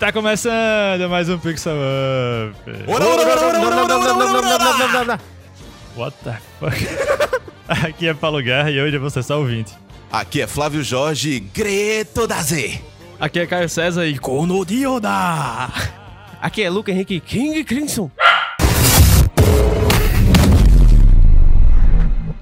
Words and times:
Está 0.00 0.10
começando 0.10 1.10
mais 1.10 1.28
um 1.28 1.38
Pixel 1.38 1.74
Up. 1.74 2.90
Ora, 2.90 3.04
ora, 3.04 3.20
ora, 3.20 3.60
ora, 3.60 3.60
ora, 3.60 3.94
ora, 3.94 4.54
ora, 4.54 4.98
ora. 4.98 5.20
What 5.94 6.16
the 6.24 6.38
fuck? 6.58 6.74
Aqui 7.68 8.08
é 8.08 8.14
Paulo 8.14 8.42
Guerra 8.42 8.70
e 8.70 8.80
hoje 8.80 8.96
você 8.96 9.22
só 9.22 9.38
ouvinte. 9.38 9.74
Aqui 10.10 10.40
é 10.40 10.46
Flávio 10.46 10.82
Jorge, 10.82 11.40
Greto 11.40 12.26
da 12.26 12.40
Z. 12.40 12.80
Aqui 13.20 13.40
é 13.40 13.46
Caio 13.46 13.68
César 13.68 14.06
e 14.06 14.18
Kono 14.18 14.64
Aqui 16.40 16.62
é 16.62 16.70
Luca 16.70 16.90
Henrique 16.90 17.20
King 17.20 17.62
Crimson. 17.62 18.10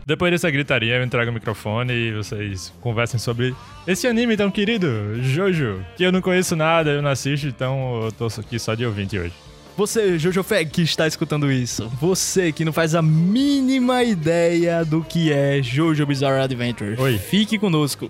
Depois 0.08 0.32
dessa 0.32 0.50
gritaria, 0.50 0.94
eu 0.94 1.04
entrego 1.04 1.30
o 1.30 1.34
microfone 1.34 1.92
e 1.92 2.12
vocês 2.14 2.72
conversem 2.80 3.20
sobre 3.20 3.54
esse 3.86 4.06
anime 4.06 4.38
tão 4.38 4.50
querido, 4.50 4.88
Jojo, 5.20 5.84
que 5.98 6.02
eu 6.02 6.10
não 6.10 6.22
conheço 6.22 6.56
nada, 6.56 6.88
eu 6.92 7.02
não 7.02 7.10
assisto, 7.10 7.46
então 7.46 8.04
eu 8.04 8.12
tô 8.12 8.24
aqui 8.24 8.58
só 8.58 8.74
de 8.74 8.86
ouvinte 8.86 9.18
hoje. 9.18 9.34
Você, 9.76 10.18
Jojo 10.18 10.42
Feg, 10.42 10.70
que 10.70 10.80
está 10.80 11.06
escutando 11.06 11.52
isso. 11.52 11.92
Você 12.00 12.52
que 12.52 12.64
não 12.64 12.72
faz 12.72 12.94
a 12.94 13.02
mínima 13.02 14.02
ideia 14.02 14.82
do 14.82 15.04
que 15.04 15.30
é 15.30 15.62
Jojo 15.62 16.06
Bizarre 16.06 16.40
Adventure. 16.40 16.98
Oi. 16.98 17.18
Fique 17.18 17.58
conosco. 17.58 18.08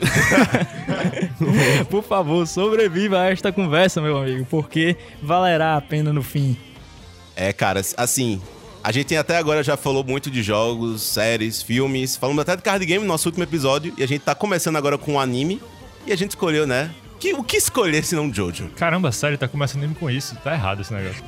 Por 1.91 2.05
favor, 2.05 2.47
sobreviva 2.47 3.23
a 3.23 3.30
esta 3.33 3.51
conversa, 3.51 4.01
meu 4.01 4.19
amigo, 4.19 4.47
porque 4.48 4.97
valerá 5.20 5.77
a 5.77 5.80
pena 5.80 6.12
no 6.12 6.23
fim. 6.23 6.56
É, 7.34 7.53
cara, 7.53 7.83
assim, 7.97 8.41
a 8.88 8.92
gente 8.92 9.15
até 9.15 9.37
agora 9.37 9.62
já 9.62 9.77
falou 9.77 10.02
muito 10.02 10.30
de 10.30 10.42
jogos, 10.42 11.02
séries, 11.02 11.60
filmes, 11.60 12.16
falamos 12.16 12.41
até 12.41 12.56
de 12.56 12.62
card 12.62 12.87
game 12.87 13.02
no 13.05 13.09
nosso 13.09 13.28
último 13.28 13.45
episódio, 13.45 13.92
e 13.98 14.02
a 14.02 14.09
gente 14.09 14.23
tá 14.23 14.34
começando 14.34 14.77
agora 14.77 14.97
com 14.97 15.12
um 15.12 15.20
anime, 15.20 15.61
e 16.06 16.12
a 16.12 16.16
gente 16.16 16.30
escolheu, 16.30 16.66
né? 16.66 16.91
Que, 17.20 17.34
o 17.34 17.42
que 17.45 17.59
escolher 17.59 18.02
se 18.02 18.14
não 18.14 18.33
Jojo? 18.33 18.69
Caramba, 18.77 19.12
sério, 19.12 19.36
tá 19.36 19.47
começando 19.47 19.83
anime 19.83 19.94
com 19.94 20.09
isso. 20.09 20.36
Tá 20.36 20.55
errado 20.55 20.81
esse 20.81 20.94
negócio. 20.94 21.22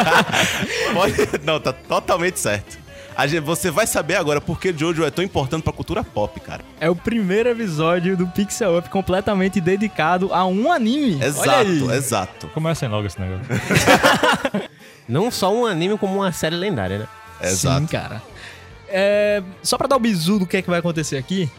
Pode- 0.94 1.44
Não, 1.44 1.60
tá 1.60 1.74
totalmente 1.74 2.40
certo. 2.40 2.78
A 3.14 3.26
gente- 3.26 3.40
você 3.40 3.70
vai 3.70 3.86
saber 3.86 4.14
agora 4.14 4.40
por 4.40 4.58
que 4.58 4.72
Jojo 4.72 5.04
é 5.04 5.10
tão 5.10 5.22
importante 5.22 5.62
pra 5.64 5.72
cultura 5.74 6.02
pop, 6.02 6.40
cara. 6.40 6.62
É 6.80 6.88
o 6.88 6.96
primeiro 6.96 7.50
episódio 7.50 8.16
do 8.16 8.26
Pixel 8.28 8.78
Up 8.78 8.88
completamente 8.88 9.60
dedicado 9.60 10.32
a 10.32 10.46
um 10.46 10.72
anime. 10.72 11.16
Olha 11.16 11.26
Exato, 11.26 11.50
aí. 11.50 11.90
exato. 11.98 12.46
Comecem 12.54 12.88
logo 12.88 13.06
esse 13.06 13.20
negócio. 13.20 13.44
Não 15.08 15.30
só 15.30 15.52
um 15.54 15.64
anime, 15.64 15.96
como 15.96 16.16
uma 16.16 16.32
série 16.32 16.56
lendária, 16.56 16.98
né? 16.98 17.08
Exato. 17.40 17.80
Sim, 17.80 17.86
cara. 17.86 18.22
É, 18.88 19.42
só 19.62 19.76
pra 19.78 19.86
dar 19.86 19.96
o 19.96 20.00
bizu 20.00 20.38
do 20.38 20.46
que 20.46 20.56
é 20.56 20.62
que 20.62 20.70
vai 20.70 20.78
acontecer 20.78 21.16
aqui, 21.16 21.50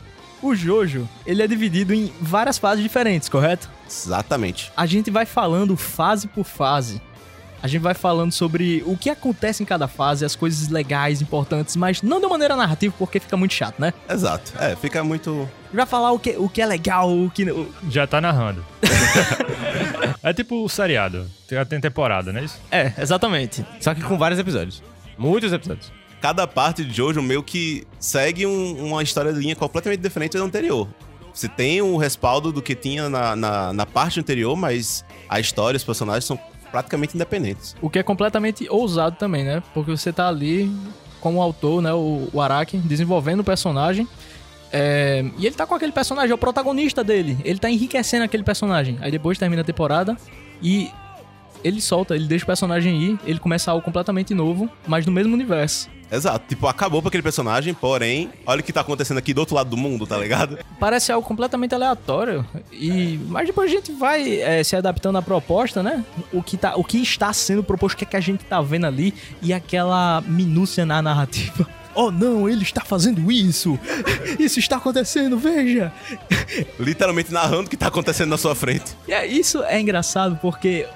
o 0.41 0.55
Jojo, 0.55 1.07
ele 1.25 1.43
é 1.43 1.47
dividido 1.47 1.93
em 1.93 2.13
várias 2.21 2.57
fases 2.57 2.83
diferentes, 2.83 3.27
correto? 3.27 3.69
Exatamente. 3.89 4.71
A 4.75 4.85
gente 4.85 5.11
vai 5.11 5.25
falando 5.25 5.75
fase 5.75 6.27
por 6.27 6.45
fase. 6.45 7.01
A 7.61 7.67
gente 7.67 7.81
vai 7.81 7.93
falando 7.93 8.31
sobre 8.31 8.81
o 8.85 8.95
que 8.95 9.09
acontece 9.09 9.61
em 9.61 9.65
cada 9.65 9.87
fase, 9.87 10.23
as 10.23 10.35
coisas 10.35 10.69
legais, 10.69 11.21
importantes, 11.21 11.75
mas 11.75 12.01
não 12.01 12.21
de 12.21 12.27
maneira 12.27 12.55
narrativa, 12.55 12.93
porque 12.97 13.19
fica 13.19 13.35
muito 13.35 13.53
chato, 13.53 13.79
né? 13.79 13.93
Exato. 14.09 14.53
É, 14.57 14.75
fica 14.77 15.03
muito. 15.03 15.47
Vai 15.73 15.85
falar 15.85 16.11
o 16.11 16.19
que, 16.19 16.31
o 16.37 16.47
que 16.47 16.61
é 16.61 16.65
legal, 16.65 17.09
o 17.11 17.29
que... 17.29 17.43
o- 17.51 17.69
Já 17.89 18.07
tá 18.07 18.21
narrando. 18.21 18.65
é 20.23 20.33
tipo 20.33 20.63
o 20.63 20.69
seriado. 20.69 21.25
Tem 21.47 21.63
tem 21.65 21.79
temporada, 21.81 22.31
não 22.31 22.39
é 22.39 22.43
isso? 22.45 22.57
É, 22.71 22.93
exatamente. 22.97 23.65
Só 23.79 23.93
que 23.93 24.01
com 24.01 24.17
vários 24.17 24.39
episódios. 24.39 24.81
Muitos 25.17 25.51
episódios. 25.51 25.91
Cada 26.21 26.45
parte 26.47 26.83
de 26.83 26.93
Jojo 26.95 27.21
meio 27.21 27.43
que 27.43 27.85
segue 27.99 28.45
um- 28.45 28.85
uma 28.87 29.03
história 29.03 29.33
de 29.33 29.39
linha 29.39 29.55
completamente 29.55 30.01
diferente 30.01 30.37
da 30.37 30.43
anterior. 30.43 30.87
Você 31.33 31.47
tem 31.47 31.81
o 31.81 31.95
respaldo 31.97 32.51
do 32.51 32.61
que 32.61 32.75
tinha 32.75 33.07
na, 33.09 33.35
na, 33.35 33.71
na 33.73 33.85
parte 33.85 34.19
anterior, 34.19 34.55
mas 34.57 35.05
a 35.29 35.39
história, 35.39 35.77
os 35.77 35.83
personagens 35.83 36.25
são 36.25 36.37
praticamente 36.71 37.15
independentes. 37.15 37.75
O 37.81 37.89
que 37.89 37.99
é 37.99 38.03
completamente 38.03 38.67
ousado 38.69 39.15
também, 39.17 39.43
né? 39.43 39.63
Porque 39.73 39.91
você 39.91 40.11
tá 40.11 40.27
ali 40.27 40.71
como 41.19 41.41
autor, 41.41 41.81
né? 41.81 41.93
O, 41.93 42.29
o 42.31 42.41
Araki, 42.41 42.77
desenvolvendo 42.77 43.41
o 43.41 43.43
personagem. 43.43 44.07
é, 44.71 45.25
e 45.37 45.45
ele 45.45 45.55
tá 45.55 45.65
com 45.65 45.75
aquele 45.75 45.91
personagem, 45.91 46.31
é 46.31 46.35
o 46.35 46.37
protagonista 46.37 47.03
dele. 47.03 47.37
Ele 47.43 47.59
tá 47.59 47.69
enriquecendo 47.69 48.23
aquele 48.23 48.43
personagem. 48.43 48.97
Aí 49.01 49.11
depois 49.11 49.37
termina 49.37 49.61
a 49.61 49.65
temporada 49.65 50.15
e 50.61 50.91
ele 51.63 51.81
solta, 51.81 52.15
ele 52.15 52.25
deixa 52.25 52.43
o 52.43 52.47
personagem 52.47 53.01
ir, 53.01 53.19
ele 53.25 53.39
começa 53.39 53.71
algo 53.71 53.83
completamente 53.83 54.33
novo, 54.33 54.69
mas 54.87 55.05
no 55.05 55.11
mesmo 55.11 55.33
universo. 55.33 55.89
Exato. 56.11 56.45
Tipo, 56.47 56.67
acabou 56.67 57.01
pra 57.01 57.09
aquele 57.09 57.23
personagem, 57.23 57.73
porém, 57.73 58.31
olha 58.45 58.61
o 58.61 58.63
que 58.63 58.73
tá 58.73 58.81
acontecendo 58.81 59.17
aqui 59.17 59.33
do 59.33 59.39
outro 59.39 59.55
lado 59.55 59.69
do 59.69 59.77
mundo, 59.77 60.07
tá 60.07 60.17
ligado? 60.17 60.57
Parece 60.79 61.11
algo 61.11 61.27
completamente 61.27 61.73
aleatório. 61.75 62.45
E 62.71 63.19
mas 63.27 63.47
depois 63.47 63.71
a 63.71 63.75
gente 63.75 63.91
vai 63.91 64.41
é, 64.41 64.63
se 64.63 64.75
adaptando 64.75 65.17
à 65.17 65.21
proposta, 65.21 65.83
né? 65.83 66.03
O 66.33 66.41
que, 66.41 66.57
tá, 66.57 66.75
o 66.75 66.83
que 66.83 67.01
está 67.01 67.31
sendo 67.33 67.63
proposto, 67.63 67.95
o 67.95 67.97
que, 67.97 68.03
é 68.05 68.07
que 68.07 68.17
a 68.17 68.21
gente 68.21 68.43
tá 68.45 68.61
vendo 68.61 68.85
ali 68.85 69.13
e 69.41 69.53
aquela 69.53 70.21
minúcia 70.21 70.85
na 70.85 71.01
narrativa. 71.01 71.67
Oh 71.95 72.11
não, 72.11 72.47
ele 72.47 72.63
está 72.63 72.81
fazendo 72.81 73.31
isso! 73.31 73.77
Isso 74.39 74.59
está 74.59 74.77
acontecendo, 74.77 75.37
veja! 75.37 75.91
Literalmente 76.79 77.33
narrando 77.33 77.65
o 77.65 77.69
que 77.69 77.75
tá 77.75 77.87
acontecendo 77.87 78.29
na 78.29 78.37
sua 78.37 78.55
frente. 78.55 78.95
E 79.07 79.11
é, 79.11 79.25
isso 79.25 79.63
é 79.63 79.81
engraçado 79.81 80.37
porque 80.41 80.87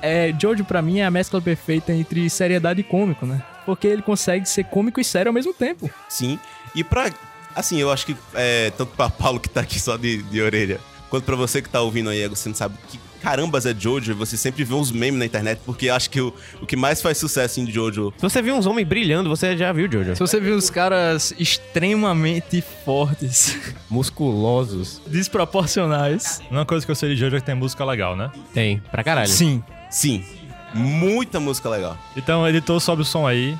é, 0.00 0.32
Jojo 0.38 0.64
pra 0.64 0.82
mim 0.82 1.00
é 1.00 1.06
a 1.06 1.10
mescla 1.10 1.40
perfeita 1.40 1.92
entre 1.92 2.28
seriedade 2.28 2.80
e 2.80 2.84
cômico, 2.84 3.26
né? 3.26 3.42
Porque 3.64 3.86
ele 3.86 4.02
consegue 4.02 4.48
ser 4.48 4.64
cômico 4.64 5.00
e 5.00 5.04
sério 5.04 5.30
ao 5.30 5.34
mesmo 5.34 5.52
tempo. 5.54 5.90
Sim. 6.08 6.38
E 6.74 6.82
pra. 6.84 7.10
Assim, 7.54 7.78
eu 7.78 7.90
acho 7.92 8.06
que 8.06 8.16
é, 8.34 8.70
tanto 8.70 8.92
pra 8.96 9.08
Paulo 9.08 9.38
que 9.38 9.48
tá 9.48 9.60
aqui 9.60 9.78
só 9.80 9.96
de, 9.96 10.22
de 10.24 10.42
orelha, 10.42 10.80
quanto 11.08 11.24
pra 11.24 11.36
você 11.36 11.62
que 11.62 11.68
tá 11.68 11.80
ouvindo 11.80 12.10
aí, 12.10 12.26
você 12.28 12.48
não 12.48 12.56
sabe 12.56 12.74
que 12.88 12.98
carambas 13.22 13.64
é 13.64 13.74
Jojo, 13.74 14.10
e 14.10 14.14
você 14.14 14.36
sempre 14.36 14.64
vê 14.64 14.74
uns 14.74 14.92
memes 14.92 15.18
na 15.18 15.24
internet, 15.24 15.58
porque 15.64 15.86
eu 15.86 15.94
acho 15.94 16.10
que 16.10 16.20
o, 16.20 16.34
o 16.60 16.66
que 16.66 16.76
mais 16.76 17.00
faz 17.00 17.16
sucesso 17.16 17.58
em 17.58 17.70
Jojo 17.70 18.12
Se 18.18 18.22
você 18.22 18.42
viu 18.42 18.54
uns 18.54 18.66
homens 18.66 18.86
brilhando, 18.86 19.30
você 19.30 19.56
já 19.56 19.72
viu 19.72 19.90
Jojo. 19.90 20.14
Se 20.14 20.20
você 20.20 20.38
viu 20.38 20.54
os 20.54 20.68
caras 20.68 21.32
extremamente 21.38 22.62
fortes, 22.84 23.56
Musculosos. 23.88 25.00
desproporcionais. 25.06 26.40
Uma 26.50 26.66
coisa 26.66 26.84
que 26.84 26.90
eu 26.90 26.96
sei 26.96 27.10
de 27.10 27.16
Jojo 27.16 27.36
é 27.36 27.40
que 27.40 27.46
tem 27.46 27.54
música 27.54 27.82
legal, 27.84 28.14
né? 28.14 28.30
Tem, 28.52 28.82
pra 28.90 29.02
caralho. 29.02 29.28
Sim. 29.28 29.62
Sim, 29.90 30.24
Muita 30.74 31.38
música 31.38 31.68
legal. 31.68 31.96
Então, 32.16 32.46
editor, 32.48 32.80
sobe 32.80 33.02
o 33.02 33.04
som 33.04 33.26
aí. 33.26 33.56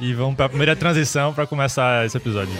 E 0.00 0.12
vamos 0.12 0.34
para 0.34 0.46
a 0.46 0.48
primeira 0.48 0.74
transição 0.74 1.32
para 1.32 1.46
começar 1.46 2.04
esse 2.04 2.16
episódio. 2.16 2.52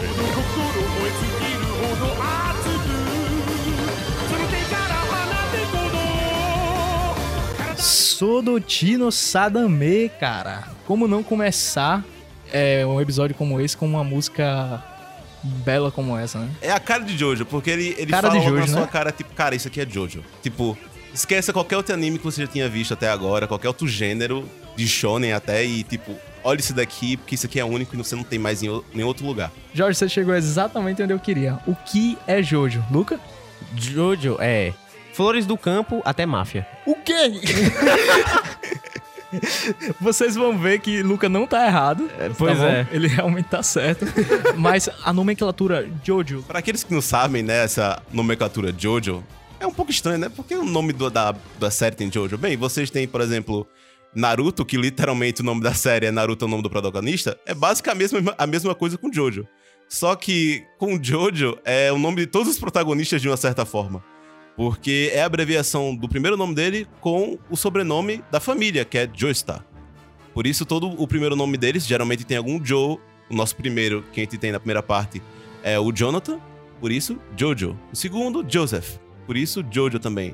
Sodotino 7.77 9.11
Sadame, 9.11 10.09
cara. 10.19 10.63
Como 10.85 11.07
não 11.07 11.21
começar 11.21 12.03
é, 12.53 12.85
um 12.85 13.01
episódio 13.01 13.35
como 13.35 13.59
esse 13.59 13.75
com 13.75 13.85
uma 13.85 14.03
música 14.03 14.81
bela 15.43 15.91
como 15.91 16.17
essa, 16.17 16.39
né? 16.39 16.49
É 16.61 16.71
a 16.71 16.79
cara 16.79 17.03
de 17.03 17.17
Jojo, 17.17 17.45
porque 17.45 17.69
ele, 17.69 17.95
ele 17.97 18.11
cara 18.11 18.29
fala 18.29 18.39
de 18.39 18.45
Jojo, 18.45 18.59
na 18.59 18.65
né? 18.65 18.73
sua 18.73 18.87
cara, 18.87 19.11
tipo, 19.11 19.33
cara, 19.33 19.55
isso 19.55 19.67
aqui 19.67 19.81
é 19.81 19.85
Jojo. 19.85 20.23
Tipo, 20.41 20.77
esqueça 21.15 21.53
qualquer 21.53 21.77
outro 21.77 21.93
anime 21.93 22.17
que 22.17 22.25
você 22.25 22.41
já 22.41 22.47
tinha 22.47 22.67
visto 22.67 22.93
até 22.93 23.09
agora, 23.09 23.47
qualquer 23.47 23.69
outro 23.69 23.87
gênero, 23.87 24.47
de 24.75 24.87
shonen 24.87 25.33
até, 25.33 25.63
e 25.63 25.83
tipo, 25.83 26.13
olha 26.43 26.59
isso 26.59 26.73
daqui, 26.73 27.15
porque 27.15 27.35
isso 27.35 27.45
aqui 27.45 27.59
é 27.59 27.65
único 27.65 27.95
e 27.95 27.97
você 27.97 28.15
não 28.15 28.23
tem 28.23 28.37
mais 28.37 28.61
em 28.61 28.81
nenhum 28.93 29.07
outro 29.07 29.25
lugar. 29.25 29.51
Jorge, 29.73 29.97
você 29.97 30.09
chegou 30.09 30.35
exatamente 30.35 31.01
onde 31.01 31.13
eu 31.13 31.19
queria. 31.19 31.57
O 31.65 31.73
que 31.73 32.17
é 32.27 32.43
Jojo? 32.43 32.83
Luca? 32.91 33.19
Jojo 33.75 34.37
é 34.39 34.73
Flores 35.13 35.45
do 35.45 35.57
Campo 35.57 36.01
até 36.03 36.25
Máfia. 36.25 36.67
O 36.85 36.95
quê? 36.95 37.31
Vocês 39.99 40.35
vão 40.35 40.57
ver 40.57 40.79
que 40.79 41.01
Luca 41.01 41.27
não 41.27 41.45
tá 41.45 41.65
errado. 41.65 42.09
pois 42.37 42.57
tá 42.57 42.63
bom? 42.63 42.69
é. 42.69 42.87
Ele 42.91 43.07
realmente 43.07 43.47
tá 43.47 43.63
certo. 43.63 44.05
Mas 44.55 44.89
a 45.03 45.11
nomenclatura 45.11 45.89
Jojo 46.03 46.43
Pra 46.43 46.59
aqueles 46.59 46.83
que 46.83 46.93
não 46.93 47.01
sabem, 47.01 47.43
né, 47.43 47.63
essa 47.63 48.01
nomenclatura 48.13 48.73
Jojo 48.77 49.23
é 49.59 49.67
um 49.67 49.73
pouco 49.73 49.91
estranho, 49.91 50.17
né? 50.17 50.29
Porque 50.29 50.55
o 50.55 50.63
nome 50.65 50.93
do- 50.93 51.09
da, 51.09 51.33
da 51.59 51.71
série 51.71 51.95
tem 51.95 52.11
Jojo. 52.11 52.37
Bem, 52.37 52.55
vocês 52.57 52.89
têm, 52.89 53.07
por 53.07 53.21
exemplo, 53.21 53.67
Naruto, 54.13 54.65
que 54.65 54.77
literalmente 54.77 55.41
o 55.41 55.43
nome 55.45 55.61
da 55.61 55.73
série 55.73 56.05
é 56.07 56.11
Naruto, 56.11 56.45
é 56.45 56.47
o 56.47 56.51
nome 56.51 56.63
do 56.63 56.69
protagonista. 56.69 57.37
É 57.45 57.53
basicamente 57.53 58.11
a 58.11 58.15
mesma, 58.21 58.35
a 58.37 58.47
mesma 58.47 58.75
coisa 58.75 58.97
com 58.97 59.11
Jojo. 59.11 59.47
Só 59.87 60.15
que 60.15 60.63
com 60.79 61.01
Jojo 61.01 61.57
é 61.63 61.91
o 61.91 61.97
nome 61.99 62.21
de 62.21 62.27
todos 62.27 62.49
os 62.53 62.59
protagonistas 62.59 63.21
de 63.21 63.27
uma 63.29 63.37
certa 63.37 63.65
forma. 63.65 64.03
Porque 64.55 65.11
é 65.13 65.21
a 65.21 65.25
abreviação 65.25 65.93
do 65.95 66.07
primeiro 66.07 66.37
nome 66.37 66.55
dele 66.55 66.87
com 67.01 67.37
o 67.49 67.57
sobrenome 67.57 68.23
da 68.31 68.39
família, 68.39 68.85
que 68.85 68.97
é 68.97 69.09
Joestar. 69.13 69.65
Por 70.33 70.47
isso, 70.47 70.65
todo 70.65 70.87
o 71.01 71.07
primeiro 71.07 71.35
nome 71.35 71.57
deles 71.57 71.85
geralmente 71.85 72.25
tem 72.25 72.37
algum 72.37 72.63
Joe. 72.63 72.97
O 73.29 73.35
nosso 73.35 73.55
primeiro, 73.55 74.03
que 74.13 74.19
a 74.21 74.23
gente 74.23 74.37
tem 74.37 74.51
na 74.51 74.59
primeira 74.59 74.81
parte, 74.83 75.21
é 75.63 75.79
o 75.79 75.91
Jonathan. 75.91 76.39
Por 76.79 76.91
isso, 76.91 77.17
Jojo. 77.37 77.77
O 77.91 77.95
segundo, 77.95 78.45
Joseph. 78.47 78.97
Por 79.25 79.35
isso, 79.37 79.63
Jojo 79.71 79.99
também. 79.99 80.33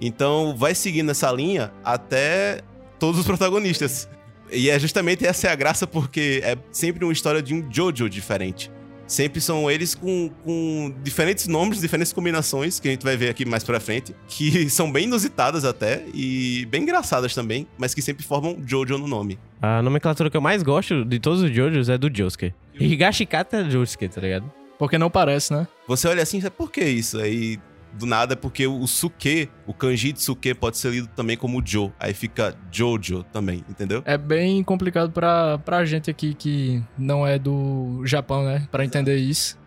Então, 0.00 0.54
vai 0.56 0.74
seguindo 0.74 1.10
essa 1.10 1.30
linha 1.32 1.72
até 1.84 2.60
todos 2.98 3.20
os 3.20 3.26
protagonistas. 3.26 4.08
E 4.50 4.70
é 4.70 4.78
justamente 4.78 5.26
essa 5.26 5.48
é 5.48 5.50
a 5.50 5.54
graça, 5.54 5.86
porque 5.86 6.40
é 6.44 6.56
sempre 6.70 7.04
uma 7.04 7.12
história 7.12 7.42
de 7.42 7.52
um 7.54 7.66
Jojo 7.70 8.08
diferente. 8.08 8.70
sempre 9.06 9.40
são 9.40 9.70
eles 9.70 9.94
com, 9.94 10.30
com 10.44 10.94
diferentes 11.02 11.46
nomes, 11.48 11.80
diferentes 11.80 12.12
combinações, 12.12 12.78
que 12.78 12.88
a 12.88 12.90
gente 12.90 13.02
vai 13.02 13.16
ver 13.16 13.30
aqui 13.30 13.44
mais 13.44 13.64
pra 13.64 13.80
frente, 13.80 14.14
que 14.28 14.68
são 14.70 14.92
bem 14.92 15.04
inusitadas 15.04 15.64
até 15.64 16.04
e 16.14 16.66
bem 16.66 16.82
engraçadas 16.82 17.34
também, 17.34 17.66
mas 17.78 17.94
que 17.94 18.02
sempre 18.02 18.22
formam 18.24 18.58
Jojo 18.66 18.98
no 18.98 19.08
nome. 19.08 19.38
A 19.62 19.82
nomenclatura 19.82 20.30
que 20.30 20.36
eu 20.36 20.40
mais 20.42 20.62
gosto 20.62 21.04
de 21.04 21.18
todos 21.18 21.42
os 21.42 21.50
Jojos 21.50 21.88
é 21.88 21.96
do 21.98 22.14
Josuke. 22.14 22.52
Higashikata 22.78 23.68
Josuke, 23.68 24.08
tá 24.08 24.20
ligado? 24.20 24.52
Porque 24.78 24.96
não 24.96 25.10
parece, 25.10 25.52
né? 25.52 25.66
Você 25.88 26.06
olha 26.06 26.22
assim, 26.22 26.38
e 26.38 26.40
fala, 26.40 26.50
por 26.52 26.70
que 26.70 26.84
isso? 26.84 27.18
Aí 27.18 27.58
do 27.92 28.06
nada 28.06 28.34
é 28.34 28.36
porque 28.36 28.66
o 28.66 28.86
suke, 28.86 29.48
o 29.66 29.74
kanji 29.74 30.12
de 30.12 30.22
suke 30.22 30.54
pode 30.54 30.78
ser 30.78 30.90
lido 30.90 31.08
também 31.08 31.36
como 31.36 31.62
jo, 31.64 31.92
aí 31.98 32.14
fica 32.14 32.54
jojo 32.70 33.22
também, 33.24 33.64
entendeu? 33.68 34.02
É 34.04 34.16
bem 34.16 34.62
complicado 34.62 35.10
pra, 35.10 35.58
pra 35.58 35.84
gente 35.84 36.10
aqui 36.10 36.34
que 36.34 36.82
não 36.96 37.26
é 37.26 37.38
do 37.38 38.02
Japão, 38.04 38.44
né? 38.44 38.66
Pra 38.70 38.84
entender 38.84 39.16
isso. 39.16 39.58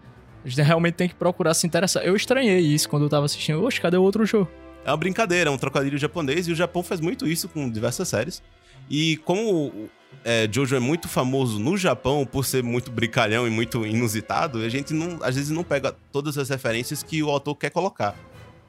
A 0.43 0.47
gente 0.47 0.61
realmente 0.61 0.95
tem 0.95 1.07
que 1.07 1.15
procurar 1.15 1.53
se 1.53 1.67
interessar. 1.67 2.03
Eu 2.03 2.15
estranhei 2.15 2.59
isso 2.59 2.89
quando 2.89 3.03
eu 3.03 3.09
tava 3.09 3.25
assistindo. 3.25 3.63
Oxe, 3.63 3.79
cadê 3.79 3.97
o 3.97 4.01
outro 4.01 4.25
show? 4.25 4.47
É 4.83 4.89
uma 4.89 4.97
brincadeira, 4.97 5.49
é 5.49 5.53
um 5.53 5.57
trocadilho 5.57 5.97
japonês 5.97 6.47
e 6.47 6.51
o 6.51 6.55
Japão 6.55 6.81
faz 6.81 6.99
muito 6.99 7.27
isso 7.27 7.47
com 7.47 7.69
diversas 7.69 8.07
séries. 8.07 8.41
E 8.89 9.17
como 9.17 9.89
é, 10.23 10.47
Jojo 10.51 10.75
é 10.75 10.79
muito 10.79 11.07
famoso 11.07 11.59
no 11.59 11.75
Japão 11.77 12.25
por 12.25 12.45
ser 12.45 12.61
muito 12.63 12.91
brincalhão 12.91 13.47
e 13.47 13.49
muito 13.49 13.85
inusitado, 13.85 14.59
a 14.59 14.69
gente 14.69 14.93
não, 14.93 15.17
às 15.23 15.35
vezes 15.35 15.49
não 15.49 15.63
pega 15.63 15.95
todas 16.11 16.37
as 16.37 16.49
referências 16.49 17.01
que 17.03 17.21
o 17.23 17.29
autor 17.29 17.55
quer 17.55 17.69
colocar. 17.71 18.15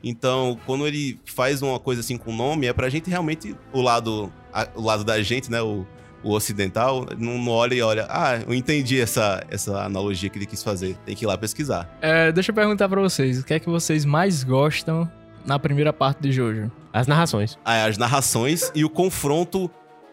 Então, 0.05 0.59
quando 0.67 0.87
ele 0.87 1.19
faz 1.25 1.63
uma 1.63 1.79
coisa 1.79 2.01
assim 2.01 2.17
com 2.17 2.35
nome, 2.35 2.67
é 2.67 2.73
pra 2.73 2.89
gente 2.89 3.09
realmente, 3.09 3.55
o 3.73 3.81
lado, 3.81 4.33
a- 4.53 4.67
o 4.75 4.83
lado 4.83 5.05
da 5.05 5.23
gente, 5.23 5.49
né, 5.51 5.63
o, 5.63 5.87
o 6.25 6.31
ocidental, 6.33 7.07
não, 7.19 7.39
não 7.39 7.53
olha 7.53 7.75
e 7.75 7.83
olha, 7.83 8.07
ah, 8.09 8.37
eu 8.47 8.53
entendi 8.53 9.01
essa, 9.01 9.45
essa 9.49 9.81
analogia 9.85 10.29
que 10.29 10.39
ele 10.39 10.47
quis 10.47 10.63
fazer, 10.63 10.97
tem 11.07 11.15
que 11.15 11.25
ir 11.25 11.29
lá 11.29 11.39
pesquisar. 11.39 11.89
É, 12.01 12.33
deixa 12.33 12.51
eu 12.51 12.55
perguntar 12.55 12.89
pra 12.89 13.01
vocês. 13.01 13.39
O 13.41 13.45
que 13.45 13.55
é 13.55 13.61
que 13.61 13.69
vocês 13.69 14.05
mais 14.05 14.43
gostam 14.43 15.09
na 15.47 15.57
primeira 15.59 15.93
parte 15.93 16.21
de 16.21 16.33
Jojo? 16.33 16.71
As 16.93 17.07
narrações. 17.07 17.57
Ah, 17.65 17.85
as 17.85 17.97
narrações 17.97 18.73
e 18.75 18.85
o 18.85 18.91
confronto. 18.91 19.71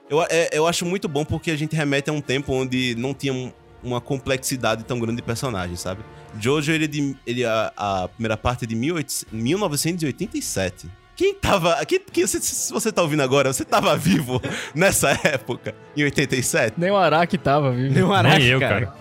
Eu, 0.09 0.21
é- 0.29 0.49
eu 0.51 0.65
acho 0.67 0.85
muito 0.85 1.07
bom 1.07 1.23
porque 1.23 1.51
a 1.51 1.55
gente 1.55 1.75
remete 1.75 2.09
a 2.09 2.13
um 2.13 2.21
tempo 2.21 2.51
onde 2.53 2.95
não 2.95 3.13
tinha 3.13 3.33
um- 3.33 3.51
uma 3.83 4.01
complexidade 4.01 4.83
tão 4.83 4.99
grande 4.99 5.17
de 5.17 5.21
personagens, 5.21 5.79
sabe? 5.79 6.01
Jojo, 6.39 6.71
ele, 6.71 6.87
de, 6.87 7.15
ele 7.25 7.45
a, 7.45 7.71
a 7.77 8.07
primeira 8.09 8.35
parte 8.35 8.65
é 8.65 8.67
de 8.67 8.75
18 8.75 9.27
1987. 9.31 10.87
Quem 11.15 11.33
tava. 11.33 11.85
Quem, 11.85 11.99
quem, 11.99 12.25
se, 12.27 12.39
se 12.41 12.71
você 12.71 12.91
tá 12.91 13.01
ouvindo 13.01 13.21
agora, 13.21 13.51
você 13.51 13.65
tava 13.65 13.95
vivo 13.97 14.41
nessa 14.73 15.09
época, 15.23 15.75
em 15.95 16.03
87? 16.03 16.79
Nem 16.79 16.91
o 16.91 16.95
Araki 16.97 17.37
tava, 17.37 17.71
viu? 17.71 17.91
Nem 18.39 18.47
eu, 18.47 18.59
cara. 18.59 18.93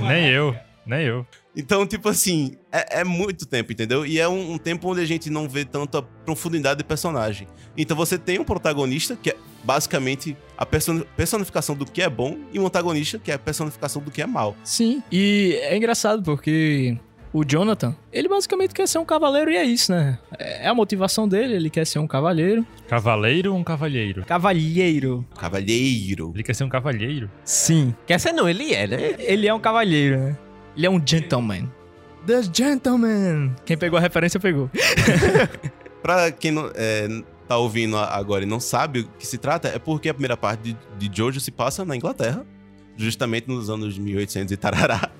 Nem 0.00 0.26
eu. 0.28 0.56
Nem 0.86 1.02
eu. 1.04 1.26
Então, 1.58 1.84
tipo 1.84 2.08
assim, 2.08 2.52
é, 2.70 3.00
é 3.00 3.04
muito 3.04 3.44
tempo, 3.44 3.72
entendeu? 3.72 4.06
E 4.06 4.20
é 4.20 4.28
um, 4.28 4.52
um 4.52 4.58
tempo 4.58 4.88
onde 4.92 5.00
a 5.00 5.04
gente 5.04 5.28
não 5.28 5.48
vê 5.48 5.64
tanta 5.64 6.00
profundidade 6.00 6.78
de 6.78 6.84
personagem. 6.84 7.48
Então 7.76 7.96
você 7.96 8.16
tem 8.16 8.38
um 8.38 8.44
protagonista, 8.44 9.18
que 9.20 9.30
é 9.30 9.36
basicamente 9.64 10.36
a 10.56 10.64
person- 10.64 11.02
personificação 11.16 11.74
do 11.74 11.84
que 11.84 12.00
é 12.00 12.08
bom, 12.08 12.38
e 12.52 12.60
um 12.60 12.66
antagonista, 12.66 13.18
que 13.18 13.32
é 13.32 13.34
a 13.34 13.38
personificação 13.38 14.00
do 14.00 14.10
que 14.12 14.22
é 14.22 14.26
mal. 14.26 14.56
Sim, 14.62 15.02
e 15.10 15.58
é 15.62 15.76
engraçado 15.76 16.22
porque 16.22 16.96
o 17.32 17.44
Jonathan, 17.44 17.94
ele 18.12 18.28
basicamente 18.28 18.72
quer 18.72 18.86
ser 18.86 18.98
um 18.98 19.04
cavaleiro 19.04 19.50
e 19.50 19.56
é 19.56 19.64
isso, 19.64 19.90
né? 19.92 20.18
É 20.38 20.68
a 20.68 20.74
motivação 20.74 21.28
dele, 21.28 21.54
ele 21.56 21.70
quer 21.70 21.84
ser 21.86 21.98
um 21.98 22.06
cavaleiro. 22.06 22.64
Cavaleiro 22.86 23.52
ou 23.52 23.58
um 23.58 23.64
cavalheiro? 23.64 24.24
Cavalheiro. 24.24 25.26
Cavalheiro. 25.36 26.32
Ele 26.34 26.42
quer 26.44 26.54
ser 26.54 26.64
um 26.64 26.68
cavalheiro? 26.68 27.28
Sim, 27.44 27.94
Quer 28.06 28.18
ser 28.20 28.32
não, 28.32 28.48
ele 28.48 28.72
é, 28.72 28.86
né? 28.86 29.14
ele 29.18 29.46
é 29.48 29.52
um 29.52 29.60
cavalheiro, 29.60 30.18
né? 30.18 30.38
Ele 30.76 30.86
é 30.86 30.90
um 30.90 31.00
gentleman. 31.04 31.68
The 32.26 32.42
Gentleman. 32.52 33.54
Quem 33.64 33.76
pegou 33.76 33.98
a 33.98 34.02
referência, 34.02 34.38
pegou. 34.38 34.70
Pra 36.02 36.30
quem 36.30 36.50
não, 36.50 36.70
é, 36.74 37.08
tá 37.48 37.56
ouvindo 37.56 37.96
agora 37.96 38.44
e 38.44 38.46
não 38.46 38.60
sabe 38.60 39.00
o 39.00 39.08
que 39.18 39.26
se 39.26 39.38
trata, 39.38 39.68
é 39.68 39.78
porque 39.78 40.08
a 40.08 40.14
primeira 40.14 40.36
parte 40.36 40.74
de, 40.98 41.08
de 41.08 41.16
Jojo 41.16 41.40
se 41.40 41.50
passa 41.50 41.84
na 41.84 41.96
Inglaterra, 41.96 42.46
justamente 42.96 43.48
nos 43.48 43.70
anos 43.70 43.98
1800 43.98 44.52
e 44.52 44.56
tarará. 44.56 45.10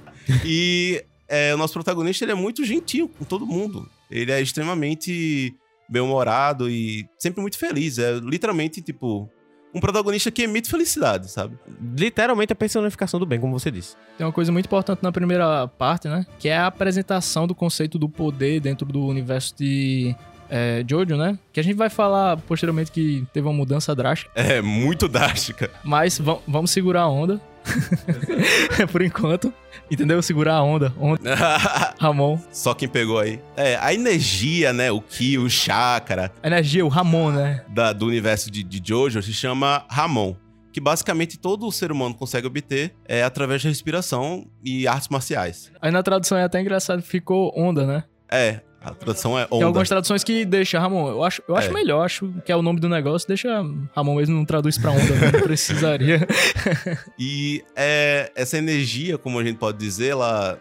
e 0.45 1.03
é, 1.27 1.55
o 1.55 1.59
nosso 1.59 1.73
protagonista 1.73 2.25
ele 2.25 2.33
é 2.33 2.35
muito 2.35 2.65
gentil 2.65 3.09
com 3.09 3.25
todo 3.25 3.47
mundo. 3.47 3.89
Ele 4.11 4.31
é 4.31 4.41
extremamente 4.41 5.55
bem-humorado 5.89 6.69
e 6.71 7.09
sempre 7.19 7.41
muito 7.41 7.59
feliz. 7.59 7.99
É 7.99 8.13
literalmente, 8.15 8.83
tipo, 8.83 9.31
um 9.75 9.81
protagonista 9.81 10.31
que 10.31 10.43
emite 10.43 10.71
felicidade, 10.71 11.31
sabe? 11.31 11.57
Literalmente 11.97 12.53
a 12.53 12.57
personificação 12.57 13.21
do 13.21 13.27
bem, 13.27 13.39
como 13.39 13.59
você 13.59 13.71
disse. 13.71 13.97
Tem 14.17 14.27
uma 14.27 14.33
coisa 14.33 14.51
muito 14.51 14.67
importante 14.67 15.01
na 15.03 15.13
primeira 15.13 15.69
parte, 15.69 16.09
né? 16.09 16.25
Que 16.39 16.49
é 16.49 16.57
a 16.57 16.67
apresentação 16.67 17.47
do 17.47 17.55
conceito 17.55 17.99
do 17.99 18.09
poder 18.09 18.61
dentro 18.61 18.87
do 18.87 19.05
universo 19.07 19.55
de 19.57 20.15
é, 20.51 20.83
Jojo, 20.89 21.17
né? 21.17 21.39
Que 21.53 21.61
a 21.61 21.63
gente 21.63 21.77
vai 21.77 21.91
falar 21.91 22.39
posteriormente 22.39 22.91
que 22.91 23.27
teve 23.33 23.47
uma 23.47 23.53
mudança 23.53 23.95
drástica. 23.95 24.31
É 24.35 24.63
muito 24.63 25.07
drástica. 25.07 25.71
Mas 25.85 26.19
vam- 26.19 26.41
vamos 26.49 26.71
segurar 26.71 27.03
a 27.03 27.09
onda. 27.09 27.39
Por 28.93 29.03
enquanto. 29.03 29.53
Entendeu? 29.91 30.21
Segurar 30.23 30.55
a 30.57 30.63
onda. 30.63 30.93
Onda, 30.99 31.35
Ramon. 31.99 32.39
Só 32.53 32.75
quem 32.75 32.89
pegou 32.89 33.19
aí. 33.19 33.41
É, 33.57 33.77
a 33.81 33.93
energia, 33.95 34.73
né? 34.73 34.91
O 34.91 35.01
ki, 35.01 35.39
o 35.39 35.49
chakra, 35.49 36.31
A 36.43 36.47
energia, 36.47 36.85
o 36.85 36.89
Ramon, 36.89 37.31
né? 37.33 37.65
da- 37.69 37.93
do 37.93 38.07
universo 38.07 38.51
de, 38.51 38.63
de 38.63 38.83
Jojo 38.87 39.23
se 39.23 39.33
chama 39.33 39.85
Ramon. 39.89 40.35
Que 40.73 40.81
basicamente 40.81 41.39
todo 41.39 41.71
ser 41.73 41.91
humano 41.91 42.15
consegue 42.15 42.47
obter 42.47 42.95
é, 43.07 43.23
através 43.23 43.63
da 43.63 43.69
respiração 43.71 44.47
e 44.63 44.87
artes 44.87 45.09
marciais. 45.09 45.73
Aí 45.81 45.91
na 45.91 46.03
tradução 46.03 46.37
é 46.37 46.45
até 46.45 46.61
engraçado, 46.61 47.03
ficou 47.03 47.51
onda, 47.57 47.87
né? 47.87 48.05
É, 48.31 48.61
a 48.83 48.93
tradução 48.93 49.39
é 49.39 49.45
Tem 49.47 49.57
onda. 49.57 49.67
algumas 49.67 49.89
traduções 49.89 50.23
que 50.23 50.45
deixa 50.45 50.79
Ramon. 50.79 51.09
Eu 51.09 51.25
acho, 51.25 51.43
eu 51.49 51.57
acho 51.57 51.69
É. 51.71 51.73
melhor, 51.73 52.05
acho 52.05 52.33
que 52.45 52.53
é 52.53 52.57
o 52.57 52.63
nome 52.63 52.79
do 52.81 52.89
negócio. 52.89 53.27
Deixa 53.27 53.49
Ramon 53.95 54.15
mesmo, 54.17 54.37
não 54.37 54.45
traduz 54.45 54.79
pra 54.79 54.91
onda, 54.93 55.15
né? 55.15 55.31
não 55.33 55.41
precisaria. 55.43 56.27
E 57.19 57.65
é, 57.77 58.31
essa 58.35 58.57
energia, 58.59 59.19
como 59.19 59.39
a 59.39 59.45
gente 59.45 59.57
pode 59.59 59.79
dizer, 59.79 60.09
ela 60.13 60.59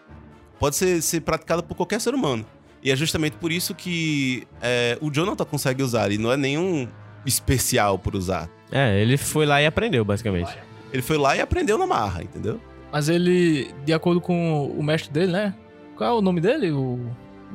pode 0.59 0.75
ser, 0.75 1.01
ser 1.01 1.21
praticada 1.21 1.61
por 1.61 1.75
qualquer 1.75 2.01
ser 2.01 2.13
humano. 2.13 2.45
E 2.83 2.91
é 2.91 2.95
justamente 2.95 3.37
por 3.37 3.51
isso 3.51 3.75
que 3.75 4.47
é, 4.61 4.97
o 5.01 5.11
Jonathan 5.11 5.45
consegue 5.45 5.83
usar. 5.83 6.11
E 6.11 6.17
não 6.17 6.31
é 6.31 6.37
nenhum 6.37 6.87
especial 7.25 7.99
por 7.99 8.15
usar. 8.15 8.49
É, 8.71 8.99
ele 9.01 9.17
foi 9.17 9.45
lá 9.45 9.61
e 9.61 9.65
aprendeu, 9.65 10.03
basicamente. 10.05 10.57
Ele 10.91 11.01
foi 11.01 11.17
lá 11.17 11.35
e 11.35 11.41
aprendeu 11.41 11.77
na 11.77 11.85
marra, 11.85 12.23
entendeu? 12.23 12.59
Mas 12.91 13.09
ele, 13.09 13.69
de 13.85 13.93
acordo 13.93 14.21
com 14.21 14.65
o 14.67 14.81
mestre 14.81 15.11
dele, 15.11 15.31
né? 15.33 15.53
Qual 15.95 16.09
é 16.09 16.17
o 16.17 16.21
nome 16.21 16.39
dele? 16.39 16.71
O, 16.71 16.99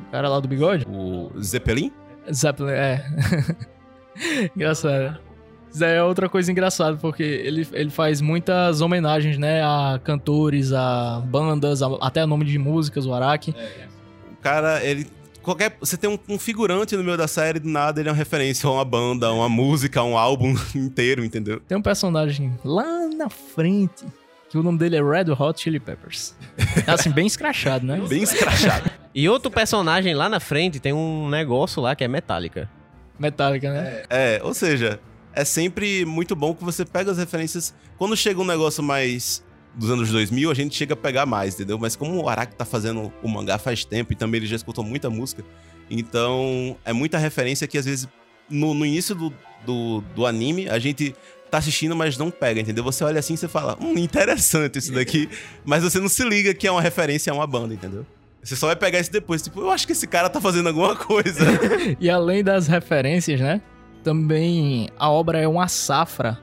o 0.07 0.11
cara 0.11 0.29
lá 0.29 0.39
do 0.39 0.47
bigode? 0.47 0.85
O 0.89 1.31
Zeppelin 1.41 1.91
Zeppelin, 2.31 2.71
é. 2.71 3.05
Engraçado. 4.55 5.17
Isso 5.73 5.83
aí 5.83 5.93
é 5.95 6.03
outra 6.03 6.29
coisa 6.29 6.51
engraçada, 6.51 6.97
porque 6.97 7.23
ele, 7.23 7.67
ele 7.73 7.89
faz 7.89 8.21
muitas 8.21 8.79
homenagens, 8.79 9.37
né? 9.39 9.63
A 9.63 9.99
cantores, 10.03 10.71
a 10.71 11.19
bandas, 11.25 11.81
a- 11.81 11.97
até 11.99 12.21
a 12.21 12.27
nome 12.27 12.45
de 12.45 12.59
músicas, 12.59 13.05
o 13.07 13.13
Araki. 13.13 13.55
O 14.31 14.35
cara, 14.41 14.83
ele. 14.83 15.07
Qualquer, 15.41 15.75
você 15.79 15.97
tem 15.97 16.09
um, 16.09 16.17
um 16.29 16.39
figurante 16.39 16.95
no 16.95 17.03
meio 17.03 17.17
da 17.17 17.27
série, 17.27 17.59
do 17.59 17.67
nada 17.67 17.99
ele 17.99 18.07
é 18.07 18.11
uma 18.11 18.17
referência 18.17 18.69
a 18.69 18.71
uma 18.71 18.85
banda, 18.85 19.27
a 19.27 19.33
uma 19.33 19.49
música, 19.49 19.99
a 19.99 20.03
um 20.03 20.17
álbum 20.17 20.55
inteiro, 20.73 21.25
entendeu? 21.25 21.59
Tem 21.67 21.77
um 21.77 21.81
personagem 21.81 22.57
lá 22.63 22.85
na 23.09 23.29
frente, 23.29 24.05
que 24.49 24.57
o 24.57 24.63
nome 24.63 24.77
dele 24.77 24.95
é 24.95 25.01
Red 25.01 25.31
Hot 25.37 25.59
Chili 25.59 25.79
Peppers. 25.81 26.33
É 26.87 26.91
assim, 26.93 27.09
bem 27.09 27.25
escrachado, 27.27 27.85
né? 27.85 27.99
Bem 28.07 28.23
escrachado. 28.23 28.89
E 29.15 29.29
outro 29.29 29.51
personagem 29.51 30.13
lá 30.15 30.27
na 30.27 30.39
frente 30.39 30.79
tem 30.79 30.93
um 30.93 31.29
negócio 31.29 31.81
lá 31.81 31.95
que 31.95 32.03
é 32.03 32.07
metálica. 32.07 32.69
Metallica, 33.19 33.71
né? 33.71 34.03
é, 34.09 34.41
ou 34.43 34.53
seja, 34.53 34.99
é 35.33 35.45
sempre 35.45 36.03
muito 36.03 36.35
bom 36.35 36.53
que 36.55 36.63
você 36.63 36.83
pega 36.83 37.11
as 37.11 37.17
referências. 37.17 37.73
Quando 37.97 38.17
chega 38.17 38.41
um 38.41 38.45
negócio 38.45 38.83
mais 38.83 39.43
dos 39.75 39.89
anos 39.89 40.09
2000, 40.11 40.51
a 40.51 40.53
gente 40.53 40.75
chega 40.75 40.93
a 40.93 40.97
pegar 40.97 41.25
mais, 41.25 41.55
entendeu? 41.55 41.77
Mas 41.77 41.95
como 41.95 42.23
o 42.23 42.29
Araki 42.29 42.55
tá 42.55 42.65
fazendo 42.65 43.11
o 43.21 43.27
mangá 43.27 43.57
faz 43.57 43.85
tempo 43.85 44.13
e 44.13 44.15
também 44.15 44.39
ele 44.39 44.47
já 44.47 44.55
escutou 44.55 44.83
muita 44.83 45.09
música, 45.09 45.43
então 45.89 46.77
é 46.85 46.93
muita 46.93 47.17
referência 47.17 47.67
que 47.67 47.77
às 47.77 47.85
vezes 47.85 48.07
no, 48.49 48.73
no 48.73 48.85
início 48.85 49.15
do, 49.15 49.33
do, 49.65 50.01
do 50.15 50.25
anime 50.25 50.69
a 50.69 50.77
gente 50.77 51.15
tá 51.49 51.57
assistindo, 51.59 51.95
mas 51.95 52.17
não 52.17 52.31
pega, 52.31 52.61
entendeu? 52.61 52.83
Você 52.83 53.03
olha 53.03 53.19
assim 53.19 53.35
e 53.35 53.37
você 53.37 53.47
fala, 53.47 53.77
hum, 53.79 53.97
interessante 53.97 54.79
isso 54.79 54.91
daqui, 54.91 55.29
mas 55.63 55.83
você 55.83 55.99
não 55.99 56.09
se 56.09 56.23
liga 56.27 56.53
que 56.53 56.67
é 56.67 56.71
uma 56.71 56.81
referência 56.81 57.31
a 57.31 57.35
uma 57.35 57.45
banda, 57.45 57.73
entendeu? 57.73 58.05
Você 58.43 58.55
só 58.55 58.67
vai 58.67 58.75
pegar 58.75 58.99
isso 58.99 59.11
depois, 59.11 59.41
tipo, 59.41 59.61
eu 59.61 59.71
acho 59.71 59.87
que 59.87 59.93
esse 59.93 60.05
cara 60.05 60.29
tá 60.29 60.41
fazendo 60.41 60.67
alguma 60.67 60.95
coisa. 60.95 61.45
E 61.99 62.09
além 62.09 62.43
das 62.43 62.67
referências, 62.67 63.39
né? 63.39 63.61
Também 64.03 64.89
a 64.97 65.09
obra 65.09 65.39
é 65.39 65.47
uma 65.47 65.67
safra 65.67 66.37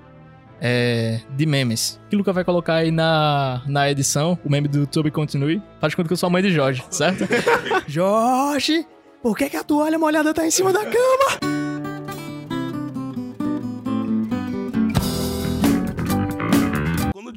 é, 0.61 1.21
de 1.37 1.45
memes. 1.45 2.01
Que 2.09 2.17
o 2.17 2.19
Luca 2.19 2.33
vai 2.33 2.45
colocar 2.45 2.75
aí 2.75 2.91
na, 2.91 3.63
na 3.67 3.91
edição, 3.91 4.39
o 4.45 4.51
meme 4.51 4.69
do 4.69 4.81
YouTube 4.81 5.11
Continue. 5.11 5.63
Faz 5.79 5.91
de 5.91 5.97
conta 5.97 6.09
que 6.09 6.13
eu 6.13 6.17
sou 6.17 6.29
a 6.29 6.31
mãe 6.31 6.43
de 6.43 6.53
Jorge, 6.53 6.83
certo? 6.91 7.25
Jorge, 7.87 8.87
por 9.23 9.37
que, 9.37 9.51
que 9.51 9.57
a 9.57 9.65
toalha 9.65 9.99
molhada 9.99 10.33
tá 10.33 10.47
em 10.47 10.51
cima 10.51 10.73
da 10.73 10.85
cama? 10.85 11.50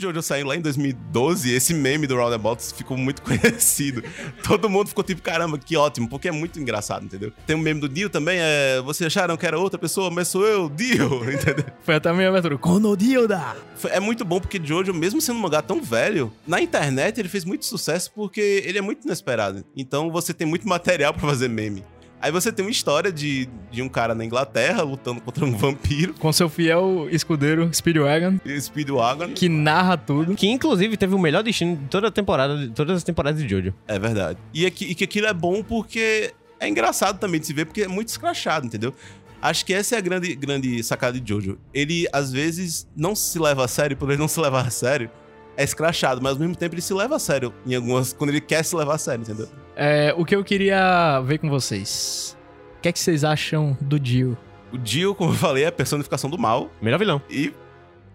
Jojo 0.04 0.22
saiu 0.22 0.48
lá 0.48 0.56
em 0.56 0.62
2012, 0.62 1.52
esse 1.54 1.74
meme 1.74 2.06
do 2.08 2.16
Roundabout 2.16 2.62
ficou 2.76 2.98
muito 2.98 3.22
conhecido. 3.24 4.04
Todo 4.44 4.70
mundo 4.70 4.88
ficou 4.90 5.04
tipo, 5.04 5.22
caramba, 5.22 5.58
que 5.58 5.76
ótimo, 5.78 6.08
porque 6.10 6.28
é 6.28 6.32
muito 6.32 6.60
engraçado, 6.60 7.06
entendeu? 7.06 7.32
Tem 7.48 7.56
um 7.56 7.60
meme 7.60 7.80
do 7.82 7.90
Dio 7.90 8.10
também, 8.10 8.38
é. 8.40 8.82
Vocês 8.82 9.08
acharam 9.08 9.36
que 9.38 9.46
era 9.46 9.58
outra 9.58 9.80
pessoa, 9.80 10.10
mas 10.12 10.28
sou 10.28 10.46
eu, 10.46 10.70
Dio, 10.70 11.24
entendeu? 11.32 11.66
Foi 11.84 11.96
até 11.96 12.10
a 12.10 12.14
minha 12.14 12.30
abertura. 12.30 12.58
Konodilda! 12.58 13.56
Foi- 13.76 13.92
É 13.92 14.00
muito 14.00 14.24
bom 14.26 14.40
porque 14.40 14.60
Jojo, 14.64 14.94
mesmo 14.94 15.20
sendo 15.22 15.38
um 15.38 15.42
mangá 15.42 15.62
tão 15.62 15.82
velho, 15.82 16.32
na 16.48 16.62
internet 16.62 17.20
ele 17.20 17.30
fez 17.30 17.46
muito 17.46 17.66
sucesso 17.66 18.12
porque 18.14 18.64
ele 18.66 18.78
é 18.78 18.82
muito 18.82 19.06
inesperado. 19.06 19.64
Então 19.76 20.12
você 20.12 20.34
tem 20.34 20.46
muito 20.48 20.68
material 20.68 21.14
pra 21.14 21.22
fazer 21.30 21.48
meme. 21.50 21.84
Aí 22.24 22.32
você 22.32 22.54
tem 22.54 22.64
uma 22.64 22.72
história 22.72 23.12
de, 23.12 23.50
de 23.70 23.82
um 23.82 23.90
cara 23.90 24.16
na 24.16 24.24
Inglaterra 24.24 24.82
lutando 24.82 25.20
contra 25.20 25.44
um 25.44 25.52
vampiro, 25.58 26.14
Com 26.14 26.32
seu 26.32 26.48
fiel 26.48 27.10
escudeiro 27.12 27.70
Speedwagon, 27.74 28.40
Speedwagon. 28.62 29.34
que 29.34 29.50
narra 29.50 29.98
tudo. 29.98 30.34
Que 30.34 30.48
inclusive 30.48 30.96
teve 30.96 31.14
o 31.14 31.20
melhor 31.20 31.44
destino 31.44 31.76
de 31.76 31.84
toda 31.88 32.08
a 32.08 32.12
temporada, 32.12 32.58
de 32.58 32.70
todas 32.70 32.96
as 32.96 33.04
temporadas 33.04 33.42
de 33.44 33.50
Jojo. 33.50 33.74
É 33.86 34.00
verdade. 34.00 34.40
E, 34.54 34.66
aqui, 34.66 34.86
e 34.86 34.96
que 34.96 35.04
aquilo 35.04 35.28
é 35.28 35.34
bom 35.34 35.62
porque 35.62 36.34
é 36.62 36.70
engraçado 36.70 37.20
também 37.20 37.42
de 37.42 37.46
se 37.48 37.52
ver, 37.52 37.66
porque 37.66 37.82
é 37.82 37.90
muito 37.90 38.08
escrachado, 38.08 38.66
entendeu? 38.66 38.94
Acho 39.42 39.66
que 39.66 39.74
essa 39.74 39.96
é 39.96 39.98
a 39.98 40.02
grande, 40.02 40.34
grande 40.34 40.82
sacada 40.82 41.20
de 41.20 41.28
Jojo. 41.30 41.58
Ele, 41.74 42.08
às 42.14 42.32
vezes, 42.32 42.88
não 42.96 43.14
se 43.14 43.38
leva 43.38 43.66
a 43.66 43.68
sério, 43.68 43.98
por 43.98 44.10
ele 44.10 44.18
não 44.18 44.30
se 44.30 44.40
levar 44.40 44.66
a 44.66 44.70
sério, 44.70 45.12
é 45.58 45.64
escrachado, 45.66 46.22
mas 46.22 46.32
ao 46.32 46.40
mesmo 46.40 46.56
tempo 46.56 46.74
ele 46.74 46.82
se 46.82 46.94
leva 46.94 47.18
a 47.18 47.20
sério 47.20 47.54
em 47.68 47.76
algumas. 47.76 48.14
quando 48.14 48.30
ele 48.30 48.40
quer 48.40 48.64
se 48.64 48.74
levar 48.74 48.96
a 48.96 48.98
sério, 48.98 49.24
entendeu? 49.24 49.50
É, 49.76 50.14
o 50.18 50.24
que 50.26 50.36
eu 50.36 50.44
queria 50.44 51.20
ver 51.22 51.38
com 51.40 51.50
vocês. 51.50 52.38
O 52.78 52.82
que 52.82 52.90
é 52.90 52.92
que 52.92 53.00
vocês 53.00 53.24
acham 53.24 53.78
do 53.82 54.00
Dio? 54.00 54.38
O 54.72 54.78
Dio, 54.78 55.16
como 55.16 55.32
eu 55.32 55.36
falei, 55.36 55.64
é 55.64 55.68
a 55.68 55.72
personificação 55.72 56.30
do 56.30 56.38
mal. 56.38 56.70
Melhor 56.82 56.98
vilão. 57.00 57.22
E 57.30 57.54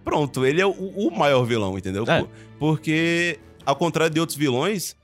pronto, 0.04 0.44
ele 0.46 0.60
é 0.60 0.66
o, 0.66 0.70
o 0.70 1.10
maior 1.16 1.44
vilão, 1.44 1.76
entendeu? 1.78 2.04
É. 2.06 2.20
Por- 2.20 2.28
Porque, 2.58 3.38
ao 3.64 3.76
contrário 3.76 4.12
de 4.12 4.20
outros 4.20 4.36
vilões, 4.36 4.96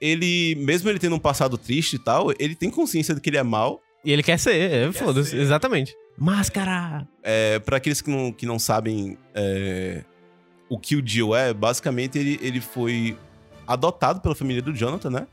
ele, 0.00 0.54
mesmo 0.56 0.88
ele 0.88 0.98
tendo 0.98 1.14
um 1.16 1.18
passado 1.18 1.56
triste 1.58 1.94
e 1.96 1.98
tal, 1.98 2.30
ele 2.38 2.54
tem 2.54 2.70
consciência 2.70 3.14
de 3.14 3.20
que 3.20 3.30
ele 3.30 3.36
é 3.38 3.42
mal. 3.42 3.80
E 4.04 4.12
ele 4.12 4.22
quer 4.22 4.38
ser, 4.38 4.54
é, 4.70 4.92
foda-se, 4.92 5.36
exatamente. 5.36 5.94
Máscara! 6.18 7.06
É, 7.22 7.58
para 7.60 7.76
aqueles 7.76 8.00
que 8.00 8.10
não, 8.10 8.32
que 8.32 8.44
não 8.46 8.58
sabem 8.58 9.16
é, 9.34 10.02
o 10.68 10.78
que 10.78 10.96
o 10.96 11.02
Dio 11.02 11.34
é, 11.34 11.52
basicamente 11.54 12.18
ele, 12.18 12.38
ele 12.42 12.60
foi 12.60 13.16
adotado 13.66 14.20
pela 14.20 14.34
família 14.34 14.60
do 14.62 14.72
Jonathan, 14.74 15.10
né? 15.10 15.26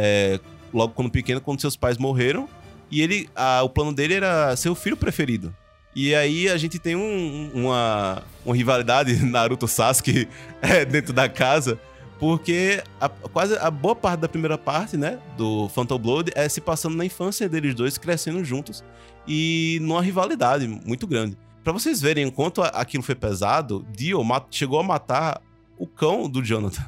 É, 0.00 0.38
logo 0.72 0.92
quando 0.94 1.10
pequeno, 1.10 1.40
quando 1.40 1.60
seus 1.60 1.76
pais 1.76 1.98
morreram. 1.98 2.48
E 2.90 3.02
ele, 3.02 3.28
a- 3.34 3.62
o 3.64 3.68
plano 3.68 3.92
dele 3.92 4.14
era 4.14 4.54
ser 4.56 4.68
o 4.70 4.74
filho 4.74 4.96
preferido. 4.96 5.52
E 5.96 6.14
aí 6.14 6.48
a 6.48 6.56
gente 6.56 6.78
tem 6.78 6.94
um- 6.94 7.50
uma, 7.52 8.22
uma 8.46 8.54
rivalidade 8.54 9.16
Naruto-Sasuke 9.26 10.28
é, 10.62 10.84
dentro 10.84 11.12
da 11.12 11.28
casa, 11.28 11.78
porque 12.20 12.82
a, 13.00 13.08
quase 13.08 13.56
a 13.58 13.70
boa 13.70 13.96
parte 13.96 14.20
da 14.20 14.28
primeira 14.28 14.56
parte, 14.56 14.96
né, 14.96 15.18
do 15.36 15.68
Phantom 15.70 15.98
Blood 15.98 16.30
é 16.34 16.48
se 16.48 16.60
passando 16.60 16.96
na 16.96 17.04
infância 17.04 17.48
deles 17.48 17.74
dois, 17.74 17.98
crescendo 17.98 18.44
juntos 18.44 18.84
e 19.26 19.78
numa 19.82 20.00
rivalidade 20.00 20.66
muito 20.68 21.06
grande. 21.06 21.36
Pra 21.64 21.72
vocês 21.72 22.00
verem 22.00 22.26
enquanto 22.28 22.62
a- 22.62 22.68
aquilo 22.68 23.02
foi 23.02 23.14
pesado, 23.14 23.84
Dio 23.94 24.22
chegou 24.50 24.78
a 24.78 24.82
matar 24.82 25.42
o 25.76 25.86
cão 25.86 26.28
do 26.28 26.42
Jonathan. 26.42 26.84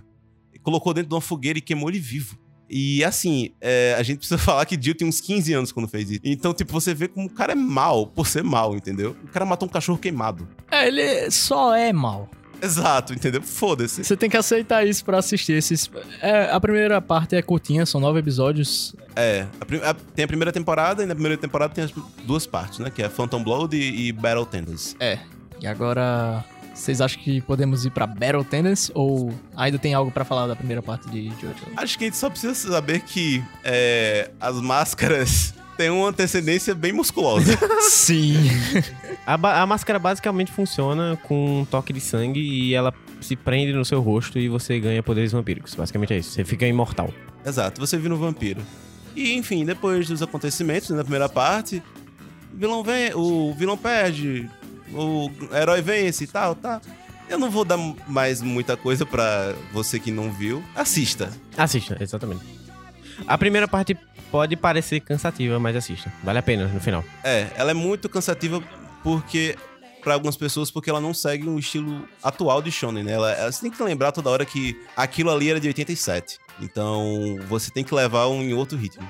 Colocou 0.63 0.95
dentro 0.95 1.09
de 1.09 1.15
uma 1.15 1.21
fogueira 1.21 1.59
e 1.59 1.63
queimou 1.63 1.89
ele 1.91 1.99
vivo. 1.99 2.39
E 2.71 3.03
assim, 3.05 3.51
é, 3.61 3.97
a 3.99 4.03
gente 4.03 4.19
precisa 4.19 4.39
falar 4.39 4.65
que 4.65 4.77
Dio 4.77 4.95
tem 4.95 5.09
uns 5.09 5.21
15 5.21 5.53
anos 5.53 5.73
quando 5.73 5.89
fez 5.89 6.11
isso. 6.11 6.21
Então, 6.25 6.55
tipo, 6.55 6.73
você 6.73 6.95
vê 6.95 7.09
como 7.09 7.27
o 7.27 7.31
cara 7.31 7.53
é 7.53 7.57
mal 7.57 8.07
por 8.07 8.27
ser 8.27 8.45
mal, 8.45 8.77
entendeu? 8.77 9.17
O 9.25 9.29
cara 9.29 9.45
matou 9.45 9.69
um 9.69 9.73
cachorro 9.73 9.99
queimado. 9.99 10.47
É, 10.71 10.87
ele 10.87 11.31
só 11.31 11.75
é 11.75 11.93
mal. 11.93 12.29
Exato, 12.63 13.15
entendeu? 13.15 13.41
Foda-se. 13.41 14.05
Você 14.05 14.15
tem 14.17 14.29
que 14.29 14.37
aceitar 14.37 14.87
isso 14.87 15.03
pra 15.03 15.19
assistir 15.19 15.55
esses. 15.55 15.91
É, 16.21 16.51
a 16.51 16.61
primeira 16.61 17.01
parte 17.01 17.35
é 17.35 17.41
curtinha, 17.41 17.87
são 17.87 17.99
nove 18.01 18.19
episódios. 18.21 18.95
É, 19.17 19.47
a 19.59 19.65
prim- 19.65 19.81
a- 19.83 19.95
tem 19.95 20.25
a 20.27 20.29
primeira 20.29 20.53
temporada 20.53 21.03
e 21.03 21.07
na 21.07 21.15
primeira 21.15 21.39
temporada 21.39 21.73
tem 21.73 21.85
as 21.85 21.91
duas 22.25 22.47
partes, 22.47 22.79
né? 22.79 22.91
Que 22.91 23.03
é 23.03 23.09
Phantom 23.09 23.43
Blood 23.43 23.75
e, 23.75 24.09
e 24.09 24.13
Battle 24.13 24.45
Tenders. 24.45 24.95
É. 25.01 25.19
E 25.59 25.67
agora. 25.67 26.45
Vocês 26.81 27.03
acham 27.03 27.23
que 27.23 27.43
podemos 27.43 27.85
ir 27.85 27.91
pra 27.91 28.07
Battle 28.07 28.43
Tendency? 28.43 28.91
Ou 28.95 29.31
ainda 29.55 29.79
tem 29.79 29.93
algo 29.93 30.11
pra 30.11 30.25
falar 30.25 30.47
da 30.47 30.57
primeira 30.57 30.81
parte 30.81 31.11
de 31.11 31.29
Jojo? 31.39 31.55
Acho 31.77 31.99
que 31.99 32.05
a 32.05 32.07
gente 32.07 32.17
só 32.17 32.31
precisa 32.31 32.55
saber 32.55 33.01
que 33.01 33.45
é, 33.63 34.31
as 34.41 34.57
máscaras 34.57 35.53
têm 35.77 35.91
uma 35.91 36.09
antecedência 36.09 36.75
bem 36.75 36.91
musculosa. 36.91 37.53
Sim. 37.91 38.35
A, 39.27 39.35
a 39.63 39.67
máscara 39.67 39.99
basicamente 39.99 40.51
funciona 40.51 41.19
com 41.25 41.61
um 41.61 41.65
toque 41.67 41.93
de 41.93 42.01
sangue 42.01 42.41
e 42.41 42.75
ela 42.75 42.95
se 43.21 43.37
prende 43.37 43.75
no 43.75 43.85
seu 43.85 44.01
rosto 44.01 44.39
e 44.39 44.49
você 44.49 44.81
ganha 44.81 45.03
poderes 45.03 45.33
vampíricos. 45.33 45.75
Basicamente 45.75 46.15
é 46.15 46.19
isso. 46.19 46.31
Você 46.31 46.47
fica 46.47 46.67
imortal. 46.67 47.13
Exato, 47.45 47.79
você 47.79 47.99
vira 47.99 48.15
um 48.15 48.19
vampiro. 48.19 48.63
E 49.15 49.35
enfim, 49.35 49.67
depois 49.67 50.09
dos 50.09 50.23
acontecimentos 50.23 50.89
né, 50.89 50.97
na 50.97 51.03
primeira 51.03 51.29
parte, 51.29 51.83
o 52.55 52.57
vilão 52.57 52.83
vem, 52.83 53.13
o 53.15 53.53
vilão 53.53 53.77
perde, 53.77 54.49
o 54.95 55.31
herói 55.53 55.81
vence 55.83 56.25
e 56.25 56.27
tal, 56.27 56.55
tá. 56.55 56.81
Eu 57.29 57.39
não 57.39 57.51
vou 57.51 57.65
dar 57.65 57.77
mais 58.09 58.43
muita 58.43 58.77
coisa 58.77 59.07
pra 59.07 59.55
você 59.73 60.01
que 60.01 60.11
não 60.11 60.33
viu. 60.33 60.63
Assista. 60.75 61.31
Assista, 61.57 61.97
exatamente. 62.01 62.43
A 63.27 63.39
primeira 63.39 63.69
parte 63.69 63.97
pode 64.31 64.57
parecer 64.57 65.01
cansativa, 65.01 65.59
mas 65.61 65.77
assista. 65.77 66.13
Vale 66.25 66.39
a 66.39 66.43
pena 66.43 66.67
no 66.67 66.81
final. 66.81 67.05
É, 67.23 67.49
ela 67.57 67.71
é 67.71 67.75
muito 67.75 68.09
cansativa 68.09 68.61
porque 69.03 69.57
para 70.03 70.15
algumas 70.15 70.37
pessoas 70.37 70.71
porque 70.71 70.89
ela 70.89 71.01
não 71.01 71.13
segue 71.13 71.47
um 71.49 71.59
estilo 71.59 72.09
atual 72.23 72.63
de 72.63 72.73
shonen, 72.73 73.05
né? 73.05 73.13
Ela, 73.13 73.33
ela- 73.33 73.53
você 73.53 73.61
tem 73.61 73.71
que 73.71 73.83
lembrar 73.83 74.11
toda 74.13 74.31
hora 74.31 74.45
que 74.47 74.81
aquilo 74.97 75.31
ali 75.31 75.51
era 75.51 75.61
de 75.61 75.69
87. 75.69 76.39
Então, 76.61 77.37
você 77.49 77.71
tem 77.71 77.85
que 77.85 77.95
levar 77.95 78.27
um 78.29 78.41
em 78.43 78.55
outro 78.55 78.77
ritmo. 78.79 79.07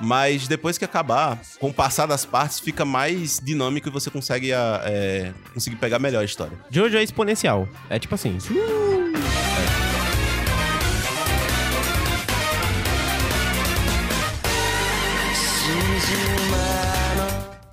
Mas 0.00 0.48
depois 0.48 0.76
que 0.76 0.84
acabar, 0.84 1.38
com 1.60 1.68
o 1.68 1.72
passar 1.74 2.06
das 2.06 2.24
partes, 2.24 2.58
fica 2.60 2.84
mais 2.84 3.38
dinâmico 3.42 3.88
e 3.88 3.90
você 3.92 4.10
consegue, 4.10 4.52
a- 4.52 4.82
é, 4.84 5.32
conseguir 5.52 5.76
pegar 5.76 5.98
melhor 5.98 6.20
a 6.22 6.24
história. 6.24 6.58
Jojo 6.70 6.96
é 6.96 7.02
exponencial. 7.02 7.68
É 7.88 7.98
tipo 7.98 8.14
assim. 8.14 8.38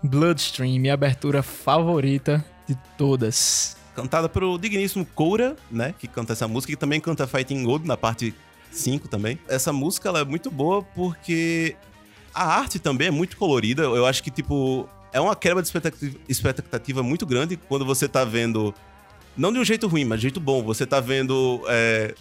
Bloodstream, 0.04 0.80
minha 0.80 0.94
abertura 0.94 1.44
favorita 1.44 2.44
de 2.68 2.76
todas. 2.98 3.78
Cantada 3.96 4.28
pelo 4.28 4.58
digníssimo 4.58 5.06
Koura, 5.06 5.56
né? 5.70 5.94
Que 5.98 6.08
canta 6.08 6.34
essa 6.34 6.48
música, 6.48 6.74
e 6.74 6.76
também 6.76 7.00
canta 7.00 7.28
Fighting 7.28 7.64
Gold 7.64 7.88
na 7.88 7.96
parte 7.98 8.34
5 8.72 9.08
também. 9.08 9.38
Essa 9.48 9.72
música 9.72 10.10
ela 10.10 10.20
é 10.20 10.26
muito 10.26 10.50
boa 10.50 10.82
porque 10.82 11.76
a 12.34 12.46
arte 12.46 12.80
também 12.80 13.08
é 13.08 13.12
muito 13.12 13.38
colorida. 13.38 13.84
Eu 13.84 14.06
acho 14.06 14.22
que, 14.24 14.32
tipo, 14.32 14.88
é 15.14 15.20
uma 15.20 15.36
quebra 15.36 15.62
de 15.62 15.72
expectativa, 16.28 17.04
muito 17.04 17.26
grande 17.26 17.58
quando 17.58 17.86
você 17.86 18.08
tá 18.08 18.24
vendo. 18.24 18.74
Não 19.36 19.52
de 19.52 19.60
um 19.60 19.64
jeito 19.66 19.88
ruim, 19.88 20.06
mas 20.06 20.20
de 20.20 20.26
um 20.26 20.30
jeito 20.30 20.40
bom. 20.40 20.62
Você 20.64 20.86
tá 20.86 21.00
vendo 21.00 21.62
é, 21.68 22.14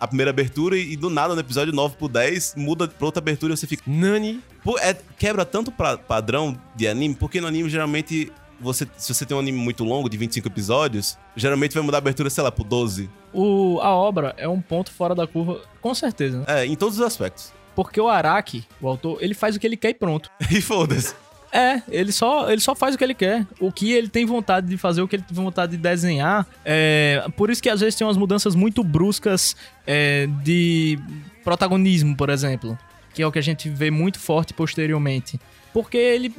a 0.00 0.06
primeira 0.06 0.30
abertura 0.30 0.76
e, 0.76 0.92
e 0.92 0.96
do 0.96 1.10
nada 1.10 1.34
no 1.34 1.40
episódio 1.40 1.72
9 1.74 1.96
pro 1.96 2.08
10 2.08 2.54
muda 2.56 2.88
pra 2.88 3.06
outra 3.06 3.20
abertura 3.20 3.52
e 3.52 3.56
você 3.56 3.66
fica. 3.66 3.82
Nani. 3.86 4.40
Pô, 4.62 4.78
é- 4.78 4.96
quebra 5.18 5.44
tanto 5.44 5.70
pra, 5.70 5.96
padrão 5.98 6.56
de 6.74 6.86
anime, 6.88 7.14
porque 7.14 7.40
no 7.40 7.46
anime 7.46 7.68
geralmente. 7.68 8.32
Você, 8.60 8.86
se 8.96 9.12
você 9.12 9.26
tem 9.26 9.36
um 9.36 9.40
anime 9.40 9.58
muito 9.58 9.82
longo, 9.84 10.08
de 10.08 10.16
25 10.16 10.46
episódios, 10.46 11.18
geralmente 11.36 11.74
vai 11.74 11.82
mudar 11.82 11.98
a 11.98 12.00
abertura, 12.00 12.30
sei 12.30 12.42
lá, 12.42 12.52
pro 12.52 12.62
12. 12.62 13.10
O, 13.32 13.80
a 13.82 13.90
obra 13.90 14.32
é 14.38 14.48
um 14.48 14.60
ponto 14.60 14.92
fora 14.92 15.12
da 15.14 15.26
curva, 15.26 15.60
com 15.82 15.92
certeza. 15.92 16.38
né? 16.38 16.44
É, 16.46 16.64
em 16.64 16.76
todos 16.76 16.98
os 16.98 17.04
aspectos. 17.04 17.52
Porque 17.74 18.00
o 18.00 18.08
Araki, 18.08 18.64
o 18.80 18.88
autor, 18.88 19.18
ele 19.20 19.34
faz 19.34 19.56
o 19.56 19.60
que 19.60 19.66
ele 19.66 19.76
quer 19.76 19.90
e 19.90 19.94
pronto. 19.94 20.30
E 20.50 20.60
foda-se. 20.60 21.14
É, 21.52 21.80
ele 21.88 22.10
só, 22.10 22.50
ele 22.50 22.60
só 22.60 22.74
faz 22.74 22.96
o 22.96 22.98
que 22.98 23.04
ele 23.04 23.14
quer. 23.14 23.46
O 23.60 23.70
que 23.70 23.92
ele 23.92 24.08
tem 24.08 24.26
vontade 24.26 24.66
de 24.66 24.76
fazer, 24.76 25.02
o 25.02 25.06
que 25.06 25.14
ele 25.14 25.22
tem 25.22 25.36
vontade 25.36 25.76
de 25.76 25.78
desenhar. 25.78 26.44
É, 26.64 27.24
por 27.36 27.48
isso 27.48 27.62
que 27.62 27.70
às 27.70 27.80
vezes 27.80 27.94
tem 27.94 28.04
umas 28.04 28.16
mudanças 28.16 28.56
muito 28.56 28.82
bruscas 28.82 29.54
é, 29.86 30.26
de 30.42 30.98
protagonismo, 31.44 32.16
por 32.16 32.28
exemplo. 32.28 32.76
Que 33.14 33.22
é 33.22 33.26
o 33.26 33.30
que 33.30 33.38
a 33.38 33.42
gente 33.42 33.68
vê 33.68 33.88
muito 33.88 34.18
forte 34.18 34.52
posteriormente. 34.52 35.38
Porque 35.72 35.96
ele 35.96 36.34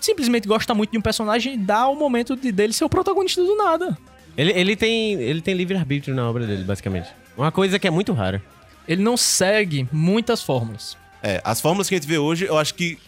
simplesmente 0.00 0.48
gosta 0.48 0.74
muito 0.74 0.92
de 0.92 0.98
um 0.98 1.02
personagem 1.02 1.54
e 1.54 1.58
dá 1.58 1.86
o 1.86 1.94
momento 1.94 2.34
de, 2.34 2.50
dele 2.50 2.72
ser 2.72 2.86
o 2.86 2.88
protagonista 2.88 3.42
do 3.42 3.56
nada. 3.56 3.98
Ele, 4.34 4.52
ele 4.52 4.76
tem, 4.76 5.12
ele 5.14 5.42
tem 5.42 5.54
livre-arbítrio 5.54 6.14
na 6.14 6.28
obra 6.28 6.46
dele, 6.46 6.64
basicamente. 6.64 7.08
Uma 7.36 7.52
coisa 7.52 7.78
que 7.78 7.86
é 7.86 7.90
muito 7.90 8.14
rara. 8.14 8.42
Ele 8.86 9.02
não 9.02 9.16
segue 9.16 9.88
muitas 9.92 10.42
fórmulas. 10.42 10.96
É, 11.22 11.40
as 11.44 11.60
fórmulas 11.60 11.88
que 11.88 11.94
a 11.94 11.98
gente 11.98 12.06
vê 12.08 12.18
hoje, 12.18 12.44
eu 12.44 12.58
acho 12.58 12.74
que 12.74 12.98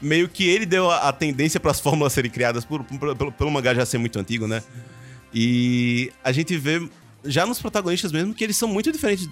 meio 0.00 0.28
que 0.28 0.46
ele 0.48 0.66
deu 0.66 0.90
a, 0.90 1.08
a 1.08 1.12
tendência 1.12 1.58
para 1.58 1.70
as 1.70 1.80
fórmulas 1.80 2.12
serem 2.12 2.30
criadas 2.30 2.64
por, 2.64 2.84
por- 2.84 3.16
pelo, 3.16 3.32
pelo 3.32 3.50
mangá 3.50 3.74
já 3.74 3.84
ser 3.86 3.98
muito 3.98 4.18
antigo, 4.18 4.46
né? 4.46 4.62
E 5.32 6.12
a 6.22 6.32
gente 6.32 6.56
vê 6.56 6.88
já 7.24 7.44
nos 7.44 7.60
protagonistas 7.60 8.12
mesmo 8.12 8.32
que 8.34 8.44
eles 8.44 8.56
são 8.56 8.68
muito 8.68 8.92
diferentes 8.92 9.28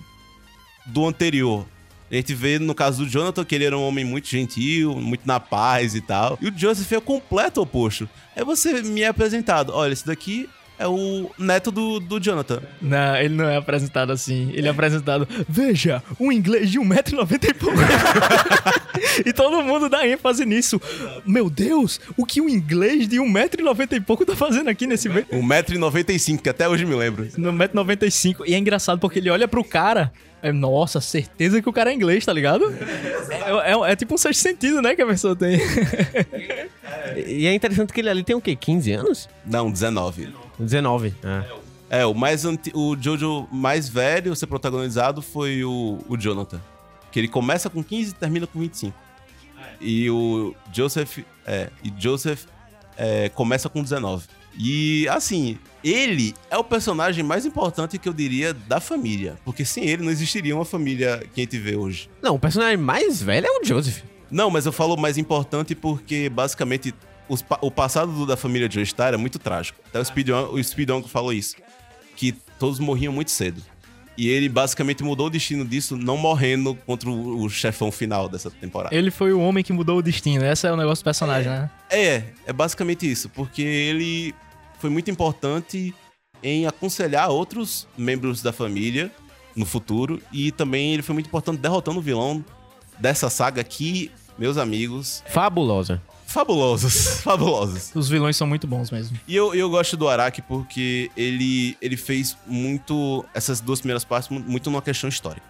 do 0.87 1.07
anterior. 1.07 1.67
A 2.11 2.15
gente 2.15 2.35
vê 2.35 2.59
no 2.59 2.75
caso 2.75 3.05
do 3.05 3.11
Jonathan 3.11 3.45
que 3.45 3.55
ele 3.55 3.65
era 3.65 3.77
um 3.77 3.83
homem 3.87 4.05
muito 4.05 4.29
gentil, 4.29 4.95
muito 4.95 5.27
na 5.27 5.41
paz 5.41 5.95
e 5.95 6.01
tal. 6.01 6.39
E 6.41 6.49
o 6.49 6.53
Joseph 6.57 6.91
é 6.93 6.99
o 6.99 7.03
completo 7.03 7.61
oposto. 7.61 8.09
É 8.35 8.45
você 8.45 8.81
me 8.83 9.05
apresentado, 9.05 9.73
olha, 9.73 9.93
esse 9.93 10.07
daqui 10.07 10.49
é 10.79 10.87
o 10.87 11.31
neto 11.39 11.71
do, 11.71 11.99
do 12.01 12.21
Jonathan. 12.21 12.61
Não, 12.81 13.17
ele 13.17 13.35
não 13.35 13.49
é 13.49 13.57
apresentado 13.57 14.13
assim. 14.13 14.51
Ele 14.53 14.67
é 14.67 14.71
apresentado, 14.71 15.27
veja, 15.49 16.03
um 16.21 16.31
inglês 16.31 16.71
de 16.71 16.79
1,90m 16.79 17.49
e 17.51 17.55
pouco. 17.55 17.77
e 19.25 19.33
todo 19.33 19.63
mundo 19.63 19.89
dá 19.89 20.07
ênfase 20.07 20.45
nisso. 20.45 20.81
Meu 21.25 21.49
Deus, 21.49 22.01
o 22.17 22.27
que 22.27 22.41
um 22.41 22.49
inglês 22.49 23.09
de 23.09 23.17
1,90m 23.17 23.93
e 23.97 24.01
pouco 24.01 24.25
tá 24.27 24.37
fazendo 24.37 24.69
aqui 24.69 24.87
nesse 24.87 25.09
meio? 25.09 25.27
1,95m, 25.27 26.41
que 26.41 26.49
até 26.49 26.69
hoje 26.69 26.85
me 26.85 26.95
lembro. 26.95 27.29
No 27.37 27.53
1,95m. 27.53 28.43
E 28.47 28.55
é 28.55 28.59
engraçado 28.59 28.99
porque 28.99 29.19
ele 29.19 29.31
olha 29.31 29.49
pro 29.49 29.65
cara. 29.65 30.13
É, 30.43 30.53
nossa, 30.53 31.01
certeza 31.01 31.63
que 31.63 31.69
o 31.69 31.73
cara 31.73 31.91
é 31.91 31.95
inglês, 31.95 32.25
tá 32.25 32.33
ligado? 32.33 32.73
É, 33.31 33.73
é- 33.73 33.93
é 33.93 33.97
tipo 33.97 34.15
um 34.15 34.19
sexto 34.19 34.43
sentido, 34.43 34.83
né? 34.83 34.95
Que 34.95 35.03
a 35.03 35.07
pessoa 35.07 35.35
tem. 35.35 35.59
E 37.27 37.47
é 37.47 37.55
interessante 37.55 37.93
que 37.93 38.01
ele 38.01 38.11
ali 38.11 38.23
tem 38.23 38.37
o 38.37 38.41
quê? 38.41 38.55
15 38.55 38.93
anos? 38.93 39.29
Não, 39.45 39.71
19. 39.71 40.29
19. 40.59 41.15
Ah. 41.25 41.45
É, 41.89 42.05
o 42.05 42.15
mais 42.15 42.45
anti... 42.45 42.73
o 42.75 42.97
Jojo 43.01 43.47
mais 43.53 43.89
velho 43.89 44.33
a 44.33 44.37
ser 44.37 44.47
protagonizado 44.47 45.23
foi 45.23 45.65
o, 45.65 45.99
o 46.09 46.17
Jonathan. 46.17 46.61
Que 47.13 47.21
ele 47.21 47.29
começa 47.29 47.71
com 47.71 47.83
15 47.83 48.11
e 48.11 48.15
termina 48.15 48.47
com 48.47 48.59
25. 48.59 48.97
E 49.81 50.11
o 50.11 50.55
Joseph. 50.73 51.19
É, 51.47 51.71
e 51.83 51.93
Joseph 51.97 52.45
é, 52.97 53.29
começa 53.29 53.69
com 53.69 53.83
19. 53.83 54.27
E 54.59 55.07
assim, 55.09 55.59
ele 55.85 56.35
é 56.51 56.57
o 56.57 56.65
personagem 56.65 57.23
mais 57.23 57.45
importante 57.45 57.99
que 57.99 58.09
eu 58.09 58.13
diria 58.13 58.55
da 58.55 58.81
família. 58.81 59.37
Porque 59.45 59.65
sem 59.65 59.85
ele 59.85 60.03
não 60.03 60.11
existiria 60.11 60.55
uma 60.55 60.65
família 60.65 61.23
que 61.33 61.41
a 61.41 61.45
gente 61.45 61.59
vê 61.59 61.77
hoje. 61.77 62.09
Não, 62.23 62.35
o 62.35 62.39
personagem 62.39 62.77
mais 62.77 63.23
velho 63.23 63.47
é 63.47 63.61
o 63.61 63.65
Joseph. 63.65 64.03
Não, 64.31 64.51
mas 64.51 64.67
eu 64.67 64.73
falo 64.73 64.97
mais 64.97 65.19
importante 65.19 65.75
porque 65.75 66.29
basicamente 66.29 66.93
os 67.29 67.45
o 67.61 67.71
passado 67.71 68.13
do- 68.13 68.27
da 68.27 68.37
família 68.37 68.71
Joestar 68.71 69.09
era 69.09 69.19
muito 69.19 69.39
trágico. 69.39 69.79
Até 69.89 70.01
o 70.01 70.05
Speedon, 70.05 70.49
o 70.53 70.63
Speedon 70.63 71.03
falou 71.03 71.33
isso. 71.33 71.57
Que 72.17 72.33
todos 72.59 72.79
morriam 72.79 73.13
muito 73.13 73.31
cedo. 73.31 73.63
E 74.19 74.29
ele 74.29 74.49
basicamente 74.49 75.03
mudou 75.05 75.27
o 75.27 75.31
destino 75.31 75.63
disso, 75.63 75.95
não 75.95 76.17
morrendo 76.17 76.75
contra 76.87 77.11
o, 77.11 77.43
o 77.43 77.51
chefão 77.51 77.93
final 77.93 78.29
dessa 78.31 78.51
temporada. 78.51 78.95
Ele 78.97 79.11
foi 79.11 79.33
o 79.35 79.41
homem 79.41 79.63
que 79.63 79.75
mudou 79.75 79.99
o 79.99 80.03
destino. 80.03 80.43
Esse 80.45 80.67
é 80.67 80.73
o 80.73 80.77
negócio 80.77 81.03
do 81.03 81.05
personagem, 81.05 81.51
né? 81.51 81.71
É, 81.91 82.23
é 82.47 82.53
basicamente 82.53 83.11
isso. 83.11 83.29
Porque 83.29 83.61
ele 83.61 84.35
foi 84.79 84.89
muito 84.89 85.11
importante 85.11 85.95
em 86.43 86.67
aconselhar 86.67 87.29
outros 87.29 87.87
membros 87.99 88.41
da 88.41 88.55
família 88.55 89.13
no 89.55 89.67
futuro. 89.67 90.23
E 90.33 90.51
também 90.51 90.95
ele 90.95 91.03
foi 91.03 91.13
muito 91.13 91.27
importante 91.27 91.59
derrotando 91.61 91.99
o 91.99 92.03
vilão 92.03 92.43
dessa 92.99 93.29
saga 93.29 93.63
que, 93.63 94.11
meus 94.39 94.57
amigos, 94.57 95.23
Fabulosa. 95.29 96.01
Fabulosos. 96.27 97.21
fabulosos. 97.23 97.93
Os 97.95 98.09
vilões 98.09 98.37
são 98.37 98.47
muito 98.47 98.67
bons 98.67 98.91
mesmo. 98.91 99.19
E 99.27 99.35
eu, 99.35 99.55
eu 99.55 99.71
gosto 99.71 99.97
do 99.97 100.09
Araki 100.09 100.43
porque 100.43 101.11
ele, 101.17 101.77
ele 101.81 101.97
fez 101.97 102.37
muito. 102.47 103.25
Essas 103.35 103.61
duas 103.61 103.81
primeiras 103.81 104.05
partes, 104.05 104.29
mu- 104.29 104.41
muito 104.41 104.71
numa 104.71 104.83
questão 104.83 105.09
histórica. 105.09 105.47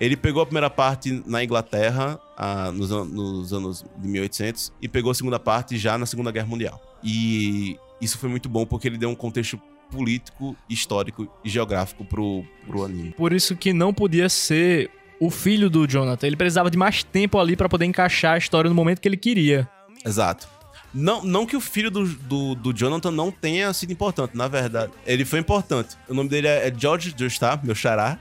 Ele 0.00 0.16
pegou 0.16 0.40
a 0.42 0.46
primeira 0.46 0.70
parte 0.70 1.22
na 1.26 1.42
Inglaterra, 1.42 2.20
ah, 2.36 2.70
nos, 2.72 2.88
nos 2.90 3.52
anos 3.52 3.84
de 3.96 4.06
1800, 4.08 4.72
e 4.80 4.88
pegou 4.88 5.10
a 5.10 5.14
segunda 5.14 5.40
parte 5.40 5.76
já 5.76 5.98
na 5.98 6.06
Segunda 6.06 6.30
Guerra 6.30 6.46
Mundial. 6.46 6.80
E 7.02 7.76
isso 8.00 8.16
foi 8.16 8.28
muito 8.28 8.48
bom 8.48 8.64
porque 8.64 8.86
ele 8.86 8.96
deu 8.96 9.08
um 9.10 9.14
contexto 9.16 9.60
político, 9.90 10.54
histórico 10.70 11.26
e 11.44 11.48
geográfico 11.48 12.04
pro, 12.04 12.44
pro 12.66 12.84
anime. 12.84 13.10
Por 13.16 13.32
isso 13.32 13.56
que 13.56 13.72
não 13.72 13.92
podia 13.92 14.28
ser 14.28 14.88
o 15.20 15.30
filho 15.30 15.68
do 15.68 15.84
Jonathan. 15.84 16.28
Ele 16.28 16.36
precisava 16.36 16.70
de 16.70 16.78
mais 16.78 17.02
tempo 17.02 17.36
ali 17.36 17.56
pra 17.56 17.68
poder 17.68 17.86
encaixar 17.86 18.34
a 18.34 18.38
história 18.38 18.68
no 18.68 18.74
momento 18.76 19.00
que 19.00 19.08
ele 19.08 19.16
queria. 19.16 19.68
Exato. 20.08 20.48
Não, 20.94 21.22
não 21.22 21.44
que 21.46 21.54
o 21.56 21.60
filho 21.60 21.90
do, 21.90 22.06
do, 22.06 22.54
do 22.54 22.72
Jonathan 22.72 23.10
não 23.10 23.30
tenha 23.30 23.70
sido 23.74 23.92
importante, 23.92 24.34
na 24.36 24.48
verdade. 24.48 24.90
Ele 25.06 25.24
foi 25.24 25.38
importante. 25.38 25.96
O 26.08 26.14
nome 26.14 26.30
dele 26.30 26.48
é, 26.48 26.66
é 26.68 26.74
George 26.76 27.14
Joestar, 27.16 27.60
meu 27.62 27.74
xará. 27.74 28.18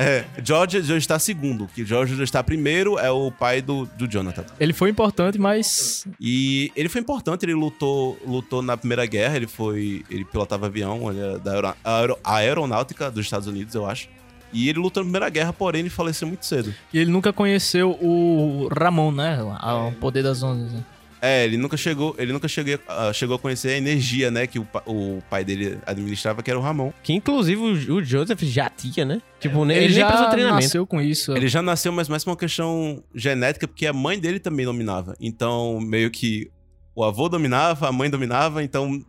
É, 0.00 0.24
George 0.44 0.80
Joestar 0.82 1.20
II, 1.26 1.66
que 1.74 1.84
George 1.84 2.14
Joestar 2.14 2.44
I 2.48 2.58
é 3.00 3.10
o 3.10 3.32
pai 3.32 3.60
do, 3.60 3.84
do 3.96 4.06
Jonathan. 4.06 4.44
Ele 4.60 4.72
foi 4.72 4.90
importante, 4.90 5.38
mas 5.38 6.06
E 6.20 6.70
ele 6.76 6.88
foi 6.88 7.00
importante, 7.00 7.44
ele 7.44 7.54
lutou, 7.54 8.16
lutou 8.24 8.62
na 8.62 8.76
Primeira 8.76 9.04
Guerra, 9.06 9.36
ele 9.36 9.48
foi. 9.48 10.04
Ele 10.08 10.24
pilotava 10.24 10.66
avião, 10.66 11.10
ele 11.10 11.18
era 11.20 11.38
da 11.40 11.52
aero, 11.52 11.74
aero- 11.84 12.18
aeronáutica 12.22 13.10
dos 13.10 13.24
Estados 13.26 13.48
Unidos, 13.48 13.74
eu 13.74 13.86
acho. 13.86 14.08
E 14.52 14.68
ele 14.68 14.78
lutou 14.78 15.02
na 15.02 15.06
Primeira 15.06 15.28
Guerra, 15.30 15.52
porém 15.52 15.80
ele 15.80 15.90
faleceu 15.90 16.28
muito 16.28 16.46
cedo. 16.46 16.72
ele 16.94 17.10
nunca 17.10 17.32
conheceu 17.32 17.90
o 18.00 18.68
Ramon, 18.72 19.10
né? 19.12 19.38
O 19.42 19.92
poder 20.00 20.22
das 20.22 20.42
ondas. 20.44 20.72
né? 20.72 20.84
É, 21.20 21.44
ele 21.44 21.56
nunca 21.56 21.76
chegou, 21.76 22.14
ele 22.18 22.32
nunca 22.32 22.46
chegou, 22.48 22.78
ah, 22.88 23.12
chegou 23.12 23.36
a 23.36 23.38
conhecer 23.38 23.70
a 23.70 23.76
energia, 23.76 24.30
né, 24.30 24.46
que 24.46 24.58
o, 24.58 24.66
o 24.86 25.22
pai 25.28 25.44
dele 25.44 25.78
administrava, 25.86 26.42
que 26.42 26.50
era 26.50 26.58
o 26.58 26.62
Ramon. 26.62 26.92
Que 27.02 27.12
inclusive 27.12 27.60
o, 27.60 27.94
o 27.96 28.04
Joseph 28.04 28.40
já 28.42 28.70
tinha, 28.70 29.04
né? 29.04 29.20
Tipo, 29.40 29.64
nem, 29.64 29.76
Ele, 29.76 29.86
ele 29.86 29.94
nem 29.94 30.00
já 30.02 30.06
precisou 30.06 30.30
treinamento. 30.30 30.62
nasceu 30.64 30.86
com 30.86 31.00
isso. 31.00 31.36
Ele 31.36 31.48
já 31.48 31.62
nasceu, 31.62 31.92
mas 31.92 32.08
mais 32.08 32.24
por 32.24 32.30
uma 32.30 32.36
questão 32.36 33.02
genética, 33.14 33.66
porque 33.66 33.86
a 33.86 33.92
mãe 33.92 34.18
dele 34.18 34.38
também 34.38 34.64
dominava. 34.64 35.16
Então, 35.20 35.80
meio 35.80 36.10
que 36.10 36.50
o 36.94 37.04
avô 37.04 37.28
dominava, 37.28 37.88
a 37.88 37.92
mãe 37.92 38.10
dominava, 38.10 38.62
então, 38.62 39.00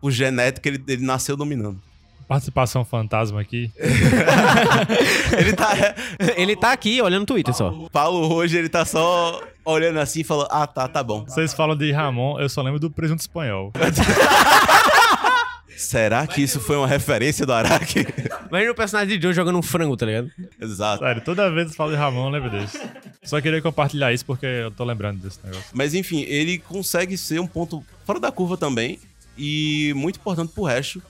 por 0.00 0.10
genética, 0.10 0.68
ele, 0.68 0.82
ele 0.88 1.04
nasceu 1.04 1.36
dominando. 1.36 1.80
Participação 2.28 2.84
fantasma 2.84 3.40
aqui. 3.40 3.70
Ele 5.38 5.52
tá. 5.52 5.94
Ele 6.36 6.56
tá 6.56 6.72
aqui 6.72 7.00
olhando 7.00 7.22
o 7.22 7.26
Twitter 7.26 7.54
só. 7.54 7.70
O 7.70 7.88
Paulo 7.88 8.32
hoje, 8.34 8.56
ele 8.56 8.68
tá 8.68 8.84
só 8.84 9.40
olhando 9.64 10.00
assim 10.00 10.20
e 10.20 10.24
falando: 10.24 10.48
Ah, 10.50 10.66
tá, 10.66 10.88
tá 10.88 11.02
bom. 11.02 11.24
Vocês 11.24 11.54
falam 11.54 11.76
de 11.76 11.92
Ramon, 11.92 12.40
eu 12.40 12.48
só 12.48 12.62
lembro 12.62 12.80
do 12.80 12.90
presunto 12.90 13.20
espanhol. 13.20 13.72
Será 15.76 16.26
que 16.26 16.42
isso 16.42 16.58
foi 16.58 16.74
uma 16.74 16.86
referência 16.86 17.44
do 17.44 17.52
Araki? 17.52 18.06
Imagina 18.48 18.72
o 18.72 18.74
personagem 18.74 19.18
de 19.18 19.22
Joe 19.22 19.34
jogando 19.34 19.58
um 19.58 19.62
frango, 19.62 19.94
tá 19.94 20.06
ligado? 20.06 20.30
Exato. 20.58 21.04
Sério, 21.04 21.22
toda 21.22 21.50
vez 21.50 21.70
que 21.70 21.76
falo 21.76 21.90
de 21.90 21.96
Ramon, 21.98 22.26
eu 22.26 22.30
lembro 22.30 22.50
desse. 22.50 22.80
Só 23.22 23.40
queria 23.42 23.60
compartilhar 23.60 24.10
isso 24.12 24.24
porque 24.24 24.46
eu 24.46 24.70
tô 24.70 24.84
lembrando 24.84 25.20
desse 25.20 25.38
negócio. 25.44 25.66
Mas 25.74 25.92
enfim, 25.92 26.22
ele 26.22 26.58
consegue 26.58 27.16
ser 27.18 27.40
um 27.40 27.46
ponto 27.46 27.84
fora 28.06 28.18
da 28.18 28.32
curva 28.32 28.56
também 28.56 28.98
e 29.36 29.92
muito 29.94 30.18
importante 30.18 30.52
pro 30.52 30.64
resto. 30.64 31.02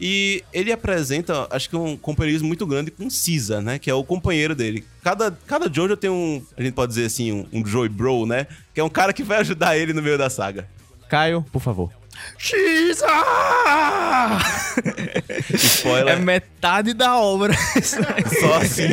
E 0.00 0.42
ele 0.50 0.72
apresenta, 0.72 1.46
acho 1.50 1.68
que 1.68 1.76
um 1.76 1.94
companheirismo 1.94 2.48
muito 2.48 2.66
grande 2.66 2.90
com 2.90 3.06
Caesar, 3.10 3.60
né? 3.60 3.78
Que 3.78 3.90
é 3.90 3.94
o 3.94 4.02
companheiro 4.02 4.54
dele. 4.54 4.82
Cada, 5.04 5.30
cada 5.46 5.70
Jojo 5.70 5.94
tem 5.94 6.08
um, 6.08 6.42
a 6.56 6.62
gente 6.62 6.72
pode 6.72 6.88
dizer 6.88 7.04
assim, 7.04 7.30
um, 7.30 7.46
um 7.52 7.66
Joy 7.66 7.90
Bro, 7.90 8.24
né? 8.24 8.46
Que 8.72 8.80
é 8.80 8.84
um 8.84 8.88
cara 8.88 9.12
que 9.12 9.22
vai 9.22 9.38
ajudar 9.38 9.76
ele 9.76 9.92
no 9.92 10.00
meio 10.00 10.16
da 10.16 10.30
saga. 10.30 10.66
Caio, 11.06 11.44
por 11.52 11.60
favor. 11.60 11.92
Xisa! 12.38 13.06
Spoiler. 15.54 16.14
É 16.14 16.16
metade 16.16 16.94
da 16.94 17.18
obra. 17.18 17.52
Só 18.40 18.54
assim. 18.54 18.88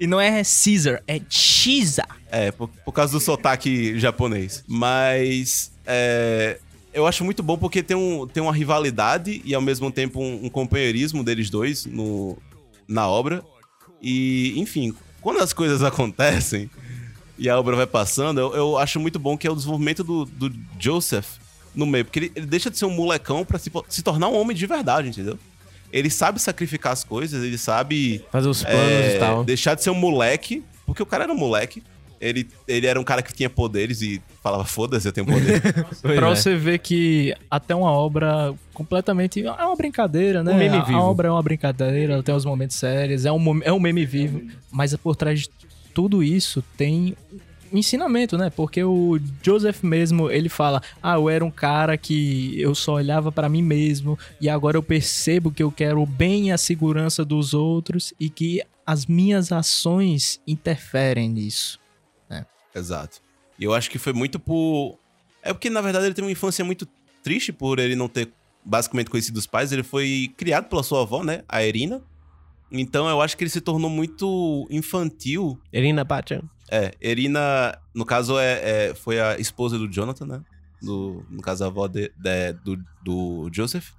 e 0.00 0.06
não 0.06 0.20
é 0.20 0.42
Caesar, 0.42 1.02
é 1.06 1.20
Xisa. 1.28 2.04
É, 2.32 2.50
por, 2.50 2.68
por 2.68 2.92
causa 2.92 3.12
do 3.12 3.20
sotaque 3.20 3.98
japonês. 3.98 4.64
Mas 4.66 5.70
é, 5.86 6.58
eu 6.94 7.06
acho 7.06 7.24
muito 7.24 7.42
bom 7.42 7.58
porque 7.58 7.82
tem, 7.82 7.96
um, 7.96 8.26
tem 8.26 8.42
uma 8.42 8.52
rivalidade 8.52 9.42
e 9.44 9.54
ao 9.54 9.60
mesmo 9.60 9.90
tempo 9.90 10.20
um, 10.20 10.46
um 10.46 10.48
companheirismo 10.48 11.22
deles 11.24 11.50
dois 11.50 11.84
no, 11.84 12.38
na 12.88 13.08
obra. 13.08 13.44
E, 14.00 14.54
enfim, 14.56 14.94
quando 15.20 15.40
as 15.40 15.52
coisas 15.52 15.82
acontecem 15.84 16.70
e 17.36 17.48
a 17.48 17.58
obra 17.58 17.74
vai 17.74 17.86
passando, 17.86 18.40
eu, 18.40 18.54
eu 18.54 18.78
acho 18.78 19.00
muito 19.00 19.18
bom 19.18 19.36
que 19.36 19.46
é 19.46 19.50
o 19.50 19.56
desenvolvimento 19.56 20.04
do, 20.04 20.24
do 20.24 20.52
Joseph 20.78 21.38
no 21.74 21.84
meio. 21.84 22.04
Porque 22.04 22.20
ele, 22.20 22.32
ele 22.36 22.46
deixa 22.46 22.70
de 22.70 22.78
ser 22.78 22.84
um 22.84 22.90
molecão 22.90 23.44
pra 23.44 23.58
se, 23.58 23.70
se 23.88 24.02
tornar 24.02 24.28
um 24.28 24.38
homem 24.38 24.56
de 24.56 24.66
verdade, 24.66 25.08
entendeu? 25.08 25.38
Ele 25.92 26.10
sabe 26.10 26.40
sacrificar 26.40 26.92
as 26.92 27.04
coisas, 27.04 27.42
ele 27.42 27.58
sabe 27.58 28.24
Fazer 28.30 28.48
os 28.48 28.62
planos 28.62 28.80
é, 28.80 29.16
e 29.16 29.18
tal. 29.18 29.44
Deixar 29.44 29.74
de 29.74 29.82
ser 29.82 29.90
um 29.90 29.94
moleque, 29.94 30.64
porque 30.86 31.02
o 31.02 31.06
cara 31.06 31.24
era 31.24 31.32
um 31.32 31.36
moleque. 31.36 31.82
Ele, 32.24 32.48
ele 32.66 32.86
era 32.86 32.98
um 32.98 33.04
cara 33.04 33.22
que 33.22 33.32
tinha 33.32 33.50
poderes 33.50 34.02
e 34.02 34.20
falava, 34.42 34.64
foda-se, 34.64 35.06
eu 35.06 35.12
tenho 35.12 35.26
poder. 35.26 35.60
Pra 36.02 36.30
é. 36.30 36.34
você 36.34 36.56
ver 36.56 36.78
que 36.78 37.34
até 37.50 37.74
uma 37.74 37.90
obra 37.90 38.54
completamente. 38.72 39.44
É 39.44 39.50
uma 39.50 39.76
brincadeira, 39.76 40.42
né? 40.42 40.52
Um 40.52 40.58
meme 40.58 40.76
a, 40.76 40.82
vivo. 40.82 40.98
a 40.98 41.02
obra 41.02 41.28
é 41.28 41.30
uma 41.30 41.42
brincadeira, 41.42 42.22
tem 42.22 42.34
os 42.34 42.44
momentos 42.44 42.76
sérios, 42.76 43.24
é 43.24 43.32
um, 43.32 43.62
é 43.62 43.72
um 43.72 43.80
meme 43.80 44.04
vivo. 44.04 44.42
Mas 44.70 44.94
por 44.96 45.16
trás 45.16 45.42
de 45.42 45.50
tudo 45.92 46.22
isso 46.22 46.62
tem 46.76 47.16
um 47.72 47.78
ensinamento, 47.78 48.38
né? 48.38 48.50
Porque 48.50 48.82
o 48.84 49.18
Joseph 49.42 49.82
mesmo, 49.82 50.30
ele 50.30 50.48
fala: 50.48 50.82
Ah, 51.02 51.14
eu 51.14 51.28
era 51.28 51.44
um 51.44 51.50
cara 51.50 51.96
que 51.96 52.60
eu 52.60 52.74
só 52.74 52.94
olhava 52.94 53.32
pra 53.32 53.48
mim 53.48 53.62
mesmo 53.62 54.18
e 54.40 54.48
agora 54.48 54.76
eu 54.76 54.82
percebo 54.82 55.50
que 55.50 55.62
eu 55.62 55.70
quero 55.70 56.00
o 56.00 56.06
bem 56.06 56.48
e 56.48 56.52
a 56.52 56.58
segurança 56.58 57.24
dos 57.24 57.54
outros 57.54 58.12
e 58.18 58.30
que 58.30 58.62
as 58.86 59.06
minhas 59.06 59.50
ações 59.50 60.40
interferem 60.46 61.28
nisso. 61.28 61.80
Exato. 62.74 63.20
E 63.58 63.62
eu 63.64 63.72
acho 63.72 63.88
que 63.88 63.98
foi 63.98 64.12
muito 64.12 64.40
por. 64.40 64.98
É 65.42 65.52
porque, 65.52 65.70
na 65.70 65.80
verdade, 65.80 66.06
ele 66.06 66.14
teve 66.14 66.26
uma 66.26 66.32
infância 66.32 66.64
muito 66.64 66.88
triste 67.22 67.52
por 67.52 67.78
ele 67.78 67.94
não 67.94 68.08
ter 68.08 68.32
basicamente 68.64 69.08
conhecido 69.10 69.36
os 69.38 69.46
pais. 69.46 69.70
Ele 69.70 69.84
foi 69.84 70.32
criado 70.36 70.68
pela 70.68 70.82
sua 70.82 71.02
avó, 71.02 71.22
né? 71.22 71.44
A 71.48 71.62
Erina. 71.62 72.02
Então 72.72 73.08
eu 73.08 73.20
acho 73.20 73.36
que 73.36 73.44
ele 73.44 73.50
se 73.50 73.60
tornou 73.60 73.88
muito 73.88 74.66
infantil. 74.70 75.56
Erina 75.72 76.04
Pacha. 76.04 76.42
É, 76.68 76.92
Erina, 77.00 77.78
no 77.94 78.04
caso, 78.04 78.38
é, 78.38 78.88
é- 78.88 78.94
foi 78.94 79.20
a 79.20 79.38
esposa 79.38 79.78
do 79.78 79.86
Jonathan, 79.88 80.26
né? 80.26 80.40
Do, 80.82 81.24
no 81.30 81.40
caso, 81.40 81.62
a 81.62 81.68
avó 81.68 81.86
de- 81.86 82.10
de- 82.16 82.52
do, 82.64 82.84
do 83.04 83.50
Joseph. 83.52 83.90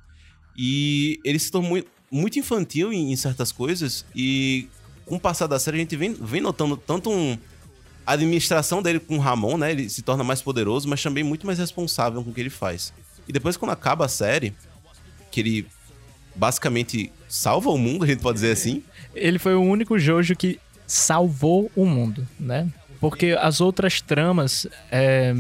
E 0.57 1.19
ele 1.23 1.39
se 1.39 1.49
tornou 1.51 1.69
muito, 1.69 1.87
muito 2.11 2.39
infantil 2.39 2.91
em, 2.91 3.11
em 3.11 3.15
certas 3.15 3.51
coisas. 3.51 4.05
E 4.15 4.67
com 5.05 5.15
o 5.15 5.19
passar 5.19 5.47
da 5.47 5.59
série, 5.59 5.77
a 5.77 5.79
gente 5.79 5.95
vem, 5.95 6.13
vem 6.13 6.41
notando 6.41 6.75
tanto 6.75 7.09
um. 7.09 7.37
A 8.05 8.13
administração 8.13 8.81
dele 8.81 8.99
com 8.99 9.17
o 9.17 9.19
Ramon, 9.19 9.57
né? 9.57 9.71
Ele 9.71 9.89
se 9.89 10.01
torna 10.01 10.23
mais 10.23 10.41
poderoso, 10.41 10.87
mas 10.87 11.01
também 11.01 11.23
muito 11.23 11.45
mais 11.45 11.57
responsável 11.57 12.23
com 12.23 12.29
o 12.29 12.33
que 12.33 12.41
ele 12.41 12.49
faz. 12.49 12.93
E 13.27 13.33
depois, 13.33 13.57
quando 13.57 13.71
acaba 13.71 14.05
a 14.05 14.09
série, 14.09 14.53
que 15.31 15.39
ele 15.39 15.67
basicamente 16.35 17.11
salva 17.27 17.69
o 17.69 17.77
mundo, 17.77 18.03
a 18.03 18.07
gente 18.07 18.21
pode 18.21 18.35
dizer 18.35 18.51
assim. 18.51 18.83
Ele 19.15 19.39
foi 19.39 19.55
o 19.55 19.61
único 19.61 19.97
Jojo 19.97 20.35
que 20.35 20.59
salvou 20.85 21.71
o 21.75 21.85
mundo, 21.85 22.27
né? 22.39 22.67
Porque 22.99 23.35
as 23.39 23.59
outras 23.61 24.01
tramas. 24.01 24.67
é, 24.91 25.33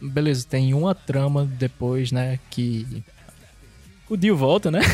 Beleza, 0.00 0.46
tem 0.48 0.74
uma 0.74 0.94
trama 0.94 1.46
depois, 1.46 2.12
né? 2.12 2.38
Que. 2.50 3.02
O 4.08 4.16
Dio 4.16 4.36
volta, 4.36 4.70
né? 4.70 4.80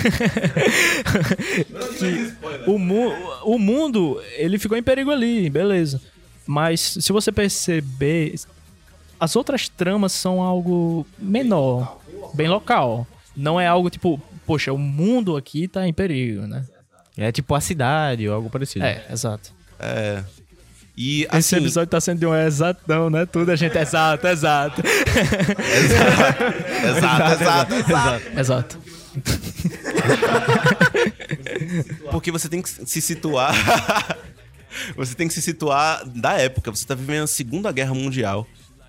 que 1.99 2.71
o, 2.71 2.79
mu 2.79 3.11
o 3.43 3.59
mundo, 3.59 4.23
ele 4.37 4.57
ficou 4.57 4.79
em 4.79 4.83
perigo 4.83 5.11
ali, 5.11 5.51
beleza. 5.51 6.01
Mas 6.51 6.81
se 6.81 7.13
você 7.13 7.31
perceber, 7.31 8.35
as 9.21 9.37
outras 9.37 9.69
tramas 9.69 10.11
são 10.11 10.43
algo 10.43 11.07
menor, 11.17 12.01
bem 12.35 12.49
local. 12.49 13.07
Não 13.37 13.61
é 13.61 13.69
algo 13.69 13.89
tipo, 13.89 14.21
poxa, 14.45 14.73
o 14.73 14.77
mundo 14.79 15.37
aqui 15.37 15.69
tá 15.69 15.87
em 15.87 15.93
perigo, 15.93 16.49
né? 16.49 16.67
É 17.17 17.31
tipo 17.31 17.55
a 17.55 17.61
cidade 17.61 18.29
ou 18.29 18.35
algo 18.35 18.51
parecido. 18.51 18.85
É, 18.85 19.07
exato. 19.09 19.53
É. 19.79 20.25
E 20.97 21.23
Esse 21.23 21.55
assim, 21.55 21.57
episódio 21.59 21.89
tá 21.89 22.01
sendo 22.01 22.19
de 22.19 22.27
um 22.27 22.35
exatão, 22.35 23.09
né? 23.09 23.25
Tudo 23.27 23.53
a 23.53 23.57
gente 23.57 23.79
é 23.79 23.83
exato, 23.87 24.27
exato. 24.27 24.83
exato, 26.85 27.33
exato, 27.33 27.75
exato. 27.75 28.41
exato. 28.41 28.77
Porque 32.11 32.33
você 32.33 32.49
tem 32.49 32.61
que 32.61 32.69
se 32.69 33.01
situar. 33.01 33.55
você 34.97 35.15
tem 35.15 35.29
que 35.29 35.35
se 35.35 35.43
situar 35.43 36.07
da 36.09 36.35
época. 36.35 36.71
Você 36.71 36.87
tá 36.87 36.95
vivendo 36.95 37.25
a 37.25 37.27
Segunda 37.27 37.73
Guerra 37.73 37.95
Mundial. 37.95 38.47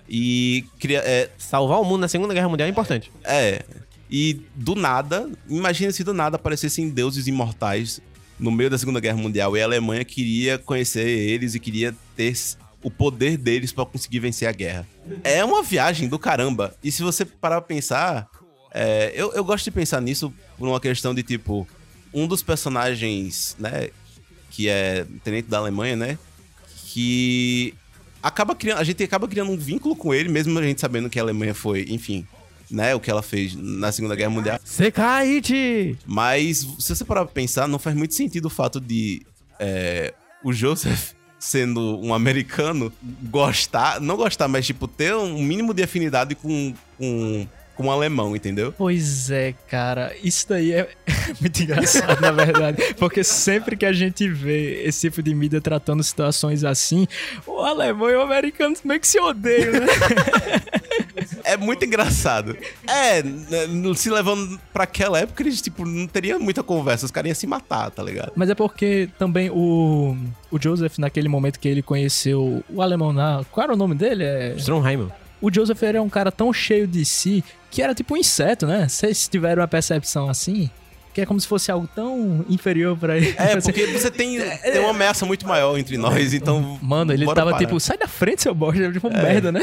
E 0.08 0.64
cria, 0.78 0.98
é, 0.98 1.30
Salvar 1.38 1.80
o 1.80 1.84
mundo 1.84 2.02
na 2.02 2.08
Segunda 2.08 2.34
Guerra 2.34 2.48
Mundial 2.48 2.66
é 2.66 2.70
importante. 2.70 3.10
É. 3.24 3.64
E 4.10 4.42
do 4.54 4.74
nada, 4.74 5.30
imagina 5.48 5.90
se 5.90 6.04
do 6.04 6.12
nada 6.12 6.36
aparecessem 6.36 6.90
deuses 6.90 7.26
imortais 7.26 8.00
no 8.38 8.50
meio 8.50 8.68
da 8.68 8.76
Segunda 8.76 9.00
Guerra 9.00 9.16
Mundial 9.16 9.56
e 9.56 9.62
a 9.62 9.64
Alemanha 9.64 10.04
queria 10.04 10.58
conhecer 10.58 11.06
eles 11.06 11.54
e 11.54 11.60
queria 11.60 11.94
ter 12.16 12.34
o 12.82 12.90
poder 12.90 13.36
deles 13.38 13.72
pra 13.72 13.86
conseguir 13.86 14.18
vencer 14.18 14.48
a 14.48 14.52
guerra. 14.52 14.86
É 15.22 15.44
uma 15.44 15.62
viagem 15.62 16.08
do 16.08 16.18
caramba. 16.18 16.74
E 16.82 16.90
se 16.90 17.02
você 17.02 17.24
parar 17.24 17.60
pra 17.60 17.68
pensar, 17.68 18.28
é, 18.74 19.12
eu, 19.14 19.32
eu 19.32 19.44
gosto 19.44 19.64
de 19.64 19.70
pensar 19.70 20.00
nisso 20.00 20.32
por 20.58 20.66
uma 20.68 20.80
questão 20.80 21.14
de 21.14 21.22
tipo, 21.22 21.66
um 22.12 22.26
dos 22.26 22.42
personagens, 22.42 23.56
né, 23.58 23.90
que 24.52 24.68
é 24.68 25.04
tenente 25.24 25.48
da 25.48 25.58
Alemanha, 25.58 25.96
né, 25.96 26.18
que 26.86 27.74
acaba 28.22 28.54
criando, 28.54 28.78
a 28.78 28.84
gente 28.84 29.02
acaba 29.02 29.26
criando 29.26 29.50
um 29.50 29.56
vínculo 29.56 29.96
com 29.96 30.14
ele, 30.14 30.28
mesmo 30.28 30.56
a 30.58 30.62
gente 30.62 30.80
sabendo 30.80 31.10
que 31.10 31.18
a 31.18 31.22
Alemanha 31.22 31.54
foi, 31.54 31.86
enfim, 31.88 32.26
né, 32.70 32.94
o 32.94 33.00
que 33.00 33.10
ela 33.10 33.22
fez 33.22 33.56
na 33.56 33.90
Segunda 33.90 34.14
Guerra 34.14 34.30
Mundial. 34.30 34.60
Sekaite! 34.62 35.98
Mas 36.06 36.66
se 36.78 36.94
você 36.94 37.04
parar 37.04 37.24
pra 37.24 37.32
pensar, 37.32 37.66
não 37.66 37.78
faz 37.78 37.96
muito 37.96 38.14
sentido 38.14 38.46
o 38.46 38.50
fato 38.50 38.78
de 38.78 39.22
é, 39.58 40.12
o 40.44 40.52
Joseph, 40.52 41.12
sendo 41.40 41.98
um 42.00 42.14
americano, 42.14 42.92
gostar, 43.24 44.00
não 44.00 44.16
gostar, 44.16 44.46
mas 44.46 44.66
tipo, 44.66 44.86
ter 44.86 45.14
um 45.14 45.42
mínimo 45.42 45.74
de 45.74 45.82
afinidade 45.82 46.34
com, 46.34 46.72
com, 46.96 47.48
com 47.74 47.84
um 47.84 47.90
alemão, 47.90 48.34
entendeu? 48.36 48.72
Pois 48.76 49.30
é, 49.30 49.54
cara. 49.68 50.14
Isso 50.22 50.48
daí 50.48 50.72
é 50.72 50.88
muito 51.40 51.62
engraçado, 51.62 52.20
na 52.20 52.30
verdade. 52.30 52.94
Porque 52.98 53.24
sempre 53.24 53.76
que 53.76 53.86
a 53.86 53.92
gente 53.92 54.28
vê 54.28 54.82
esse 54.84 55.08
tipo 55.08 55.22
de 55.22 55.34
mídia 55.34 55.60
tratando 55.60 56.02
situações 56.02 56.64
assim, 56.64 57.06
o 57.46 57.60
alemão 57.60 58.10
e 58.10 58.16
o 58.16 58.22
americano 58.22 58.76
meio 58.84 59.00
que 59.00 59.08
se 59.08 59.18
odeiam, 59.18 59.72
né? 59.72 59.86
É 61.44 61.56
muito 61.56 61.84
engraçado. 61.84 62.56
É, 62.86 63.22
se 63.94 64.10
levando 64.10 64.58
pra 64.72 64.84
aquela 64.84 65.18
época, 65.18 65.42
eles, 65.42 65.60
tipo, 65.60 65.84
não 65.84 66.06
teriam 66.06 66.38
muita 66.38 66.62
conversa, 66.62 67.04
os 67.04 67.10
caras 67.10 67.28
iam 67.28 67.34
se 67.34 67.46
matar, 67.46 67.90
tá 67.90 68.02
ligado? 68.02 68.32
Mas 68.36 68.50
é 68.50 68.54
porque 68.54 69.08
também 69.18 69.50
o, 69.50 70.16
o 70.50 70.60
Joseph, 70.60 70.98
naquele 70.98 71.28
momento 71.28 71.58
que 71.58 71.68
ele 71.68 71.82
conheceu 71.82 72.64
o 72.68 72.82
alemão 72.82 73.12
na. 73.12 73.44
Qual 73.50 73.64
era 73.64 73.74
o 73.74 73.76
nome 73.76 73.94
dele? 73.94 74.24
É... 74.24 74.54
Stromheim. 74.56 75.08
O 75.42 75.52
Joseph 75.52 75.82
era 75.82 76.00
um 76.00 76.08
cara 76.08 76.30
tão 76.32 76.52
cheio 76.52 76.86
de 76.86 77.04
si 77.04 77.44
que 77.70 77.82
era 77.82 77.94
tipo 77.94 78.14
um 78.14 78.16
inseto, 78.16 78.66
né? 78.66 78.86
Vocês 78.88 79.26
tiveram 79.26 79.60
uma 79.60 79.68
percepção 79.68 80.30
assim? 80.30 80.70
Que 81.12 81.22
é 81.22 81.26
como 81.26 81.38
se 81.38 81.46
fosse 81.46 81.70
algo 81.70 81.86
tão 81.94 82.44
inferior 82.48 82.96
pra 82.96 83.18
ele. 83.18 83.34
É, 83.36 83.60
porque 83.60 83.86
você 83.88 84.10
tem, 84.10 84.38
tem 84.62 84.78
uma 84.80 84.90
ameaça 84.90 85.26
muito 85.26 85.46
maior 85.46 85.76
entre 85.76 85.98
nós, 85.98 86.32
então. 86.32 86.78
Mano, 86.80 87.12
ele 87.12 87.26
tava 87.26 87.50
parar. 87.50 87.58
tipo, 87.58 87.78
sai 87.80 87.98
da 87.98 88.08
frente, 88.08 88.42
seu 88.42 88.54
bosta. 88.54 88.90
Tipo, 88.90 89.10
merda, 89.10 89.52
né? 89.52 89.60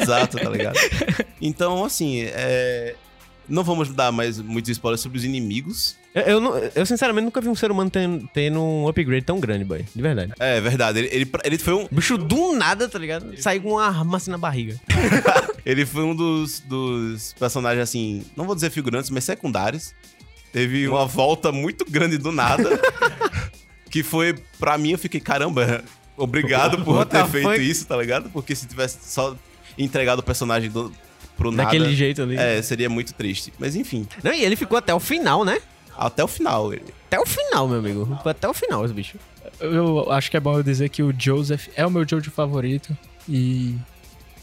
Exato, 0.00 0.38
tá 0.38 0.50
ligado? 0.50 0.76
Então, 1.42 1.82
assim, 1.86 2.20
é... 2.34 2.94
não 3.50 3.62
vamos 3.64 3.90
dar 3.90 4.10
mais 4.12 4.38
muitos 4.38 4.70
spoilers 4.70 5.00
sobre 5.00 5.18
os 5.18 5.24
inimigos. 5.24 5.96
Eu, 6.14 6.22
eu, 6.22 6.40
não- 6.40 6.56
eu, 6.56 6.86
sinceramente 6.86 7.24
nunca 7.24 7.40
vi 7.40 7.48
um 7.48 7.54
ser 7.54 7.70
humano 7.70 7.90
tendo, 7.90 8.28
tendo 8.32 8.60
um 8.62 8.88
upgrade 8.88 9.24
tão 9.24 9.38
grande, 9.38 9.64
boy. 9.64 9.84
De 9.94 10.00
verdade. 10.02 10.32
É 10.38 10.60
verdade, 10.60 10.98
ele, 11.00 11.08
ele, 11.12 11.30
ele 11.44 11.58
foi 11.58 11.74
um. 11.74 11.86
Bicho 11.90 12.16
do 12.16 12.54
nada, 12.54 12.88
tá 12.88 12.98
ligado? 12.98 13.36
Saiu 13.40 13.62
com 13.62 13.70
uma 13.72 13.84
arma 13.86 14.16
assim 14.16 14.30
na 14.30 14.38
barriga. 14.38 14.80
Ele 15.64 15.84
foi 15.84 16.02
um 16.04 16.14
dos, 16.16 16.60
dos 16.60 17.34
personagens, 17.38 17.82
assim, 17.82 18.24
não 18.34 18.46
vou 18.46 18.54
dizer 18.54 18.70
figurantes, 18.70 19.10
mas 19.10 19.24
secundários. 19.24 19.94
Teve 20.50 20.88
uma 20.88 21.06
volta 21.06 21.52
muito 21.52 21.84
grande 21.84 22.16
do 22.16 22.32
nada. 22.32 22.80
que 23.90 24.02
foi, 24.02 24.34
pra 24.58 24.78
mim, 24.78 24.92
eu 24.92 24.98
fiquei, 24.98 25.20
caramba, 25.20 25.84
obrigado 26.16 26.82
por 26.82 26.96
What 26.96 27.10
ter 27.10 27.26
feito 27.26 27.48
fuck? 27.50 27.60
isso, 27.60 27.86
tá 27.86 27.96
ligado? 27.96 28.30
Porque 28.30 28.54
se 28.54 28.66
tivesse 28.66 28.98
só 29.02 29.36
entregado 29.78 30.20
o 30.20 30.22
personagem 30.22 30.70
do, 30.70 30.90
pro 31.40 31.50
nada. 31.50 31.64
Daquele 31.64 31.94
jeito 31.96 32.22
ali. 32.22 32.36
É, 32.36 32.60
seria 32.60 32.90
muito 32.90 33.14
triste. 33.14 33.50
Mas 33.58 33.74
enfim, 33.74 34.06
Não, 34.22 34.32
e 34.32 34.44
ele 34.44 34.56
ficou 34.56 34.76
até 34.76 34.94
o 34.94 35.00
final, 35.00 35.44
né? 35.44 35.58
até 35.96 36.22
o 36.22 36.28
final. 36.28 36.72
Ele... 36.72 36.84
Até 37.06 37.18
o 37.18 37.26
final, 37.26 37.66
meu 37.66 37.78
amigo. 37.78 38.18
Foi 38.22 38.32
até 38.32 38.48
o 38.48 38.54
final 38.54 38.84
esse 38.84 38.94
bicho. 38.94 39.18
Eu 39.58 40.10
acho 40.12 40.30
que 40.30 40.36
é 40.36 40.40
bom 40.40 40.56
eu 40.56 40.62
dizer 40.62 40.88
que 40.88 41.02
o 41.02 41.14
Joseph 41.16 41.68
é 41.74 41.84
o 41.86 41.90
meu 41.90 42.06
Jojo 42.06 42.30
favorito. 42.30 42.96
E. 43.28 43.74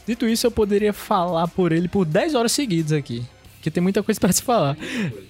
Dito 0.06 0.26
isso, 0.26 0.46
eu 0.46 0.50
poderia 0.50 0.92
falar 0.92 1.48
por 1.48 1.70
ele 1.72 1.88
por 1.88 2.04
10 2.04 2.34
horas 2.34 2.52
seguidas 2.52 2.92
aqui. 2.92 3.24
Porque 3.54 3.70
tem 3.70 3.82
muita 3.82 4.02
coisa 4.02 4.20
pra 4.20 4.32
se 4.32 4.42
falar. 4.42 4.76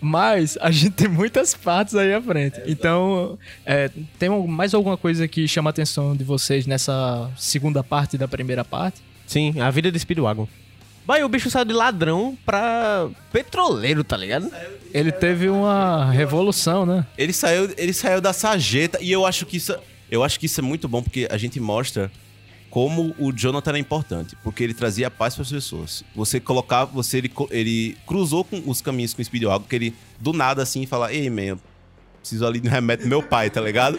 Mas 0.01 0.59
a 0.61 0.71
gente 0.71 0.91
tem 0.91 1.09
muitas 1.09 1.55
partes 1.55 1.95
aí 1.95 2.13
à 2.13 2.21
frente. 2.21 2.61
Então, 2.67 3.39
é, 3.65 3.91
tem 4.19 4.29
mais 4.47 4.75
alguma 4.75 4.97
coisa 4.97 5.27
que 5.27 5.49
chama 5.49 5.71
a 5.71 5.73
atenção 5.73 6.15
de 6.15 6.25
vocês 6.25 6.67
nessa 6.67 7.31
segunda 7.37 7.83
parte 7.83 8.19
da 8.19 8.29
primeira 8.29 8.65
parte? 8.65 9.01
Sim, 9.27 9.61
a 9.61 9.71
vida 9.71 9.91
do 9.91 9.99
Speedwagon. 9.99 10.47
Vai, 11.09 11.25
o 11.25 11.29
bicho 11.31 11.49
saiu 11.49 11.65
de 11.65 11.73
ladrão 11.73 12.37
pra 12.45 13.09
petroleiro, 13.33 14.05
tá 14.05 14.15
ligado? 14.15 14.53
Ele 14.93 15.11
teve 15.11 15.49
uma 15.49 16.11
revolução, 16.11 16.85
né? 16.85 17.07
Ele 17.17 17.33
saiu, 17.33 17.73
ele 17.79 17.95
saiu 17.95 18.21
da 18.21 18.35
sarjeta 18.35 18.99
e 19.01 19.11
eu 19.11 19.25
acho 19.25 19.47
que 19.47 19.57
isso, 19.57 19.75
eu 20.11 20.23
acho 20.23 20.39
que 20.39 20.45
isso 20.45 20.61
é 20.61 20.63
muito 20.63 20.87
bom 20.87 21.03
porque 21.03 21.27
a 21.31 21.39
gente 21.39 21.59
mostra 21.59 22.13
como 22.69 23.15
o 23.19 23.33
Jonathan 23.33 23.71
era 23.71 23.79
importante, 23.79 24.37
porque 24.45 24.63
ele 24.63 24.75
trazia 24.75 25.11
paz 25.11 25.35
para 25.35 25.45
as 25.45 25.51
pessoas. 25.51 26.05
Você 26.15 26.39
colocava, 26.39 26.91
você 26.93 27.17
ele, 27.17 27.33
ele 27.51 27.97
cruzou 28.07 28.45
com 28.45 28.63
os 28.67 28.83
caminhos 28.83 29.15
com 29.15 29.23
o 29.23 29.25
Speedwagon, 29.25 29.65
que 29.65 29.77
ele 29.77 29.95
do 30.21 30.35
nada 30.35 30.63
assim 30.63 30.85
fala: 30.85 31.11
"Ei, 31.11 31.31
man, 31.31 31.43
eu 31.43 31.61
preciso 32.29 32.47
ali 32.47 32.61
de 32.61 32.69
um 32.69 32.71
remédio 32.71 33.07
do 33.07 33.09
meu 33.09 33.23
pai", 33.23 33.51
tá 33.51 33.61
ligado? 33.61 33.99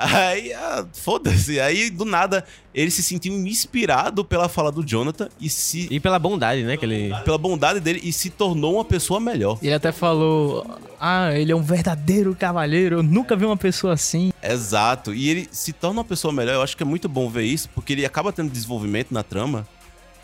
Aí, 0.00 0.52
ah, 0.52 0.86
foda-se. 0.92 1.58
Aí 1.58 1.90
do 1.90 2.04
nada 2.04 2.44
ele 2.72 2.88
se 2.88 3.02
sentiu 3.02 3.32
inspirado 3.34 4.24
pela 4.24 4.48
fala 4.48 4.70
do 4.70 4.84
Jonathan 4.84 5.28
e 5.40 5.50
se 5.50 5.88
E 5.90 5.98
pela 5.98 6.20
bondade, 6.20 6.62
né? 6.62 6.76
Que 6.76 6.84
ele. 6.84 7.12
pela 7.24 7.36
bondade 7.36 7.80
dele 7.80 8.00
e 8.04 8.12
se 8.12 8.30
tornou 8.30 8.74
uma 8.74 8.84
pessoa 8.84 9.18
melhor. 9.18 9.58
Ele 9.60 9.74
até 9.74 9.90
falou: 9.90 10.64
Ah, 11.00 11.32
ele 11.34 11.50
é 11.50 11.56
um 11.56 11.62
verdadeiro 11.62 12.32
cavalheiro. 12.36 12.98
Eu 12.98 13.02
nunca 13.02 13.34
vi 13.34 13.44
uma 13.44 13.56
pessoa 13.56 13.94
assim. 13.94 14.32
Exato. 14.40 15.12
E 15.12 15.28
ele 15.28 15.48
se 15.50 15.72
torna 15.72 15.98
uma 15.98 16.04
pessoa 16.04 16.32
melhor. 16.32 16.54
Eu 16.54 16.62
acho 16.62 16.76
que 16.76 16.82
é 16.84 16.86
muito 16.86 17.08
bom 17.08 17.28
ver 17.28 17.42
isso, 17.42 17.68
porque 17.74 17.92
ele 17.92 18.06
acaba 18.06 18.32
tendo 18.32 18.52
desenvolvimento 18.52 19.12
na 19.12 19.24
trama. 19.24 19.66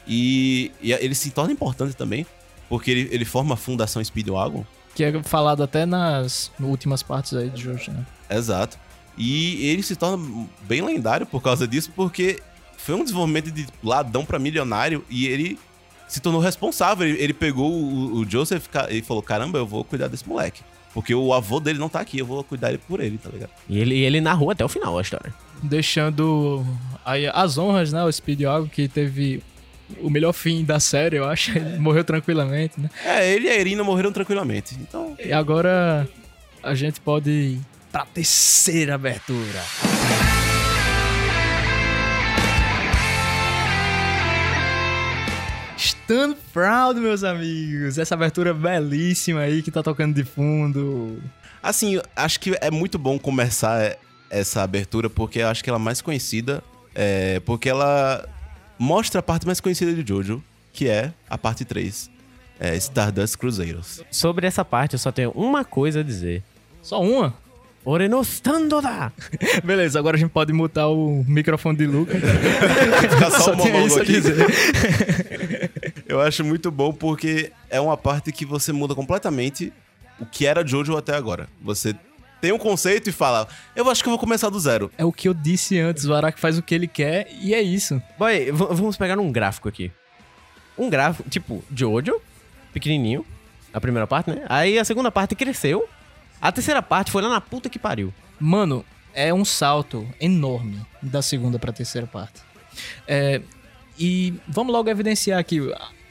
E, 0.07 0.71
e 0.81 0.93
ele 0.93 1.15
se 1.17 1.31
torna 1.31 1.53
importante 1.53 1.97
também, 1.97 2.25
porque 2.69 2.91
ele, 2.93 3.09
ele 3.11 3.25
forma 3.25 3.55
a 3.55 3.57
Fundação 3.57 4.05
Speedwagon. 4.05 4.65
Que 4.95 5.05
é 5.05 5.23
falado 5.23 5.63
até 5.63 5.85
nas 5.85 6.51
últimas 6.61 7.03
partes 7.03 7.35
aí 7.35 7.51
de 7.51 7.63
Jojo, 7.63 7.91
né? 7.91 8.07
Exato. 8.31 8.79
E 9.17 9.67
ele 9.67 9.83
se 9.83 9.97
torna 9.97 10.47
bem 10.63 10.83
lendário 10.83 11.27
por 11.27 11.43
causa 11.43 11.67
disso, 11.67 11.91
porque 11.95 12.41
foi 12.77 12.95
um 12.95 13.03
desenvolvimento 13.03 13.51
de 13.51 13.67
ladrão 13.83 14.25
pra 14.25 14.39
milionário 14.39 15.05
e 15.09 15.27
ele 15.27 15.59
se 16.07 16.21
tornou 16.21 16.41
responsável. 16.41 17.07
Ele, 17.07 17.19
ele 17.19 17.33
pegou 17.33 17.71
o, 17.73 18.19
o 18.19 18.31
Joseph 18.31 18.67
e 18.91 19.03
falou: 19.03 19.23
Caramba, 19.23 19.59
eu 19.59 19.67
vou 19.67 19.85
cuidar 19.85 20.09
desse 20.09 20.29
moleque. 20.29 20.63
Porque 20.93 21.13
o 21.13 21.35
avô 21.35 21.59
dele 21.59 21.79
não 21.79 21.89
tá 21.89 22.01
aqui, 22.01 22.19
eu 22.21 22.27
vou 22.27 22.45
cuidar 22.45 22.69
ele 22.69 22.79
por 22.79 23.01
ele, 23.01 23.19
tá 23.19 23.29
ligado? 23.29 23.51
E 23.69 23.79
ele, 23.79 23.97
e 23.97 24.05
ele 24.05 24.21
narrou 24.21 24.51
até 24.51 24.65
o 24.65 24.69
final 24.69 24.97
a 24.97 25.03
história. 25.03 25.35
Deixando 25.61 26.65
aí 27.05 27.27
as 27.27 27.59
honras, 27.59 27.93
né? 27.93 28.05
O 28.05 28.13
Speedwagon, 28.13 28.69
que 28.69 28.87
teve 28.87 29.43
o 30.01 30.11
melhor 30.11 30.33
fim 30.33 30.65
da 30.65 30.81
série, 30.81 31.17
eu 31.17 31.25
acho. 31.29 31.51
Ele 31.57 31.79
morreu 31.79 32.05
tranquilamente, 32.05 32.81
né? 32.81 32.89
É, 33.05 33.33
ele 33.35 33.49
e 33.49 33.51
a 33.51 33.59
Irina 33.59 33.85
morreram 33.85 34.13
tranquilamente. 34.13 34.75
Então, 34.81 35.17
E 35.23 35.33
agora 35.33 36.09
a 36.63 36.75
gente 36.75 37.01
pode 37.01 37.31
ir 37.31 37.61
pra 37.93 38.05
terceira 38.07 38.95
abertura. 38.95 39.63
Stand 45.77 46.37
Proud, 46.53 47.01
meus 47.01 47.25
amigos. 47.25 47.99
Essa 47.99 48.15
abertura 48.15 48.53
belíssima 48.55 49.41
aí 49.41 49.63
que 49.63 49.71
tá 49.71 49.83
tocando 49.83 50.15
de 50.15 50.25
fundo. 50.25 51.23
assim, 51.63 52.01
acho 52.15 52.41
que 52.41 52.57
é 52.61 52.71
muito 52.71 52.99
bom 52.99 53.19
começar 53.19 53.97
essa 54.31 54.63
abertura 54.63 55.09
porque 55.09 55.41
eu 55.41 55.49
acho 55.49 55.63
que 55.63 55.71
ela 55.71 55.79
é 55.79 55.83
mais 55.83 56.01
conhecida. 56.01 56.63
É, 56.95 57.41
porque 57.41 57.69
ela 57.69 58.25
mostra 58.79 59.21
a 59.21 59.23
parte 59.23 59.47
mais 59.47 59.61
conhecida 59.61 59.93
de 59.93 60.07
Jojo, 60.07 60.43
que 60.73 60.89
é 60.89 61.13
a 61.29 61.39
parte 61.39 61.65
3. 61.65 62.11
É 62.59 62.77
Stardust 62.77 63.37
Crusaders. 63.37 64.03
Sobre 64.11 64.47
essa 64.47 64.65
parte, 64.65 64.95
eu 64.95 64.99
só 64.99 65.11
tenho 65.11 65.31
uma 65.31 65.65
coisa 65.65 66.01
a 66.01 66.03
dizer. 66.03 66.43
Só 66.83 67.03
uma? 67.03 67.35
Ore 67.85 68.09
no 68.09 68.23
stando 68.23 68.81
da! 68.81 69.13
Beleza, 69.63 69.99
agora 69.99 70.17
a 70.17 70.21
gente 70.21 70.31
pode 70.31 70.53
mutar 70.53 70.89
o 70.89 71.23
microfone 71.29 71.77
de 71.77 71.87
Lucas. 71.87 72.17
Fica 73.01 73.31
só, 73.31 73.53
o 73.53 73.57
tinha 73.57 73.75
monólogo 73.75 74.01
aqui. 74.01 74.13
dizer. 74.13 74.47
Eu 76.09 76.21
acho 76.21 76.43
muito 76.45 76.71
bom 76.71 76.93
porque 76.93 77.53
é 77.69 77.81
uma 77.81 77.97
parte 77.97 78.33
que 78.33 78.47
você 78.47 78.73
muda 78.73 78.95
completamente 78.95 79.73
o 80.19 80.25
que 80.25 80.47
era 80.47 80.67
Jojo 80.67 80.97
até 80.97 81.15
agora. 81.15 81.49
Você 81.61 81.95
tem 82.45 82.53
um 82.53 82.59
conceito 82.59 83.09
e 83.09 83.13
fala, 83.13 83.49
eu 83.75 83.89
acho 83.91 84.03
que 84.03 84.09
eu 84.09 84.11
vou 84.13 84.19
começar 84.19 84.51
do 84.51 84.61
zero. 84.61 84.91
É 84.99 85.05
o 85.05 85.11
que 85.11 85.27
eu 85.27 85.33
disse 85.33 85.79
antes, 85.79 86.05
o 86.05 86.13
Araki 86.13 86.39
faz 86.39 86.59
o 86.59 86.63
que 86.63 86.75
ele 86.75 86.87
quer 86.87 87.27
e 87.41 87.55
é 87.55 87.63
isso. 87.63 88.03
Boy, 88.19 88.53
vamos 88.53 88.99
pegar 88.99 89.19
um 89.19 89.33
gráfico 89.33 89.67
aqui. 89.67 89.91
Um 90.77 90.91
gráfico, 90.91 91.27
tipo, 91.31 91.65
Jojo, 91.75 92.21
pequenininho, 92.73 93.25
a 93.73 93.81
primeira 93.81 94.07
parte, 94.07 94.31
né? 94.31 94.45
Aí 94.47 94.79
a 94.79 94.85
segunda 94.85 95.11
parte 95.11 95.35
cresceu. 95.35 95.89
A 96.39 96.53
terceira 96.53 96.83
parte 96.83 97.11
foi 97.11 97.23
lá 97.23 97.31
na 97.31 97.41
puta 97.41 97.71
que 97.71 97.79
pariu. 97.79 98.13
Mano, 98.39 98.85
é 99.15 99.33
um 99.33 99.45
salto 99.45 100.07
enorme 100.21 100.83
da 101.01 101.23
segunda 101.23 101.59
pra 101.59 101.73
terceira 101.73 102.07
parte. 102.07 102.43
É, 103.09 103.41
e 103.99 104.35
vamos 104.47 104.71
logo 104.71 104.91
evidenciar 104.91 105.39
aqui 105.39 105.61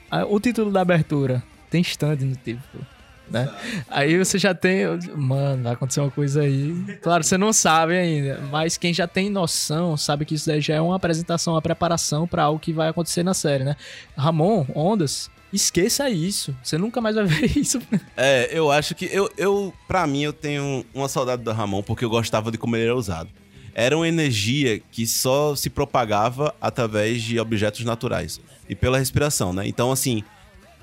a- 0.09 0.19
a- 0.21 0.25
o 0.25 0.39
título 0.39 0.71
da 0.71 0.81
abertura. 0.81 1.43
Tem 1.69 1.81
stand 1.81 2.15
no 2.21 2.35
título. 2.35 2.87
Né? 3.29 3.49
Aí 3.89 4.17
você 4.17 4.37
já 4.37 4.53
tem. 4.53 4.85
Mano, 5.15 5.63
vai 5.63 5.73
acontecer 5.73 6.01
uma 6.01 6.11
coisa 6.11 6.41
aí. 6.41 6.73
Claro, 7.01 7.23
você 7.23 7.37
não 7.37 7.53
sabe 7.53 7.97
ainda, 7.97 8.39
mas 8.51 8.77
quem 8.77 8.93
já 8.93 9.07
tem 9.07 9.29
noção 9.29 9.97
sabe 9.97 10.25
que 10.25 10.35
isso 10.35 10.47
daí 10.47 10.61
já 10.61 10.75
é 10.75 10.81
uma 10.81 10.95
apresentação, 10.95 11.53
uma 11.53 11.61
preparação 11.61 12.27
pra 12.27 12.43
algo 12.43 12.59
que 12.59 12.73
vai 12.73 12.89
acontecer 12.89 13.23
na 13.23 13.33
série, 13.33 13.63
né? 13.63 13.75
Ramon, 14.15 14.65
Ondas, 14.75 15.31
esqueça 15.51 16.09
isso. 16.09 16.55
Você 16.61 16.77
nunca 16.77 16.99
mais 16.99 17.15
vai 17.15 17.25
ver 17.25 17.57
isso. 17.57 17.81
É, 18.17 18.49
eu 18.51 18.71
acho 18.71 18.93
que 18.95 19.05
eu, 19.05 19.29
eu 19.37 19.73
para 19.87 20.05
mim 20.05 20.23
eu 20.23 20.33
tenho 20.33 20.85
uma 20.93 21.07
saudade 21.07 21.43
do 21.43 21.51
Ramon 21.51 21.81
porque 21.81 22.03
eu 22.03 22.09
gostava 22.09 22.51
de 22.51 22.57
como 22.57 22.75
ele 22.75 22.85
era 22.85 22.95
usado. 22.95 23.29
Era 23.75 23.97
uma 23.97 24.07
energia 24.07 24.79
que 24.91 25.07
só 25.07 25.55
se 25.55 25.69
propagava 25.69 26.53
através 26.61 27.23
de 27.23 27.39
objetos 27.39 27.83
naturais 27.83 28.39
e 28.69 28.75
pela 28.75 28.99
respiração, 28.99 29.51
né? 29.51 29.67
Então 29.67 29.91
assim, 29.91 30.23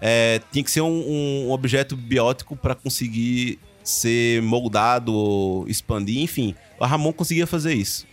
é, 0.01 0.41
tinha 0.51 0.65
que 0.65 0.71
ser 0.71 0.81
um, 0.81 1.47
um 1.47 1.51
objeto 1.51 1.97
biótico 1.97 2.57
para 2.57 2.75
conseguir 2.75 3.59
ser 3.83 4.43
moldado, 4.43 5.13
ou 5.13 5.69
expandir, 5.69 6.23
enfim. 6.23 6.55
O 6.79 6.85
Ramon 6.85 7.13
conseguia 7.13 7.47
fazer 7.47 7.75
isso. 7.75 8.07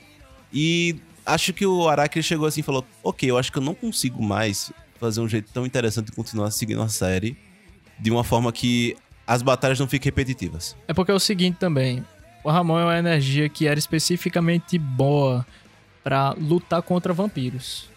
E 0.52 0.96
acho 1.26 1.54
que 1.54 1.66
o 1.66 1.88
Araki 1.88 2.22
chegou 2.22 2.48
assim 2.48 2.62
e 2.62 2.64
falou: 2.64 2.86
Ok, 3.04 3.30
eu 3.30 3.38
acho 3.38 3.52
que 3.52 3.58
eu 3.58 3.64
não 3.64 3.74
consigo 3.74 4.22
mais 4.22 4.72
fazer 5.00 5.22
um 5.22 5.30
jeito 5.30 5.52
tão 5.54 5.66
interessante 5.66 6.08
de 6.08 6.12
continuar 6.12 6.52
seguindo 6.52 6.82
a 6.82 6.90
série 6.90 7.38
de 8.00 8.12
uma 8.12 8.24
forma 8.24 8.52
que 8.52 8.96
as 9.26 9.42
batalhas 9.42 9.80
não 9.80 9.88
fiquem 9.88 10.10
repetitivas. 10.10 10.76
É 10.88 10.94
porque 10.94 11.12
é 11.12 11.14
o 11.14 11.20
seguinte 11.20 11.58
também. 11.60 12.04
O 12.44 12.50
Ramon 12.50 12.80
é 12.80 12.84
uma 12.84 12.98
energia 12.98 13.50
que 13.50 13.68
era 13.68 13.78
especificamente 13.78 14.78
boa 14.78 15.46
pra 16.04 16.32
lutar 16.32 16.82
contra 16.82 17.12
vampiros. 17.12 17.90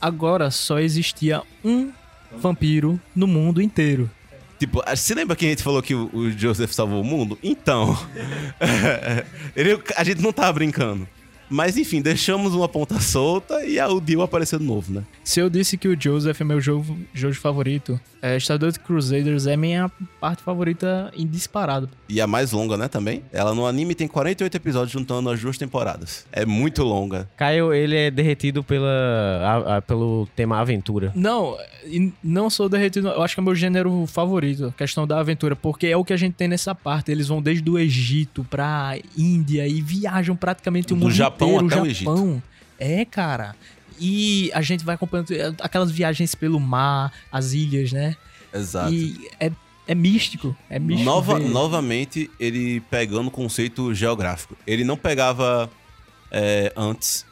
Agora 0.00 0.50
só 0.50 0.78
existia 0.78 1.42
um 1.64 1.90
vampiro 2.36 3.00
no 3.14 3.26
mundo 3.26 3.60
inteiro. 3.62 4.10
Tipo, 4.58 4.82
você 4.88 5.14
lembra 5.14 5.36
que 5.36 5.44
a 5.44 5.48
gente 5.50 5.62
falou 5.62 5.82
que 5.82 5.94
o, 5.94 6.30
Joseph 6.30 6.72
salvou 6.72 7.02
o 7.02 7.04
mundo? 7.04 7.38
Então, 7.42 7.94
ele- 9.54 9.78
a 9.96 10.02
gente 10.04 10.22
não 10.22 10.32
tava 10.32 10.52
brincando. 10.54 11.06
Mas 11.48 11.76
enfim, 11.76 12.00
deixamos 12.02 12.54
uma 12.54 12.68
ponta 12.68 13.00
solta 13.00 13.64
e 13.64 13.78
a- 13.78 13.88
o 13.88 14.00
Dio 14.00 14.22
apareceu 14.22 14.58
de 14.58 14.64
novo, 14.64 14.92
né? 14.92 15.02
Se 15.24 15.40
eu 15.40 15.48
disse 15.50 15.76
que 15.76 15.88
o 15.88 15.96
Joseph 16.00 16.40
é 16.40 16.44
meu 16.44 16.60
jogo, 16.60 16.96
jogo 17.14 17.34
favorito, 17.34 17.98
é, 18.22 18.36
Stardust 18.36 18.80
Crusaders 18.80 19.46
é 19.46 19.56
minha 19.56 19.90
parte 20.20 20.42
favorita 20.42 21.10
em 21.16 21.26
disparado. 21.26 21.88
E 22.08 22.20
a 22.20 22.26
mais 22.26 22.52
longa, 22.52 22.76
né, 22.76 22.88
também. 22.88 23.22
Ela 23.32 23.54
no 23.54 23.66
anime 23.66 23.94
tem 23.94 24.06
48 24.08 24.54
episódios 24.56 24.92
juntando 24.92 25.28
as 25.30 25.40
duas 25.40 25.58
temporadas. 25.58 26.26
É 26.32 26.44
muito 26.44 26.82
longa. 26.82 27.28
Caio, 27.36 27.72
ele 27.72 27.96
é 27.96 28.10
derretido 28.10 28.62
pela, 28.64 28.88
a- 29.42 29.76
a- 29.76 29.82
pelo 29.82 30.28
tema 30.34 30.58
aventura. 30.58 31.12
Não, 31.14 31.56
não 32.22 32.48
sou 32.50 32.68
derretido. 32.68 33.08
Eu 33.08 33.22
acho 33.22 33.34
que 33.34 33.40
é 33.40 33.44
meu 33.44 33.54
gênero 33.54 34.04
favorito, 34.06 34.66
a 34.66 34.72
questão 34.72 35.06
da 35.06 35.18
aventura, 35.20 35.54
porque 35.56 35.86
é 35.86 35.96
o 35.96 36.04
que 36.04 36.12
a 36.12 36.16
gente 36.16 36.34
tem 36.34 36.48
nessa 36.48 36.74
parte. 36.74 37.10
Eles 37.10 37.28
vão 37.28 37.40
desde 37.42 37.68
o 37.68 37.78
Egito 37.78 38.44
pra 38.48 38.96
Índia 39.16 39.66
e 39.66 39.80
viajam 39.80 40.34
praticamente 40.36 40.92
o 40.92 40.96
Do 40.96 41.00
mundo 41.00 41.10
Japão 41.44 41.64
inteiro. 41.64 41.82
até 41.82 41.90
o 41.90 41.94
Japão. 41.94 42.42
É, 42.78 43.04
cara. 43.04 43.54
E 43.98 44.50
a 44.52 44.60
gente 44.62 44.84
vai 44.84 44.94
acompanhando 44.94 45.28
aquelas 45.60 45.90
viagens 45.90 46.34
pelo 46.34 46.60
mar, 46.60 47.12
as 47.32 47.52
ilhas, 47.52 47.92
né? 47.92 48.14
Exato. 48.52 48.92
E 48.92 49.28
é, 49.40 49.50
é 49.86 49.94
místico. 49.94 50.54
É 50.68 50.78
místico. 50.78 51.04
Nova, 51.08 51.38
ver. 51.38 51.48
novamente, 51.48 52.30
ele 52.38 52.80
pegando 52.90 53.28
o 53.28 53.30
conceito 53.30 53.94
geográfico. 53.94 54.56
Ele 54.66 54.84
não 54.84 54.96
pegava 54.98 55.70
é, 56.30 56.70
antes. 56.76 57.24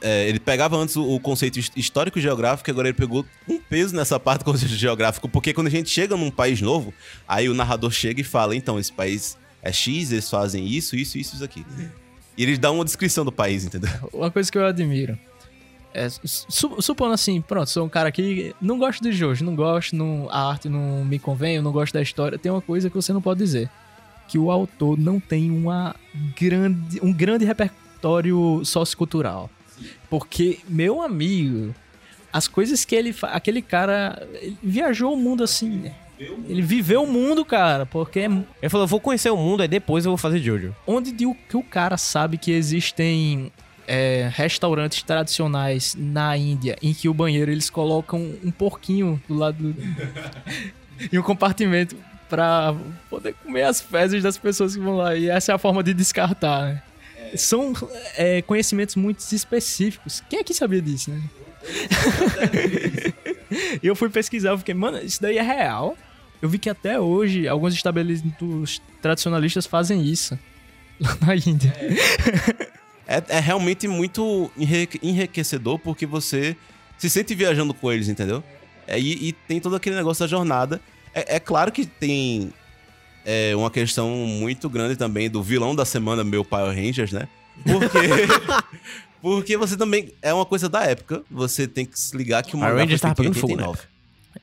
é, 0.00 0.28
ele 0.28 0.40
pegava 0.40 0.76
antes 0.76 0.96
o, 0.96 1.04
o 1.14 1.20
conceito 1.20 1.60
his- 1.60 1.70
histórico 1.76 2.18
geográfico, 2.20 2.68
e 2.68 2.72
agora 2.72 2.88
ele 2.88 2.96
pegou 2.96 3.24
um 3.48 3.58
peso 3.60 3.94
nessa 3.94 4.18
parte 4.18 4.40
do 4.40 4.46
conceito 4.46 4.74
geográfico, 4.74 5.28
porque 5.28 5.52
quando 5.54 5.68
a 5.68 5.70
gente 5.70 5.88
chega 5.88 6.16
num 6.16 6.30
país 6.32 6.60
novo, 6.60 6.92
aí 7.28 7.48
o 7.48 7.54
narrador 7.54 7.92
chega 7.92 8.20
e 8.20 8.24
fala: 8.24 8.56
então, 8.56 8.76
esse 8.76 8.92
país 8.92 9.38
é 9.62 9.70
X, 9.72 10.10
eles 10.10 10.28
fazem 10.28 10.66
isso, 10.66 10.96
isso, 10.96 11.16
isso, 11.16 11.36
isso 11.36 11.44
aqui. 11.44 11.64
E 12.36 12.42
eles 12.42 12.58
dão 12.58 12.74
uma 12.76 12.84
descrição 12.84 13.24
do 13.24 13.32
país, 13.32 13.64
entendeu? 13.64 13.90
Uma 14.12 14.30
coisa 14.30 14.50
que 14.50 14.58
eu 14.58 14.66
admiro. 14.66 15.18
É, 15.94 16.08
su- 16.10 16.82
supondo 16.82 17.14
assim, 17.14 17.40
pronto, 17.40 17.70
sou 17.70 17.86
um 17.86 17.88
cara 17.88 18.12
que 18.12 18.54
não 18.60 18.78
gosto 18.78 19.02
de 19.02 19.12
Jojo, 19.12 19.42
não 19.44 19.56
gosto, 19.56 19.96
não, 19.96 20.28
a 20.30 20.50
arte 20.50 20.68
não 20.68 21.02
me 21.04 21.18
convém, 21.18 21.56
eu 21.56 21.62
não 21.62 21.72
gosto 21.72 21.94
da 21.94 22.02
história. 22.02 22.38
Tem 22.38 22.52
uma 22.52 22.60
coisa 22.60 22.90
que 22.90 22.94
você 22.96 23.12
não 23.14 23.22
pode 23.22 23.38
dizer. 23.40 23.70
Que 24.28 24.38
o 24.38 24.50
autor 24.50 24.98
não 24.98 25.18
tem 25.18 25.50
uma 25.50 25.96
grande, 26.38 27.00
um 27.02 27.12
grande 27.12 27.44
repertório 27.46 28.60
sociocultural. 28.64 29.48
Porque, 30.10 30.58
meu 30.68 31.00
amigo, 31.00 31.74
as 32.32 32.46
coisas 32.48 32.84
que 32.84 32.94
ele 32.94 33.12
faz. 33.14 33.34
Aquele 33.34 33.62
cara 33.62 34.26
ele 34.34 34.58
viajou 34.62 35.14
o 35.14 35.16
mundo 35.16 35.42
assim, 35.44 35.70
né? 35.70 35.94
Ele 36.18 36.62
viveu 36.62 37.02
o 37.02 37.06
mundo, 37.06 37.44
cara, 37.44 37.84
porque 37.84 38.20
é 38.20 38.24
Ele 38.24 38.68
falou, 38.68 38.84
eu 38.84 38.88
vou 38.88 39.00
conhecer 39.00 39.30
o 39.30 39.36
mundo, 39.36 39.62
aí 39.62 39.68
depois 39.68 40.04
eu 40.04 40.10
vou 40.10 40.18
fazer 40.18 40.38
Jojo. 40.38 40.74
onde 40.86 41.12
que 41.12 41.56
o 41.56 41.62
cara 41.62 41.96
sabe 41.96 42.38
que 42.38 42.52
existem 42.52 43.52
é, 43.86 44.28
restaurantes 44.32 45.02
tradicionais 45.02 45.94
na 45.98 46.36
Índia 46.36 46.76
em 46.82 46.92
que 46.92 47.08
o 47.08 47.14
banheiro 47.14 47.50
eles 47.50 47.70
colocam 47.70 48.34
um 48.42 48.50
porquinho 48.50 49.22
do 49.28 49.34
lado 49.34 49.72
do... 49.72 49.82
em 51.12 51.18
um 51.18 51.22
compartimento 51.22 51.96
pra 52.28 52.74
poder 53.08 53.34
comer 53.34 53.62
as 53.62 53.80
fezes 53.80 54.22
das 54.22 54.36
pessoas 54.36 54.74
que 54.74 54.82
vão 54.82 54.96
lá. 54.96 55.14
E 55.14 55.28
essa 55.28 55.52
é 55.52 55.54
a 55.54 55.58
forma 55.58 55.82
de 55.82 55.94
descartar 55.94 56.64
né? 56.64 56.82
são 57.36 57.72
é, 58.16 58.42
conhecimentos 58.42 58.96
muito 58.96 59.20
específicos. 59.20 60.22
Quem 60.28 60.40
aqui 60.40 60.54
sabia 60.54 60.82
disso 60.82 61.10
né? 61.10 61.22
E 63.82 63.86
eu 63.86 63.96
fui 63.96 64.08
pesquisar 64.08 64.50
eu 64.50 64.58
fiquei 64.58 64.74
mano 64.74 64.98
isso 64.98 65.20
daí 65.20 65.38
é 65.38 65.42
real 65.42 65.96
eu 66.46 66.48
vi 66.48 66.58
que 66.60 66.70
até 66.70 66.98
hoje 67.00 67.48
alguns 67.48 67.74
estabelecimentos 67.74 68.80
tradicionalistas 69.02 69.66
fazem 69.66 70.04
isso 70.04 70.38
lá 71.00 71.18
na 71.20 71.34
Índia. 71.34 71.74
É, 73.06 73.22
é 73.28 73.40
realmente 73.40 73.88
muito 73.88 74.50
enrique- 74.56 75.00
enriquecedor 75.02 75.78
porque 75.80 76.06
você 76.06 76.56
se 76.96 77.10
sente 77.10 77.34
viajando 77.34 77.74
com 77.74 77.90
eles, 77.92 78.08
entendeu? 78.08 78.44
É, 78.86 78.98
e, 78.98 79.28
e 79.28 79.32
tem 79.32 79.60
todo 79.60 79.74
aquele 79.74 79.96
negócio 79.96 80.24
da 80.24 80.28
jornada. 80.28 80.80
É, 81.12 81.36
é 81.36 81.40
claro 81.40 81.72
que 81.72 81.84
tem 81.84 82.52
é, 83.24 83.54
uma 83.56 83.70
questão 83.70 84.08
muito 84.10 84.70
grande 84.70 84.94
também 84.94 85.28
do 85.28 85.42
vilão 85.42 85.74
da 85.74 85.84
semana, 85.84 86.22
meu 86.22 86.44
Power 86.44 86.74
Rangers, 86.74 87.10
né? 87.10 87.26
Porque, 87.64 87.98
porque 89.20 89.56
você 89.56 89.76
também. 89.76 90.12
É 90.22 90.32
uma 90.32 90.46
coisa 90.46 90.68
da 90.68 90.84
época. 90.84 91.24
Você 91.28 91.66
tem 91.66 91.84
que 91.84 91.98
se 91.98 92.16
ligar 92.16 92.44
que 92.44 92.54
o 92.54 92.58
Power 92.60 92.76
Rangers 92.76 93.00
tava 93.00 93.16
pegando 93.16 93.34
fogo, 93.34 93.56
né? 93.56 93.64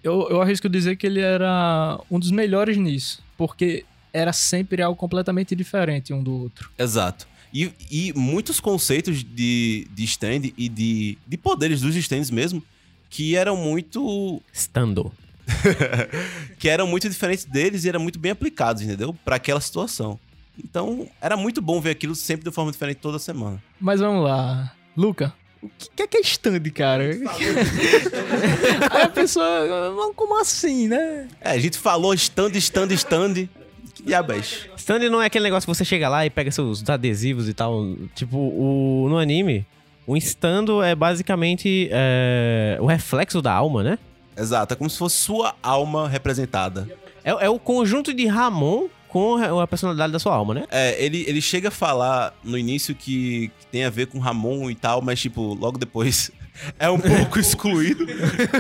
89. 0.04 0.30
Eu, 0.30 0.30
eu 0.30 0.42
arrisco 0.42 0.68
dizer 0.70 0.96
que 0.96 1.08
ele 1.08 1.20
era 1.20 2.00
um 2.10 2.20
dos 2.20 2.32
melhores 2.32 2.78
nisso, 2.78 3.24
porque 3.38 3.86
era 4.12 4.32
sempre 4.32 4.82
algo 4.82 4.96
completamente 4.96 5.56
diferente 5.56 6.14
um 6.14 6.22
do 6.22 6.34
outro. 6.34 6.70
Exato. 6.78 7.28
E, 7.54 7.72
e 7.92 8.14
muitos 8.14 8.60
conceitos 8.60 9.24
de, 9.24 9.88
de 9.92 10.04
stand 10.06 10.52
e 10.58 10.68
de, 10.68 11.18
de 11.26 11.38
poderes 11.38 11.82
dos 11.82 11.96
stands 11.96 12.32
mesmo, 12.32 12.64
que 13.10 13.36
eram 13.36 13.56
muito 13.56 14.42
Stando. 14.52 15.12
que 16.58 16.68
eram 16.70 16.88
muito 16.88 17.08
diferentes 17.10 17.46
deles 17.46 17.84
e 17.84 17.90
eram 17.90 18.00
muito 18.00 18.18
bem 18.18 18.32
aplicados, 18.32 18.82
entendeu? 18.82 19.14
Pra 19.26 19.36
aquela 19.36 19.62
situação. 19.62 20.20
Então, 20.58 21.08
era 21.22 21.36
muito 21.36 21.62
bom 21.62 21.80
ver 21.80 21.92
aquilo 21.92 22.16
sempre 22.16 22.44
de 22.44 22.52
forma 22.52 22.72
diferente 22.72 22.98
toda 22.98 23.20
semana. 23.20 23.62
Mas 23.80 24.00
vamos 24.00 24.24
lá. 24.24 24.74
Luca, 24.96 25.34
o 25.64 25.70
que 25.78 25.90
que 25.96 26.04
é 26.04 26.08
que 26.08 26.18
é 26.18 26.22
stand, 26.22 26.64
cara? 26.74 27.04
Aí 28.92 29.02
a 29.04 29.10
pessoa, 29.10 29.94
"Mas 29.96 30.16
como 30.16 30.40
assim, 30.40 30.88
né? 30.88 31.28
É, 31.42 31.52
a 31.52 31.58
gente 31.58 31.78
falou 31.78 32.14
stand, 32.14 32.52
stand, 32.56 32.92
stand. 32.94 33.48
Que 33.94 34.04
diabo 34.04 34.34
isso? 34.34 34.68
Stand 34.78 35.10
não 35.10 35.22
é 35.22 35.28
aquele 35.28 35.46
negócio 35.46 35.66
que 35.68 35.74
você 35.76 35.86
chega 35.86 36.10
lá 36.10 36.26
e 36.26 36.30
pega 36.30 36.52
seus 36.52 36.88
adesivos 36.90 37.48
e 37.48 37.54
tal. 37.54 37.96
Tipo, 38.14 38.38
o, 38.38 39.08
no 39.10 39.18
anime, 39.18 39.66
o 40.06 40.18
estando 40.18 40.84
é 40.84 40.94
basicamente 40.94 41.90
é, 41.92 42.78
o 42.82 42.86
reflexo 42.86 43.42
da 43.42 43.54
alma, 43.54 43.84
né? 43.84 44.00
Exato, 44.38 44.74
é 44.74 44.78
como 44.78 44.90
se 44.90 44.98
fosse 44.98 45.18
sua 45.18 45.56
alma 45.62 46.10
representada. 46.10 46.90
É, 47.24 47.32
é 47.46 47.50
o 47.50 47.60
conjunto 47.60 48.14
de 48.14 48.26
Ramon 48.26 48.88
com 49.14 49.60
a 49.60 49.68
personalidade 49.68 50.12
da 50.12 50.18
sua 50.18 50.34
alma, 50.34 50.56
né? 50.56 50.64
É, 50.72 51.00
ele, 51.06 51.24
ele 51.28 51.40
chega 51.40 51.68
a 51.68 51.72
falar 51.72 52.36
no 52.44 52.58
início 52.58 52.96
que, 52.96 53.52
que 53.60 53.68
tem 53.68 53.86
a 53.86 53.90
ver 53.92 54.08
com 54.08 54.18
Ramon 54.18 54.72
e 54.72 54.76
tal, 54.76 55.04
mas, 55.04 55.22
tipo, 55.22 55.54
logo 55.54 55.78
depois 55.78 56.32
é 56.80 56.90
um 56.90 57.00
pouco 57.00 57.38
excluído, 57.38 58.08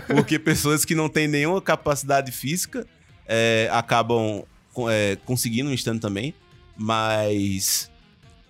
porque 0.05 0.37
pessoas 0.37 0.85
que 0.85 0.93
não 0.93 1.09
têm 1.09 1.27
nenhuma 1.27 1.59
capacidade 1.59 2.31
física 2.31 2.85
é, 3.27 3.67
acabam 3.71 4.43
é, 4.91 5.17
conseguindo 5.25 5.71
um 5.71 5.73
stand 5.73 5.97
também, 5.97 6.35
mas 6.77 7.89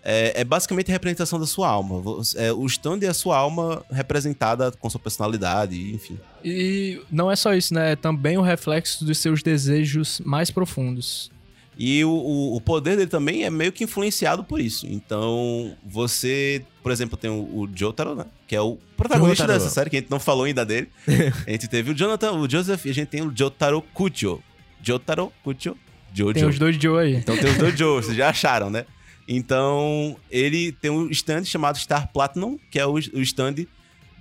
é, 0.04 0.42
é 0.42 0.44
basicamente 0.44 0.92
a 0.92 0.94
representação 0.94 1.40
da 1.40 1.46
sua 1.46 1.70
alma. 1.70 2.04
É, 2.36 2.52
o 2.52 2.66
stand 2.66 3.00
é 3.04 3.08
a 3.08 3.14
sua 3.14 3.38
alma 3.38 3.82
representada 3.90 4.74
com 4.74 4.90
sua 4.90 5.00
personalidade, 5.00 5.94
enfim. 5.94 6.20
E 6.44 7.02
não 7.10 7.32
é 7.32 7.36
só 7.38 7.54
isso, 7.54 7.74
né? 7.74 7.94
É 7.94 7.96
também 7.96 8.38
o 8.38 8.42
reflexo 8.42 9.06
dos 9.06 9.20
seus 9.20 9.42
desejos 9.42 10.20
mais 10.26 10.52
profundos. 10.52 11.32
E 11.78 12.04
o, 12.06 12.10
o, 12.10 12.56
o 12.56 12.62
poder 12.62 12.96
dele 12.96 13.10
também 13.10 13.44
é 13.44 13.50
meio 13.50 13.72
que 13.72 13.84
influenciado 13.84 14.44
por 14.44 14.60
isso. 14.60 14.86
Então, 14.88 15.76
você, 15.84 16.64
por 16.82 16.92
exemplo, 16.92 17.18
tem 17.18 17.30
o, 17.30 17.62
o 17.62 17.70
Jotaro, 17.74 18.16
né? 18.16 18.26
Que 18.48 18.56
é 18.56 18.62
o 18.62 18.78
protagonista 18.96 19.44
Jotaro. 19.44 19.60
dessa 19.60 19.74
série, 19.74 19.90
que 19.90 19.98
a 19.98 20.00
gente 20.00 20.12
não 20.12 20.20
falou 20.20 20.46
ainda 20.46 20.66
dele. 20.66 20.90
a 21.48 21.52
gente 21.52 21.68
teve 21.68 21.92
o 21.92 21.96
Jonathan, 21.96 22.34
o 22.34 22.50
Joseph, 22.50 22.86
e 22.86 22.90
a 22.90 22.94
gente 22.94 23.08
tem 23.08 23.22
o 23.22 23.32
Jotaro 23.36 23.82
Kucho. 23.94 24.42
Jotaro 24.82 25.32
Kucho. 25.44 25.76
Jojo. 26.14 26.34
Tem 26.34 26.46
os 26.46 26.60
dois 26.60 26.76
Joe 26.76 27.00
aí. 27.00 27.16
Então 27.16 27.36
tem 27.36 27.50
os 27.50 27.58
dois 27.58 27.78
Joe, 27.78 28.04
vocês 28.04 28.16
já 28.16 28.30
acharam, 28.30 28.70
né? 28.70 28.86
Então, 29.28 30.18
ele 30.30 30.72
tem 30.74 30.92
um 30.92 31.10
stand 31.10 31.46
chamado 31.46 31.78
Star 31.78 32.12
Platinum, 32.12 32.60
que 32.70 32.78
é 32.78 32.86
o, 32.86 32.94
o 32.94 33.22
stand 33.22 33.66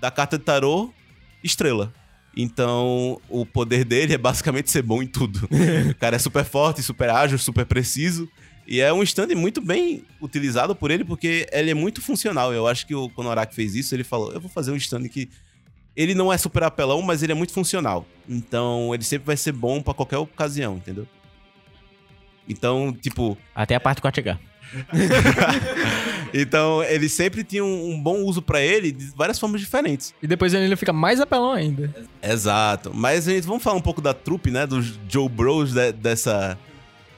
da 0.00 0.10
carta 0.10 0.38
de 0.38 0.44
tarô 0.44 0.92
Estrela. 1.42 1.92
Então, 2.36 3.20
o 3.28 3.44
poder 3.44 3.84
dele 3.84 4.14
é 4.14 4.18
basicamente 4.18 4.70
ser 4.70 4.82
bom 4.82 5.02
em 5.02 5.06
tudo. 5.06 5.48
o 5.90 5.94
cara 5.96 6.16
é 6.16 6.18
super 6.18 6.44
forte, 6.44 6.82
super 6.82 7.10
ágil, 7.10 7.38
super 7.38 7.66
preciso. 7.66 8.28
E 8.66 8.80
é 8.80 8.92
um 8.92 9.02
stand 9.02 9.34
muito 9.34 9.60
bem 9.60 10.04
utilizado 10.20 10.74
por 10.74 10.90
ele, 10.90 11.04
porque 11.04 11.46
ele 11.52 11.70
é 11.70 11.74
muito 11.74 12.00
funcional. 12.00 12.52
Eu 12.52 12.66
acho 12.66 12.86
que 12.86 12.94
o, 12.94 13.10
Araki 13.28 13.54
fez 13.54 13.74
isso, 13.74 13.94
ele 13.94 14.04
falou: 14.04 14.32
Eu 14.32 14.40
vou 14.40 14.50
fazer 14.50 14.70
um 14.70 14.76
stand 14.76 15.08
que. 15.08 15.28
Ele 15.94 16.14
não 16.14 16.32
é 16.32 16.38
super 16.38 16.62
apelão, 16.62 17.02
mas 17.02 17.22
ele 17.22 17.32
é 17.32 17.34
muito 17.34 17.52
funcional. 17.52 18.06
Então, 18.26 18.94
ele 18.94 19.04
sempre 19.04 19.26
vai 19.26 19.36
ser 19.36 19.52
bom 19.52 19.82
pra 19.82 19.92
qualquer 19.92 20.16
ocasião, 20.16 20.76
entendeu? 20.76 21.06
Então, 22.48 22.96
tipo, 22.98 23.36
Até 23.54 23.74
a 23.74 23.80
parte 23.80 24.00
4H. 24.00 24.38
Então, 26.32 26.82
ele 26.84 27.08
sempre 27.08 27.44
tinha 27.44 27.64
um, 27.64 27.90
um 27.92 28.02
bom 28.02 28.22
uso 28.22 28.40
pra 28.40 28.60
ele 28.60 28.90
de 28.92 29.06
várias 29.16 29.38
formas 29.38 29.60
diferentes. 29.60 30.14
E 30.22 30.26
depois 30.26 30.54
ele 30.54 30.74
fica 30.76 30.92
mais 30.92 31.20
apelão 31.20 31.52
ainda. 31.52 31.94
Exato. 32.22 32.90
Mas 32.94 33.24
gente, 33.24 33.46
vamos 33.46 33.62
falar 33.62 33.76
um 33.76 33.80
pouco 33.82 34.00
da 34.00 34.14
trupe, 34.14 34.50
né? 34.50 34.66
Dos 34.66 34.98
Joe 35.08 35.28
Bros 35.28 35.72
de- 35.74 35.92
dessa, 35.92 36.58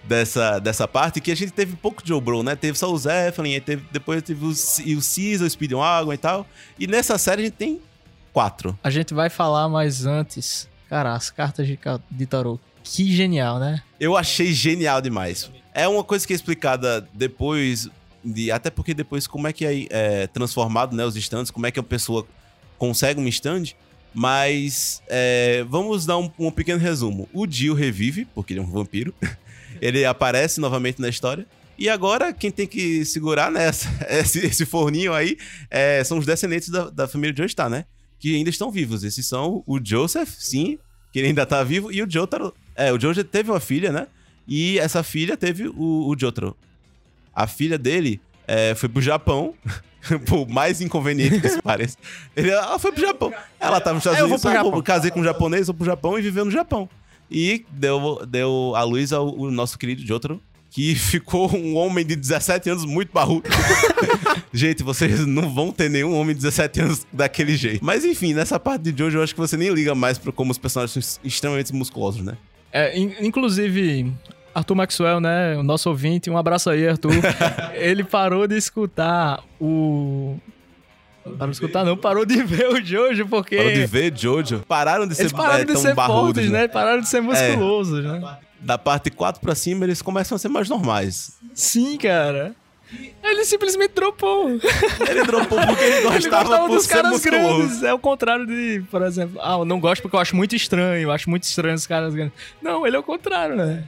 dessa, 0.02 0.58
dessa 0.58 0.88
parte, 0.88 1.20
que 1.20 1.30
a 1.30 1.36
gente 1.36 1.52
teve 1.52 1.76
pouco 1.76 2.02
Joe 2.04 2.20
Bro, 2.20 2.42
né? 2.42 2.56
Teve 2.56 2.76
só 2.78 2.92
o 2.92 2.98
Zeppelin, 2.98 3.54
aí 3.54 3.60
teve, 3.60 3.84
depois 3.92 4.22
teve 4.22 4.44
o, 4.44 4.50
o 4.50 5.00
Caesar, 5.00 5.46
o 5.46 5.50
Speed 5.50 5.72
Wagon 5.72 6.12
e 6.12 6.18
tal. 6.18 6.46
E 6.78 6.86
nessa 6.86 7.16
série 7.18 7.42
a 7.42 7.44
gente 7.46 7.54
tem 7.54 7.80
quatro. 8.32 8.78
A 8.82 8.90
gente 8.90 9.14
vai 9.14 9.30
falar 9.30 9.68
mais 9.68 10.06
antes. 10.06 10.68
Cara, 10.88 11.14
as 11.14 11.30
cartas 11.30 11.66
de, 11.66 11.78
de 12.10 12.26
tarô. 12.26 12.58
Que 12.82 13.10
genial, 13.14 13.58
né? 13.58 13.82
Eu 13.98 14.16
achei 14.16 14.52
genial 14.52 15.00
demais. 15.00 15.50
É 15.72 15.88
uma 15.88 16.04
coisa 16.04 16.26
que 16.26 16.32
é 16.32 16.36
explicada 16.36 17.08
depois, 17.14 17.88
de, 18.24 18.50
até 18.50 18.70
porque 18.70 18.94
depois 18.94 19.26
como 19.26 19.46
é 19.46 19.52
que 19.52 19.66
é, 19.66 19.86
é 19.90 20.26
transformado, 20.26 20.96
né, 20.96 21.04
os 21.04 21.16
stands, 21.16 21.50
como 21.50 21.66
é 21.66 21.70
que 21.70 21.78
a 21.78 21.82
pessoa 21.82 22.26
consegue 22.78 23.20
um 23.20 23.28
stand, 23.28 23.74
mas 24.12 25.02
é, 25.08 25.64
vamos 25.68 26.06
dar 26.06 26.18
um, 26.18 26.30
um 26.38 26.50
pequeno 26.50 26.78
resumo. 26.78 27.28
O 27.32 27.46
Dio 27.46 27.74
revive, 27.74 28.26
porque 28.34 28.52
ele 28.52 28.60
é 28.60 28.62
um 28.62 28.70
vampiro, 28.70 29.12
ele 29.80 30.04
aparece 30.04 30.60
novamente 30.60 31.00
na 31.00 31.08
história, 31.08 31.46
e 31.76 31.88
agora 31.88 32.32
quem 32.32 32.50
tem 32.50 32.66
que 32.66 33.04
segurar 33.04 33.50
nessa, 33.52 33.88
esse, 34.08 34.46
esse 34.46 34.64
forninho 34.64 35.12
aí 35.12 35.36
é, 35.70 36.02
são 36.04 36.18
os 36.18 36.26
descendentes 36.26 36.68
da, 36.68 36.88
da 36.88 37.08
família 37.08 37.34
Joestar, 37.36 37.68
né? 37.68 37.84
Que 38.18 38.36
ainda 38.36 38.48
estão 38.48 38.70
vivos. 38.70 39.02
Esses 39.04 39.26
são 39.26 39.62
o 39.66 39.78
Joseph, 39.84 40.30
sim, 40.38 40.78
que 41.12 41.18
ele 41.18 41.28
ainda 41.28 41.44
tá 41.44 41.62
vivo, 41.62 41.92
e 41.92 42.02
o 42.02 42.10
Jotaro. 42.10 42.54
É, 42.76 42.92
o 42.92 42.98
Jojo 42.98 43.22
teve 43.22 43.50
uma 43.50 43.60
filha, 43.60 43.92
né? 43.92 44.06
E 44.46 44.78
essa 44.78 45.02
filha 45.02 45.36
teve 45.36 45.68
o, 45.68 46.08
o 46.08 46.16
Jotaro. 46.18 46.56
A 47.34 47.46
filha 47.46 47.76
dele 47.78 48.20
é, 48.46 48.74
foi 48.74 48.88
pro 48.88 49.00
Japão. 49.02 49.54
Por 50.26 50.46
mais 50.46 50.82
inconveniente 50.82 51.40
que 51.40 51.46
isso 51.46 51.60
pareça. 51.64 51.96
Ele, 52.36 52.50
ela 52.50 52.78
foi 52.78 52.92
pro 52.92 53.00
Japão. 53.00 53.32
Ela 53.58 53.80
tava 53.80 53.94
nos 53.94 54.02
Estados 54.02 54.18
É, 54.18 54.22
eu 54.22 54.26
vou 54.28 54.34
Unidos, 54.36 54.42
pro 54.42 54.52
Japão. 54.52 54.70
vou- 54.70 54.82
casei 54.82 55.10
com 55.10 55.20
um 55.20 55.24
japonês, 55.24 55.66
vou 55.66 55.74
pro 55.74 55.86
Japão 55.86 56.18
e 56.18 56.22
viveu 56.22 56.44
no 56.44 56.50
Japão. 56.50 56.86
E 57.30 57.64
deu, 57.70 58.20
deu 58.28 58.74
a 58.76 58.82
luz 58.82 59.14
ao, 59.14 59.34
o 59.34 59.50
nosso 59.50 59.78
querido 59.78 60.06
Jotaro, 60.06 60.42
que 60.68 60.92
ficou 60.94 61.50
um 61.56 61.74
homem 61.76 62.04
de 62.04 62.14
17 62.16 62.68
anos 62.68 62.84
muito 62.84 63.12
barrudo. 63.14 63.48
Gente, 64.52 64.82
vocês 64.82 65.26
não 65.26 65.52
vão 65.54 65.72
ter 65.72 65.88
nenhum 65.88 66.14
homem 66.18 66.34
de 66.34 66.42
17 66.42 66.80
anos 66.82 67.06
daquele 67.10 67.56
jeito. 67.56 67.82
Mas 67.82 68.04
enfim, 68.04 68.34
nessa 68.34 68.60
parte 68.60 68.92
de 68.92 68.98
Jojo, 68.98 69.18
eu 69.18 69.22
acho 69.22 69.34
que 69.34 69.40
você 69.40 69.56
nem 69.56 69.70
liga 69.70 69.94
mais 69.94 70.18
pra 70.18 70.30
como 70.32 70.50
os 70.52 70.58
personagens 70.58 71.06
são 71.06 71.20
extremamente 71.24 71.72
musculosos, 71.74 72.22
né? 72.22 72.36
É, 72.70 72.94
in- 72.98 73.14
inclusive, 73.20 74.12
Arthur 74.54 74.74
Maxwell, 74.74 75.20
né? 75.20 75.56
O 75.56 75.62
nosso 75.62 75.88
ouvinte, 75.88 76.30
um 76.30 76.38
abraço 76.38 76.70
aí, 76.70 76.86
Arthur. 76.86 77.12
ele 77.74 78.04
parou 78.04 78.46
de 78.46 78.56
escutar 78.56 79.42
o. 79.60 80.36
Parou 81.24 81.48
de 81.48 81.56
escutar, 81.56 81.84
não, 81.84 81.96
parou 81.96 82.24
de 82.24 82.42
ver 82.42 82.68
o 82.68 82.84
Jojo, 82.84 83.26
porque. 83.26 83.56
Parou 83.56 83.72
de 83.72 83.86
ver 83.86 84.16
Jojo. 84.16 84.60
Pararam 84.68 85.06
de 85.06 85.14
ser, 85.14 85.22
Eles 85.22 85.32
pararam 85.32 85.62
é, 85.62 85.64
de 85.64 85.72
tão 85.72 85.82
ser 85.82 85.94
barrudos, 85.94 86.34
fortes, 86.34 86.50
né? 86.50 86.68
Pararam 86.68 87.00
de 87.00 87.08
ser 87.08 87.20
musculosos, 87.20 88.04
né? 88.04 88.38
Da 88.60 88.78
parte 88.78 89.10
4 89.10 89.40
pra 89.40 89.54
cima, 89.54 89.84
eles 89.84 90.00
começam 90.00 90.36
a 90.36 90.38
ser 90.38 90.48
mais 90.48 90.68
normais. 90.68 91.36
Sim, 91.52 91.98
cara. 91.98 92.54
Ele 93.22 93.44
simplesmente 93.44 93.92
dropou. 93.94 94.50
Ele 94.50 95.22
dropou 95.24 95.58
porque 95.66 95.82
ele 95.84 95.94
Ele 95.96 96.02
gostava 96.02 96.44
gostava 96.44 96.66
por 96.68 96.74
dos 96.76 96.84
ser 96.84 96.94
caras 96.94 97.10
musculoso. 97.12 97.58
grandes. 97.58 97.82
É 97.82 97.92
o 97.94 97.98
contrário 97.98 98.46
de, 98.46 98.84
por 98.90 99.02
exemplo, 99.02 99.40
ah, 99.42 99.54
eu 99.58 99.64
não 99.64 99.80
gosto 99.80 100.02
porque 100.02 100.14
eu 100.14 100.20
acho 100.20 100.36
muito 100.36 100.54
estranho. 100.54 101.02
Eu 101.02 101.10
acho 101.10 101.28
muito 101.28 101.42
estranho 101.44 101.74
os 101.74 101.86
caras 101.86 102.14
grandes. 102.14 102.34
Não, 102.62 102.86
ele 102.86 102.94
é 102.94 102.98
o 102.98 103.02
contrário, 103.02 103.56
né? 103.56 103.84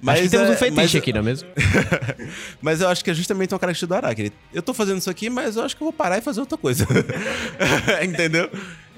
Mas, 0.00 0.14
Acho 0.20 0.22
que 0.24 0.28
temos 0.30 0.48
é- 0.48 0.52
um 0.52 0.56
fetiche 0.56 0.76
mas- 0.76 0.94
aqui, 0.94 1.12
não 1.12 1.20
é 1.20 1.22
mesmo? 1.24 1.48
Mas 2.62 2.80
eu 2.80 2.88
acho 2.88 3.02
que 3.04 3.10
é 3.10 3.14
justamente 3.14 3.52
uma 3.54 3.58
característica 3.58 3.86
do 3.88 3.94
Araki. 3.94 4.22
Ele, 4.22 4.32
Eu 4.52 4.62
tô 4.62 4.72
fazendo 4.74 4.98
isso 4.98 5.10
aqui, 5.10 5.28
mas 5.30 5.56
eu 5.56 5.62
acho 5.64 5.76
que 5.76 5.82
eu 5.82 5.86
vou 5.86 5.92
parar 5.92 6.18
e 6.18 6.20
fazer 6.20 6.40
outra 6.40 6.58
coisa. 6.58 6.86
Entendeu? 8.02 8.50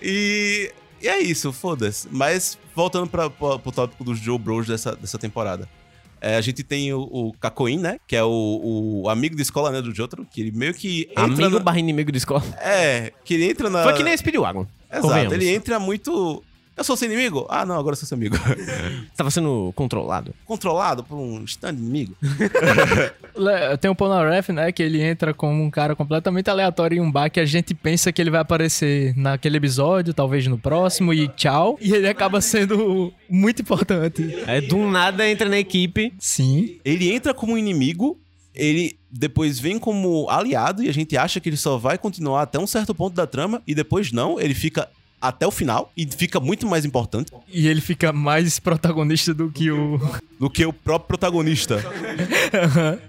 E, 0.02 0.72
e 1.00 1.08
é 1.08 1.18
isso, 1.20 1.52
foda-se. 1.52 2.08
Mas 2.10 2.58
voltando 2.74 3.08
pra, 3.08 3.30
pra, 3.30 3.58
pro 3.58 3.72
tópico 3.72 4.04
dos 4.04 4.18
Joe 4.18 4.38
Bros 4.38 4.66
dessa, 4.66 4.94
dessa 4.96 5.18
temporada. 5.18 5.68
É, 6.20 6.36
a 6.36 6.40
gente 6.40 6.62
tem 6.62 6.92
o, 6.92 7.00
o 7.00 7.32
Kakoin, 7.40 7.78
né? 7.78 7.98
Que 8.06 8.16
é 8.16 8.24
o, 8.24 9.02
o 9.04 9.08
amigo 9.08 9.36
de 9.36 9.42
escola, 9.42 9.70
né, 9.70 9.80
do 9.80 9.94
Jotaro. 9.94 10.26
Que 10.30 10.40
ele 10.40 10.50
meio 10.52 10.74
que 10.74 11.08
entra 11.10 11.24
Amigo 11.24 11.50
na- 11.50 11.58
barra 11.60 11.78
inimigo 11.78 12.10
de 12.10 12.18
escola. 12.18 12.42
É, 12.60 13.12
que 13.24 13.34
ele 13.34 13.50
entra 13.50 13.70
na... 13.70 13.82
Foi 13.84 13.94
que 13.94 14.02
nem 14.02 14.12
a 14.12 14.16
Speedwagon. 14.16 14.66
Exato, 14.92 15.34
ele 15.34 15.48
entra 15.48 15.78
muito... 15.78 16.42
Eu 16.78 16.84
sou 16.84 16.96
seu 16.96 17.10
inimigo? 17.10 17.44
Ah, 17.50 17.66
não, 17.66 17.76
agora 17.76 17.94
eu 17.94 17.96
sou 17.96 18.06
seu 18.06 18.14
amigo. 18.14 18.36
Tava 19.16 19.32
sendo 19.32 19.72
controlado. 19.74 20.32
Controlado 20.44 21.02
por 21.02 21.16
um 21.16 21.42
stand 21.42 21.70
inimigo. 21.72 22.14
Tem 23.80 23.90
o 23.90 23.96
Polnareff, 23.96 24.52
né? 24.52 24.70
Que 24.70 24.84
ele 24.84 25.02
entra 25.02 25.34
como 25.34 25.60
um 25.60 25.70
cara 25.72 25.96
completamente 25.96 26.48
aleatório 26.48 26.96
em 26.96 27.00
um 27.00 27.10
bar 27.10 27.30
que 27.30 27.40
a 27.40 27.44
gente 27.44 27.74
pensa 27.74 28.12
que 28.12 28.22
ele 28.22 28.30
vai 28.30 28.40
aparecer 28.40 29.12
naquele 29.16 29.56
episódio, 29.56 30.14
talvez 30.14 30.46
no 30.46 30.56
próximo, 30.56 31.12
e 31.12 31.26
tchau. 31.26 31.76
E 31.80 31.92
ele 31.92 32.08
acaba 32.08 32.40
sendo 32.40 33.12
muito 33.28 33.60
importante. 33.60 34.32
É, 34.46 34.60
do 34.60 34.78
nada 34.86 35.28
entra 35.28 35.48
na 35.48 35.58
equipe. 35.58 36.14
Sim. 36.20 36.78
Ele 36.84 37.12
entra 37.12 37.34
como 37.34 37.58
inimigo, 37.58 38.20
ele 38.54 38.96
depois 39.10 39.58
vem 39.58 39.80
como 39.80 40.28
aliado 40.30 40.82
e 40.82 40.88
a 40.88 40.94
gente 40.94 41.16
acha 41.16 41.40
que 41.40 41.48
ele 41.48 41.56
só 41.56 41.76
vai 41.76 41.98
continuar 41.98 42.42
até 42.42 42.58
um 42.58 42.66
certo 42.68 42.94
ponto 42.94 43.14
da 43.14 43.26
trama 43.26 43.62
e 43.66 43.74
depois 43.74 44.12
não, 44.12 44.38
ele 44.38 44.54
fica 44.54 44.88
até 45.20 45.46
o 45.46 45.50
final 45.50 45.92
e 45.96 46.06
fica 46.06 46.38
muito 46.38 46.66
mais 46.66 46.84
importante 46.84 47.32
E 47.52 47.66
ele 47.66 47.80
fica 47.80 48.12
mais 48.12 48.58
protagonista 48.58 49.34
do 49.34 49.50
que 49.50 49.70
o. 49.70 49.98
do 50.38 50.48
que 50.48 50.64
o 50.64 50.72
próprio 50.72 51.08
protagonista. 51.08 51.82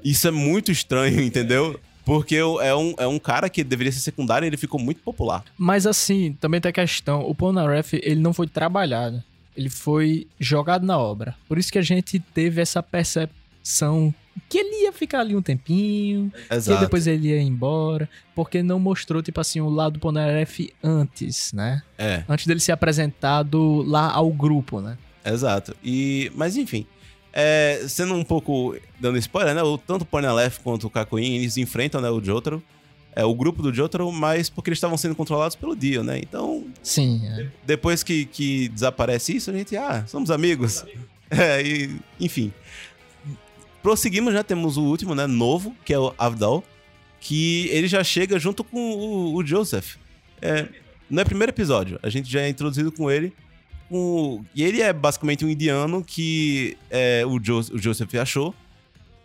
Isso 0.03 0.27
é 0.27 0.31
muito 0.31 0.71
estranho, 0.71 1.21
entendeu? 1.21 1.79
Porque 2.05 2.35
é 2.35 2.75
um, 2.75 2.93
é 2.97 3.07
um 3.07 3.19
cara 3.19 3.49
que 3.49 3.63
deveria 3.63 3.91
ser 3.91 3.99
secundário 3.99 4.45
e 4.45 4.49
ele 4.49 4.57
ficou 4.57 4.79
muito 4.79 5.01
popular. 5.01 5.43
Mas 5.57 5.85
assim, 5.85 6.35
também 6.39 6.59
tem 6.59 6.69
a 6.69 6.73
questão, 6.73 7.21
o 7.21 7.35
Polnareff, 7.35 7.99
ele 8.03 8.19
não 8.19 8.33
foi 8.33 8.47
trabalhado, 8.47 9.23
ele 9.55 9.69
foi 9.69 10.25
jogado 10.39 10.85
na 10.85 10.97
obra. 10.97 11.35
Por 11.47 11.59
isso 11.59 11.71
que 11.71 11.77
a 11.77 11.83
gente 11.83 12.19
teve 12.19 12.61
essa 12.61 12.81
percepção 12.81 14.13
que 14.47 14.57
ele 14.57 14.83
ia 14.83 14.93
ficar 14.93 15.21
ali 15.21 15.35
um 15.35 15.41
tempinho, 15.41 16.31
que 16.47 16.55
Exato. 16.55 16.81
depois 16.81 17.07
ele 17.07 17.29
ia 17.29 17.41
embora, 17.41 18.09
porque 18.35 18.63
não 18.63 18.79
mostrou, 18.79 19.21
tipo 19.21 19.39
assim, 19.41 19.59
o 19.59 19.69
lado 19.69 19.93
do 19.93 19.99
Polnareff 19.99 20.73
antes, 20.83 21.51
né? 21.53 21.81
É, 21.97 22.23
Antes 22.29 22.45
dele 22.47 22.59
ser 22.59 22.71
apresentado 22.71 23.83
lá 23.83 24.11
ao 24.11 24.29
grupo, 24.31 24.79
né? 24.81 24.97
exato. 25.25 25.75
E, 25.83 26.31
mas 26.35 26.57
enfim, 26.57 26.85
é, 27.31 27.83
sendo 27.87 28.13
um 28.15 28.23
pouco 28.23 28.75
dando 28.99 29.17
spoiler, 29.17 29.53
né? 29.53 29.61
O, 29.61 29.77
tanto 29.77 30.01
o 30.01 30.05
Polnareff 30.05 30.59
quanto 30.61 30.87
o 30.87 30.89
Kakuin, 30.89 31.35
eles 31.35 31.57
enfrentam 31.57 32.01
né, 32.01 32.09
o 32.09 32.23
Jotaro. 32.23 32.63
É, 33.15 33.25
o 33.25 33.33
grupo 33.33 33.61
do 33.61 33.73
Jotaro, 33.73 34.11
mas 34.11 34.49
porque 34.49 34.69
eles 34.69 34.77
estavam 34.77 34.97
sendo 34.97 35.15
controlados 35.15 35.55
pelo 35.55 35.75
Dio, 35.75 36.03
né? 36.03 36.19
Então, 36.19 36.65
Sim, 36.81 37.21
é. 37.25 37.47
depois 37.65 38.03
que, 38.03 38.25
que 38.25 38.69
desaparece 38.69 39.35
isso, 39.35 39.49
a 39.49 39.53
gente, 39.53 39.75
ah, 39.75 40.05
somos 40.07 40.31
amigos. 40.31 40.85
É, 41.31 41.61
e, 41.61 41.95
enfim. 42.19 42.51
Prosseguimos, 43.81 44.33
já 44.33 44.43
temos 44.43 44.77
o 44.77 44.83
último, 44.83 45.15
né? 45.15 45.25
Novo, 45.25 45.75
que 45.85 45.93
é 45.93 45.99
o 45.99 46.13
Avdal, 46.17 46.63
que 47.19 47.67
ele 47.71 47.87
já 47.87 48.03
chega 48.03 48.37
junto 48.37 48.63
com 48.63 48.77
o, 48.77 49.35
o 49.35 49.45
Joseph. 49.45 49.95
É, 50.41 50.67
no 51.09 51.23
primeiro 51.25 51.51
episódio, 51.51 51.99
a 52.03 52.09
gente 52.09 52.29
já 52.29 52.41
é 52.41 52.49
introduzido 52.49 52.91
com 52.91 53.09
ele. 53.09 53.33
Com, 53.89 54.45
e 54.53 54.63
ele 54.63 54.81
é 54.81 54.93
basicamente 54.93 55.43
um 55.43 55.49
indiano 55.49 56.03
que 56.03 56.77
é, 56.89 57.25
o, 57.25 57.39
jo, 57.39 57.59
o 57.73 57.77
Joseph 57.79 58.13
achou 58.15 58.53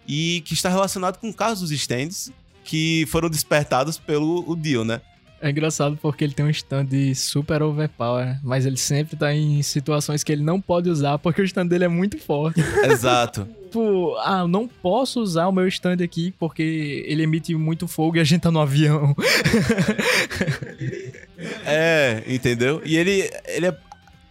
e 0.06 0.42
que 0.44 0.54
está 0.54 0.68
relacionado 0.68 1.18
com 1.18 1.32
casos 1.32 1.68
dos 1.68 1.72
stands 1.72 2.32
que 2.64 3.04
foram 3.08 3.28
despertados 3.28 3.98
pelo 3.98 4.42
o 4.50 4.56
Dio, 4.56 4.84
né? 4.84 5.02
É 5.44 5.50
engraçado 5.50 5.98
porque 6.00 6.24
ele 6.24 6.32
tem 6.32 6.46
um 6.46 6.48
stand 6.48 6.88
super 7.14 7.62
overpower, 7.62 8.40
mas 8.42 8.64
ele 8.64 8.78
sempre 8.78 9.14
tá 9.14 9.34
em 9.34 9.60
situações 9.60 10.24
que 10.24 10.32
ele 10.32 10.42
não 10.42 10.58
pode 10.58 10.88
usar 10.88 11.18
porque 11.18 11.42
o 11.42 11.44
stand 11.44 11.66
dele 11.66 11.84
é 11.84 11.88
muito 11.88 12.16
forte. 12.16 12.62
Exato. 12.90 13.46
tipo, 13.64 14.16
ah, 14.20 14.38
eu 14.40 14.48
não 14.48 14.66
posso 14.66 15.20
usar 15.20 15.46
o 15.46 15.52
meu 15.52 15.68
stand 15.68 16.02
aqui 16.02 16.32
porque 16.38 17.04
ele 17.06 17.24
emite 17.24 17.54
muito 17.54 17.86
fogo 17.86 18.16
e 18.16 18.20
a 18.20 18.24
gente 18.24 18.40
tá 18.40 18.50
no 18.50 18.58
avião. 18.58 19.14
É, 21.66 22.22
entendeu? 22.26 22.80
E 22.84 22.96
ele, 22.96 23.28
ele, 23.46 23.66
é, 23.66 23.76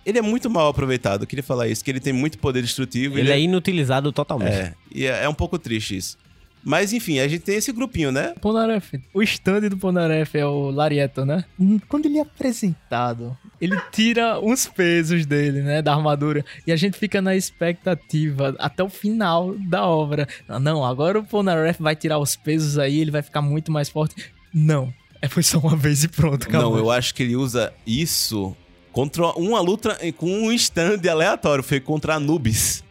ele 0.05 0.18
é 0.18 0.22
muito 0.22 0.49
mal 0.49 0.70
aproveitado. 0.70 1.24
Eu 1.24 1.28
queria 1.28 1.43
falar 1.43 1.68
isso, 1.68 1.84
que 1.84 1.91
ele 1.91 1.99
tem 1.99 2.14
muito 2.14 2.39
poder 2.39 2.61
destrutivo. 2.61 3.20
Ele 3.20 3.32
é 3.32 3.39
inutilizado 3.39 4.11
totalmente. 4.11 4.53
é, 4.53 4.74
e 4.91 5.05
é, 5.05 5.26
é 5.26 5.30
um 5.30 5.34
pouco 5.34 5.59
triste 5.59 5.97
isso. 5.97 6.18
Mas 6.64 6.93
enfim, 6.93 7.20
a 7.20 7.28
gente 7.28 7.41
tem 7.41 7.55
esse 7.55 7.72
grupinho, 7.72 8.11
né? 8.11 8.34
Polnareff. 8.39 8.99
O 9.14 9.22
stand 9.22 9.61
do 9.70 9.78
Polnareff 9.78 10.38
é 10.38 10.45
o 10.45 10.70
Larieto, 10.72 11.26
né? 11.26 11.43
Hum, 11.59 11.80
Quando 11.89 12.05
ele 12.05 12.18
é 12.18 12.22
apresentado, 12.22 13.38
ele 13.59 13.78
tira 13.91 14.39
uns 14.39 14.66
pesos 14.66 15.26
dele, 15.26 15.61
né? 15.61 15.82
Da 15.82 15.93
armadura. 15.93 16.43
E 16.66 16.72
a 16.72 16.76
gente 16.76 16.97
fica 16.97 17.22
na 17.22 17.36
expectativa 17.36 18.55
até 18.59 18.84
o 18.84 18.89
final 18.89 19.53
da 19.55 19.86
obra. 19.86 20.28
Ah, 20.47 20.59
Não, 20.59 20.86
agora 20.86 21.20
o 21.20 21.24
Polnareff 21.24 21.82
vai 21.82 21.95
tirar 21.95 22.20
os 22.20 22.36
pesos 22.36 22.78
aí, 22.78 22.99
ele 22.99 23.11
vai 23.11 23.22
ficar 23.22 23.41
muito 23.41 23.72
mais 23.72 23.89
forte. 23.89 24.16
Não. 24.53 24.93
É, 25.22 25.28
foi 25.28 25.43
só 25.43 25.57
uma 25.57 25.76
vez 25.76 26.03
e 26.03 26.07
pronto, 26.07 26.47
acabou. 26.47 26.72
Não, 26.72 26.78
eu 26.78 26.91
acho 26.91 27.14
que 27.16 27.24
ele 27.24 27.36
usa 27.36 27.74
isso 27.88 28.55
contra 28.91 29.26
uma 29.38 29.59
luta 29.61 29.97
com 30.18 30.30
um 30.30 30.51
stand 30.51 30.99
aleatório. 31.09 31.64
Foi 31.64 31.80
contra 31.80 32.16
Anubis. 32.16 32.82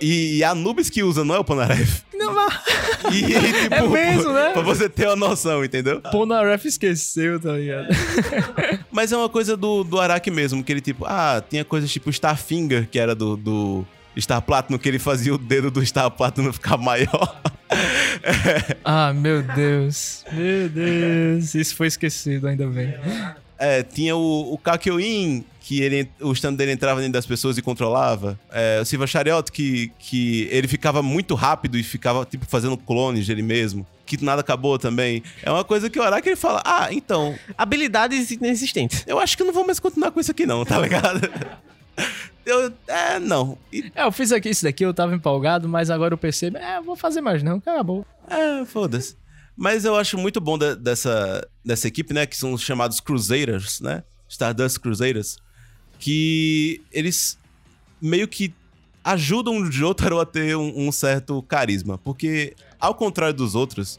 E, 0.00 0.38
e 0.38 0.44
a 0.44 0.50
Anubis 0.50 0.90
que 0.90 1.02
usa, 1.02 1.24
não 1.24 1.34
é 1.34 1.38
o 1.38 1.44
Ponaref. 1.44 2.02
Não, 2.14 2.34
mas 2.34 2.54
E, 3.12 3.22
tipo, 3.22 3.74
É 3.74 3.82
mesmo, 3.88 4.32
né? 4.32 4.50
Pra 4.52 4.62
você 4.62 4.88
ter 4.88 5.06
uma 5.06 5.16
noção, 5.16 5.64
entendeu? 5.64 6.00
Polnareff 6.00 6.66
esqueceu, 6.66 7.40
tá 7.40 7.52
ligado? 7.52 7.88
Mas 8.90 9.12
é 9.12 9.16
uma 9.16 9.28
coisa 9.28 9.56
do, 9.56 9.84
do 9.84 10.00
Araki 10.00 10.30
mesmo, 10.30 10.62
que 10.64 10.72
ele 10.72 10.80
tipo, 10.80 11.04
ah, 11.06 11.42
tinha 11.48 11.64
coisas 11.64 11.90
tipo 11.90 12.10
Starfinger, 12.10 12.88
que 12.90 12.98
era 12.98 13.14
do, 13.14 13.36
do 13.36 13.86
Star 14.18 14.42
Platinum, 14.42 14.78
que 14.78 14.88
ele 14.88 14.98
fazia 14.98 15.32
o 15.34 15.38
dedo 15.38 15.70
do 15.70 15.84
Star 15.84 16.10
Platinum 16.10 16.52
ficar 16.52 16.76
maior. 16.76 17.40
Ah, 18.82 19.12
meu 19.12 19.42
Deus. 19.42 20.24
Meu 20.32 20.70
Deus. 20.70 21.54
Isso 21.54 21.76
foi 21.76 21.86
esquecido, 21.86 22.48
ainda 22.48 22.66
bem. 22.66 22.94
É, 23.58 23.82
tinha 23.82 24.16
o, 24.16 24.52
o 24.52 24.58
Kakyoin, 24.58 25.44
que 25.60 25.80
ele, 25.82 26.08
o 26.20 26.32
stand 26.32 26.54
dele 26.54 26.72
entrava 26.72 27.00
dentro 27.00 27.12
das 27.14 27.26
pessoas 27.26 27.58
e 27.58 27.62
controlava. 27.62 28.38
É, 28.50 28.78
o 28.80 28.84
Silva 28.84 29.06
Chariot, 29.06 29.50
que, 29.50 29.90
que 29.98 30.48
ele 30.50 30.68
ficava 30.68 31.02
muito 31.02 31.34
rápido 31.34 31.76
e 31.76 31.82
ficava, 31.82 32.24
tipo, 32.24 32.46
fazendo 32.46 32.76
clones 32.76 33.26
dele 33.26 33.42
mesmo. 33.42 33.86
Que 34.06 34.22
nada 34.24 34.40
acabou 34.40 34.78
também. 34.78 35.22
É 35.42 35.50
uma 35.50 35.64
coisa 35.64 35.90
que 35.90 35.98
o 35.98 36.02
Araki 36.02 36.30
ele 36.30 36.36
fala: 36.36 36.62
Ah, 36.64 36.88
então, 36.90 37.34
Habilidades 37.58 38.30
inexistentes. 38.30 39.04
eu 39.06 39.18
acho 39.18 39.36
que 39.36 39.42
eu 39.42 39.46
não 39.46 39.52
vou 39.52 39.66
mais 39.66 39.78
continuar 39.78 40.10
com 40.12 40.20
isso 40.20 40.30
aqui, 40.30 40.46
não, 40.46 40.64
tá 40.64 40.78
ligado? 40.80 41.20
Eu, 42.46 42.72
é, 42.86 43.18
não. 43.18 43.58
E, 43.70 43.92
É, 43.94 44.04
eu 44.04 44.12
fiz 44.12 44.32
aqui 44.32 44.48
isso 44.48 44.64
daqui, 44.64 44.82
eu 44.84 44.94
tava 44.94 45.14
empolgado, 45.14 45.68
mas 45.68 45.90
agora 45.90 46.14
eu 46.14 46.18
percebo, 46.18 46.56
é, 46.56 46.80
vou 46.80 46.96
fazer 46.96 47.20
mais 47.20 47.42
não, 47.42 47.56
acabou. 47.56 48.06
é, 48.30 48.64
foda-se. 48.64 49.16
Mas 49.60 49.84
eu 49.84 49.96
acho 49.96 50.16
muito 50.16 50.40
bom 50.40 50.56
de- 50.56 50.76
dessa, 50.76 51.44
dessa 51.64 51.88
equipe, 51.88 52.14
né? 52.14 52.24
Que 52.26 52.36
são 52.36 52.52
os 52.52 52.62
chamados 52.62 53.00
Crusaders, 53.00 53.80
né? 53.80 54.04
Stardust 54.28 54.78
Crusaders. 54.78 55.36
Que 55.98 56.80
eles 56.92 57.36
meio 58.00 58.28
que 58.28 58.54
ajudam 59.02 59.58
o 59.58 59.70
Jotaro 59.72 60.20
a 60.20 60.24
ter 60.24 60.56
um, 60.56 60.86
um 60.86 60.92
certo 60.92 61.42
carisma. 61.42 61.98
Porque, 61.98 62.54
ao 62.78 62.94
contrário 62.94 63.34
dos 63.34 63.56
outros, 63.56 63.98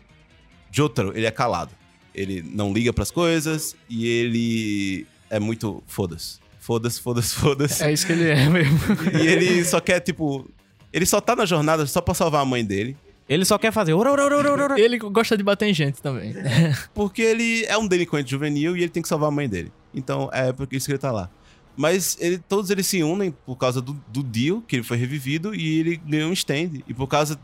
Jotaro, 0.72 1.12
ele 1.14 1.26
é 1.26 1.32
calado. 1.32 1.72
Ele 2.16 2.42
não 2.42 2.72
liga 2.72 2.94
pras 2.94 3.12
coisas 3.12 3.76
e 3.90 4.08
ele 4.08 5.06
é 5.30 5.40
muito 5.40 5.84
foda-se. 5.88 6.40
Foda-se, 6.62 7.02
foda-se, 7.02 7.36
foda-se. 7.36 7.84
É 7.84 7.92
isso 7.92 8.06
que 8.06 8.14
ele 8.14 8.30
é 8.30 8.48
mesmo. 8.48 8.80
E 9.22 9.28
ele 9.28 9.66
só 9.66 9.80
quer, 9.82 10.00
tipo... 10.00 10.50
Ele 10.94 11.06
só 11.06 11.20
tá 11.20 11.36
na 11.36 11.46
jornada 11.46 11.86
só 11.86 12.00
pra 12.00 12.14
salvar 12.14 12.42
a 12.42 12.46
mãe 12.46 12.64
dele. 12.64 12.96
Ele 13.30 13.46
só 13.46 13.58
quer 13.60 13.72
fazer. 13.72 13.94
ora, 13.94 14.12
ora, 14.12 14.26
ora, 14.52 14.82
ele 14.82 14.98
gosta 14.98 15.38
de 15.38 15.44
bater 15.44 15.68
em 15.70 15.74
gente 15.74 16.02
também. 16.02 16.34
Porque 16.96 17.22
ele 17.22 17.64
é 17.66 17.78
um 17.78 17.88
delinquente 17.88 18.32
juvenil 18.32 18.76
e 18.76 18.80
ele 18.82 18.90
tem 18.90 19.04
que 19.04 19.08
salvar 19.08 19.30
a 19.30 19.32
mãe 19.32 19.48
dele. 19.48 19.72
Então 19.94 20.30
é 20.34 20.52
por 20.52 20.68
isso 20.72 20.88
que 20.88 20.92
ele 20.94 20.98
tá 21.00 21.12
lá. 21.12 21.30
Mas 21.78 22.18
ele- 22.20 22.40
todos 22.40 22.70
eles 22.72 22.88
se 22.88 23.04
unem 23.04 23.32
por 23.46 23.56
causa 23.56 23.82
do, 23.82 23.94
do 24.08 24.24
Dio, 24.24 24.62
que 24.68 24.78
ele 24.78 24.84
foi 24.84 24.98
revivido, 24.98 25.54
e 25.54 25.80
ele 25.80 25.96
ganhou 25.98 26.30
um 26.30 26.34
stand. 26.34 26.82
E 26.88 26.94
por 26.94 27.06
causa 27.08 27.40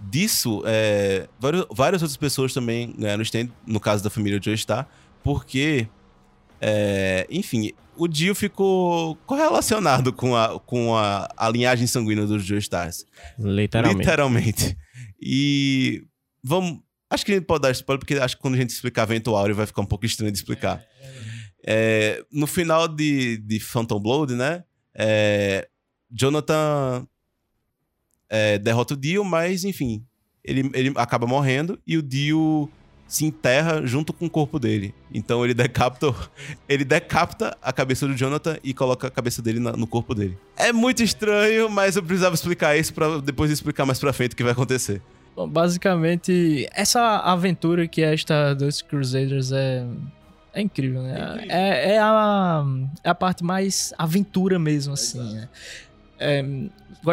disso, 0.00 0.62
é, 0.64 1.26
vários- 1.40 1.66
várias 1.70 2.02
outras 2.02 2.16
pessoas 2.16 2.54
também 2.54 2.94
ganharam 2.96 3.22
stand, 3.22 3.48
no 3.66 3.80
caso 3.80 4.02
da 4.04 4.08
família 4.10 4.40
Joestar, 4.42 4.86
porque, 5.22 5.88
é, 6.60 7.26
enfim, 7.28 7.72
o 7.96 8.06
Dio 8.06 8.34
ficou 8.34 9.16
correlacionado 9.26 10.12
com 10.12 10.36
a, 10.36 10.58
com 10.60 10.94
a, 10.96 11.28
a 11.36 11.48
linhagem 11.48 11.86
sanguínea 11.86 12.24
dos 12.26 12.44
Joestars. 12.44 13.04
Literalmente. 13.38 13.98
Literalmente. 13.98 14.76
E 15.20 16.04
vamos. 16.42 16.80
Acho 17.08 17.24
que 17.24 17.32
a 17.32 17.34
gente 17.36 17.46
pode 17.46 17.62
dar 17.62 17.70
spoiler, 17.70 18.00
porque 18.00 18.14
acho 18.14 18.36
que 18.36 18.42
quando 18.42 18.54
a 18.54 18.58
gente 18.58 18.70
explicar 18.70 19.04
Vento 19.04 19.34
Áureo 19.34 19.54
vai 19.54 19.66
ficar 19.66 19.82
um 19.82 19.86
pouco 19.86 20.04
estranho 20.04 20.32
de 20.32 20.38
explicar. 20.38 20.84
É, 21.64 22.24
no 22.32 22.46
final 22.46 22.88
de, 22.88 23.38
de 23.38 23.60
Phantom 23.60 24.00
Blood, 24.00 24.34
né? 24.34 24.64
é, 24.96 25.68
Jonathan 26.10 27.06
é, 28.30 28.58
derrota 28.58 28.94
o 28.94 28.96
Dio, 28.96 29.24
mas 29.24 29.64
enfim, 29.64 30.04
ele, 30.42 30.70
ele 30.72 30.92
acaba 30.96 31.26
morrendo 31.26 31.80
e 31.86 31.98
o 31.98 32.02
Dio 32.02 32.70
se 33.08 33.24
enterra 33.24 33.86
junto 33.86 34.12
com 34.12 34.26
o 34.26 34.30
corpo 34.30 34.58
dele. 34.58 34.94
Então 35.12 35.44
ele 35.44 35.54
decapita, 35.54 36.12
ele 36.68 36.84
decapita 36.84 37.56
a 37.62 37.72
cabeça 37.72 38.06
do 38.06 38.14
Jonathan 38.14 38.58
e 38.64 38.74
coloca 38.74 39.06
a 39.06 39.10
cabeça 39.10 39.40
dele 39.40 39.60
na- 39.60 39.72
no 39.72 39.86
corpo 39.86 40.14
dele. 40.14 40.36
É 40.56 40.72
muito 40.72 41.02
estranho, 41.02 41.68
mas 41.70 41.96
eu 41.96 42.02
precisava 42.02 42.34
explicar 42.34 42.76
isso 42.76 42.92
para 42.92 43.20
depois 43.20 43.50
explicar 43.50 43.86
mais 43.86 43.98
pra 43.98 44.12
frente 44.12 44.32
o 44.32 44.36
que 44.36 44.42
vai 44.42 44.52
acontecer. 44.52 45.00
Bom, 45.36 45.46
basicamente, 45.48 46.66
essa 46.72 47.18
aventura 47.18 47.86
que 47.86 48.02
é 48.02 48.12
esta 48.14 48.54
dos 48.54 48.80
Crusaders 48.82 49.52
é, 49.52 49.86
é 50.54 50.62
incrível, 50.62 51.02
né? 51.02 51.44
É, 51.48 51.92
é 51.94 51.98
a, 51.98 52.64
é 53.04 53.10
a 53.10 53.14
parte 53.14 53.44
mais 53.44 53.92
aventura 53.98 54.58
mesmo, 54.58 54.94
assim, 54.94 55.18
né? 55.34 55.48
É, 56.18 56.42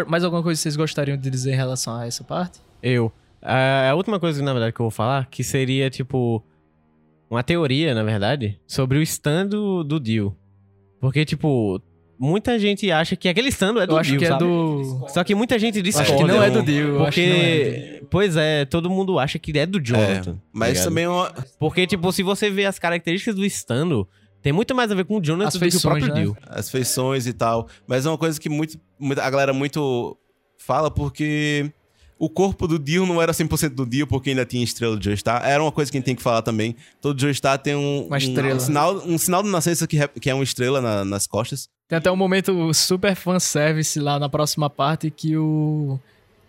mais 0.07 0.23
alguma 0.23 0.41
coisa 0.41 0.57
que 0.57 0.63
vocês 0.63 0.75
gostariam 0.77 1.17
de 1.17 1.29
dizer 1.29 1.51
em 1.51 1.55
relação 1.57 1.95
a 1.97 2.07
essa 2.07 2.23
parte? 2.23 2.59
Eu. 2.81 3.11
A 3.43 3.89
a 3.89 3.95
última 3.95 4.19
coisa, 4.19 4.41
na 4.41 4.53
verdade, 4.53 4.73
que 4.73 4.79
eu 4.79 4.85
vou 4.85 4.91
falar, 4.91 5.27
que 5.27 5.43
seria, 5.43 5.89
tipo, 5.89 6.43
uma 7.29 7.43
teoria, 7.43 7.93
na 7.93 8.03
verdade, 8.03 8.59
sobre 8.65 8.97
o 8.97 9.01
stand 9.01 9.47
do, 9.47 9.83
do 9.83 9.99
Dio. 9.99 10.35
Porque, 11.01 11.25
tipo, 11.25 11.81
muita 12.17 12.57
gente 12.57 12.89
acha 12.91 13.15
que 13.15 13.27
aquele 13.27 13.49
stand 13.49 13.81
é 13.81 13.85
do 13.85 13.93
Eu 13.93 13.97
acho 13.97 14.11
Dio, 14.11 14.19
que 14.19 14.25
é 14.25 14.37
do... 14.37 15.05
Só 15.09 15.23
que 15.23 15.35
muita 15.35 15.59
gente 15.59 15.81
discorda. 15.81 16.13
Acho 16.13 16.17
que 16.17 16.31
não 16.31 16.41
é 16.41 16.49
do 16.49 16.63
Dio, 16.63 16.87
eu 16.87 17.03
acho 17.05 17.15
que 17.15 17.27
não 17.27 17.35
é 17.35 17.39
do 17.39 17.43
Porque, 17.43 18.07
pois 18.09 18.37
é, 18.37 18.65
todo 18.65 18.89
mundo 18.89 19.19
acha 19.19 19.37
que 19.37 19.57
é 19.57 19.65
do 19.65 19.79
Jonathan. 19.79 20.31
É, 20.31 20.35
mas 20.53 20.69
ligado? 20.69 20.85
também 20.85 21.03
é 21.03 21.09
uma, 21.09 21.31
Porque, 21.59 21.85
tipo, 21.85 22.11
se 22.11 22.23
você 22.23 22.49
vê 22.49 22.65
as 22.65 22.79
características 22.79 23.35
do 23.35 23.45
stand, 23.45 24.05
tem 24.41 24.53
muito 24.53 24.73
mais 24.73 24.91
a 24.91 24.95
ver 24.95 25.05
com 25.05 25.17
o 25.17 25.21
Jonathan 25.21 25.47
As 25.47 25.53
do 25.55 25.59
que 25.59 25.67
o 25.67 25.71
feições, 25.71 25.81
próprio 26.03 26.13
né? 26.13 26.21
Dio. 26.21 26.37
as 26.47 26.69
feições 26.69 27.27
e 27.27 27.33
tal. 27.33 27.67
Mas 27.87 28.05
é 28.05 28.09
uma 28.09 28.17
coisa 28.17 28.39
que 28.39 28.49
muito, 28.49 28.79
a 29.21 29.29
galera 29.29 29.53
muito 29.53 30.17
fala 30.57 30.89
porque 30.91 31.71
o 32.25 32.29
corpo 32.29 32.67
do 32.67 32.77
Dio 32.79 33.05
não 33.05 33.21
era 33.21 33.31
100% 33.31 33.69
do 33.69 33.85
Dio, 33.85 34.05
porque 34.07 34.29
ainda 34.31 34.45
tinha 34.45 34.63
estrela 34.63 34.97
de 34.97 35.05
Joestar. 35.05 35.45
Era 35.45 35.61
uma 35.63 35.71
coisa 35.71 35.91
que 35.91 35.97
a 35.97 35.99
gente 35.99 36.05
tem 36.05 36.15
que 36.15 36.21
falar 36.21 36.41
também. 36.41 36.75
Todo 37.01 37.19
Joestar 37.19 37.57
tem 37.59 37.75
um, 37.75 38.05
Uma 38.07 38.17
estrela. 38.17 38.55
um, 38.55 38.59
sinal, 38.59 38.95
um 39.05 39.17
sinal 39.17 39.43
de 39.43 39.49
nascença 39.49 39.85
que, 39.87 39.97
que 40.19 40.29
é 40.29 40.33
uma 40.33 40.43
estrela 40.43 40.79
na- 40.81 41.03
nas 41.05 41.27
costas. 41.27 41.67
Tem 41.87 41.97
até 41.97 42.11
um 42.11 42.15
momento 42.15 42.73
super 42.73 43.15
fanservice 43.15 43.99
lá 43.99 44.17
na 44.17 44.29
próxima 44.29 44.69
parte 44.69 45.11
que 45.11 45.35
o. 45.37 45.99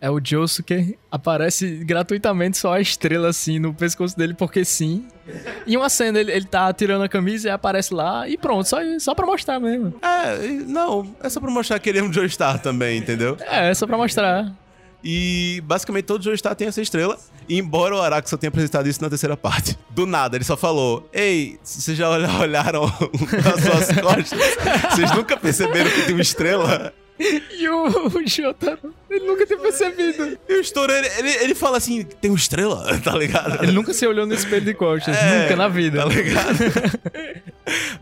É 0.01 0.11
o 0.11 0.21
Josuke 0.23 0.99
aparece 1.11 1.77
gratuitamente 1.83 2.59
só 2.59 2.75
a 2.75 2.81
estrela 2.81 3.29
assim 3.29 3.59
no 3.59 3.73
pescoço 3.73 4.15
dele, 4.15 4.35
porque 4.35 4.63
sim. 4.63 5.07
E 5.67 5.79
uma 5.79 5.89
cena, 5.89 6.21
ele, 6.21 6.31
ele 6.31 6.45
tá 6.45 6.71
tirando 6.75 7.03
a 7.03 7.09
camisa 7.09 7.49
e 7.49 7.51
aparece 7.51 7.95
lá 7.95 8.29
e 8.29 8.37
pronto, 8.37 8.69
só, 8.69 8.77
só 8.99 9.15
pra 9.15 9.25
mostrar 9.25 9.59
mesmo. 9.59 9.95
É, 10.03 10.47
não, 10.67 11.11
é 11.23 11.31
só 11.31 11.41
pra 11.41 11.51
mostrar 11.51 11.79
que 11.79 11.89
ele 11.89 12.01
é 12.01 12.03
um 12.03 12.13
Joestar 12.13 12.59
também, 12.61 12.99
entendeu? 12.99 13.39
É, 13.41 13.71
é 13.71 13.75
só 13.75 13.87
pra 13.87 13.97
mostrar. 13.97 14.53
E 15.05 15.63
basicamente 15.67 16.05
todo 16.07 16.25
Joestar 16.25 16.55
tem 16.57 16.67
essa 16.67 16.81
estrela. 16.81 17.19
E 17.47 17.59
embora 17.59 17.95
o 17.95 18.01
Araki 18.01 18.31
só 18.31 18.39
tenha 18.39 18.49
apresentado 18.49 18.89
isso 18.89 19.03
na 19.03 19.09
terceira 19.11 19.37
parte. 19.37 19.77
Do 19.91 20.07
nada, 20.07 20.37
ele 20.37 20.45
só 20.45 20.57
falou: 20.57 21.07
Ei, 21.13 21.59
vocês 21.63 21.97
já 21.97 22.09
olha- 22.09 22.33
olharam 22.41 22.85
as 22.89 23.63
suas 23.63 23.93
costas? 24.01 24.41
Vocês 24.95 25.11
nunca 25.15 25.37
perceberam 25.37 25.91
que 25.91 26.03
tem 26.03 26.15
uma 26.15 26.23
estrela? 26.23 26.93
E 27.17 27.69
o, 27.69 28.09
o 28.09 28.27
Jotaro, 28.27 28.93
ele 29.09 29.25
nunca 29.25 29.47
tinha 29.47 29.57
percebido. 29.57 30.37
E 30.49 30.55
o 30.55 30.61
Story, 30.61 30.93
ele, 30.95 31.07
ele, 31.19 31.29
ele 31.45 31.55
fala 31.55 31.77
assim: 31.77 32.03
tem 32.03 32.29
uma 32.29 32.37
estrela, 32.37 32.99
tá 32.99 33.17
ligado? 33.17 33.63
Ele 33.63 33.71
nunca 33.71 33.95
se 33.95 34.05
olhou 34.05 34.27
no 34.27 34.35
espelho 34.35 34.65
de 34.65 34.75
costas, 34.75 35.17
É, 35.17 35.43
nunca 35.43 35.55
na 35.55 35.69
vida. 35.69 36.01
Tá 36.03 36.07
ligado? 36.09 36.59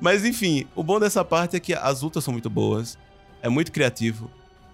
Mas 0.01 0.25
enfim, 0.25 0.67
o 0.75 0.83
bom 0.83 0.99
dessa 0.99 1.23
parte 1.23 1.57
é 1.57 1.61
que 1.61 1.75
as 1.75 2.01
lutas 2.01 2.25
são 2.25 2.33
muito 2.33 2.49
boas. 2.49 2.97
É 3.43 3.51
muito 3.51 3.71
criativo. 3.71 4.31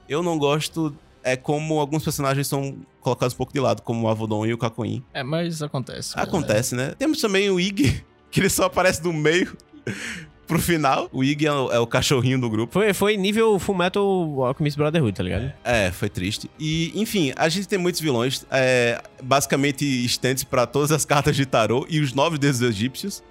Eu 0.08 0.22
não 0.22 0.38
gosto. 0.38 0.94
É 1.32 1.36
como 1.36 1.78
alguns 1.80 2.04
personagens 2.04 2.46
são 2.46 2.76
colocados 3.00 3.34
um 3.34 3.36
pouco 3.38 3.52
de 3.52 3.60
lado, 3.60 3.82
como 3.82 4.06
o 4.06 4.08
Avodon 4.08 4.44
e 4.46 4.52
o 4.52 4.58
Kakuin. 4.58 5.02
É, 5.12 5.22
mas 5.22 5.62
acontece. 5.62 6.12
Acontece, 6.18 6.74
né? 6.74 6.94
Temos 6.98 7.20
também 7.20 7.50
o 7.50 7.58
Ig, 7.60 8.04
que 8.30 8.40
ele 8.40 8.48
só 8.50 8.64
aparece 8.64 9.02
do 9.02 9.12
meio 9.12 9.56
pro 10.46 10.58
final. 10.58 11.08
O 11.12 11.22
Ig 11.22 11.46
é 11.46 11.52
o, 11.52 11.72
é 11.72 11.78
o 11.78 11.86
cachorrinho 11.86 12.40
do 12.40 12.48
grupo. 12.48 12.72
Foi, 12.72 12.92
foi 12.94 13.16
nível 13.16 13.58
Fullmetal 13.58 14.02
Alchemist 14.46 14.78
Brotherhood, 14.78 15.12
tá 15.16 15.22
ligado? 15.22 15.52
É, 15.64 15.90
foi 15.90 16.08
triste. 16.08 16.50
E, 16.58 16.92
enfim, 17.00 17.32
a 17.36 17.48
gente 17.48 17.68
tem 17.68 17.78
muitos 17.78 18.00
vilões. 18.00 18.46
É, 18.50 19.00
basicamente, 19.22 19.84
stands 20.06 20.44
pra 20.44 20.66
todas 20.66 20.90
as 20.92 21.04
cartas 21.06 21.36
de 21.36 21.44
tarô 21.46 21.86
e 21.88 22.00
os 22.00 22.12
nove 22.12 22.38
deuses 22.38 22.62
egípcios. 22.62 23.22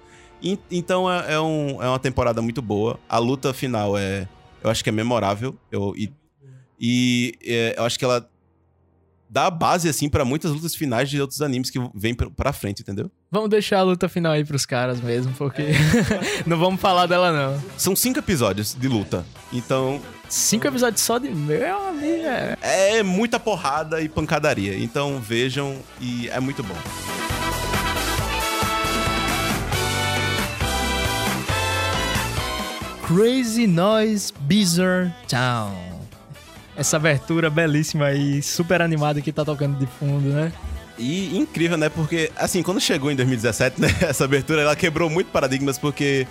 E- 0.42 0.58
então, 0.70 1.10
é, 1.10 1.34
é 1.34 1.40
um- 1.40 1.82
é 1.82 1.88
uma 1.88 1.98
temporada 1.98 2.40
muito 2.40 2.62
boa. 2.62 2.98
A 3.08 3.18
luta 3.18 3.52
final 3.52 3.98
é... 3.98 4.28
Eu 4.62 4.70
acho 4.70 4.82
que 4.82 4.88
é 4.90 4.92
memorável. 4.92 5.56
Eu, 5.70 5.94
e 5.96 6.12
e 6.80 7.34
é, 7.44 7.74
eu 7.78 7.84
acho 7.84 7.98
que 7.98 8.04
ela 8.04 8.28
dá 9.30 9.50
base, 9.50 9.88
assim, 9.88 10.08
pra 10.08 10.24
muitas 10.24 10.50
lutas 10.50 10.74
finais 10.74 11.10
de 11.10 11.20
outros 11.20 11.42
animes 11.42 11.68
que 11.70 11.78
vêm 11.94 12.14
pra- 12.14 12.30
pra 12.30 12.50
frente, 12.52 12.80
entendeu? 12.80 13.10
Vamos 13.30 13.50
deixar 13.50 13.80
a 13.80 13.82
luta 13.82 14.08
final 14.08 14.32
aí 14.32 14.42
pros 14.44 14.64
caras 14.64 15.00
mesmo, 15.02 15.34
porque 15.34 15.64
não 16.46 16.58
vamos 16.58 16.80
falar 16.80 17.04
dela 17.06 17.30
não. 17.30 17.62
São 17.76 17.94
cinco 17.94 18.18
episódios 18.20 18.74
de 18.74 18.88
luta. 18.88 19.26
Então, 19.52 20.00
Cinco 20.30 20.66
episódios 20.66 21.00
só 21.02 21.18
de 21.18 21.30
meu 21.30 21.88
amigo. 21.88 22.24
é. 22.26 22.56
é 22.98 23.02
muita 23.02 23.38
porrada 23.40 24.00
e 24.00 24.08
pancadaria. 24.08 24.78
Então, 24.78 25.18
vejam 25.20 25.76
e 26.00 26.28
é 26.28 26.38
muito 26.40 26.62
bom. 26.62 26.76
Crazy 33.06 33.66
Noise 33.66 34.32
Bizarre 34.46 35.12
Town. 35.26 35.87
Essa 36.78 36.96
abertura 36.96 37.50
belíssima 37.50 38.06
aí, 38.06 38.40
super 38.40 38.80
animada 38.80 39.20
que 39.20 39.32
tá 39.32 39.44
tocando 39.44 39.76
de 39.76 39.86
fundo, 39.86 40.28
né? 40.28 40.52
E 40.96 41.36
incrível, 41.36 41.76
né? 41.76 41.88
Porque, 41.88 42.30
assim, 42.36 42.62
quando 42.62 42.80
chegou 42.80 43.10
em 43.10 43.16
2017, 43.16 43.78
né? 43.82 43.88
Essa 44.00 44.24
abertura, 44.24 44.62
ela 44.62 44.76
quebrou 44.76 45.10
muito 45.10 45.26
paradigmas, 45.32 45.76
porque 45.76 46.24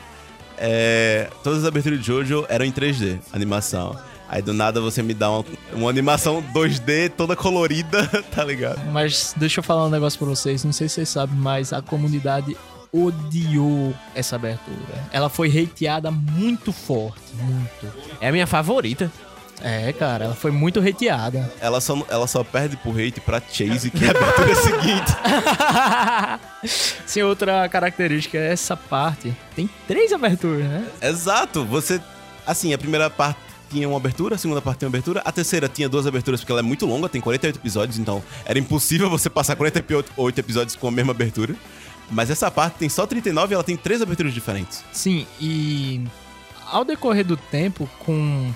é, 0.58 1.30
todas 1.44 1.60
as 1.60 1.66
aberturas 1.66 2.00
de 2.00 2.08
Jojo 2.08 2.46
eram 2.48 2.64
em 2.64 2.72
3D, 2.72 3.20
animação. 3.34 4.00
Aí, 4.30 4.42
do 4.42 4.54
nada, 4.54 4.80
você 4.80 5.04
me 5.04 5.14
dá 5.14 5.30
uma, 5.30 5.46
uma 5.74 5.90
animação 5.90 6.42
2D 6.54 7.10
toda 7.10 7.36
colorida, 7.36 8.08
tá 8.34 8.46
ligado? 8.46 8.80
Mas 8.92 9.34
deixa 9.36 9.60
eu 9.60 9.64
falar 9.64 9.86
um 9.86 9.90
negócio 9.90 10.18
pra 10.18 10.30
vocês, 10.30 10.64
não 10.64 10.72
sei 10.72 10.88
se 10.88 10.96
vocês 10.96 11.10
sabem, 11.10 11.36
mas 11.36 11.74
a 11.74 11.82
comunidade 11.82 12.56
odiou 12.92 13.94
essa 14.16 14.38
abertura. 14.38 15.08
Ela 15.12 15.28
foi 15.28 15.50
hateada 15.50 16.10
muito 16.10 16.72
forte, 16.72 17.36
muito. 17.36 17.94
É 18.22 18.30
a 18.30 18.32
minha 18.32 18.48
favorita. 18.48 19.12
É, 19.62 19.92
cara, 19.94 20.26
ela 20.26 20.36
foi 20.36 20.52
muito 20.52 20.80
hateada. 20.80 21.52
Ela 21.60 21.82
só, 21.82 22.06
ela 22.10 22.28
só 22.28 22.44
perde 22.44 22.78
pro 22.78 22.92
hate 22.92 23.20
pra 23.20 23.42
Chase, 23.42 23.90
que 23.90 24.06
é 24.06 24.10
a 24.10 24.12
abertura 24.12 24.56
seguinte. 24.56 25.12
Sim, 27.06 27.24
outra 27.24 27.68
característica 27.68 28.38
é 28.38 28.52
essa 28.52 28.78
parte. 28.78 29.36
Tem 29.56 29.70
três 29.88 30.14
aberturas, 30.14 30.64
né? 30.66 30.88
Exato, 31.02 31.66
você... 31.66 32.00
Assim, 32.46 32.74
a 32.74 32.78
primeira 32.78 33.10
parte 33.10 33.40
tinha 33.70 33.88
uma 33.90 33.98
abertura, 33.98 34.36
a 34.36 34.38
segunda 34.38 34.62
parte 34.62 34.80
tinha 34.80 34.88
uma 34.88 34.92
abertura, 34.92 35.22
a 35.26 35.32
terceira 35.32 35.68
tinha 35.68 35.90
duas 35.90 36.08
aberturas 36.08 36.40
porque 36.40 36.52
ela 36.52 36.62
é 36.62 36.64
muito 36.64 36.86
longa, 36.86 37.10
tem 37.10 37.20
48 37.20 37.60
episódios, 37.60 38.00
então 38.00 38.24
era 38.46 38.58
impossível 38.58 39.10
você 39.10 39.30
passar 39.30 39.58
48 39.58 40.40
episódios 40.40 40.76
com 40.76 40.88
a 40.88 40.92
mesma 40.92 41.12
abertura. 41.12 41.56
Mas 42.10 42.30
essa 42.30 42.50
parte 42.50 42.76
tem 42.76 42.88
só 42.88 43.06
39 43.06 43.52
e 43.52 43.56
ela 43.56 43.64
tem 43.64 43.76
três 43.76 44.02
aberturas 44.02 44.34
diferentes. 44.34 44.82
Sim, 44.94 45.28
e 45.42 46.02
ao 46.66 46.86
decorrer 46.86 47.26
do 47.26 47.36
tempo, 47.36 47.90
com 48.00 48.54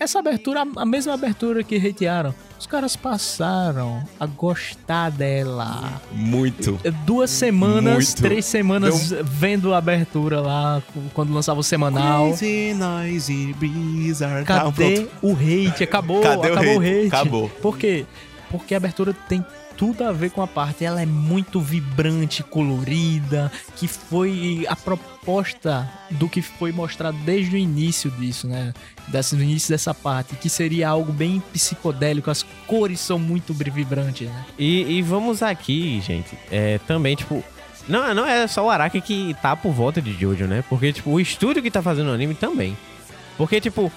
essa 0.00 0.18
abertura, 0.18 0.64
a 0.76 0.84
mesma 0.86 1.12
abertura 1.12 1.62
que 1.62 1.76
hatearam, 1.76 2.34
os 2.58 2.66
caras 2.66 2.96
passaram 2.96 4.02
a 4.18 4.24
gostar 4.24 5.10
dela. 5.10 6.00
Muito. 6.10 6.80
Duas 7.04 7.30
semanas, 7.30 8.06
Muito. 8.06 8.22
três 8.22 8.46
semanas 8.46 9.10
vendo 9.22 9.74
a 9.74 9.78
abertura 9.78 10.40
lá, 10.40 10.82
quando 11.12 11.34
lançava 11.34 11.60
o 11.60 11.62
semanal. 11.62 12.28
Crazy, 12.28 12.74
noisy, 12.74 13.54
blizzard. 13.58 14.46
Tá, 14.46 14.64
Cadê 14.64 15.06
o 15.20 15.32
hate? 15.34 15.84
Acabou, 15.84 16.22
Cadê 16.22 16.48
o 16.48 16.52
acabou 16.54 16.76
o 16.76 16.80
hate? 16.80 16.88
hate. 16.98 17.06
Acabou. 17.14 17.48
Por 17.60 17.76
quê? 17.76 18.06
Porque 18.50 18.72
a 18.74 18.78
abertura 18.78 19.14
tem 19.28 19.44
tudo 19.80 20.04
a 20.04 20.12
ver 20.12 20.30
com 20.30 20.42
a 20.42 20.46
parte. 20.46 20.84
Ela 20.84 21.00
é 21.00 21.06
muito 21.06 21.58
vibrante, 21.58 22.42
colorida, 22.42 23.50
que 23.76 23.88
foi 23.88 24.66
a 24.68 24.76
proposta 24.76 25.90
do 26.10 26.28
que 26.28 26.42
foi 26.42 26.70
mostrado 26.70 27.16
desde 27.24 27.56
o 27.56 27.58
início 27.58 28.10
disso, 28.10 28.46
né? 28.46 28.74
Desse, 29.08 29.34
no 29.34 29.42
início 29.42 29.70
dessa 29.70 29.94
parte, 29.94 30.36
que 30.36 30.50
seria 30.50 30.90
algo 30.90 31.10
bem 31.10 31.42
psicodélico. 31.54 32.30
As 32.30 32.42
cores 32.66 33.00
são 33.00 33.18
muito 33.18 33.54
vibrantes, 33.54 34.28
né? 34.28 34.44
E, 34.58 34.98
e 34.98 35.02
vamos 35.02 35.42
aqui, 35.42 35.98
gente, 36.02 36.36
é, 36.52 36.78
também, 36.86 37.16
tipo... 37.16 37.42
Não, 37.88 38.14
não 38.14 38.26
é 38.26 38.46
só 38.46 38.66
o 38.66 38.68
Araki 38.68 39.00
que 39.00 39.34
tá 39.40 39.56
por 39.56 39.72
volta 39.72 40.02
de 40.02 40.12
Jojo, 40.12 40.44
né? 40.44 40.62
Porque, 40.68 40.92
tipo, 40.92 41.10
o 41.10 41.18
estúdio 41.18 41.62
que 41.62 41.70
tá 41.70 41.80
fazendo 41.80 42.10
o 42.10 42.12
anime 42.12 42.34
também. 42.34 42.76
Porque, 43.38 43.58
tipo, 43.58 43.90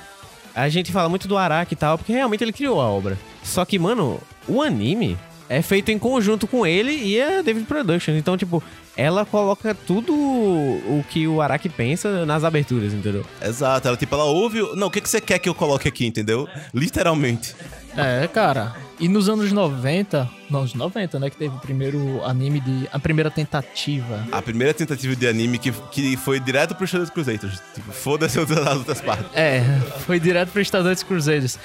a 0.56 0.70
gente 0.70 0.94
fala 0.94 1.10
muito 1.10 1.28
do 1.28 1.38
Araki 1.38 1.74
e 1.74 1.78
tal, 1.78 1.98
porque 1.98 2.14
realmente 2.14 2.42
ele 2.42 2.54
criou 2.54 2.80
a 2.80 2.88
obra. 2.88 3.20
Só 3.44 3.66
que, 3.66 3.78
mano, 3.78 4.22
o 4.48 4.62
anime 4.62 5.18
é 5.50 5.62
feito 5.62 5.90
em 5.92 6.00
conjunto 6.00 6.48
com 6.48 6.66
ele 6.66 6.92
e 6.92 7.22
a 7.22 7.42
David 7.42 7.66
Productions. 7.66 8.18
Então, 8.18 8.38
tipo, 8.38 8.62
ela 8.96 9.26
coloca 9.26 9.74
tudo 9.76 10.14
o 10.14 11.04
que 11.10 11.28
o 11.28 11.42
Araki 11.42 11.70
pensa 11.70 12.26
nas 12.26 12.44
aberturas, 12.44 12.94
entendeu? 12.94 13.26
Exato, 13.42 13.88
ela 13.88 13.98
tipo, 13.98 14.14
ela 14.16 14.26
ouve. 14.26 14.60
Não, 14.76 14.88
o 14.88 14.92
que, 14.92 15.02
que 15.02 15.10
você 15.10 15.20
quer 15.22 15.40
que 15.40 15.50
eu 15.50 15.56
coloque 15.56 15.88
aqui, 15.88 16.06
entendeu? 16.06 16.48
Literalmente. 16.74 17.56
É, 17.96 18.28
cara. 18.28 18.76
E 19.00 19.08
nos 19.08 19.28
anos 19.28 19.52
90, 19.52 20.30
nos 20.50 20.74
90, 20.74 21.20
né, 21.20 21.30
que 21.30 21.36
teve 21.38 21.56
o 21.56 21.60
primeiro 21.60 22.24
anime 22.24 22.60
de 22.60 22.88
a 22.92 22.98
primeira 23.00 23.30
tentativa. 23.30 24.26
A 24.32 24.42
primeira 24.42 24.74
tentativa 24.74 25.16
de 25.16 25.28
anime 25.28 25.58
que, 25.60 25.72
que 25.92 26.16
foi 26.18 26.40
direto 26.40 26.74
pro 26.76 26.88
Shadow 26.88 27.08
Crusaders. 27.12 27.62
Tipo, 27.76 27.92
foda-se 27.92 28.40
as 28.40 28.50
outras- 28.50 28.68
as 28.68 28.78
outras 28.78 29.02
partes. 29.02 29.26
É, 29.36 29.64
foi 30.06 30.20
direto 30.20 30.50
para 30.52 30.62
Estadores 30.62 31.04
Cruzeiros. 31.04 31.60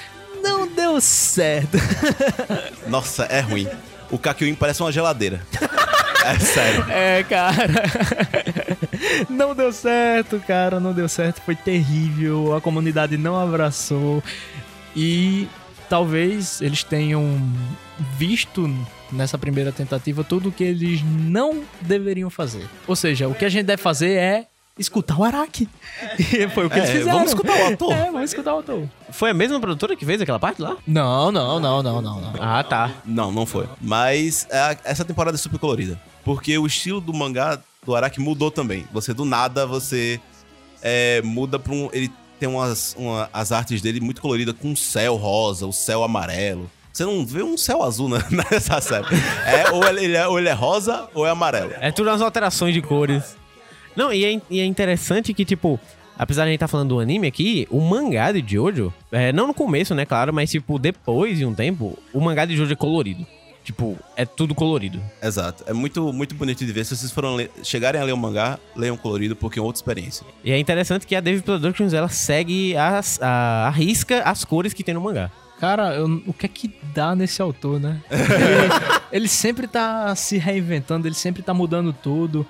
Deu 0.98 1.02
certo. 1.02 1.78
Nossa, 2.90 3.22
é 3.26 3.38
ruim. 3.38 3.68
O 4.10 4.18
Kakyoin 4.18 4.56
parece 4.56 4.82
uma 4.82 4.90
geladeira. 4.90 5.40
É 6.24 6.36
sério. 6.40 6.84
É, 6.90 7.22
cara. 7.22 7.68
Não 9.30 9.54
deu 9.54 9.72
certo, 9.72 10.40
cara, 10.44 10.80
não 10.80 10.92
deu 10.92 11.08
certo, 11.08 11.40
foi 11.42 11.54
terrível. 11.54 12.56
A 12.56 12.60
comunidade 12.60 13.16
não 13.16 13.38
abraçou 13.38 14.20
e 14.96 15.46
talvez 15.88 16.60
eles 16.60 16.82
tenham 16.82 17.40
visto 18.16 18.68
nessa 19.12 19.38
primeira 19.38 19.70
tentativa 19.70 20.24
tudo 20.24 20.48
o 20.48 20.52
que 20.52 20.64
eles 20.64 21.00
não 21.04 21.62
deveriam 21.80 22.28
fazer. 22.28 22.66
Ou 22.88 22.96
seja, 22.96 23.28
o 23.28 23.34
que 23.36 23.44
a 23.44 23.48
gente 23.48 23.66
deve 23.66 23.80
fazer 23.80 24.14
é 24.14 24.46
escutar 24.78 25.18
o 25.18 25.24
Araki. 25.24 25.68
E 26.18 26.48
foi 26.54 26.66
o 26.66 26.70
que 26.70 26.76
É, 26.76 26.78
eles 26.78 26.90
fizeram. 26.90 27.12
vamos 27.18 27.30
escutar 27.30 27.58
o 27.58 27.64
autor. 27.64 27.92
É, 27.92 28.04
vamos 28.10 28.30
escutar 28.30 28.52
o 28.52 28.56
autor. 28.56 28.88
Foi 29.10 29.30
a 29.30 29.34
mesma 29.34 29.58
produtora 29.60 29.96
que 29.96 30.04
fez 30.06 30.20
aquela 30.20 30.38
parte 30.38 30.60
lá? 30.62 30.76
Não, 30.86 31.32
não, 31.32 31.58
não, 31.60 31.82
não, 31.82 32.00
não, 32.02 32.20
não. 32.20 32.32
Ah, 32.40 32.62
tá. 32.62 32.90
Não, 33.04 33.32
não 33.32 33.44
foi. 33.46 33.66
Mas 33.80 34.46
é, 34.50 34.76
essa 34.84 35.04
temporada 35.04 35.36
é 35.36 35.38
super 35.38 35.58
colorida. 35.58 36.00
Porque 36.24 36.56
o 36.58 36.66
estilo 36.66 37.00
do 37.00 37.12
mangá 37.14 37.58
do 37.84 37.94
Araki 37.96 38.20
mudou 38.20 38.50
também. 38.50 38.86
Você, 38.92 39.12
do 39.14 39.24
nada, 39.24 39.66
você 39.66 40.20
é, 40.82 41.20
muda 41.22 41.58
pra 41.58 41.72
um... 41.72 41.88
Ele 41.92 42.10
tem 42.38 42.48
umas... 42.48 42.94
Uma, 42.98 43.28
as 43.32 43.50
artes 43.52 43.80
dele 43.82 44.00
muito 44.00 44.20
coloridas 44.20 44.54
com 44.60 44.72
o 44.72 44.76
céu 44.76 45.16
rosa, 45.16 45.66
o 45.66 45.72
céu 45.72 46.04
amarelo. 46.04 46.70
Você 46.92 47.04
não 47.04 47.24
vê 47.24 47.42
um 47.42 47.56
céu 47.56 47.82
azul 47.82 48.08
na- 48.08 48.24
nessa 48.50 48.80
série. 48.80 49.06
É, 49.46 49.70
ou 49.70 49.84
ele 49.86 50.16
é, 50.16 50.26
ou 50.26 50.38
ele 50.38 50.48
é 50.48 50.52
rosa 50.52 51.08
ou 51.14 51.24
é 51.26 51.30
amarelo. 51.30 51.72
É 51.80 51.90
tudo 51.92 52.10
umas 52.10 52.20
alterações 52.20 52.74
de 52.74 52.82
cores. 52.82 53.36
Não, 53.98 54.12
e 54.12 54.24
é, 54.24 54.40
e 54.48 54.60
é 54.60 54.64
interessante 54.64 55.34
que, 55.34 55.44
tipo, 55.44 55.78
apesar 56.16 56.42
de 56.44 56.48
a 56.48 56.50
gente 56.52 56.56
estar 56.58 56.68
falando 56.68 56.90
do 56.90 57.00
anime 57.00 57.26
aqui, 57.26 57.66
o 57.68 57.80
mangá 57.80 58.30
de 58.30 58.44
Jojo, 58.46 58.94
é, 59.10 59.32
não 59.32 59.48
no 59.48 59.52
começo, 59.54 59.92
né, 59.94 60.06
claro, 60.06 60.32
mas, 60.32 60.48
tipo, 60.50 60.78
depois 60.78 61.36
de 61.36 61.44
um 61.44 61.52
tempo, 61.52 61.98
o 62.12 62.20
mangá 62.20 62.44
de 62.44 62.56
Jojo 62.56 62.72
é 62.72 62.76
colorido. 62.76 63.26
Tipo, 63.64 63.98
é 64.16 64.24
tudo 64.24 64.54
colorido. 64.54 64.98
Exato. 65.20 65.62
É 65.66 65.72
muito, 65.74 66.10
muito 66.12 66.34
bonito 66.34 66.64
de 66.64 66.72
ver. 66.72 66.84
Se 66.86 66.96
vocês 66.96 67.10
foram 67.12 67.36
chegarem 67.62 68.00
a 68.00 68.04
ler 68.04 68.12
o 68.12 68.16
mangá, 68.16 68.58
leiam 68.74 68.96
colorido, 68.96 69.36
porque 69.36 69.58
é 69.58 69.62
outra 69.62 69.78
experiência. 69.78 70.24
E 70.42 70.50
é 70.52 70.58
interessante 70.58 71.06
que 71.06 71.14
a 71.14 71.20
Devil 71.20 71.42
Productions, 71.42 71.92
ela 71.92 72.08
segue 72.08 72.74
as, 72.76 73.20
a, 73.20 73.66
a 73.66 73.70
risca 73.70 74.22
as 74.22 74.42
cores 74.42 74.72
que 74.72 74.82
tem 74.82 74.94
no 74.94 75.00
mangá. 75.02 75.30
Cara, 75.60 75.92
eu- 75.96 76.22
o 76.26 76.32
que 76.32 76.46
é 76.46 76.48
que 76.48 76.70
dá 76.94 77.14
nesse 77.14 77.42
autor, 77.42 77.78
né? 77.78 78.00
Ele, 78.10 78.22
ele 79.24 79.28
sempre 79.28 79.66
tá 79.66 80.14
se 80.14 80.38
reinventando, 80.38 81.06
ele 81.06 81.14
sempre 81.16 81.42
tá 81.42 81.52
mudando 81.52 81.92
tudo. 81.92 82.46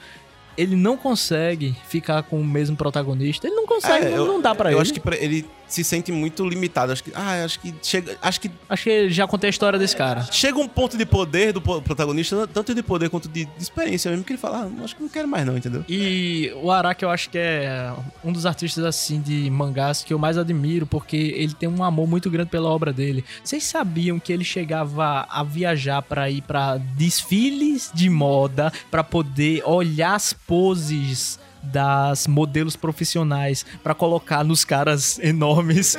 Ele 0.58 0.74
não 0.74 0.96
consegue 0.96 1.74
ficar 1.86 2.22
com 2.24 2.40
o 2.40 2.44
mesmo 2.44 2.76
protagonista. 2.76 3.46
Ele 3.46 3.54
não 3.56 3.66
consegue, 3.66 4.06
É, 4.06 4.10
não, 4.10 4.16
eu- 4.16 4.26
não 4.26 4.40
dá 4.42 4.54
pra 4.54 4.70
eu 4.70 4.74
ele. 4.78 4.82
acho 4.82 4.92
que 4.92 4.98
pra- 5.00 5.16
ele 5.16 5.46
se 5.68 5.84
sente 5.84 6.10
muito 6.10 6.46
limitado. 6.48 6.92
Acho 6.92 7.04
que, 7.04 7.12
ah, 7.14 7.44
acho 7.44 7.60
que 7.60 7.74
chega, 7.82 8.16
acho 8.20 8.40
que 8.40 8.50
Acho 8.68 8.84
que 8.84 9.10
já 9.10 9.26
contei 9.26 9.48
a 9.48 9.50
história 9.50 9.78
desse 9.78 9.96
cara. 9.96 10.22
chega 10.32 10.58
um 10.58 10.68
ponto 10.68 10.96
de 10.96 11.04
poder 11.06 11.52
do 11.52 11.60
protagonista, 11.60 12.46
tanto 12.46 12.74
de 12.74 12.82
poder 12.82 13.08
quanto 13.10 13.28
de, 13.28 13.44
de 13.44 13.62
experiência 13.62 14.10
mesmo, 14.10 14.24
que 14.24 14.32
ele 14.32 14.38
fala, 14.38 14.66
ah, 14.80 14.84
acho 14.84 14.96
que 14.96 15.02
não 15.02 15.08
quero 15.08 15.28
mais 15.28 15.44
não, 15.46 15.56
entendeu? 15.56 15.84
E 15.88 16.52
o 16.62 16.70
Araki 16.70 17.04
eu 17.04 17.10
acho 17.10 17.30
que 17.30 17.38
é 17.38 17.92
um 18.24 18.32
dos 18.32 18.46
artistas 18.46 18.84
assim 18.84 19.20
de 19.20 19.50
mangás 19.50 20.02
que 20.02 20.12
eu 20.12 20.18
mais 20.18 20.36
admiro, 20.38 20.86
porque 20.86 21.16
ele 21.16 21.54
tem 21.54 21.68
um 21.68 21.82
amor 21.82 22.08
muito 22.08 22.30
grande 22.30 22.50
pela 22.50 22.68
obra 22.68 22.92
dele. 22.92 23.24
Vocês 23.42 23.64
sabiam 23.64 24.18
que 24.18 24.32
ele 24.32 24.44
chegava 24.44 25.26
a 25.28 25.42
viajar 25.42 26.02
pra 26.02 26.30
ir 26.30 26.42
pra 26.42 26.76
desfiles 26.76 27.90
de 27.94 28.08
moda 28.08 28.72
pra 28.90 29.02
poder 29.04 29.62
olhar 29.64 30.14
as 30.14 30.32
poses 30.32 31.38
das 31.62 32.26
modelos 32.26 32.76
profissionais 32.76 33.64
pra 33.82 33.94
colocar 33.94 34.44
nos 34.44 34.64
caras 34.64 35.18
enormes? 35.20 35.96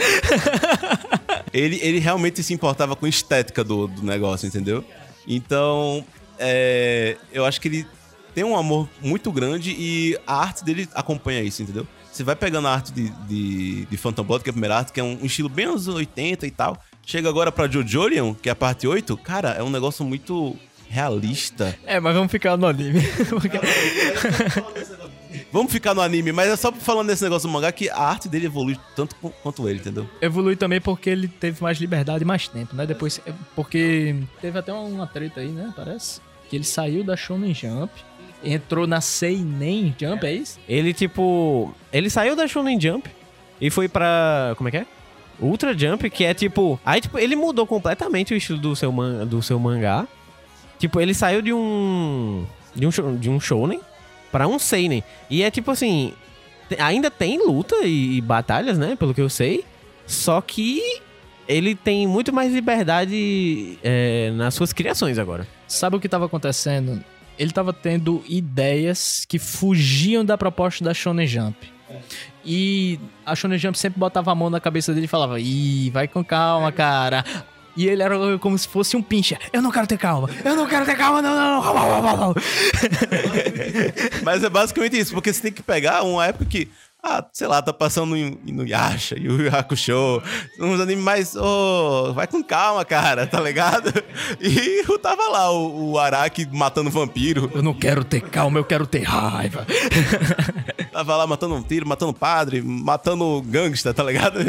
Ele, 1.54 1.80
ele 1.82 2.00
realmente 2.00 2.44
se 2.44 2.54
importava 2.54 2.96
com 2.96 3.06
a 3.06 3.10
estética 3.10 3.64
do, 3.64 3.88
do 3.88 4.04
negócio, 4.04 4.46
entendeu? 4.48 4.84
Então, 5.28 6.06
é, 6.38 7.18
eu 7.34 7.46
acho 7.46 7.60
que 7.60 7.68
ele 7.68 7.88
tem 8.36 8.44
um 8.44 8.56
amor 8.56 8.88
muito 9.02 9.32
grande 9.32 9.72
e 9.72 10.18
a 10.28 10.36
arte 10.42 10.64
dele 10.64 10.88
acompanha 10.94 11.42
isso, 11.42 11.62
entendeu? 11.64 11.88
Você 12.12 12.24
vai 12.24 12.36
pegando 12.36 12.68
a 12.68 12.74
arte 12.74 12.92
de, 12.92 13.10
de, 13.28 13.86
de 13.86 13.98
Phantom 13.98 14.24
Blood, 14.24 14.44
que 14.44 14.50
é 14.50 14.52
a 14.52 14.54
primeira 14.54 14.78
arte, 14.78 14.92
que 14.92 15.00
é 15.00 15.04
um 15.04 15.20
estilo 15.24 15.50
bem 15.50 15.66
anos 15.66 15.88
80 15.88 16.46
e 16.46 16.52
tal. 16.52 16.78
Chega 17.06 17.30
agora 17.30 17.52
pra 17.52 17.68
Jojolion, 17.68 18.34
que 18.34 18.50
é 18.50 18.52
a 18.52 18.56
parte 18.56 18.88
8, 18.88 19.18
cara, 19.18 19.50
é 19.52 19.64
um 19.64 19.70
negócio 19.70 20.04
muito 20.06 20.56
realista. 20.88 21.76
É, 21.86 22.00
mas 22.00 22.14
vamos 22.16 22.32
ficar 22.32 22.58
no 22.58 22.68
anime. 22.68 23.02
Porque- 23.30 23.60
Vamos 25.52 25.72
ficar 25.72 25.96
no 25.96 26.02
anime, 26.02 26.32
mas 26.32 26.48
é 26.50 26.56
só 26.56 26.72
falando 26.72 27.08
desse 27.08 27.24
negócio 27.24 27.48
do 27.50 27.52
mangá 27.52 27.72
que 27.72 27.90
a 27.90 27.98
arte 27.98 28.30
dele 28.30 28.46
evolui 28.46 28.78
tanto 28.96 29.16
qu- 29.16 29.34
quanto 29.42 29.68
ele, 29.68 29.80
entendeu? 29.80 30.08
Evolui 30.22 30.56
também 30.56 30.80
porque 30.80 31.10
ele 31.10 31.28
teve 31.28 31.62
mais 31.64 31.80
liberdade 31.80 32.24
e 32.24 32.28
mais 32.28 32.48
tempo, 32.48 32.76
né? 32.76 32.86
Depois, 32.86 33.20
porque 33.56 34.16
teve 34.42 34.60
até 34.60 34.72
uma 34.72 35.08
treta 35.08 35.40
aí, 35.42 35.48
né? 35.48 35.74
Parece. 35.76 36.22
Que 36.50 36.56
ele 36.56 36.64
saiu 36.64 37.04
da 37.04 37.16
Shonen 37.18 37.54
Jump, 37.54 37.92
entrou 38.44 38.86
na 38.86 39.02
Seinen 39.02 39.96
Jump, 40.00 40.26
é 40.26 40.34
isso? 40.34 40.60
Ele, 40.68 40.94
tipo. 40.94 41.74
Ele 41.92 42.10
saiu 42.10 42.36
da 42.36 42.48
Shonen 42.48 42.80
Jump 42.80 43.10
e 43.60 43.70
foi 43.72 43.88
pra. 43.88 44.54
Como 44.56 44.68
é 44.68 44.72
que 44.72 44.78
é? 44.78 44.86
Ultra 45.40 45.76
Jump, 45.78 46.10
que 46.12 46.26
é 46.26 46.34
tipo. 46.34 46.80
Aí, 46.86 47.02
tipo, 47.02 47.18
ele 47.18 47.36
mudou 47.36 47.66
completamente 47.66 48.34
o 48.34 48.38
estilo 48.38 48.60
do 48.60 48.76
seu, 48.76 48.92
man, 48.92 49.26
do 49.26 49.42
seu 49.42 49.60
mangá. 49.60 50.08
Tipo, 50.78 51.00
ele 51.02 51.14
saiu 51.14 51.42
de 51.42 51.52
um. 51.54 52.46
De 52.76 52.86
um, 52.86 53.16
de 53.18 53.30
um 53.32 53.40
Shonen 53.40 53.80
pra 54.32 54.48
um 54.48 54.60
Seinen. 54.60 55.04
E 55.30 55.44
é 55.44 55.52
tipo 55.52 55.72
assim. 55.72 56.14
Ainda 56.78 57.10
tem 57.10 57.44
luta 57.44 57.76
e, 57.84 58.18
e 58.18 58.22
batalhas, 58.22 58.78
né? 58.78 58.96
Pelo 58.96 59.14
que 59.14 59.22
eu 59.22 59.30
sei. 59.30 59.66
Só 60.06 60.42
que. 60.42 61.02
Ele 61.48 61.74
tem 61.74 62.06
muito 62.06 62.32
mais 62.32 62.54
liberdade 62.54 63.80
é, 63.84 64.30
nas 64.36 64.54
suas 64.54 64.72
criações 64.72 65.18
agora. 65.18 65.48
Sabe 65.68 65.96
o 65.96 66.00
que 66.00 66.08
tava 66.08 66.28
acontecendo? 66.28 67.04
Ele 67.40 67.52
tava 67.52 67.74
tendo 67.74 68.24
ideias 68.30 69.26
que 69.28 69.40
fugiam 69.40 70.24
da 70.24 70.38
proposta 70.38 70.84
da 70.84 70.94
Shonen 70.94 71.26
Jump. 71.26 71.58
E 72.46 73.00
a 73.26 73.36
Shonen 73.36 73.58
Jump 73.58 73.78
sempre 73.78 74.00
botava 74.00 74.32
a 74.32 74.36
mão 74.36 74.50
na 74.50 74.60
cabeça 74.60 74.94
dele 74.94 75.06
e 75.06 75.08
falava: 75.08 75.40
Ih, 75.40 75.90
vai 75.90 76.08
com 76.08 76.24
calma, 76.24 76.72
cara. 76.72 77.24
E 77.76 77.88
ele 77.88 78.04
era 78.04 78.16
como 78.40 78.58
se 78.58 78.68
fosse 78.68 78.96
um 78.98 79.02
pincha. 79.02 79.38
Eu 79.54 79.62
não 79.62 79.72
quero 79.72 79.88
ter 79.88 79.98
calma. 79.98 80.30
Eu 80.44 80.56
não 80.56 80.68
quero 80.68 80.86
ter 80.86 80.96
calma, 80.96 81.22
não, 81.22 81.36
não, 81.36 82.18
não. 82.18 82.36
Mas 84.24 84.44
é 84.44 84.50
basicamente 84.50 84.98
isso, 84.98 85.14
porque 85.14 85.32
você 85.32 85.42
tem 85.42 85.52
que 85.52 85.64
pegar 85.64 86.04
uma 86.04 86.26
época 86.26 86.46
que, 86.46 86.68
ah, 87.02 87.26
sei 87.32 87.48
lá, 87.48 87.62
tá 87.62 87.72
passando 87.72 88.10
no 88.10 88.18
Inuyasha, 88.18 89.18
Yu 89.18 89.42
Yu 89.42 89.56
Hakusho, 89.56 90.22
uns 90.60 90.82
animes 90.82 91.04
mais, 91.04 91.36
ô, 91.36 92.14
vai 92.14 92.28
com 92.28 92.44
calma, 92.44 92.84
cara, 92.84 93.26
tá 93.26 93.40
ligado? 93.40 93.92
E 94.42 94.84
tava 95.02 95.30
lá 95.30 95.52
o, 95.52 95.92
o 95.92 96.00
Araki 96.00 96.48
matando 96.52 96.90
vampiro, 96.90 97.50
Eu 97.54 97.64
não 97.64 97.74
quero 97.74 98.04
ter 98.04 98.22
calma, 98.22 98.60
eu 98.60 98.64
quero 98.64 98.86
ter 98.86 99.04
raiva. 99.04 99.66
tava 100.92 101.16
lá 101.16 101.26
matando 101.26 101.56
um 101.56 101.64
tiro, 101.64 101.88
matando 101.88 102.14
padre, 102.14 102.62
matando 102.62 103.42
gangsta, 103.44 103.94
tá 103.94 104.04
ligado? 104.04 104.40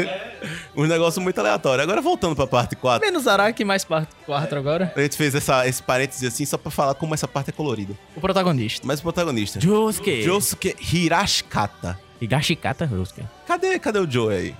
Um 0.75 0.85
negócio 0.85 1.21
muito 1.21 1.39
aleatório. 1.39 1.83
Agora 1.83 2.01
voltando 2.01 2.35
pra 2.35 2.47
parte 2.47 2.75
4, 2.75 3.05
Menos 3.05 3.27
Araki, 3.27 3.63
mais 3.63 3.83
parte 3.83 4.13
4 4.25 4.59
agora. 4.59 4.93
a 4.95 5.01
gente 5.01 5.15
fez 5.15 5.33
essa, 5.35 5.67
esse 5.67 5.81
parênteses 5.81 6.23
assim 6.33 6.45
só 6.45 6.57
pra 6.57 6.71
falar 6.71 6.93
como 6.95 7.13
essa 7.13 7.27
parte 7.27 7.49
é 7.49 7.53
colorida. 7.53 7.93
O 8.15 8.21
protagonista. 8.21 8.85
Mas 8.85 8.99
o 8.99 9.03
protagonista, 9.03 9.59
Josuke. 9.59 10.21
Josuke 10.21 10.75
Hirashikata. 10.93 12.10
Higashikata 12.21 12.87
Josuke. 12.87 13.23
Cadê, 13.47 13.79
cadê 13.79 13.99
o 13.99 14.09
Joe 14.09 14.33
aí? 14.35 14.55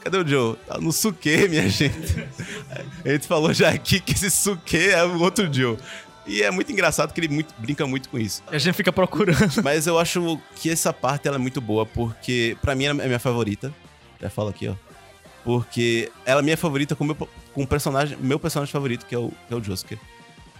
Cadê 0.00 0.18
o 0.18 0.26
Joe? 0.26 0.56
Tá 0.66 0.78
no 0.78 0.92
suque, 0.92 1.48
minha 1.48 1.68
gente. 1.68 1.92
A 3.04 3.08
gente 3.10 3.26
falou 3.26 3.52
já 3.52 3.68
aqui 3.70 4.00
que 4.00 4.12
esse 4.12 4.30
suque 4.30 4.76
é 4.78 5.04
o 5.04 5.20
outro 5.20 5.52
Joe. 5.52 5.76
E 6.26 6.42
é 6.42 6.50
muito 6.50 6.72
engraçado 6.72 7.12
que 7.12 7.20
ele 7.20 7.28
muito- 7.28 7.54
brinca 7.58 7.86
muito 7.86 8.08
com 8.08 8.18
isso. 8.18 8.42
A 8.48 8.58
gente 8.58 8.74
fica 8.74 8.92
procurando. 8.92 9.62
Mas 9.62 9.86
eu 9.86 9.98
acho 9.98 10.40
que 10.56 10.70
essa 10.70 10.92
parte 10.92 11.28
ela 11.28 11.36
é 11.36 11.38
muito 11.38 11.60
boa, 11.60 11.84
porque 11.86 12.56
pra 12.62 12.74
mim 12.74 12.84
ela 12.84 13.02
é 13.02 13.06
minha 13.06 13.18
favorita. 13.18 13.72
Já 14.20 14.30
falo 14.30 14.48
aqui, 14.48 14.66
ó. 14.68 14.74
Porque 15.44 16.10
ela 16.24 16.40
é 16.40 16.42
minha 16.42 16.56
favorita 16.56 16.96
com 16.96 17.04
o 17.04 17.06
meu, 17.08 17.14
com 17.54 17.62
o 17.62 17.66
personagem, 17.66 18.16
meu 18.20 18.38
personagem 18.40 18.72
favorito, 18.72 19.06
que 19.06 19.14
é 19.14 19.18
o, 19.18 19.30
que 19.46 19.54
é 19.54 19.56
o 19.56 19.62
Josuke. 19.62 19.96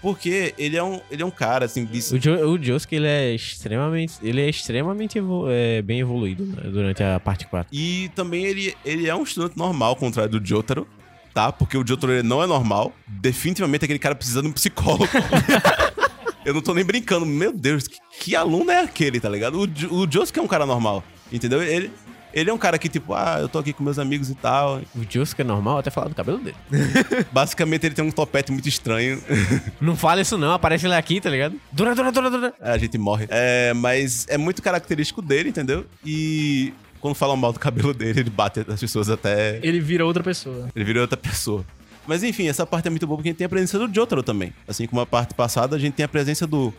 Porque 0.03 0.55
ele 0.59 0.77
é 0.77 0.83
um, 0.83 1.01
ele 1.11 1.23
é 1.23 1.27
um 1.27 1.31
cara, 1.31 1.65
assim, 1.65 1.85
bis- 1.85 2.13
O, 2.13 2.19
jo 2.19 2.33
o 2.33 2.63
Josuke, 2.63 2.95
ele 2.95 3.07
é 3.07 3.35
extremamente, 3.35 4.15
ele 4.23 4.41
é 4.41 4.49
extremamente 4.49 5.19
evo- 5.19 5.47
é, 5.49 5.83
bem 5.83 6.01
evoluído 6.01 6.45
né, 6.45 6.63
durante 6.71 7.03
a 7.03 7.19
parte 7.19 7.47
4. 7.47 7.69
E 7.75 8.11
também 8.15 8.45
ele, 8.45 8.75
ele 8.85 9.09
é 9.09 9.15
um 9.15 9.23
estudante 9.23 9.57
normal, 9.59 9.91
ao 9.91 9.97
contrário 9.97 10.39
do 10.39 10.47
Jotaro, 10.47 10.87
tá? 11.35 11.51
Porque 11.51 11.77
o 11.77 11.87
Jotaro 11.87 12.13
ele 12.13 12.23
não 12.23 12.43
é 12.43 12.47
normal. 12.47 12.93
Definitivamente 13.07 13.85
aquele 13.85 13.99
cara 13.99 14.15
precisa 14.15 14.43
de 14.43 14.49
um 14.49 14.53
psicólogo. 14.53 15.09
Eu 16.45 16.55
não 16.55 16.61
tô 16.63 16.73
nem 16.73 16.85
brincando. 16.85 17.27
Meu 17.27 17.53
Deus, 17.53 17.89
que, 17.89 17.97
que 18.21 18.37
aluno 18.37 18.71
é 18.71 18.81
aquele, 18.81 19.19
tá 19.19 19.29
ligado? 19.29 19.59
O, 19.61 20.03
o 20.03 20.09
Josuke 20.11 20.39
é 20.39 20.43
um 20.43 20.47
cara 20.47 20.65
normal, 20.65 21.03
entendeu? 21.33 21.61
Ele, 21.61 21.91
ele 22.37 22.51
é 22.51 22.53
um 22.53 22.59
cara 22.59 22.79
que, 22.79 22.87
tipo, 22.87 23.15
ah, 23.15 23.39
eu 23.41 23.49
tô 23.49 23.59
aqui 23.59 23.73
com 23.73 23.83
meus 23.83 23.99
amigos 23.99 24.29
e 24.29 24.35
tal. 24.35 24.83
O 24.95 25.03
Josuke 25.09 25.41
é 25.41 25.45
normal, 25.45 25.79
até 25.79 25.89
falar 25.91 26.09
do 26.09 26.15
cabelo 26.15 26.37
dele. 26.37 26.55
Basicamente 27.33 27.87
ele 27.87 27.95
tem 27.95 28.05
um 28.05 28.11
topete 28.11 28.53
muito 28.53 28.69
estranho. 28.69 29.23
Não 29.81 29.97
fala 29.97 30.21
isso 30.21 30.37
não, 30.37 30.53
aparece 30.53 30.87
ele 30.87 30.95
aqui, 30.95 31.19
tá 31.19 31.31
ligado? 31.31 31.59
Dura, 31.73 31.95
dura, 31.95 32.13
dura, 32.13 32.31
dura. 32.31 32.55
É, 32.61 32.73
a 32.73 32.77
gente 32.77 32.99
morre. 32.99 33.27
É, 33.31 33.73
mas 33.73 34.27
é 34.29 34.37
muito 34.37 34.61
característico 34.61 35.23
dele, 35.23 35.49
entendeu? 35.49 35.87
E 36.05 36.75
quando 37.01 37.15
falam 37.15 37.39
mal 37.39 37.55
do 37.55 37.59
cabelo 37.59 37.95
dele, 37.95 38.21
ele 38.21 38.31
bate 38.31 38.67
as 38.69 38.81
pessoas 38.81 39.09
até 39.09 39.59
Ele 39.63 39.81
vira 39.81 40.05
outra 40.05 40.23
pessoa. 40.23 40.69
Ele 40.77 40.85
virou 40.85 41.03
outra 41.03 41.17
pessoa. 41.17 41.65
Mas 42.07 42.23
enfim, 42.23 42.49
essa 42.49 42.67
parte 42.67 42.87
é 42.87 42.91
muito 42.91 43.07
boa 43.07 43.17
porque 43.17 43.31
a 43.31 43.33
gente 43.33 43.39
tem 43.39 43.47
a 43.47 43.49
presença 43.49 43.79
do 43.79 43.95
Jotaro 43.95 44.23
também. 44.23 44.53
Assim 44.69 44.87
como 44.87 45.01
a 45.01 45.07
parte 45.07 45.33
passada, 45.33 45.75
a 45.75 45.79
gente 45.79 45.95
tem 45.95 46.05
a 46.05 46.09
presença 46.09 46.47
do 46.47 46.73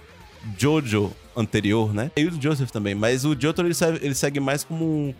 Jojo 0.56 1.12
anterior, 1.36 1.94
né? 1.94 2.12
E 2.16 2.26
o 2.26 2.32
do 2.32 2.42
Joseph 2.42 2.70
também. 2.70 2.94
Mas 2.94 3.26
o 3.26 3.36
Jotaro 3.40 3.68
ele 3.68 3.74
segue, 3.74 4.06
ele 4.06 4.16
segue 4.16 4.40
mais 4.40 4.64
como 4.64 4.86
um, 4.86 5.14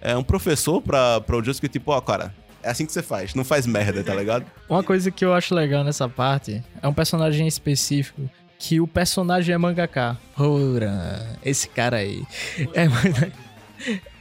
é, 0.00 0.16
um 0.16 0.22
professor 0.22 0.80
pra, 0.80 1.20
pra 1.20 1.36
o 1.36 1.42
que 1.42 1.68
tipo, 1.68 1.90
ó, 1.90 2.00
cara, 2.00 2.34
é 2.62 2.70
assim 2.70 2.86
que 2.86 2.92
você 2.92 3.02
faz, 3.02 3.34
não 3.34 3.44
faz 3.44 3.66
merda, 3.66 4.02
tá 4.02 4.14
ligado? 4.14 4.44
Uma 4.68 4.82
coisa 4.82 5.10
que 5.10 5.24
eu 5.24 5.32
acho 5.34 5.54
legal 5.54 5.84
nessa 5.84 6.08
parte 6.08 6.62
é 6.82 6.88
um 6.88 6.92
personagem 6.92 7.46
específico 7.46 8.28
que 8.58 8.80
o 8.80 8.86
personagem 8.86 9.54
é 9.54 9.58
mangaka. 9.58 10.18
Ora, 10.36 11.38
esse 11.44 11.68
cara 11.68 11.98
aí. 11.98 12.24
É, 12.74 12.88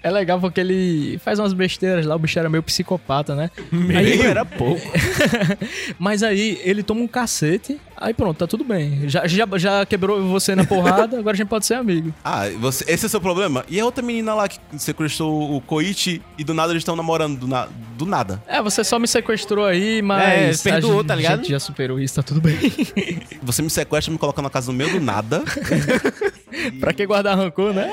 É 0.08 0.12
legal 0.12 0.40
porque 0.40 0.62
ele 0.62 1.20
faz 1.24 1.38
umas 1.38 1.52
besteiras 1.52 2.06
lá, 2.06 2.16
o 2.16 2.20
bicho 2.20 2.40
era 2.40 2.50
meio 2.50 2.64
psicopata, 2.64 3.36
né? 3.36 3.52
Meio 3.72 4.24
era 4.24 4.46
pouco. 4.48 4.82
Mas 6.00 6.24
aí 6.24 6.60
ele 6.64 6.82
toma 6.82 7.02
um 7.02 7.08
cacete, 7.08 7.78
aí 7.96 8.14
pronto, 8.14 8.38
tá 8.38 8.48
tudo 8.48 8.64
bem. 8.64 9.10
Já, 9.10 9.28
já, 9.28 9.46
já 9.58 9.86
quebrou 9.86 10.24
você 10.30 10.56
na 10.56 10.64
porrada, 10.66 11.20
agora 11.20 11.36
a 11.36 11.38
gente 11.38 11.48
pode 11.50 11.66
ser 11.66 11.74
amigo. 11.74 12.14
Ah, 12.24 12.50
você, 12.60 12.84
esse 12.88 13.06
é 13.06 13.08
o 13.08 13.10
seu 13.10 13.20
problema? 13.22 13.66
E 13.70 13.80
a 13.80 13.86
outra 13.86 14.04
menina 14.04 14.34
lá 14.34 14.48
que 14.48 14.60
sequestrou 14.78 15.56
o 15.56 15.62
Koichi 15.62 16.22
e 16.38 16.44
do 16.44 16.54
nada 16.54 16.72
eles 16.74 16.82
estão 16.82 16.96
namorando, 16.96 17.40
do, 17.40 17.48
na- 17.48 17.68
do 17.98 18.06
nada. 18.06 18.42
É, 18.48 18.62
você 18.62 18.84
só 18.84 18.98
me 19.00 19.08
sequestrou 19.08 19.66
aí, 19.66 20.02
mas. 20.02 20.66
É, 20.66 20.72
perdoou, 20.72 21.02
a 21.02 21.04
tá 21.04 21.16
ligado? 21.16 21.40
gente 21.40 21.50
já 21.52 21.60
superou 21.60 22.00
isso, 22.00 22.16
tá 22.16 22.24
tudo 22.24 22.40
bem. 22.42 22.58
Você 23.44 23.62
me 23.62 23.70
sequestra, 23.70 24.12
me 24.12 24.18
coloca 24.20 24.42
na 24.42 24.50
casa 24.50 24.72
no 24.72 24.78
meio 24.78 24.92
do 24.92 25.00
nada, 25.00 25.44
pra 26.80 26.94
que 26.94 27.06
guardar 27.06 27.38
rancor, 27.38 27.74
né? 27.74 27.92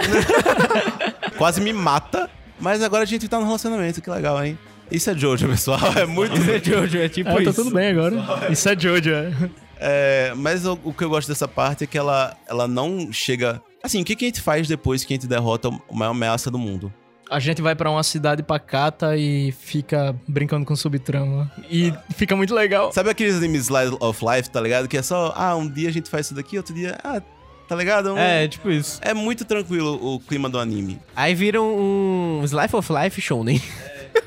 Quase 1.37 1.61
me 1.61 1.73
mata, 1.73 2.31
mas 2.61 2.83
agora 2.83 3.03
a 3.03 3.07
gente 3.07 3.29
tá 3.29 3.39
no 3.39 3.45
relacionamento, 3.47 4.01
que 4.01 4.11
legal, 4.11 4.45
hein? 4.45 4.59
Isso 4.91 5.11
é 5.11 5.15
Jojo, 5.17 5.49
pessoal. 5.49 5.81
É 5.97 6.07
muito. 6.07 6.37
Isso 6.37 6.51
é 6.51 6.59
Jojo, 6.63 6.99
é 6.99 7.09
tipo 7.09 7.31
Ah, 7.31 7.41
isso. 7.43 7.53
tá 7.53 7.53
tudo 7.53 7.75
bem 7.75 7.91
agora. 7.91 8.17
Isso 8.51 8.69
é 8.69 8.79
Jojo, 8.79 9.11
é. 9.11 9.33
É, 9.79 10.33
mas 10.37 10.65
o, 10.67 10.79
o 10.85 10.93
que 10.93 11.03
eu 11.05 11.09
gosto 11.09 11.29
dessa 11.29 11.49
parte 11.49 11.85
é 11.85 11.87
que 11.87 11.99
ela, 11.99 12.37
ela 12.47 12.69
não 12.69 13.13
chega. 13.13 13.61
Assim, 13.83 14.01
o 14.01 14.05
que, 14.05 14.15
que 14.15 14.25
a 14.25 14.29
gente 14.29 14.41
faz 14.41 14.69
depois 14.69 15.05
que 15.05 15.13
a 15.13 15.17
gente 15.17 15.27
derrota 15.27 15.69
a 15.69 15.95
maior 15.95 16.13
ameaça 16.13 16.51
do 16.51 16.59
mundo? 16.59 16.93
A 17.31 17.41
gente 17.41 17.61
vai 17.63 17.75
pra 17.75 17.91
uma 17.91 18.03
cidade 18.03 18.43
pacata 18.43 19.17
e 19.17 19.51
fica 19.53 20.15
brincando 20.29 20.65
com 20.67 20.77
subtrama. 20.77 21.51
E 21.71 21.93
fica 22.15 22.37
muito 22.37 22.55
legal. 22.55 22.93
Sabe 22.93 23.11
aqueles 23.11 23.35
animes 23.37 23.63
Slice 23.63 23.97
of 23.99 24.25
Life, 24.25 24.51
tá 24.51 24.61
ligado? 24.61 24.87
Que 24.87 24.99
é 24.99 25.03
só, 25.03 25.33
ah, 25.35 25.57
um 25.57 25.69
dia 25.69 25.89
a 25.89 25.93
gente 25.93 26.09
faz 26.11 26.27
isso 26.27 26.35
daqui, 26.35 26.57
outro 26.59 26.75
dia, 26.75 26.99
ah, 27.03 27.21
tá 27.69 27.75
ligado? 27.77 28.13
Um- 28.15 28.19
É, 28.19 28.47
tipo 28.49 28.71
isso. 28.71 28.99
É 29.03 29.13
muito 29.15 29.45
tranquilo 29.45 29.99
o 30.15 30.21
clima 30.21 30.49
do 30.49 30.59
anime. 30.59 30.99
Aí 31.15 31.35
viram 31.35 31.65
um 31.77 32.43
Slice 32.45 32.75
of 32.77 32.93
Life 32.93 33.21
Shounen. 33.21 33.61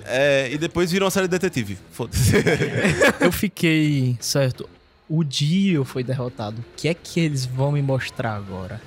É, 0.05 0.49
e 0.51 0.57
depois 0.57 0.91
viram 0.91 1.05
uma 1.05 1.11
série 1.11 1.27
de 1.27 1.31
detetive. 1.31 1.77
Foda-se. 1.91 2.33
Eu 3.19 3.31
fiquei, 3.31 4.17
certo, 4.19 4.67
o 5.09 5.23
Dio 5.23 5.83
foi 5.85 6.03
derrotado. 6.03 6.59
O 6.61 6.65
que 6.77 6.87
é 6.87 6.93
que 6.93 7.19
eles 7.19 7.45
vão 7.45 7.71
me 7.71 7.81
mostrar 7.81 8.33
agora? 8.35 8.81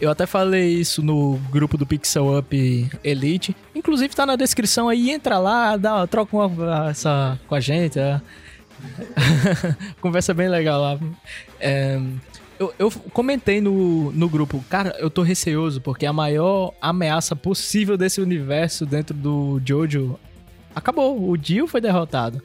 Eu 0.00 0.10
até 0.10 0.26
falei 0.26 0.68
isso 0.74 1.00
no 1.00 1.36
grupo 1.50 1.76
do 1.76 1.86
Pixel 1.86 2.36
Up 2.36 2.90
Elite. 3.04 3.54
Inclusive 3.72 4.14
tá 4.16 4.26
na 4.26 4.34
descrição 4.34 4.88
aí, 4.88 5.10
entra 5.10 5.38
lá, 5.38 5.76
dá, 5.76 6.04
troca 6.08 6.36
uma, 6.36 6.90
essa 6.90 7.38
com 7.46 7.54
a 7.54 7.60
gente. 7.60 7.98
é. 8.00 8.20
Conversa 10.00 10.34
bem 10.34 10.48
legal 10.48 10.80
lá. 10.80 10.98
É, 11.60 12.00
eu, 12.58 12.72
eu 12.78 12.90
comentei 13.12 13.60
no, 13.60 14.12
no 14.12 14.28
grupo, 14.28 14.64
cara, 14.68 14.96
eu 14.98 15.10
tô 15.10 15.22
receoso 15.22 15.80
porque 15.80 16.06
a 16.06 16.12
maior 16.12 16.72
ameaça 16.80 17.34
possível 17.34 17.96
desse 17.96 18.20
universo 18.20 18.86
dentro 18.86 19.14
do 19.14 19.60
Jojo 19.64 20.18
acabou. 20.74 21.30
O 21.30 21.36
Dio 21.36 21.66
foi 21.66 21.80
derrotado. 21.80 22.42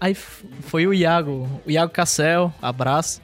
Aí 0.00 0.14
foi 0.14 0.86
o 0.86 0.92
Iago, 0.92 1.48
o 1.66 1.70
Iago 1.70 1.92
Cassel, 1.92 2.52
abraço. 2.60 3.20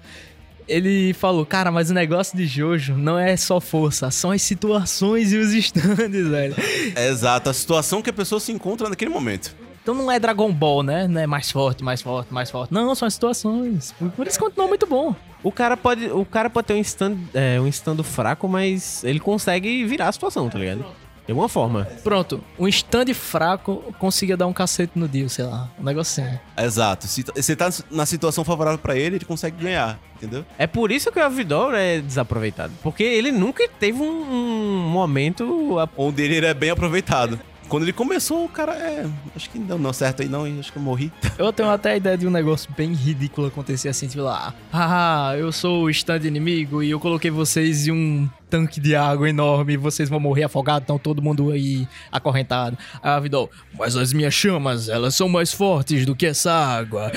Ele 0.66 1.12
falou, 1.12 1.44
cara, 1.44 1.70
mas 1.70 1.90
o 1.90 1.94
negócio 1.94 2.36
de 2.36 2.46
Jojo 2.46 2.94
não 2.94 3.18
é 3.18 3.36
só 3.36 3.60
força, 3.60 4.10
são 4.10 4.30
as 4.30 4.40
situações 4.42 5.32
e 5.32 5.36
os 5.36 5.52
stands, 5.54 6.28
velho. 6.28 6.54
Exato, 6.96 7.50
a 7.50 7.52
situação 7.52 8.00
que 8.00 8.10
a 8.10 8.12
pessoa 8.12 8.40
se 8.40 8.52
encontra 8.52 8.88
naquele 8.88 9.10
momento. 9.10 9.54
Então 9.82 9.94
não 9.94 10.10
é 10.10 10.18
Dragon 10.18 10.52
Ball, 10.52 10.82
né? 10.82 11.08
Não 11.08 11.20
é 11.20 11.26
mais 11.26 11.50
forte, 11.50 11.82
mais 11.82 12.00
forte, 12.00 12.32
mais 12.32 12.50
forte. 12.50 12.72
Não, 12.72 12.94
são 12.94 13.06
as 13.08 13.14
situações. 13.14 13.92
Por- 14.16 14.26
isso 14.26 14.38
continua 14.38 14.68
muito 14.68 14.86
bom. 14.86 15.14
O 15.42 15.50
cara 15.50 15.76
pode, 15.76 16.06
o 16.06 16.24
cara 16.24 16.48
pode 16.48 16.68
ter 16.68 16.74
um 16.74 16.78
stand, 16.80 17.16
é, 17.34 17.60
um 17.60 17.66
stand 17.66 18.00
fraco, 18.04 18.46
mas 18.48 19.02
ele 19.02 19.18
consegue 19.18 19.84
virar 19.84 20.08
a 20.08 20.12
situação, 20.12 20.48
tá 20.48 20.56
ligado? 20.58 20.84
De 21.26 21.30
alguma 21.32 21.48
forma. 21.48 21.84
Pronto, 22.02 22.40
um 22.58 22.66
stand 22.68 23.12
fraco 23.14 23.82
conseguia 23.98 24.36
dar 24.36 24.46
um 24.46 24.52
cacete 24.52 24.92
no 24.96 25.06
Dio, 25.08 25.28
sei 25.28 25.44
lá. 25.44 25.68
Um 25.80 25.84
negocinho. 25.84 26.38
Exato. 26.56 27.06
Se 27.08 27.24
você 27.34 27.54
tá 27.56 27.68
na 27.90 28.04
situação 28.06 28.44
favorável 28.44 28.78
pra 28.78 28.96
ele, 28.96 29.16
ele 29.16 29.24
consegue 29.24 29.62
ganhar, 29.64 29.98
entendeu? 30.16 30.44
É 30.58 30.66
por 30.66 30.90
isso 30.92 31.10
que 31.12 31.18
o 31.20 31.24
Avidor 31.24 31.74
é 31.74 32.00
desaproveitado. 32.00 32.72
Porque 32.82 33.02
ele 33.04 33.30
nunca 33.32 33.68
teve 33.80 34.00
um, 34.00 34.04
um 34.32 34.88
momento. 34.90 35.78
a- 35.78 35.88
Onde 35.96 36.22
ele 36.22 36.44
é 36.46 36.54
bem 36.54 36.70
aproveitado. 36.70 37.38
Quando 37.72 37.84
ele 37.84 37.92
começou, 37.94 38.44
o 38.44 38.48
cara, 38.50 38.74
é. 38.74 39.06
Acho 39.34 39.48
que 39.48 39.58
não 39.58 39.80
deu 39.80 39.92
certo 39.94 40.20
aí, 40.20 40.28
não, 40.28 40.46
hein? 40.46 40.58
Acho 40.60 40.70
que 40.70 40.76
eu 40.76 40.82
morri. 40.82 41.10
Eu 41.38 41.50
tenho 41.54 41.70
até 41.70 41.92
a 41.92 41.96
ideia 41.96 42.18
de 42.18 42.26
um 42.26 42.30
negócio 42.30 42.70
bem 42.76 42.92
ridículo 42.92 43.46
acontecer 43.46 43.88
assim, 43.88 44.06
tipo 44.06 44.22
lá, 44.22 44.52
haha, 44.70 45.38
eu 45.38 45.50
sou 45.50 45.84
o 45.84 45.90
stand 45.90 46.20
inimigo 46.26 46.82
e 46.82 46.90
eu 46.90 47.00
coloquei 47.00 47.30
vocês 47.30 47.86
em 47.88 47.92
um 47.92 48.28
tanque 48.50 48.78
de 48.78 48.94
água 48.94 49.26
enorme 49.26 49.72
e 49.72 49.76
vocês 49.78 50.10
vão 50.10 50.20
morrer 50.20 50.44
afogados, 50.44 50.82
então 50.84 50.98
todo 50.98 51.22
mundo 51.22 51.50
aí 51.50 51.88
acorrentado. 52.12 52.76
Aí 53.02 53.12
a 53.12 53.18
Vidal, 53.18 53.50
mas 53.78 53.96
as 53.96 54.12
minhas 54.12 54.34
chamas, 54.34 54.90
elas 54.90 55.14
são 55.14 55.26
mais 55.26 55.50
fortes 55.54 56.04
do 56.04 56.14
que 56.14 56.26
essa 56.26 56.52
água. 56.52 57.10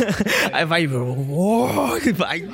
aí 0.50 0.64
vai, 0.64 0.86
vai. 0.86 2.48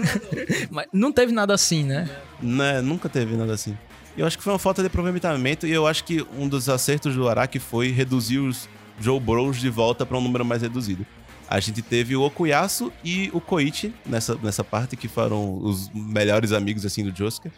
mas 0.72 0.86
não 0.90 1.12
teve 1.12 1.30
nada 1.30 1.52
assim, 1.52 1.84
né? 1.84 2.08
Né, 2.40 2.80
nunca 2.80 3.10
teve 3.10 3.36
nada 3.36 3.52
assim. 3.52 3.76
Eu 4.16 4.26
acho 4.26 4.38
que 4.38 4.42
foi 4.42 4.52
uma 4.52 4.58
falta 4.58 4.80
de 4.82 4.86
aproveitamento 4.86 5.66
e 5.66 5.72
eu 5.72 5.86
acho 5.86 6.04
que 6.04 6.24
um 6.38 6.48
dos 6.48 6.68
acertos 6.68 7.14
do 7.14 7.28
Araki 7.28 7.58
foi 7.58 7.90
reduzir 7.90 8.38
os 8.38 8.68
Joe 9.00 9.20
Bros 9.20 9.60
de 9.60 9.68
volta 9.68 10.06
pra 10.06 10.16
um 10.16 10.20
número 10.20 10.44
mais 10.44 10.62
reduzido. 10.62 11.04
A 11.48 11.60
gente 11.60 11.80
teve 11.82 12.16
o 12.16 12.22
Okuyasu 12.22 12.92
e 13.04 13.30
o 13.32 13.40
Koichi 13.40 13.94
nessa, 14.04 14.34
nessa 14.42 14.64
parte, 14.64 14.96
que 14.96 15.06
foram 15.06 15.58
os 15.62 15.90
melhores 15.94 16.50
amigos, 16.50 16.84
assim, 16.84 17.04
do 17.04 17.16
Josuke. 17.16 17.52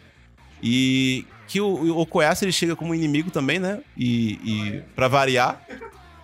E 0.61 1.25
que 1.47 1.59
o, 1.59 1.65
o 1.65 2.01
Okuyasu, 2.01 2.45
ele 2.45 2.51
chega 2.51 2.75
como 2.75 2.93
inimigo 2.93 3.31
também, 3.31 3.57
né? 3.57 3.79
E, 3.97 4.33
e 4.43 4.83
pra 4.95 5.07
variar, 5.07 5.65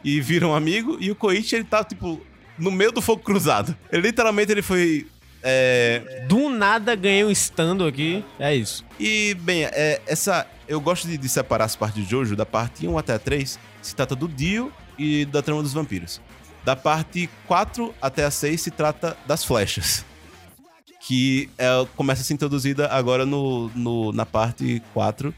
e 0.03 0.21
vira 0.21 0.47
um 0.47 0.53
amigo. 0.53 0.97
E 0.99 1.09
o 1.09 1.15
Koichi, 1.15 1.55
ele 1.55 1.63
tá, 1.63 1.83
tipo, 1.83 2.21
no 2.59 2.69
meio 2.69 2.91
do 2.91 3.01
fogo 3.01 3.23
cruzado. 3.23 3.75
Ele, 3.91 4.03
literalmente, 4.03 4.51
ele 4.51 4.61
foi... 4.61 5.07
é, 5.45 6.25
Do 6.27 6.49
nada 6.49 6.95
ganhei 6.95 7.23
um 7.23 7.29
stand 7.31 7.87
aqui. 7.87 8.25
É 8.39 8.53
isso. 8.55 8.83
e, 8.99 9.35
bem, 9.35 9.63
é, 9.65 10.01
essa. 10.07 10.45
Eu 10.67 10.81
gosto 10.81 11.07
de, 11.07 11.15
de 11.17 11.29
separar 11.29 11.65
as 11.65 11.75
partes 11.75 12.03
de 12.03 12.09
Jojo 12.09 12.35
da 12.35 12.45
parte 12.45 12.87
1 12.87 12.97
até 12.97 13.13
a 13.13 13.19
3. 13.19 13.59
Se 13.83 13.95
trata 13.95 14.15
do 14.15 14.27
Dio 14.27 14.71
e 14.97 15.23
da 15.25 15.41
trama 15.43 15.61
dos 15.61 15.71
vampiros. 15.73 16.19
Da 16.63 16.75
parte 16.75 17.29
4 17.47 17.93
até 18.01 18.25
a 18.25 18.31
6 18.31 18.59
se 18.59 18.71
trata 18.71 19.15
das 19.27 19.45
flechas. 19.45 20.03
Que 21.07 21.49
é, 21.57 21.67
começa 21.95 22.21
a 22.21 22.25
ser 22.25 22.33
introduzida 22.33 22.87
agora 22.87 23.25
no, 23.27 23.69
no- 23.75 24.11
na 24.11 24.25
parte 24.25 24.81
4. 24.93 25.31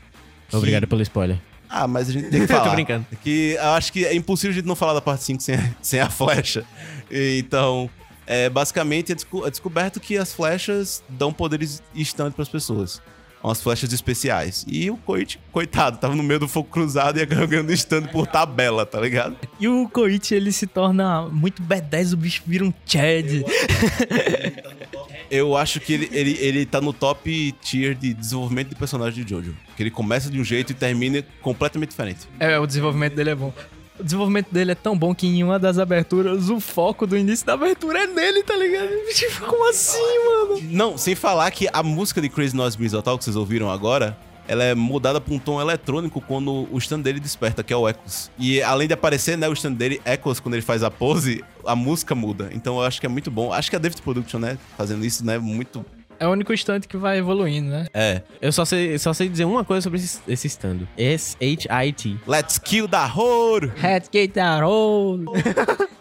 que- 0.49 0.55
Obrigado 0.55 0.87
pelo 0.87 1.01
spoiler. 1.01 1.37
Ah, 1.69 1.85
mas 1.85 2.07
a 2.07 2.13
gente 2.13 2.29
tem 2.29 2.39
que 2.39 2.47
Tô 2.47 2.53
falar. 2.53 2.69
brincando. 2.73 3.05
Que 3.21 3.55
eu 3.59 3.69
acho 3.71 3.91
que 3.91 4.05
é 4.05 4.15
impossível 4.15 4.51
a 4.51 4.55
gente 4.55 4.65
não 4.65 4.75
falar 4.77 4.93
da 4.93 5.01
parte 5.01 5.25
5 5.25 5.43
sem, 5.43 5.55
a- 5.55 5.71
sem 5.81 5.99
a 5.99 6.09
flecha. 6.09 6.63
Então, 7.11 7.89
é, 8.27 8.49
basicamente 8.49 9.11
é, 9.11 9.15
desco- 9.15 9.47
é 9.47 9.49
descoberto 9.49 9.99
que 9.99 10.17
as 10.17 10.33
flechas 10.33 11.01
dão 11.09 11.31
poderes 11.33 11.81
instantes 11.95 12.35
para 12.35 12.43
as 12.43 12.49
pessoas. 12.49 13.01
Umas 13.43 13.61
flechas 13.61 13.93
especiais. 13.93 14.65
E 14.67 14.89
o 14.89 14.97
Koichi, 14.97 15.39
coitado, 15.51 15.99
tava 15.99 16.15
no 16.15 16.23
meio 16.23 16.39
do 16.39 16.47
fogo 16.47 16.67
cruzado 16.69 17.17
e 17.17 17.19
ia 17.19 17.25
ganhando 17.25 17.71
stand 17.71 18.07
por 18.07 18.25
tabela, 18.27 18.83
tá 18.85 18.99
ligado? 18.99 19.37
E 19.59 19.67
o 19.67 19.87
Koichi, 19.87 20.33
ele 20.35 20.51
se 20.51 20.65
torna 20.67 21.21
muito 21.29 21.61
B10, 21.63 22.13
o 22.13 22.17
bicho 22.17 22.41
vira 22.45 22.65
um 22.65 22.73
Chad. 22.85 23.43
Eu 25.29 25.55
acho 25.57 25.79
que 25.79 25.93
ele, 25.93 26.09
ele, 26.11 26.37
ele 26.39 26.65
tá 26.65 26.79
no 26.79 26.93
top 26.93 27.51
tier 27.61 27.93
de 27.95 28.13
desenvolvimento 28.13 28.69
de 28.69 28.75
personagem 28.75 29.23
de 29.23 29.29
Jojo. 29.29 29.55
Que 29.75 29.83
ele 29.83 29.91
começa 29.91 30.29
de 30.29 30.39
um 30.39 30.43
jeito 30.43 30.71
e 30.71 30.73
termina 30.73 31.23
completamente 31.41 31.89
diferente. 31.89 32.21
É, 32.39 32.57
o 32.57 32.65
desenvolvimento 32.65 33.13
dele 33.13 33.31
é 33.31 33.35
bom. 33.35 33.53
O 33.99 34.03
desenvolvimento 34.03 34.51
dele 34.51 34.71
é 34.71 34.75
tão 34.75 34.97
bom 34.97 35.13
que 35.13 35.27
em 35.27 35.43
uma 35.43 35.57
das 35.57 35.79
aberturas, 35.79 36.49
o 36.49 36.59
foco 36.59 37.07
do 37.07 37.17
início 37.17 37.45
da 37.45 37.53
abertura 37.53 38.03
é 38.03 38.07
nele, 38.07 38.43
tá 38.43 38.55
ligado? 38.55 38.89
Tipo, 39.13 39.45
como 39.47 39.69
assim, 39.69 39.99
mano? 39.99 40.61
Não, 40.71 40.97
sem 40.97 41.15
falar 41.15 41.49
que 41.51 41.67
a 41.71 41.81
música 41.81 42.21
de 42.21 42.29
Crazy 42.29 42.55
Noise 42.55 42.79
Misotal 42.79 43.17
que 43.17 43.23
vocês 43.23 43.35
ouviram 43.35 43.71
agora, 43.71 44.17
ela 44.47 44.63
é 44.63 44.73
mudada 44.75 45.19
pra 45.19 45.33
um 45.33 45.39
tom 45.39 45.59
eletrônico 45.59 46.21
quando 46.21 46.67
o 46.71 46.77
stand 46.77 47.01
dele 47.01 47.19
desperta, 47.19 47.63
que 47.63 47.73
é 47.73 47.75
o 47.75 47.87
Echoes. 47.87 48.31
E 48.37 48.61
além 48.61 48.87
de 48.87 48.93
aparecer, 48.93 49.37
né, 49.37 49.49
o 49.49 49.53
stand 49.53 49.73
dele 49.73 50.01
Echoes, 50.05 50.39
quando 50.39 50.53
ele 50.53 50.61
faz 50.61 50.83
a 50.83 50.91
pose, 50.91 51.43
a 51.65 51.75
música 51.75 52.15
muda. 52.15 52.49
Então 52.53 52.77
eu 52.77 52.83
acho 52.83 52.99
que 52.99 53.05
é 53.05 53.09
muito 53.09 53.29
bom. 53.29 53.51
Acho 53.51 53.69
que 53.69 53.75
a 53.75 53.79
David 53.79 54.01
Production, 54.01 54.39
né, 54.39 54.57
fazendo 54.77 55.05
isso, 55.05 55.25
né, 55.25 55.37
muito... 55.37 55.85
É 56.19 56.27
o 56.27 56.31
único 56.31 56.51
instante 56.53 56.87
que 56.87 56.97
vai 56.97 57.17
evoluindo, 57.19 57.69
né? 57.69 57.85
É. 57.93 58.21
Eu 58.41 58.51
só 58.51 58.65
sei, 58.65 58.97
só 58.97 59.13
sei 59.13 59.29
dizer 59.29 59.45
uma 59.45 59.63
coisa 59.63 59.81
sobre 59.81 59.99
esse, 59.99 60.19
esse 60.27 60.47
stand. 60.47 60.79
S-H-I-T. 60.97 62.17
Let's 62.27 62.57
kill 62.57 62.87
the 62.87 62.97
horror! 62.97 63.71
Hat 63.83 64.07
Gator 64.11 65.19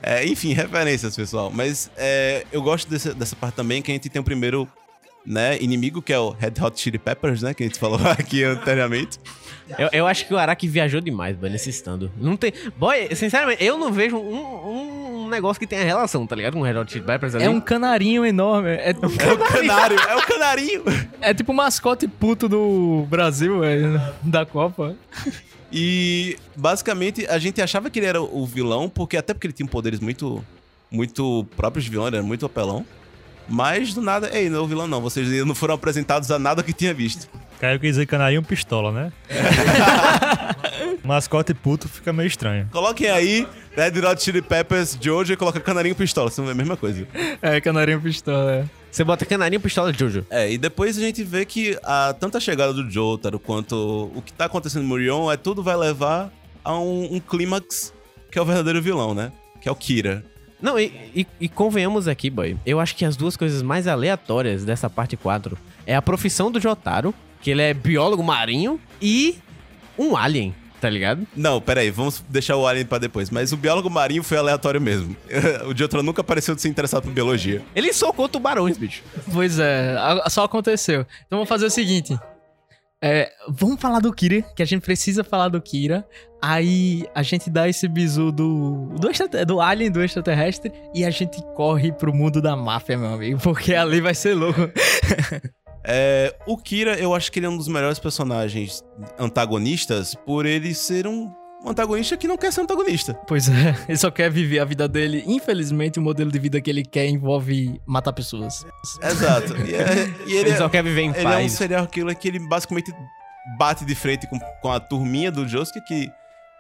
É, 0.03 0.25
enfim, 0.27 0.53
referências, 0.53 1.15
pessoal. 1.17 1.51
Mas 1.53 1.91
é, 1.97 2.45
eu 2.53 2.63
gosto 2.63 2.89
desse- 2.89 3.13
dessa 3.15 3.37
parte 3.37 3.55
também, 3.57 3.83
que 3.83 3.91
a 3.91 3.95
gente 3.95 4.09
tem 4.09 4.21
o 4.21 4.25
primeiro 4.25 4.69
né, 5.27 5.59
inimigo, 5.61 6.01
que 6.01 6.13
é 6.13 6.19
o 6.19 6.31
Red 6.31 6.55
Hot 6.61 6.81
Chili 6.81 6.99
Peppers, 6.99 7.43
né, 7.43 7.53
que 7.53 7.63
a 7.63 7.67
gente 7.67 7.79
falou 7.79 7.99
aqui 8.07 8.45
anteriormente. 8.45 9.19
Eu, 9.79 9.89
eu 9.93 10.07
acho 10.07 10.27
que 10.29 10.33
o 10.33 10.39
Araki 10.39 10.69
viajou 10.69 11.01
demais, 11.01 11.37
boy, 11.37 11.51
nesse 11.51 11.71
estando. 11.71 12.11
Não 12.17 12.37
tem. 12.37 12.53
Boy, 12.77 13.13
sinceramente, 13.17 13.65
eu 13.65 13.77
não 13.77 13.93
vejo 13.93 14.17
um, 14.17 15.25
um 15.25 15.29
negócio 15.29 15.59
que 15.59 15.67
tenha 15.67 15.83
relação, 15.83 16.25
tá 16.25 16.37
ligado? 16.37 16.53
Com 16.53 16.61
o 16.61 16.63
Red 16.63 16.79
Hot 16.79 16.93
Chili 16.93 17.05
Peppers 17.05 17.35
ali. 17.35 17.45
É 17.45 17.51
um 17.51 17.61
canarinho 17.61 18.25
enorme. 18.25 18.71
É, 18.71 18.91
É 18.91 19.33
o 19.33 19.39
canário, 19.39 19.99
é 19.99 20.17
o 20.17 20.23
canarinho. 20.23 20.85
é 21.21 21.35
tipo 21.35 21.51
o 21.51 21.55
mascote 21.55 22.07
puto 22.07 22.49
do 22.49 23.05
Brasil, 23.11 23.59
velho, 23.59 24.01
da 24.23 24.47
Copa. 24.47 24.95
E 25.73 26.37
basicamente 26.55 27.27
a 27.27 27.39
gente 27.39 27.61
achava 27.61 27.91
que 27.91 27.99
ele 27.99 28.07
era 28.07 28.23
o 28.23 28.47
vilão, 28.47 28.89
porque 28.89 29.17
até 29.17 29.35
porque 29.35 29.49
ele 29.49 29.55
tinha 29.55 29.69
poderes 29.69 29.99
muito 29.99 30.45
muito 30.89 31.45
próprios 31.57 31.85
de 31.85 31.91
vilão, 31.91 32.07
ele 32.07 32.17
era 32.17 32.25
muito 32.25 32.47
apelão. 32.47 32.87
Mas 33.49 33.95
do 33.95 34.01
nada, 34.01 34.31
ei, 34.37 34.49
não 34.49 34.59
é 34.59 34.61
o 34.63 34.67
vilão 34.67 34.87
não, 34.87 35.01
vocês 35.01 35.29
não 35.45 35.55
foram 35.55 35.75
apresentados 35.75 36.31
a 36.31 36.39
nada 36.39 36.63
que 36.63 36.73
tinha 36.73 36.93
visto. 36.93 37.29
Caio 37.61 37.81
quis 37.81 37.91
dizer 37.91 38.07
canarinho 38.07 38.43
pistola, 38.43 38.93
né? 38.93 39.13
Mascote 41.03 41.55
puto 41.55 41.89
fica 41.89 42.13
meio 42.13 42.27
estranho. 42.27 42.69
Coloquem 42.71 43.09
aí 43.11 43.47
Red 43.75 43.99
Hot 44.05 44.23
Chili 44.23 44.43
Peppers 44.43 44.99
Jojo 45.01 45.33
e 45.33 45.37
coloca 45.37 45.61
canarinho 45.61 45.95
pistola, 45.95 46.31
são 46.31 46.49
a 46.49 46.55
mesma 46.55 46.77
coisa. 46.77 47.07
É, 47.41 47.61
canarinho 47.61 48.01
pistola, 48.01 48.53
é. 48.53 48.65
Você 48.91 49.05
bota 49.05 49.25
canarinho 49.25 49.61
pistola 49.61 49.93
de 49.93 49.99
Jojo. 49.99 50.27
É, 50.29 50.51
e 50.51 50.59
depois 50.59 50.99
a 50.99 51.01
gente 51.01 51.23
vê 51.23 51.45
que 51.45 51.79
a, 51.85 52.15
tanto 52.19 52.37
a 52.37 52.41
chegada 52.41 52.73
do 52.73 52.91
Jotaro 52.91 53.39
quanto 53.39 54.11
o 54.15 54.23
que 54.23 54.33
tá 54.33 54.47
acontecendo 54.47 54.83
no 54.83 54.89
Murion 54.89 55.31
é 55.31 55.37
tudo 55.37 55.63
vai 55.63 55.77
levar 55.77 56.31
a 56.65 56.79
um, 56.79 57.15
um 57.15 57.21
clímax 57.21 57.93
que 58.31 58.39
é 58.39 58.43
o 58.43 58.45
verdadeiro 58.45 58.83
vilão, 58.83 59.15
né? 59.15 59.33
Que 59.61 59.69
é 59.69 59.73
o 59.73 59.77
Kira. 59.77 60.25
Não, 60.61 60.79
e, 60.79 60.87
e- 61.15 61.27
e 61.41 61.49
convenhamos 61.49 62.09
aqui, 62.09 62.31
boy. 62.31 62.57
Eu 62.65 62.81
acho 62.81 62.97
que 62.97 63.05
as 63.05 63.17
duas 63.17 63.37
coisas 63.37 63.63
mais 63.63 63.87
aleatórias 63.87 64.65
dessa 64.65 64.89
parte 64.89 65.17
4 65.17 65.57
é 65.87 65.95
a 65.95 66.03
profissão 66.03 66.51
do 66.51 66.61
Jotaro, 66.61 67.15
que 67.43 67.51
ele 67.51 67.63
é 67.63 67.75
biólogo 67.75 68.23
marinho, 68.23 68.81
e 69.01 69.37
um 69.99 70.17
alien, 70.17 70.55
tá 70.81 70.89
ligado? 70.91 71.27
Não, 71.37 71.61
peraí, 71.61 71.91
vamos 71.91 72.23
deixar 72.29 72.57
o 72.57 72.67
Alien 72.67 72.85
pra 72.87 72.99
depois. 72.99 73.31
Mas 73.31 73.53
o 73.53 73.57
biólogo 73.57 73.89
marinho 73.91 74.23
foi 74.23 74.37
aleatório 74.39 74.81
mesmo. 74.81 75.17
o 75.69 75.77
Jotaro 75.77 76.03
nunca 76.03 76.23
pareceu 76.25 76.55
de 76.55 76.63
se 76.63 76.69
interessar 76.69 77.01
por 77.01 77.13
biologia. 77.13 77.63
Ele 77.75 77.93
socou 77.93 78.29
tubarões, 78.29 78.77
bicho. 78.79 79.03
Pois 79.33 79.59
é, 79.59 79.97
a- 79.99 80.29
só 80.31 80.45
aconteceu. 80.45 81.03
Então 81.27 81.39
vamos 81.39 81.49
fazer 81.49 81.67
o 81.67 81.71
seguinte. 81.71 82.19
É, 83.09 83.31
vamos 83.49 83.81
falar 83.81 84.01
do 84.01 84.13
Kira, 84.13 84.43
que 84.43 84.61
a 84.61 84.67
gente 84.67 84.83
precisa 84.83 85.23
falar 85.23 85.49
do 85.49 85.63
Kira. 85.63 86.05
Aí 86.43 87.07
a 87.15 87.23
gente 87.23 87.49
dá 87.49 87.69
esse 87.69 87.87
bizu 87.87 88.33
do, 88.33 88.89
do, 88.99 89.45
do 89.47 89.61
alien, 89.61 89.93
do 89.93 90.03
extraterrestre, 90.03 90.73
e 90.93 91.05
a 91.05 91.11
gente 91.11 91.41
corre 91.55 91.93
pro 91.93 92.13
mundo 92.13 92.43
da 92.43 92.57
máfia, 92.57 92.99
meu 92.99 93.11
amigo, 93.11 93.39
porque 93.41 93.77
ali 93.77 94.01
vai 94.01 94.15
ser 94.15 94.35
louco. 94.35 94.61
É, 95.89 96.35
o 96.49 96.59
Kira, 96.59 96.99
eu 96.99 97.15
acho 97.15 97.31
que 97.31 97.39
ele 97.39 97.47
é 97.47 97.49
um 97.49 97.57
dos 97.57 97.69
melhores 97.69 98.01
personagens 98.01 98.83
antagonistas 99.17 100.17
por 100.27 100.45
ele 100.45 100.75
ser 100.75 101.07
um 101.07 101.33
antagonista 101.65 102.17
que 102.17 102.29
não 102.29 102.37
quer 102.37 102.53
ser 102.53 102.61
antagonista. 102.63 103.15
Pois 103.27 103.49
é, 103.49 103.75
ele 103.89 103.99
só 103.99 104.11
quer 104.11 104.31
viver 104.31 104.59
a 104.61 104.65
vida 104.65 104.87
dele. 104.89 105.23
Infelizmente, 105.27 105.99
o 105.99 106.03
modelo 106.03 106.31
de 106.31 106.39
vida 106.39 106.61
que 106.61 106.71
ele 106.71 106.85
quer 106.85 107.07
envolve 107.09 107.81
matar 107.87 108.13
pessoas. 108.13 108.65
Exato. 109.03 109.55
E, 109.67 109.75
é- 109.75 110.09
e 110.27 110.33
ele, 110.33 110.39
Ele 110.39 110.51
é, 110.51 110.57
só 110.57 110.69
quer 110.69 110.83
viver 110.83 111.03
em 111.03 111.11
ele 111.11 111.19
é 111.19 111.23
um 111.23 111.25
paz. 111.33 111.53
serial 111.53 111.87
killer 111.87 112.17
que 112.17 112.29
ele 112.29 112.39
basicamente 112.49 112.93
bate 113.59 113.85
de 113.85 113.95
frente 113.95 114.27
com, 114.27 114.39
com 114.61 114.73
a 114.73 114.81
turminha 114.81 115.31
do 115.31 115.47
Josuke 115.47 115.81
que 115.87 116.11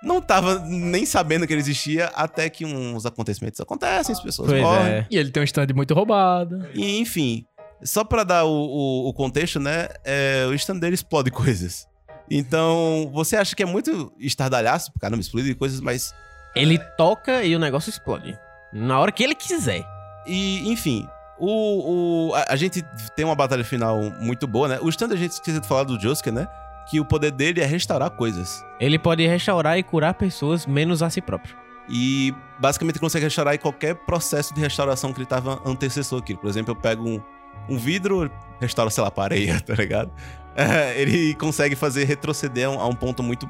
não 0.02 0.20
tava 0.20 0.60
nem 0.60 1.04
sabendo 1.06 1.46
que 1.46 1.52
ele 1.52 1.60
existia 1.60 2.06
até 2.14 2.48
que 2.48 2.64
uns 2.64 3.04
acontecimentos 3.06 3.58
acontecem, 3.60 4.12
as 4.12 4.20
pessoas 4.22 4.48
Pois 4.50 4.62
morrem. 4.62 4.92
é. 4.92 5.06
E 5.10 5.16
ele 5.16 5.30
tem 5.30 5.40
um 5.40 5.44
stand 5.44 5.66
muito 5.74 5.94
roubado. 5.94 6.66
E, 6.74 6.98
enfim, 7.00 7.44
só 7.82 8.04
pra 8.04 8.22
dar 8.22 8.44
o, 8.44 8.50
o- 8.50 9.08
o 9.08 9.12
contexto, 9.14 9.58
né? 9.58 9.88
é, 10.04 10.46
o 10.48 10.54
stand 10.54 10.78
dele 10.78 10.94
explode 10.94 11.30
coisas. 11.32 11.86
Então, 12.30 13.10
você 13.12 13.36
acha 13.36 13.54
que 13.54 13.62
é 13.62 13.66
muito 13.66 14.12
estardalhaço? 14.18 14.92
Caramba, 15.00 15.20
explode 15.20 15.54
coisas, 15.54 15.80
mas. 15.80 16.14
Ele 16.54 16.78
toca 16.96 17.44
e 17.44 17.54
o 17.54 17.58
negócio 17.58 17.90
explode. 17.90 18.38
Na 18.72 18.98
hora 18.98 19.12
que 19.12 19.22
ele 19.22 19.34
quiser. 19.34 19.84
E, 20.26 20.68
enfim, 20.70 21.06
o, 21.38 22.30
o- 22.30 22.34
a, 22.34 22.46
a 22.52 22.56
gente 22.56 22.82
tem 23.14 23.24
uma 23.24 23.34
batalha 23.34 23.62
final 23.64 24.00
muito 24.20 24.46
boa, 24.46 24.68
né? 24.68 24.78
O 24.82 24.88
stand 24.88 25.12
a 25.12 25.16
gente 25.16 25.32
esqueceu 25.32 25.60
de 25.60 25.66
falar 25.68 25.84
do 25.84 26.00
Josuke, 26.00 26.30
né? 26.30 26.48
Que 26.90 26.98
o 27.00 27.04
poder 27.04 27.30
dele 27.30 27.60
é 27.60 27.64
restaurar 27.66 28.10
coisas. 28.10 28.64
Ele 28.80 28.98
pode 28.98 29.26
restaurar 29.26 29.78
e 29.78 29.82
curar 29.82 30.14
pessoas, 30.14 30.66
menos 30.66 31.02
a 31.02 31.10
si 31.10 31.20
próprio. 31.20 31.54
E 31.88 32.34
basicamente 32.58 32.98
consegue 32.98 33.24
restaurar 33.24 33.54
em 33.54 33.58
qualquer 33.58 33.94
processo 33.94 34.52
de 34.54 34.60
restauração 34.60 35.12
que 35.12 35.18
ele 35.20 35.26
tava 35.26 35.60
antecessor 35.64 36.20
aqui. 36.20 36.34
Por 36.36 36.48
exemplo, 36.48 36.72
eu 36.72 36.76
pego 36.76 37.08
um, 37.08 37.22
um 37.68 37.78
vidro, 37.78 38.30
restauro, 38.60 38.90
sei 38.90 39.02
lá, 39.02 39.12
a 39.14 39.22
areia, 39.22 39.60
tá 39.64 39.74
ligado? 39.74 40.10
É, 40.56 41.00
ele 41.00 41.34
consegue 41.34 41.76
fazer 41.76 42.04
retroceder 42.04 42.66
a 42.66 42.70
um, 42.70 42.80
a 42.80 42.94
ponto 42.94 43.22
muito 43.22 43.46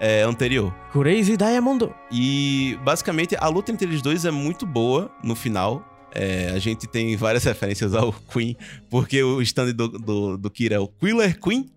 é, 0.00 0.22
anterior. 0.22 0.74
Crazy 0.92 1.36
Diamond. 1.36 1.90
E 2.10 2.78
basicamente 2.82 3.36
a 3.38 3.48
luta 3.48 3.70
entre 3.70 3.86
eles 3.86 4.02
dois 4.02 4.24
é 4.24 4.30
muito 4.30 4.66
boa 4.66 5.10
no 5.22 5.34
final. 5.34 5.84
É, 6.12 6.50
a 6.54 6.58
gente 6.58 6.86
tem 6.86 7.16
várias 7.16 7.44
referências 7.46 7.94
ao 7.94 8.12
Queen, 8.12 8.56
porque 8.88 9.22
o 9.22 9.40
stand 9.42 9.72
do, 9.72 9.88
do, 9.88 10.38
do 10.38 10.50
Kira 10.50 10.76
é 10.76 10.78
o 10.78 10.88
Quiller 10.88 11.38
Queen. 11.38 11.70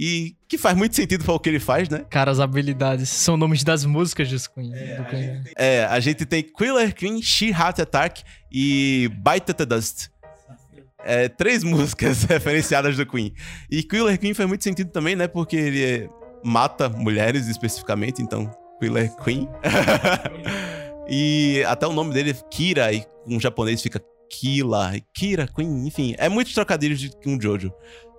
E 0.00 0.36
que 0.46 0.56
faz 0.56 0.76
muito 0.76 0.94
sentido 0.94 1.24
para 1.24 1.34
o 1.34 1.40
que 1.40 1.48
ele 1.48 1.58
faz, 1.58 1.88
né? 1.88 2.04
Cara, 2.08 2.30
as 2.30 2.38
habilidades 2.38 3.08
são 3.08 3.36
nomes 3.36 3.64
das 3.64 3.84
músicas 3.84 4.30
dos 4.30 4.46
Queen. 4.46 4.70
do 4.70 5.04
Queen. 5.06 5.42
É, 5.56 5.86
a 5.86 5.98
gente 5.98 6.24
tem 6.24 6.40
Quiller 6.40 6.94
Queen, 6.94 7.20
She 7.20 7.48
Heart 7.48 7.80
Attack 7.80 8.22
e 8.52 9.10
Bite 9.12 9.52
the 9.52 9.66
Dust. 9.66 10.08
É, 11.04 11.28
três 11.28 11.62
músicas 11.64 12.24
referenciadas 12.24 12.96
do 12.96 13.06
Queen. 13.06 13.32
E 13.70 13.82
Quiller 13.82 14.18
Queen 14.18 14.34
faz 14.34 14.48
muito 14.48 14.64
sentido 14.64 14.90
também, 14.90 15.16
né? 15.16 15.28
Porque 15.28 15.56
ele 15.56 16.10
mata 16.44 16.88
mulheres 16.88 17.46
especificamente, 17.48 18.22
então 18.22 18.50
Quiller 18.80 19.14
Queen. 19.16 19.48
e 21.08 21.62
até 21.66 21.86
o 21.86 21.92
nome 21.92 22.12
dele 22.12 22.30
é 22.30 22.34
Kira, 22.50 22.92
e 22.92 23.04
um 23.26 23.40
japonês 23.40 23.82
fica 23.82 24.00
Kila, 24.30 24.92
Kira 25.14 25.46
Queen, 25.46 25.86
enfim. 25.86 26.14
É 26.18 26.28
muitos 26.28 26.54
trocadilhos 26.54 27.00
de 27.00 27.10
um 27.26 27.40
Jojo. 27.40 27.72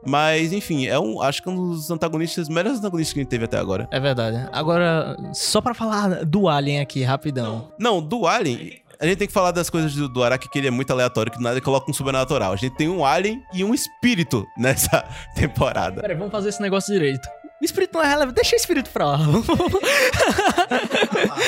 Mas, 0.06 0.54
enfim, 0.54 0.88
é 0.88 0.98
um, 0.98 1.22
acho 1.22 1.44
que 1.44 1.50
é 1.50 1.52
um 1.52 1.72
dos 1.72 1.92
antagonistas, 1.92 2.48
melhores 2.48 2.80
antagonistas 2.80 3.14
que 3.14 3.20
a 3.20 3.24
gente 3.24 3.30
teve 3.30 3.46
até 3.46 3.58
agora. 3.58 3.88
É 3.92 4.00
verdade. 4.00 4.48
Agora, 4.52 5.18
só 5.34 5.60
pra 5.60 5.74
falar 5.74 6.26
do 6.26 6.48
Alien 6.48 6.80
aqui, 6.80 7.04
rapidão. 7.04 7.72
Não, 7.78 8.02
do 8.02 8.26
Alien, 8.26 8.82
a 9.02 9.06
gente 9.06 9.18
tem 9.18 9.28
que 9.28 9.34
falar 9.34 9.52
das 9.52 9.70
coisas 9.70 9.94
do, 9.96 10.10
do 10.10 10.24
Araki, 10.24 10.50
que 10.50 10.58
ele 10.60 10.68
é 10.68 10.72
muito 10.72 10.92
aleatório, 10.92 11.32
que 11.32 11.38
do 11.38 11.44
nada 11.44 11.56
ele 11.56 11.62
coloca 11.62 11.90
um 11.90 11.94
sobrenatural. 11.94 12.54
A 12.54 12.56
gente 12.56 12.76
tem 12.76 12.90
um 12.90 13.06
Alien 13.06 13.44
e 13.54 13.64
um 13.64 13.74
espírito 13.74 14.46
nessa 14.58 15.06
temporada. 15.36 16.02
Peraí, 16.02 16.16
vamos 16.18 16.32
fazer 16.32 16.50
esse 16.50 16.62
negócio 16.62 16.94
direito. 16.94 17.28
O 17.62 17.66
espírito 17.66 17.98
não 17.98 18.04
é 18.04 18.08
relevante. 18.08 18.36
Deixa 18.36 18.56
o 18.56 18.58
espírito 18.58 18.90
pra 18.90 19.06
lá. 19.06 19.20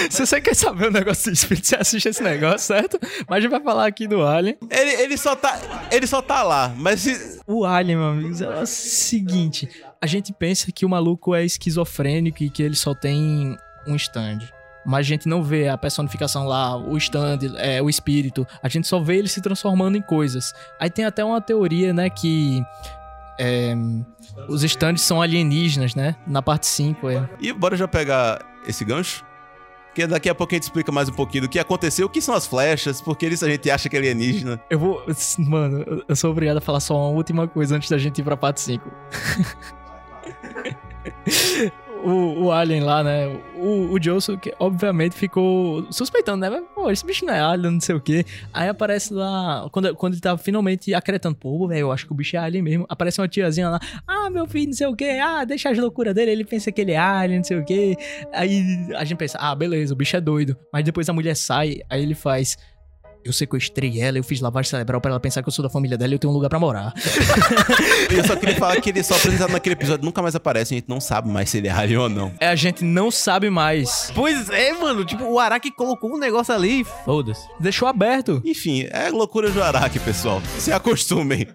Se 0.10 0.26
você 0.26 0.42
quer 0.42 0.56
saber 0.56 0.88
o 0.88 0.92
negócio 0.92 1.32
do 1.32 1.34
espírito, 1.34 1.68
você 1.68 1.76
assiste 1.76 2.10
esse 2.10 2.22
negócio, 2.22 2.60
certo? 2.68 3.00
Mas 3.30 3.38
a 3.38 3.42
gente 3.42 3.52
vai 3.52 3.62
falar 3.62 3.86
aqui 3.88 4.08
do 4.08 4.26
Alien. 4.26 4.58
Ele, 4.70 4.92
ele, 5.04 5.18
só, 5.18 5.36
tá, 5.36 5.60
ele 5.92 6.06
só 6.06 6.22
tá 6.22 6.44
lá, 6.44 6.74
mas 6.76 7.02
se- 7.02 7.40
O 7.48 7.66
Alien, 7.66 7.98
meu 7.98 8.08
amigo, 8.08 8.44
é 8.44 8.62
o 8.62 8.66
seguinte: 8.66 9.70
a 10.02 10.08
gente 10.08 10.34
pensa 10.34 10.72
que 10.72 10.86
o 10.86 10.90
maluco 10.90 11.34
é 11.34 11.46
esquizofrênico 11.46 12.44
e 12.44 12.50
que 12.50 12.62
ele 12.62 12.76
só 12.76 12.94
tem 12.94 13.58
um 13.88 13.96
stand. 13.96 14.40
Mas 14.86 15.00
a 15.06 15.10
gente 15.10 15.28
não 15.30 15.44
vê 15.44 15.68
a 15.68 15.78
personificação 15.78 16.48
lá, 16.48 16.76
o 16.78 16.98
stand, 16.98 17.40
é, 17.58 17.82
o 17.82 17.90
espírito. 17.90 18.48
A 18.64 18.68
gente 18.68 18.88
só 18.88 19.00
vê 19.00 19.18
ele 19.18 19.28
se 19.28 19.42
transformando 19.42 19.98
em 19.98 20.02
coisas. 20.02 20.54
Aí 20.80 20.90
tem 20.90 21.06
até 21.06 21.24
uma 21.24 21.40
teoria, 21.42 21.94
né, 21.94 22.10
que. 22.10 22.62
é, 23.40 23.76
os 24.48 24.64
stands 24.64 25.02
são 25.02 25.22
alienígenas, 25.22 25.94
né? 25.96 26.16
Na 26.26 26.42
parte 26.42 26.66
5. 26.68 27.10
É. 27.10 27.30
E 27.40 27.52
bora 27.54 27.76
já 27.78 27.88
pegar 27.88 28.40
esse 28.66 28.84
gancho? 28.86 29.26
Porque 29.88 30.08
daqui 30.08 30.30
a 30.30 30.36
pouco 30.36 30.54
a 30.54 30.56
gente 30.56 30.64
explica 30.64 30.90
mais 30.90 31.10
um 31.10 31.14
pouquinho 31.14 31.44
do 31.44 31.50
que 31.50 31.60
aconteceu, 31.60 32.08
o 32.08 32.10
que 32.10 32.22
são 32.22 32.34
as 32.34 32.48
flechas, 32.48 33.02
porque 33.02 33.28
isso 33.28 33.44
a 33.44 33.50
gente 33.50 33.70
acha 33.70 33.90
que 33.90 33.96
é 33.98 34.00
alienígena. 34.00 34.58
Eu 34.70 34.80
vou. 34.80 35.04
Mano, 35.38 35.84
eu- 35.86 36.04
eu 36.08 36.16
sou 36.16 36.32
obrigado 36.32 36.58
a 36.58 36.62
falar 36.62 36.80
só 36.80 36.96
uma 36.96 37.10
última 37.10 37.46
coisa 37.46 37.76
antes 37.76 37.90
da 37.90 37.98
gente 37.98 38.20
ir 38.20 38.24
pra 38.24 38.38
parte 38.38 38.62
5. 38.62 38.90
o, 42.04 42.44
o 42.46 42.52
Alien 42.52 42.82
lá, 42.82 43.04
né? 43.04 43.28
O, 43.56 43.94
o 43.94 44.02
Josuke, 44.02 44.52
obviamente, 44.60 45.16
ficou 45.16 45.86
suspeitando, 45.92 46.50
né? 46.50 46.64
Pô, 46.74 46.90
esse 46.90 47.06
bicho 47.06 47.26
não 47.26 47.34
é 47.34 47.40
Alien, 47.40 47.74
não 47.74 47.80
sei 47.80 47.96
o 47.96 48.02
quê. 48.02 48.26
Aí 48.54 48.68
aparece 48.68 49.14
lá, 49.14 49.68
quando, 49.72 49.96
quando 49.96 50.14
ele 50.14 50.22
tá 50.22 50.38
finalmente 50.38 50.94
acreditando, 50.94 51.36
pô, 51.36 51.68
velho, 51.68 51.82
eu 51.82 51.92
acho 51.92 52.06
que 52.06 52.12
o 52.12 52.16
bicho 52.16 52.36
é 52.36 52.40
Alien 52.40 52.64
mesmo. 52.64 52.86
Aparece 52.90 53.22
uma 53.22 53.28
tiazinha 53.28 53.70
lá, 53.70 53.80
ah, 54.08 54.30
meu 54.30 54.48
filho, 54.48 54.68
não 54.68 54.74
sei 54.74 54.88
o 54.88 54.96
quê, 54.96 55.20
ah, 55.22 55.44
deixa 55.44 55.70
as 55.70 55.78
loucuras 55.78 56.14
dele, 56.14 56.32
ele 56.32 56.46
pensa 56.46 56.72
que 56.72 56.82
ele 56.82 56.92
é 56.92 56.98
Alien, 56.98 57.40
não 57.40 57.46
sei 57.46 57.58
o 57.58 57.66
quê. 57.66 57.96
Aí 58.34 58.88
a 58.96 59.04
gente 59.04 59.18
pensa, 59.18 59.38
ah, 59.40 59.56
beleza, 59.56 59.94
o 59.94 59.98
bicho 59.98 60.16
é 60.16 60.22
doido. 60.22 60.58
Mas 60.72 60.84
depois 60.84 61.08
a 61.10 61.14
mulher 61.14 61.36
sai, 61.36 61.82
aí 61.90 62.02
ele 62.02 62.16
faz. 62.16 62.58
Eu 63.24 63.32
sequestrei 63.32 64.02
ela, 64.02 64.18
eu 64.18 64.24
fiz 64.24 64.42
lavagem 64.42 64.70
cerebral 64.70 65.00
pra 65.00 65.12
ela 65.12 65.20
pensar 65.20 65.44
que 65.44 65.48
eu 65.50 65.54
sou 65.54 65.62
da 65.64 65.70
família 65.70 65.98
dela 65.98 66.12
e 66.12 66.16
eu 66.16 66.20
tenho 66.20 66.32
um 66.32 66.36
lugar 66.36 66.50
pra 66.50 66.60
morar. 66.60 66.94
Eu 68.10 68.24
só 68.26 68.36
queria 68.36 68.56
falar 68.58 68.80
que 68.82 68.90
ele 68.90 69.02
só 69.04 69.16
apresentado 69.22 69.52
naquele 69.52 69.74
episódio 69.74 70.04
nunca 70.04 70.22
mais 70.22 70.36
aparece, 70.36 70.74
a 70.74 70.78
gente 70.78 70.90
não 70.90 71.00
sabe 71.00 71.30
mais 71.30 71.50
se 71.50 71.60
ele 71.60 71.68
é 71.68 71.72
alien 71.72 71.98
ou 71.98 72.10
não. 72.10 72.34
É, 72.40 72.48
a 72.48 72.56
gente 72.56 72.84
não 72.84 73.10
sabe 73.10 73.50
mais. 73.50 74.12
Pois 74.14 74.50
é, 74.50 74.74
mano. 74.74 75.06
Tipo, 75.06 75.24
o 75.26 75.40
Araki 75.40 75.72
colocou 75.72 76.14
um 76.14 76.18
negócio 76.18 76.54
ali 76.54 76.82
e 76.82 76.84
foda-se. 76.84 77.48
Deixou 77.60 77.88
aberto. 77.88 78.42
Enfim, 78.46 78.88
é 78.92 79.10
loucura 79.10 79.50
do 79.50 79.62
Araki, 79.64 80.00
pessoal. 80.00 80.42
Se 80.58 80.72
acostumem. 80.72 81.48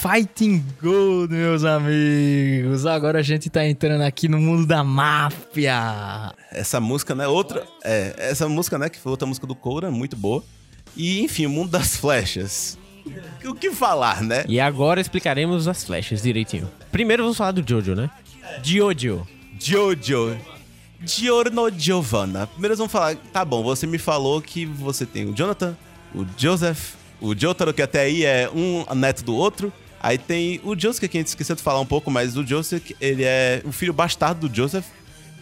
Fighting 0.00 0.64
Gold, 0.80 1.34
meus 1.34 1.64
amigos. 1.64 2.86
Agora 2.86 3.18
a 3.18 3.22
gente 3.22 3.50
tá 3.50 3.66
entrando 3.66 4.02
aqui 4.02 4.28
no 4.28 4.38
mundo 4.38 4.64
da 4.64 4.84
máfia. 4.84 6.32
Essa 6.52 6.78
música, 6.80 7.16
né? 7.16 7.26
Outra. 7.26 7.66
É, 7.82 8.14
essa 8.16 8.48
música, 8.48 8.78
né? 8.78 8.88
Que 8.88 8.98
foi 8.98 9.10
outra 9.10 9.26
música 9.26 9.44
do 9.44 9.56
Koura, 9.56 9.90
muito 9.90 10.16
boa. 10.16 10.44
E, 10.96 11.20
enfim, 11.20 11.46
o 11.46 11.50
mundo 11.50 11.70
das 11.70 11.96
flechas. 11.96 12.78
O 13.44 13.54
que 13.54 13.72
falar, 13.72 14.22
né? 14.22 14.44
E 14.46 14.60
agora 14.60 15.00
explicaremos 15.00 15.66
as 15.66 15.82
flechas 15.82 16.22
direitinho. 16.22 16.70
Primeiro 16.92 17.24
vamos 17.24 17.36
falar 17.36 17.50
do 17.50 17.68
Jojo, 17.68 17.96
né? 17.96 18.08
Jojo. 18.62 19.26
Jojo. 19.58 20.38
Giorno 21.04 21.70
Giovanna. 21.76 22.46
Primeiro 22.46 22.76
vamos 22.76 22.92
falar. 22.92 23.16
Tá 23.32 23.44
bom, 23.44 23.64
você 23.64 23.84
me 23.84 23.98
falou 23.98 24.40
que 24.40 24.64
você 24.64 25.04
tem 25.04 25.28
o 25.28 25.34
Jonathan, 25.34 25.76
o 26.14 26.24
Joseph, 26.36 26.94
o 27.20 27.34
Jotaro, 27.34 27.74
que 27.74 27.82
até 27.82 28.02
aí 28.02 28.24
é 28.24 28.48
um 28.54 28.84
neto 28.94 29.24
do 29.24 29.34
outro. 29.34 29.72
Aí 30.00 30.16
tem 30.18 30.60
o 30.64 30.78
Joseph, 30.78 31.08
que 31.10 31.16
a 31.16 31.20
gente 31.20 31.28
esqueceu 31.28 31.56
de 31.56 31.62
falar 31.62 31.80
um 31.80 31.86
pouco, 31.86 32.10
mas 32.10 32.36
o 32.36 32.46
Joseph, 32.46 32.90
ele 33.00 33.24
é 33.24 33.62
o 33.64 33.72
filho 33.72 33.92
bastardo 33.92 34.48
do 34.48 34.54
Joseph. 34.54 34.86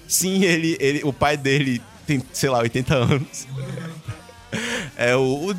Sim, 0.08 0.44
ele, 0.44 0.76
ele, 0.80 1.00
o 1.04 1.12
pai 1.12 1.36
dele 1.36 1.82
tem, 2.06 2.22
sei 2.32 2.48
lá, 2.48 2.58
80 2.60 2.94
anos. 2.94 3.46
É, 4.96 5.14
o, 5.14 5.50
o- 5.50 5.56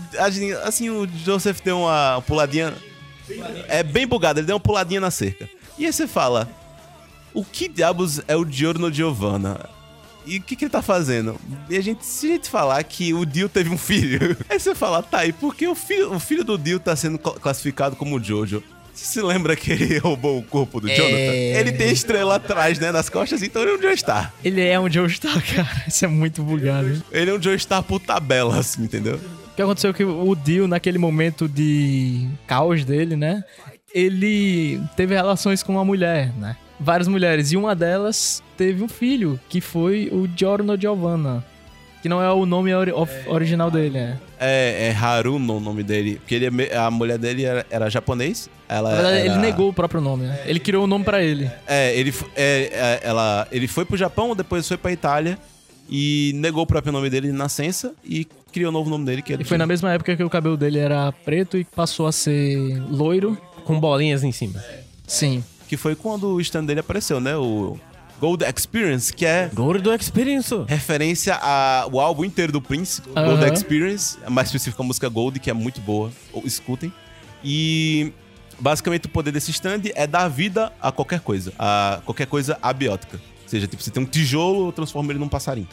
assim, 0.63 0.89
o 0.89 1.07
Joseph 1.23 1.59
deu 1.63 1.79
uma 1.81 2.21
puladinha. 2.25 2.73
É 3.67 3.83
bem 3.83 4.07
bugado, 4.07 4.39
ele 4.39 4.47
deu 4.47 4.55
uma 4.55 4.59
puladinha 4.59 4.99
na 5.01 5.11
cerca. 5.11 5.47
E 5.77 5.85
aí 5.85 5.93
você 5.93 6.07
fala: 6.07 6.49
O 7.33 7.43
que 7.45 7.67
diabos 7.67 8.21
é 8.27 8.35
o 8.35 8.49
Giorno 8.49 8.91
Giovanna? 8.91 9.69
E 10.25 10.37
o 10.37 10.41
que, 10.41 10.55
que 10.55 10.65
ele 10.65 10.71
tá 10.71 10.81
fazendo? 10.81 11.39
E 11.69 11.77
a 11.77 11.81
gente, 11.81 12.05
se 12.05 12.25
a 12.27 12.29
gente 12.31 12.49
falar 12.49 12.83
que 12.83 13.13
o 13.13 13.25
Dio 13.25 13.47
teve 13.47 13.69
um 13.69 13.77
filho, 13.77 14.35
aí 14.49 14.59
você 14.59 14.73
fala, 14.73 15.03
tá, 15.03 15.25
e 15.25 15.31
por 15.31 15.53
que 15.55 15.67
o 15.67 15.75
filho, 15.75 16.13
o 16.13 16.19
filho 16.19 16.43
do 16.43 16.57
Dio 16.57 16.79
tá 16.79 16.95
sendo 16.95 17.17
cla- 17.19 17.35
classificado 17.39 17.95
como 17.95 18.21
Jojo? 18.21 18.63
Você 18.97 19.05
se 19.05 19.21
lembra 19.21 19.55
que 19.55 19.71
ele 19.71 19.97
roubou 19.99 20.39
o 20.39 20.43
corpo 20.43 20.81
do 20.81 20.89
É. 20.89 20.95
Jonathan? 20.95 21.59
Ele 21.59 21.71
tem 21.71 21.91
estrela 21.91 22.35
atrás, 22.35 22.79
né, 22.79 22.91
nas 22.91 23.09
costas, 23.09 23.43
então 23.43 23.61
ele 23.61 23.71
é 23.71 23.75
um 23.75 23.81
Joestar. 23.81 24.33
Ele 24.43 24.61
é 24.61 24.79
um 24.79 24.89
Joestar, 24.89 25.39
cara. 25.55 25.83
Isso 25.87 26.03
é 26.03 26.07
muito 26.07 26.41
bugado. 26.41 27.03
Ele 27.11 27.29
é 27.29 27.33
um 27.33 27.41
Joestar 27.41 27.83
por 27.83 27.99
tabela, 27.99 28.57
assim, 28.57 28.83
entendeu? 28.83 29.15
O 29.51 29.55
que 29.55 29.61
aconteceu 29.61 29.91
é 29.91 29.93
que 29.93 30.03
o 30.03 30.35
Dio, 30.35 30.67
naquele 30.67 30.97
momento 30.97 31.47
de 31.47 32.27
caos 32.47 32.83
dele, 32.83 33.15
né? 33.15 33.43
Ele 33.93 34.79
teve 34.95 35.15
relações 35.15 35.61
com 35.63 35.73
uma 35.73 35.85
mulher, 35.85 36.33
né? 36.37 36.57
Várias 36.79 37.07
mulheres. 37.07 37.51
E 37.51 37.57
uma 37.57 37.75
delas 37.75 38.43
teve 38.57 38.83
um 38.83 38.87
filho, 38.89 39.39
que 39.49 39.61
foi 39.61 40.09
o 40.11 40.27
Giorno 40.35 40.79
Giovanna. 40.79 41.43
Que 42.03 42.09
não 42.09 42.21
é 42.21 42.31
o 42.31 42.45
nome 42.45 42.71
of- 42.73 43.27
original 43.29 43.71
dele, 43.71 43.91
né? 43.99 44.17
É, 44.39 44.89
é 44.89 44.95
Haruno 44.95 45.57
o 45.57 45.59
nome 45.59 45.81
dele, 45.83 46.15
porque 46.15 46.35
ele 46.35 46.45
é 46.45 46.51
me- 46.51 46.69
a 46.71 46.91
mulher 46.91 47.17
dele 47.17 47.43
era, 47.43 47.65
era 47.69 47.89
japonês. 47.89 48.49
Ela 48.69 48.91
verdade, 48.93 49.17
era- 49.17 49.25
ele 49.25 49.37
negou 49.37 49.69
o 49.69 49.73
próprio 49.73 49.99
nome, 50.01 50.25
né? 50.25 50.39
Ele 50.45 50.59
criou 50.59 50.83
o 50.83 50.87
nome 50.87 51.03
pra 51.05 51.21
ele. 51.23 51.49
É, 51.65 51.95
ele, 51.97 52.13
é, 52.35 52.69
é, 52.71 53.07
ela, 53.07 53.47
ele 53.51 53.67
foi 53.67 53.83
pro 53.85 53.97
Japão, 53.97 54.35
depois 54.35 54.67
foi 54.67 54.77
pra 54.77 54.91
Itália 54.91 55.37
e 55.89 56.31
negou 56.35 56.63
o 56.63 56.67
próprio 56.67 56.91
nome 56.93 57.09
dele 57.09 57.27
de 57.27 57.33
nascença 57.33 57.93
e 58.03 58.25
criou 58.51 58.69
o 58.69 58.71
novo 58.73 58.89
nome 58.89 59.05
dele, 59.05 59.21
que 59.21 59.33
é 59.33 59.37
E 59.39 59.43
foi 59.43 59.57
na 59.57 59.65
mesma 59.65 59.91
época 59.93 60.15
que 60.15 60.23
o 60.23 60.29
cabelo 60.29 60.57
dele 60.57 60.79
era 60.79 61.11
preto 61.11 61.57
e 61.57 61.63
passou 61.63 62.05
a 62.07 62.11
ser 62.11 62.81
loiro. 62.91 63.37
Com 63.65 63.79
bolinhas 63.79 64.23
em 64.23 64.31
cima. 64.31 64.63
Sim. 65.05 65.43
que 65.67 65.75
foi 65.75 65.93
quando 65.95 66.27
o 66.35 66.39
stand 66.39 66.63
dele 66.63 66.79
apareceu, 66.79 67.19
né? 67.19 67.35
O 67.35 67.77
Gold 68.19 68.43
Experience, 68.43 69.13
que 69.13 69.25
é 69.25 69.49
Gordo 69.53 69.93
Experience. 69.93 70.53
referência 70.67 71.35
ao 71.35 71.99
álbum 71.99 72.25
inteiro 72.25 72.51
do 72.51 72.61
Prince. 72.61 73.01
Gold 73.01 73.53
Experience, 73.53 74.17
mais 74.29 74.47
específico 74.47 74.81
a 74.81 74.85
música 74.85 75.07
Gold, 75.09 75.39
que 75.39 75.49
é 75.49 75.53
muito 75.53 75.79
boa, 75.81 76.11
ou 76.33 76.43
escutem. 76.45 76.91
E 77.43 78.11
basicamente 78.59 79.05
o 79.05 79.09
poder 79.09 79.31
desse 79.31 79.51
stand 79.51 79.81
é 79.95 80.07
dar 80.07 80.27
vida 80.27 80.73
a 80.81 80.91
qualquer 80.91 81.19
coisa, 81.19 81.53
a 81.57 82.01
qualquer 82.05 82.27
coisa 82.27 82.57
abiótica. 82.61 83.17
Ou 83.43 83.49
seja, 83.49 83.67
tipo, 83.67 83.81
você 83.81 83.91
tem 83.91 84.01
um 84.01 84.05
tijolo, 84.05 84.71
transforma 84.71 85.11
ele 85.11 85.19
num 85.19 85.29
passarinho. 85.29 85.67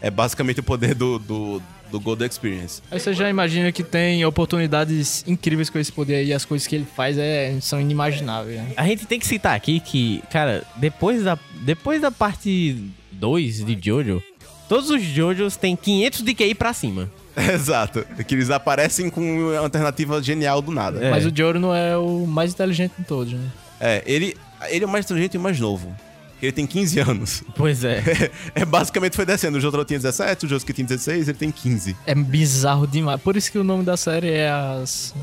É 0.00 0.10
basicamente 0.10 0.60
o 0.60 0.62
poder 0.62 0.94
do, 0.94 1.18
do, 1.18 1.62
do 1.92 2.00
Gold 2.00 2.24
Experience. 2.24 2.82
Aí 2.90 2.98
você 2.98 3.12
já 3.12 3.28
imagina 3.28 3.70
que 3.70 3.84
tem 3.84 4.24
oportunidades 4.24 5.22
incríveis 5.28 5.68
com 5.68 5.78
esse 5.78 5.92
poder 5.92 6.16
aí. 6.16 6.28
E 6.28 6.32
as 6.32 6.44
coisas 6.44 6.66
que 6.66 6.74
ele 6.74 6.86
faz 6.96 7.18
é, 7.18 7.54
são 7.60 7.78
inimagináveis. 7.80 8.56
né? 8.56 8.72
A 8.76 8.86
gente 8.86 9.06
tem 9.06 9.20
que 9.20 9.26
citar 9.26 9.54
aqui 9.54 9.78
que, 9.78 10.22
cara, 10.30 10.64
depois 10.76 11.22
da, 11.22 11.38
depois 11.60 12.00
da 12.00 12.10
parte 12.10 12.76
2 13.12 13.64
de 13.64 13.78
Jojo, 13.80 14.22
todos 14.68 14.90
os 14.90 15.02
Jojos 15.02 15.56
têm 15.56 15.76
500 15.76 16.22
de 16.22 16.34
QI 16.34 16.54
pra 16.54 16.72
cima. 16.72 17.10
Exato. 17.36 18.04
Que 18.26 18.34
eles 18.34 18.50
aparecem 18.50 19.10
com 19.10 19.20
uma 19.20 19.58
alternativa 19.58 20.22
genial 20.22 20.60
do 20.62 20.72
nada. 20.72 21.04
É. 21.04 21.10
Mas 21.10 21.26
o 21.26 21.32
Giorno 21.34 21.72
é 21.74 21.96
o 21.96 22.26
mais 22.26 22.52
inteligente 22.52 22.92
de 22.98 23.04
todos, 23.04 23.32
né? 23.32 23.46
É, 23.80 24.02
ele, 24.06 24.36
ele 24.68 24.84
é 24.84 24.86
o 24.86 24.90
mais 24.90 25.04
inteligente 25.04 25.34
e 25.34 25.38
o 25.38 25.40
mais 25.40 25.58
novo. 25.58 25.94
Ele 26.42 26.52
tem 26.52 26.66
15 26.66 26.98
anos. 26.98 27.44
Pois 27.56 27.84
é. 27.84 28.02
É, 28.54 28.64
basicamente 28.64 29.14
foi 29.16 29.24
descendo. 29.24 29.58
O 29.58 29.60
Jotaro 29.60 29.84
tinha 29.84 29.98
17, 29.98 30.46
o 30.46 30.48
Josuke 30.48 30.72
tinha 30.72 30.86
16, 30.86 31.28
ele 31.28 31.38
tem 31.38 31.50
15. 31.50 31.96
É 32.06 32.14
bizarro 32.14 32.86
demais. 32.86 33.20
Por 33.20 33.36
isso 33.36 33.50
que 33.50 33.58
o 33.58 33.64
nome 33.64 33.84
da 33.84 33.96
série 33.96 34.30
é 34.30 34.50
as 34.50 35.14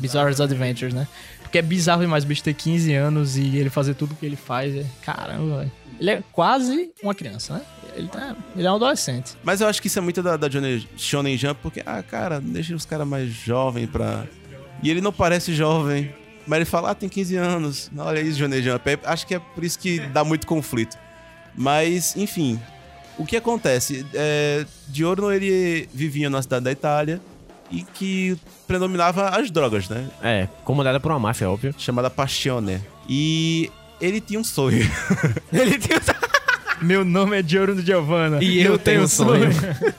Bizarre 0.00 0.34
Adventures, 0.42 0.92
né? 0.92 1.06
Porque 1.42 1.58
é 1.58 1.62
bizarro 1.62 2.00
demais 2.02 2.24
o 2.24 2.26
bicho 2.26 2.42
ter 2.42 2.54
15 2.54 2.92
anos 2.94 3.36
e 3.36 3.56
ele 3.56 3.70
fazer 3.70 3.94
tudo 3.94 4.14
que 4.16 4.26
ele 4.26 4.36
faz. 4.36 4.74
É... 4.74 4.84
Caramba, 5.02 5.58
velho. 5.58 5.72
Ele 6.00 6.10
é 6.10 6.22
quase 6.32 6.90
uma 7.02 7.14
criança, 7.14 7.54
né? 7.54 7.62
Ele, 7.94 8.08
tá... 8.08 8.34
ele 8.56 8.66
é 8.66 8.70
um 8.70 8.74
adolescente. 8.74 9.32
Mas 9.44 9.60
eu 9.60 9.68
acho 9.68 9.80
que 9.80 9.86
isso 9.86 9.98
é 9.98 10.02
muito 10.02 10.22
da, 10.22 10.36
da 10.36 10.48
Johnny- 10.48 10.88
Shonen 10.96 11.36
Jump, 11.38 11.60
porque, 11.62 11.82
ah, 11.86 12.02
cara, 12.02 12.40
deixa 12.40 12.74
os 12.74 12.84
caras 12.84 13.06
mais 13.06 13.30
jovens 13.30 13.88
pra. 13.88 14.24
E 14.82 14.90
ele 14.90 15.00
não 15.00 15.12
parece 15.12 15.54
jovem. 15.54 16.12
Mas 16.46 16.56
ele 16.58 16.64
fala, 16.64 16.90
ah, 16.90 16.94
tem 16.94 17.08
15 17.08 17.36
anos. 17.36 17.90
Olha 17.96 18.20
isso, 18.20 18.38
Johnny 18.38 18.62
Jump. 18.62 18.88
É, 18.88 18.98
acho 19.04 19.26
que 19.26 19.34
é 19.34 19.38
por 19.38 19.64
isso 19.64 19.78
que 19.78 19.98
dá 19.98 20.22
muito 20.24 20.46
conflito. 20.46 20.96
Mas, 21.56 22.16
enfim. 22.16 22.60
O 23.16 23.24
que 23.24 23.36
acontece? 23.36 24.04
É, 24.12 24.66
Diorno, 24.88 25.32
ele 25.32 25.88
vivia 25.94 26.28
na 26.28 26.42
cidade 26.42 26.64
da 26.64 26.72
Itália 26.72 27.20
e 27.70 27.82
que 27.82 28.36
predominava 28.66 29.28
as 29.28 29.50
drogas, 29.50 29.88
né? 29.88 30.08
É, 30.22 30.48
comandada 30.64 30.98
por 30.98 31.12
uma 31.12 31.20
máfia, 31.20 31.48
óbvio. 31.48 31.74
Chamada 31.78 32.10
Passione. 32.10 32.80
E 33.08 33.70
ele 34.00 34.20
tinha 34.20 34.38
um 34.38 34.44
sonho. 34.44 34.84
Ele 35.52 35.78
tem 35.78 35.96
Meu 36.82 37.04
nome 37.04 37.38
é 37.38 37.42
Giorno 37.42 37.80
Giovanna. 37.80 38.42
E 38.42 38.60
eu 38.60 38.78
tenho 38.78 39.02
um 39.02 39.08
sonho. 39.08 39.48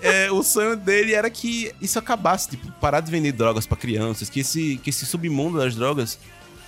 É, 0.02 0.32
o 0.32 0.44
sonho 0.44 0.76
dele 0.76 1.14
era 1.14 1.30
que 1.30 1.72
isso 1.82 1.98
acabasse, 1.98 2.50
tipo, 2.50 2.72
parar 2.74 3.00
de 3.00 3.10
vender 3.10 3.32
drogas 3.32 3.66
pra 3.66 3.78
crianças, 3.78 4.30
que 4.30 4.42
esse, 4.42 4.80
que 4.84 4.90
esse 4.90 5.06
submundo 5.06 5.58
das 5.58 5.76
drogas 5.76 6.20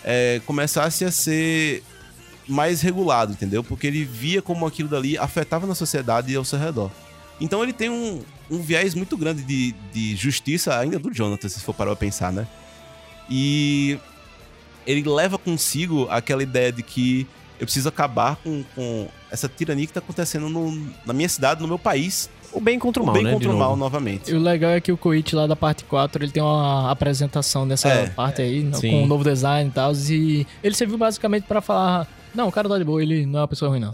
é, 0.10 0.40
começasse 0.46 1.04
a 1.04 1.12
ser 1.12 1.84
mais 2.48 2.80
regulado, 2.80 3.34
entendeu? 3.34 3.62
Porque 3.62 3.86
ele 3.86 4.06
via 4.06 4.42
como 4.42 4.66
aquilo 4.66 4.88
dali 4.88 5.18
afetava 5.18 5.68
na 5.68 5.76
sociedade 5.76 6.32
e 6.32 6.36
ao 6.38 6.46
seu 6.46 6.58
redor. 6.58 6.90
Então 7.42 7.62
ele 7.62 7.74
tem 7.74 7.90
um, 7.90 8.24
um 8.50 8.62
viés 8.62 8.96
muito 8.96 9.18
grande 9.18 9.44
de, 9.44 9.74
de 9.94 10.16
justiça, 10.16 10.80
ainda 10.80 10.98
do 10.98 11.14
Jonathan, 11.14 11.50
se 11.50 11.60
for 11.60 11.74
parar 11.74 11.90
pra 11.92 11.98
pensar, 12.00 12.32
né? 12.32 12.48
E 13.30 14.00
ele 14.86 15.04
leva 15.10 15.38
consigo 15.38 16.08
aquela 16.10 16.42
ideia 16.42 16.72
de 16.72 16.82
que 16.82 17.28
eu 17.60 17.66
preciso 17.66 17.90
acabar 17.90 18.38
com, 18.38 18.64
com 18.74 19.10
essa 19.30 19.50
tirania 19.50 19.86
que 19.86 19.92
tá 19.92 20.00
acontecendo 20.00 20.48
no- 20.48 20.90
na 21.06 21.12
minha 21.14 21.28
cidade, 21.28 21.62
no 21.62 21.68
meu 21.68 21.78
país, 21.80 22.30
O 22.58 22.62
bem 22.62 22.80
contra 22.80 23.02
o 23.02 23.04
o 23.04 23.06
mal, 23.08 23.16
bem 23.16 23.24
né? 23.24 23.34
contra 23.34 23.50
o 23.50 23.58
mal 23.58 23.76
novamente. 23.76 24.32
E 24.32 24.34
o 24.36 24.40
legal 24.40 24.72
é 24.72 24.82
que 24.82 24.92
o 24.92 24.98
Koichi 24.98 25.36
lá 25.36 25.46
da 25.48 25.56
parte 25.56 25.84
4, 25.84 26.24
ele 26.24 26.32
tem 26.32 26.42
uma 26.44 26.90
apresentação 26.92 27.68
dessa 27.68 27.88
É. 27.90 28.08
parte 28.10 28.42
aí, 28.42 28.68
Sim. 28.76 28.92
com 28.92 29.04
um 29.04 29.08
novo 29.08 29.24
design 29.24 29.70
e 29.70 29.74
tal. 29.74 29.92
E 30.10 30.46
ele 30.64 30.76
serviu 30.76 30.98
basicamente 30.98 31.44
pra 31.44 31.62
falar: 31.62 32.08
Não, 32.36 32.48
o 32.48 32.52
cara 32.52 32.68
tá 32.70 32.78
de 32.78 32.84
boa, 32.84 33.02
ele 33.02 33.26
não 33.26 33.40
é 33.40 33.42
uma 33.42 33.48
pessoa 33.48 33.70
ruim, 33.70 33.80
não. 33.80 33.94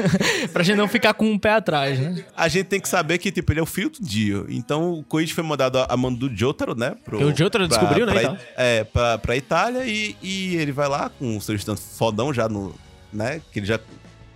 pra 0.52 0.62
gente 0.62 0.76
não 0.76 0.88
ficar 0.88 1.14
com 1.14 1.26
um 1.30 1.38
pé 1.38 1.50
atrás, 1.54 1.98
né? 1.98 2.24
A 2.36 2.48
gente 2.48 2.66
tem 2.66 2.80
que 2.80 2.88
saber 2.88 3.18
que, 3.18 3.30
tipo, 3.30 3.52
ele 3.52 3.60
é 3.60 3.62
o 3.62 3.66
filho 3.66 3.90
do 3.90 3.98
Dio. 4.00 4.46
Então, 4.48 4.92
o 4.94 5.02
Koichi 5.04 5.32
foi 5.34 5.44
mandado 5.44 5.78
a 5.78 5.96
mando 5.96 6.28
do 6.28 6.36
Jotaro, 6.36 6.74
né? 6.74 6.94
Pro, 7.04 7.18
Que 7.18 7.24
o 7.24 7.36
Jotaro 7.36 7.68
pra- 7.68 7.78
descobriu, 7.78 8.06
né, 8.06 8.12
pra- 8.12 8.22
e 8.22 8.26
tal. 8.26 8.36
É, 8.56 8.84
pra, 8.84 9.18
pra 9.18 9.36
Itália 9.36 9.84
e, 9.86 10.16
e 10.22 10.56
ele 10.56 10.72
vai 10.72 10.88
lá 10.88 11.08
com 11.10 11.36
o 11.36 11.40
seu 11.40 11.54
stand 11.56 11.76
fodão 11.76 12.32
já 12.32 12.48
no... 12.48 12.74
Né? 13.12 13.40
Que 13.52 13.60
ele 13.60 13.66
já... 13.66 13.78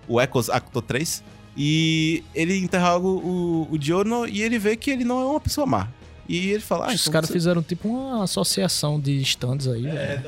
O 0.06 0.20
Ecos 0.20 0.48
Acto 0.48 0.80
3. 0.80 1.22
E 1.60 2.22
ele 2.34 2.56
interroga 2.56 3.06
o, 3.08 3.66
o 3.68 3.76
Giorno 3.80 4.26
e 4.28 4.42
ele 4.42 4.58
vê 4.60 4.76
que 4.76 4.90
ele 4.92 5.02
não 5.04 5.20
é 5.20 5.24
uma 5.24 5.40
pessoa 5.40 5.66
má. 5.66 5.88
E 6.28 6.50
ele 6.50 6.60
fala... 6.60 6.86
Ah, 6.86 6.94
Os 6.94 7.00
então 7.00 7.12
caras 7.12 7.28
você- 7.28 7.32
fizeram 7.32 7.62
tipo 7.62 7.88
uma 7.88 8.22
associação 8.22 9.00
de 9.00 9.20
stands 9.22 9.66
aí. 9.66 9.86
É, 9.88 10.22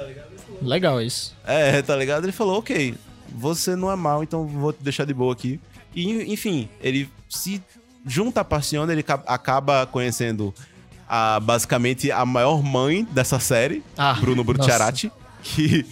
Legal 0.61 1.01
isso. 1.01 1.37
É, 1.47 1.81
tá 1.83 1.95
ligado? 1.95 2.25
Ele 2.25 2.33
falou, 2.33 2.59
ok, 2.59 2.95
você 3.33 3.77
não 3.77 3.91
é 3.93 3.97
mal, 3.97 4.23
então 4.25 4.45
vou 4.47 4.73
te 4.73 4.83
deixar 4.83 5.05
de 5.05 5.15
boa 5.15 5.33
aqui. 5.33 5.61
E, 5.95 6.33
enfim, 6.33 6.69
ele 6.83 7.09
se 7.29 7.63
junta 8.05 8.41
a 8.41 8.45
Passione, 8.45 8.91
ele 8.93 9.03
ca- 9.03 9.23
acaba 9.27 9.87
conhecendo 9.87 10.53
a, 11.09 11.39
basicamente 11.41 12.11
a 12.11 12.25
maior 12.27 12.63
mãe 12.63 13.05
dessa 13.13 13.39
série, 13.39 13.83
Ah, 13.97 14.15
Bruno 14.15 14.43
Brucciarati, 14.43 15.11
que, 15.43 15.87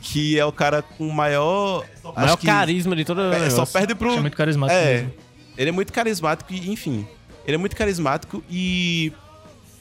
que 0.00 0.38
é 0.38 0.44
o 0.44 0.52
cara 0.52 0.82
com 0.82 1.08
maior... 1.10 1.84
O 2.04 2.12
maior 2.14 2.36
que- 2.36 2.46
carisma 2.46 2.94
de 2.94 3.04
toda 3.04 3.34
é, 3.36 3.50
só 3.50 3.64
perde 3.66 3.94
pro... 3.94 4.12
É 4.14 4.20
muito 4.20 4.36
carismático. 4.36 4.78
É, 4.78 4.94
mesmo. 4.94 5.12
ele 5.58 5.68
é 5.70 5.72
muito 5.72 5.92
carismático 5.92 6.52
e, 6.52 6.70
enfim, 6.70 7.06
ele 7.46 7.54
é 7.54 7.58
muito 7.58 7.74
carismático 7.76 8.42
e 8.48 9.12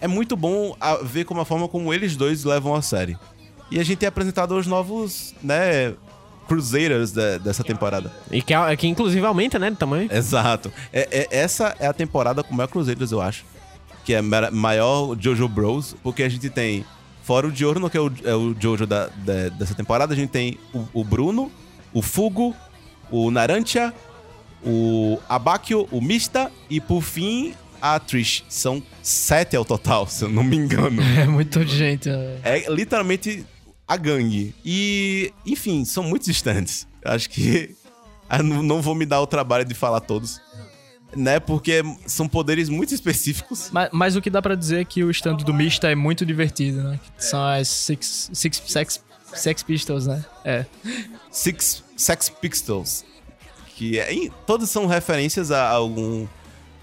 é 0.01 0.07
muito 0.07 0.36
bom 0.36 0.76
a- 0.80 0.97
ver 0.97 1.26
como 1.26 1.41
a 1.41 1.45
forma 1.45 1.68
como 1.68 1.93
eles 1.93 2.16
dois 2.16 2.43
levam 2.43 2.74
a 2.76 2.82
série. 2.82 3.18
E 3.72 3.80
a 3.80 3.84
gente 3.84 3.97
tem 3.99 4.07
apresentado 4.07 4.55
os 4.55 4.68
novos, 4.68 5.34
né, 5.43 5.93
Crusaders 6.47 7.11
de- 7.11 7.39
dessa 7.39 7.63
temporada. 7.63 8.11
E 8.32 8.41
que, 8.41 8.53
é- 8.53 8.76
que 8.76 8.88
inclusive 8.88 9.26
aumenta, 9.26 9.57
né, 9.57 9.70
de 9.72 9.78
tamanho. 9.78 10.07
Exato. 10.11 10.72
É, 10.93 11.07
é- 11.11 11.28
essa 11.39 11.76
é 11.80 11.88
a 11.88 11.93
temporada 11.93 12.43
com 12.43 12.53
o 12.53 12.57
maior 12.57 12.68
Crusaders, 12.68 13.11
eu 13.11 13.22
acho. 13.22 13.43
Que 14.03 14.13
é 14.13 14.22
ma- 14.22 14.51
maior 14.51 15.16
Jojo 15.20 15.47
Bros, 15.47 15.95
porque 16.03 16.22
a 16.22 16.30
gente 16.30 16.47
tem, 16.49 16.86
fora 17.26 17.47
o 17.47 17.51
Diorno, 17.51 17.89
que 17.89 17.97
é 17.97 18.01
o, 18.01 18.11
é 18.23 18.36
o 18.36 18.55
Jojo 18.59 18.86
da, 18.86 19.07
da- 19.07 19.49
dessa 19.49 19.73
temporada, 19.73 20.13
a 20.13 20.15
gente 20.15 20.30
tem 20.30 20.57
o, 20.73 20.86
o 20.93 21.03
Bruno, 21.03 21.51
o 21.91 22.01
Fugo, 22.01 22.55
o 23.09 23.32
Narantia, 23.32 23.93
o 24.63 25.19
Abakio, 25.28 25.88
o 25.91 25.99
Mista 26.01 26.51
e, 26.69 26.80
por 26.80 27.01
fim, 27.01 27.53
a 27.82 27.99
Trish. 27.99 28.43
São 28.49 28.82
sete 29.01 29.55
ao 29.55 29.65
total, 29.65 30.07
se 30.07 30.23
eu 30.23 30.30
não 30.30 30.43
me 30.43 30.55
engano. 30.55 31.01
É 31.19 31.26
muita 31.26 31.65
gente. 31.65 32.09
né? 32.09 32.39
É 32.43 32.65
literalmente 32.71 33.45
a 33.88 33.97
gangue. 33.97 34.53
E, 34.63 35.32
enfim, 35.45 35.84
são 35.86 36.03
muito 36.03 36.26
distantes. 36.26 36.88
Eu 37.03 37.11
Acho 37.11 37.30
que 37.30 37.76
não 38.43 38.82
vou 38.82 38.95
me 38.95 39.05
dar 39.05 39.21
o 39.21 39.28
trabalho 39.28 39.65
de 39.65 39.73
falar 39.73 39.99
todos. 39.99 40.41
Né? 41.16 41.39
Porque 41.39 41.82
são 42.05 42.28
poderes 42.28 42.68
muito 42.68 42.93
específicos. 42.93 43.70
Mas, 43.72 43.89
mas 43.93 44.16
o 44.16 44.22
que 44.22 44.30
dá 44.30 44.41
pra 44.41 44.53
dizer 44.55 44.82
é 44.82 44.86
que 44.86 45.03
o 45.03 45.09
stand 45.11 45.38
do 45.38 45.53
Mista 45.53 45.89
é 45.89 45.95
muito 45.95 46.26
divertido, 46.26 46.84
né? 46.84 46.99
São 47.18 47.41
as 47.45 47.68
Six, 47.70 48.30
six 48.34 48.61
sex, 48.68 49.03
sex 49.34 49.63
Pistols, 49.63 50.07
né? 50.07 50.24
É. 50.43 50.66
Six 51.32 51.84
Sex 51.95 52.30
Pistols. 52.30 53.05
Que 53.76 53.99
é, 53.99 54.13
em- 54.13 54.32
todos 54.45 54.70
são 54.70 54.86
referências 54.88 55.51
a 55.51 55.70
algum. 55.70 56.28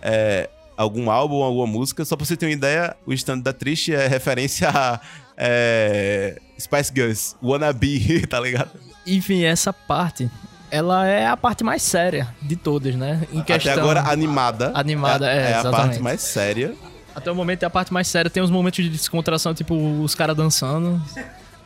é, 0.01 0.49
algum 0.77 1.11
álbum, 1.11 1.43
alguma 1.43 1.67
música. 1.67 2.05
Só 2.05 2.17
pra 2.17 2.25
você 2.27 2.37
ter 2.37 2.47
uma 2.47 2.53
ideia, 2.53 2.97
o 3.07 3.13
stand 3.13 3.41
da 3.41 3.53
Trish 3.53 3.91
é 3.91 4.07
referência 4.07 4.69
a. 4.71 5.01
é, 5.37 6.39
Spice 6.59 6.93
Girls, 6.95 7.35
Wannabe, 7.43 8.27
tá 8.29 8.39
ligado? 8.41 8.71
Enfim, 9.07 9.43
essa 9.45 9.73
parte, 9.73 10.31
ela 10.73 11.07
é 11.07 11.27
a 11.27 11.37
parte 11.37 11.63
mais 11.63 11.83
séria 11.83 12.27
de 12.41 12.57
todas, 12.57 12.95
né? 12.95 13.21
Em 13.31 13.43
questão... 13.43 13.73
Até 13.73 13.81
agora, 13.81 14.01
animada. 14.11 14.73
Animada, 14.75 15.31
é, 15.31 15.37
é 15.37 15.45
a 15.45 15.51
exatamente. 15.61 15.77
parte 15.77 16.01
mais 16.01 16.21
séria. 16.23 16.75
Até 17.15 17.31
o 17.31 17.35
momento 17.35 17.63
é 17.63 17.67
a 17.67 17.71
parte 17.71 17.93
mais 17.93 18.09
séria. 18.09 18.31
Tem 18.31 18.43
uns 18.43 18.51
momentos 18.51 18.83
de 18.83 18.89
descontração, 18.91 19.53
tipo 19.53 19.75
os 20.03 20.15
caras 20.15 20.35
dançando, 20.35 20.99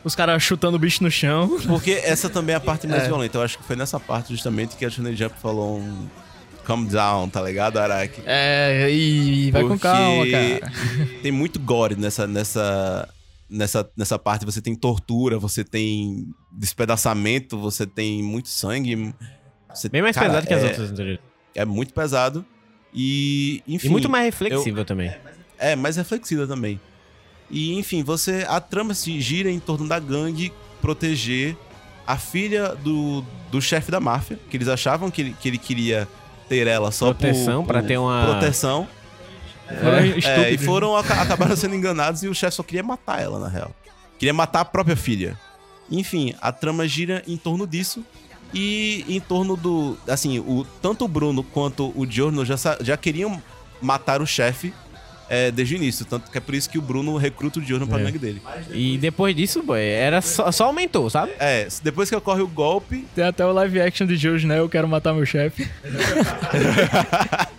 os 0.03 0.13
caras 0.13 0.43
chutando 0.43 0.75
o 0.75 0.79
bicho 0.79 1.01
no 1.01 1.09
chão. 1.09 1.57
Porque 1.65 1.91
essa 2.03 2.29
também 2.29 2.53
é 2.53 2.57
a 2.57 2.59
parte 2.59 2.85
mais 2.85 3.03
É. 3.03 3.05
violenta. 3.07 3.37
Eu 3.37 3.43
acho 3.43 3.57
que 3.57 3.63
foi 3.63 3.77
nessa 3.77 3.97
parte 3.97 4.33
justamente 4.33 4.75
que 4.75 4.85
a 4.85 4.89
Shonen 4.89 5.15
Jump 5.15 5.39
falou 5.41 5.79
um 5.79 6.07
calm 6.65 6.83
down, 6.85 7.29
tá 7.29 7.41
ligado, 7.41 7.77
Araki? 7.77 8.21
É, 8.25 8.89
e 8.91 9.49
vai 9.51 9.61
com 9.61 9.69
Porque 9.69 9.83
calma, 9.83 10.25
cara. 10.29 10.73
Tem 11.23 11.31
muito 11.31 11.61
gore 11.61 11.95
nessa, 11.95 12.27
nessa, 12.27 13.07
nessa, 13.49 13.89
nessa 13.95 14.17
parte. 14.19 14.45
Você 14.45 14.61
tem 14.61 14.75
tortura, 14.75 15.37
você 15.39 15.63
tem 15.63 16.27
despedaçamento, 16.51 17.57
você 17.57 17.85
tem 17.85 18.21
muito 18.23 18.49
sangue. 18.49 19.13
Você, 19.73 19.89
Bem 19.89 20.01
mais 20.01 20.15
cara, 20.15 20.27
pesado 20.29 20.47
que 20.47 20.53
as 20.53 20.63
é, 20.63 20.67
outras. 20.81 21.19
É 21.55 21.65
muito 21.65 21.93
pesado. 21.93 22.45
E, 22.93 23.61
enfim. 23.67 23.87
E 23.87 23.89
muito 23.89 24.09
mais 24.09 24.25
reflexível 24.25 24.83
também. 24.85 25.13
É, 25.57 25.75
mais 25.75 25.95
reflexiva 25.97 26.47
também. 26.47 26.79
E, 27.49 27.73
enfim, 27.77 28.03
você. 28.03 28.45
A 28.47 28.59
trama 28.59 28.93
se 28.93 29.19
gira 29.21 29.49
em 29.49 29.59
torno 29.59 29.87
da 29.87 29.99
gangue 29.99 30.51
proteger 30.81 31.55
a 32.05 32.17
filha 32.17 32.75
do, 32.75 33.23
do 33.51 33.61
chefe 33.61 33.91
da 33.91 33.99
máfia, 33.99 34.39
que 34.49 34.55
eles 34.55 34.67
achavam 34.67 35.11
que 35.11 35.21
ele, 35.21 35.35
que 35.39 35.47
ele 35.49 35.57
queria 35.57 36.07
ter 36.47 36.65
ela 36.65 36.91
só 36.91 37.13
Proteção, 37.13 37.63
por, 37.63 37.67
pra 37.73 37.81
por 37.81 37.87
ter 37.87 37.97
uma- 37.97 38.25
Proteção. 38.25 38.87
Foram 39.81 39.97
É, 39.97 40.07
estúpidos. 40.07 40.51
e 40.51 40.57
foram, 40.57 40.95
aca- 40.95 41.21
acabaram 41.21 41.55
sendo 41.55 41.75
enganados 41.75 42.23
e 42.23 42.27
o 42.27 42.33
chefe 42.35 42.55
só 42.55 42.63
queria 42.63 42.83
matar 42.83 43.21
ela, 43.21 43.39
na 43.39 43.47
real. 43.47 43.71
Queria 44.17 44.33
matar 44.33 44.61
a 44.61 44.65
própria 44.65 44.95
filha. 44.95 45.37
Enfim, 45.91 46.33
a 46.41 46.51
trama 46.51 46.87
gira 46.87 47.23
em 47.27 47.37
torno 47.37 47.65
disso. 47.67 48.03
E 48.53 49.03
em 49.09 49.19
torno 49.19 49.57
do. 49.57 49.97
Assim, 50.07 50.39
o, 50.39 50.65
tanto 50.81 51.03
o 51.03 51.07
Bruno 51.07 51.43
quanto 51.43 51.91
o 51.95 52.05
Giorno 52.09 52.45
já, 52.45 52.55
já 52.81 52.95
queriam 52.95 53.41
matar 53.81 54.21
o 54.21 54.25
chefe 54.25 54.73
é, 55.29 55.51
desde 55.51 55.75
o 55.75 55.77
início. 55.77 56.05
Tanto 56.05 56.31
que 56.31 56.37
é 56.37 56.41
por 56.41 56.55
isso 56.55 56.69
que 56.69 56.77
o 56.77 56.81
Bruno 56.81 57.17
recruta 57.17 57.59
o 57.59 57.61
Giorno 57.61 57.85
pra 57.85 57.99
É. 57.99 58.03
gangue 58.05 58.17
dele. 58.17 58.41
E 58.71 58.97
depois 58.97 59.35
disso, 59.35 59.61
boy, 59.61 59.81
era 59.81 60.21
só, 60.21 60.49
só 60.49 60.65
aumentou, 60.67 61.09
sabe? 61.09 61.33
É, 61.39 61.67
depois 61.83 62.09
que 62.09 62.15
ocorre 62.15 62.41
o 62.41 62.47
golpe, 62.47 63.05
Tem 63.13 63.25
até 63.25 63.45
o 63.45 63.51
live 63.51 63.81
action 63.81 64.07
de 64.07 64.15
Jojo, 64.15 64.47
né? 64.47 64.59
Eu 64.59 64.69
quero 64.69 64.87
matar 64.87 65.13
meu 65.13 65.25
chefe. 65.25 65.69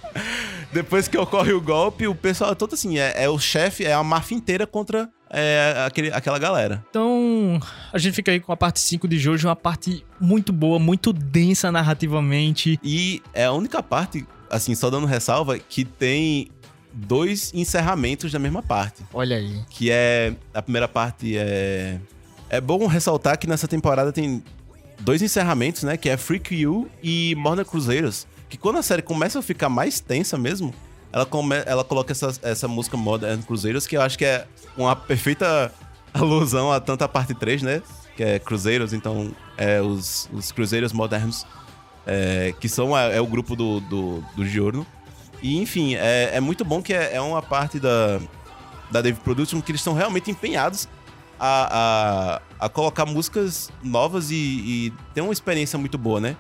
depois 0.79 1.09
que 1.09 1.19
ocorre 1.19 1.53
o 1.53 1.61
golpe, 1.61 2.07
o 2.07 2.15
pessoal 2.15 2.55
todo 2.55 2.75
assim, 2.75 2.99
é, 2.99 3.25
é 3.25 3.29
o 3.29 3.37
chefe, 3.37 3.85
é 3.85 3.93
a 3.93 4.03
máfia 4.05 4.37
inteira 4.37 4.65
contra 4.65 5.11
é, 5.29 5.75
aquele, 5.85 6.13
aquela 6.13 6.39
galera. 6.39 6.85
Então, 6.89 7.59
a 7.93 7.99
gente 7.99 8.15
fica 8.15 8.31
aí 8.31 8.39
com 8.39 8.53
a 8.53 8.57
parte 8.57 8.79
5 8.79 9.09
de 9.09 9.19
Jojo, 9.19 9.49
uma 9.49 9.57
parte 9.57 10.07
muito 10.21 10.53
boa, 10.53 10.79
muito 10.79 11.13
densa 11.13 11.73
narrativamente. 11.73 12.79
E 12.81 13.21
é 13.35 13.47
a 13.47 13.53
única 13.53 13.83
parte, 13.83 14.25
assim, 14.49 14.73
só 14.77 14.89
dando 14.89 15.05
ressalva, 15.05 15.59
que 15.59 15.85
tem 15.85 16.49
dois 16.93 17.53
encerramentos 17.53 18.31
da 18.31 18.39
mesma 18.39 18.63
parte. 18.63 19.03
Olha 19.13 19.37
aí. 19.37 19.61
Que 19.69 19.91
é. 19.91 20.33
A 20.55 20.63
primeira 20.63 20.87
parte 20.87 21.37
é. 21.37 21.99
É 22.49 22.61
bom 22.61 22.87
ressaltar 22.87 23.37
que 23.37 23.49
nessa 23.49 23.67
temporada 23.67 24.13
tem 24.13 24.45
dois 25.01 25.23
encerramentos, 25.23 25.83
né? 25.83 25.97
Que 25.97 26.09
é 26.09 26.17
Freak 26.17 26.55
You 26.55 26.89
e 27.03 27.35
Modern 27.35 27.69
Cruzeiros. 27.69 28.29
Que 28.49 28.57
quando 28.57 28.79
a 28.79 28.83
série 28.83 29.03
começa 29.03 29.39
a 29.39 29.43
ficar 29.43 29.69
mais 29.69 30.01
tensa 30.01 30.39
mesmo, 30.39 30.75
ela, 31.13 31.27
come, 31.27 31.57
ela 31.67 31.85
coloca 31.85 32.13
essa, 32.13 32.33
essa 32.43 32.69
música 32.69 32.97
Modern 32.97 33.43
Cruzeiros, 33.43 33.87
que 33.87 33.97
eu 33.97 34.03
acho 34.03 34.17
que 34.17 34.25
é 34.25 34.47
uma 34.77 34.95
perfeita 34.95 35.73
alusão 36.13 36.73
a 36.73 36.81
tanto 36.81 37.03
a 37.03 37.09
parte 37.09 37.35
3, 37.35 37.63
né? 37.63 37.83
Que 38.17 38.25
é 38.25 38.39
Cruzeiros, 38.39 38.93
então 38.93 39.35
é 39.57 39.81
os, 39.81 40.29
os 40.33 40.51
Cruzeiros 40.53 40.93
Modernos, 40.93 41.47
é, 42.07 42.55
que 42.61 42.69
são 42.69 42.97
é, 42.97 43.17
é 43.17 43.21
o 43.21 43.27
grupo 43.27 43.55
do, 43.55 43.81
do, 43.81 44.25
do 44.35 44.47
Giorno. 44.47 44.87
E 45.43 45.61
enfim, 45.61 45.95
é, 45.95 46.31
é 46.35 46.41
muito 46.41 46.65
bom 46.65 46.83
que 46.83 46.93
é, 46.93 47.15
é 47.15 47.21
uma 47.21 47.41
parte 47.41 47.79
da, 47.79 48.21
da 48.91 49.01
Dave 49.01 49.21
Production 49.21 49.61
que 49.61 49.71
eles 49.71 49.81
estão 49.81 49.95
realmente 49.95 50.31
empenhados 50.31 50.89
a, 51.39 52.41
a, 52.59 52.67
a 52.67 52.69
colocar 52.69 53.07
músicas 53.07 53.71
novas 53.83 54.31
e, 54.31 54.35
e 54.35 54.93
ter 55.15 55.21
uma 55.21 55.33
experiência 55.33 55.79
muito 55.79 55.97
boa, 55.97 56.21
né? 56.21 56.37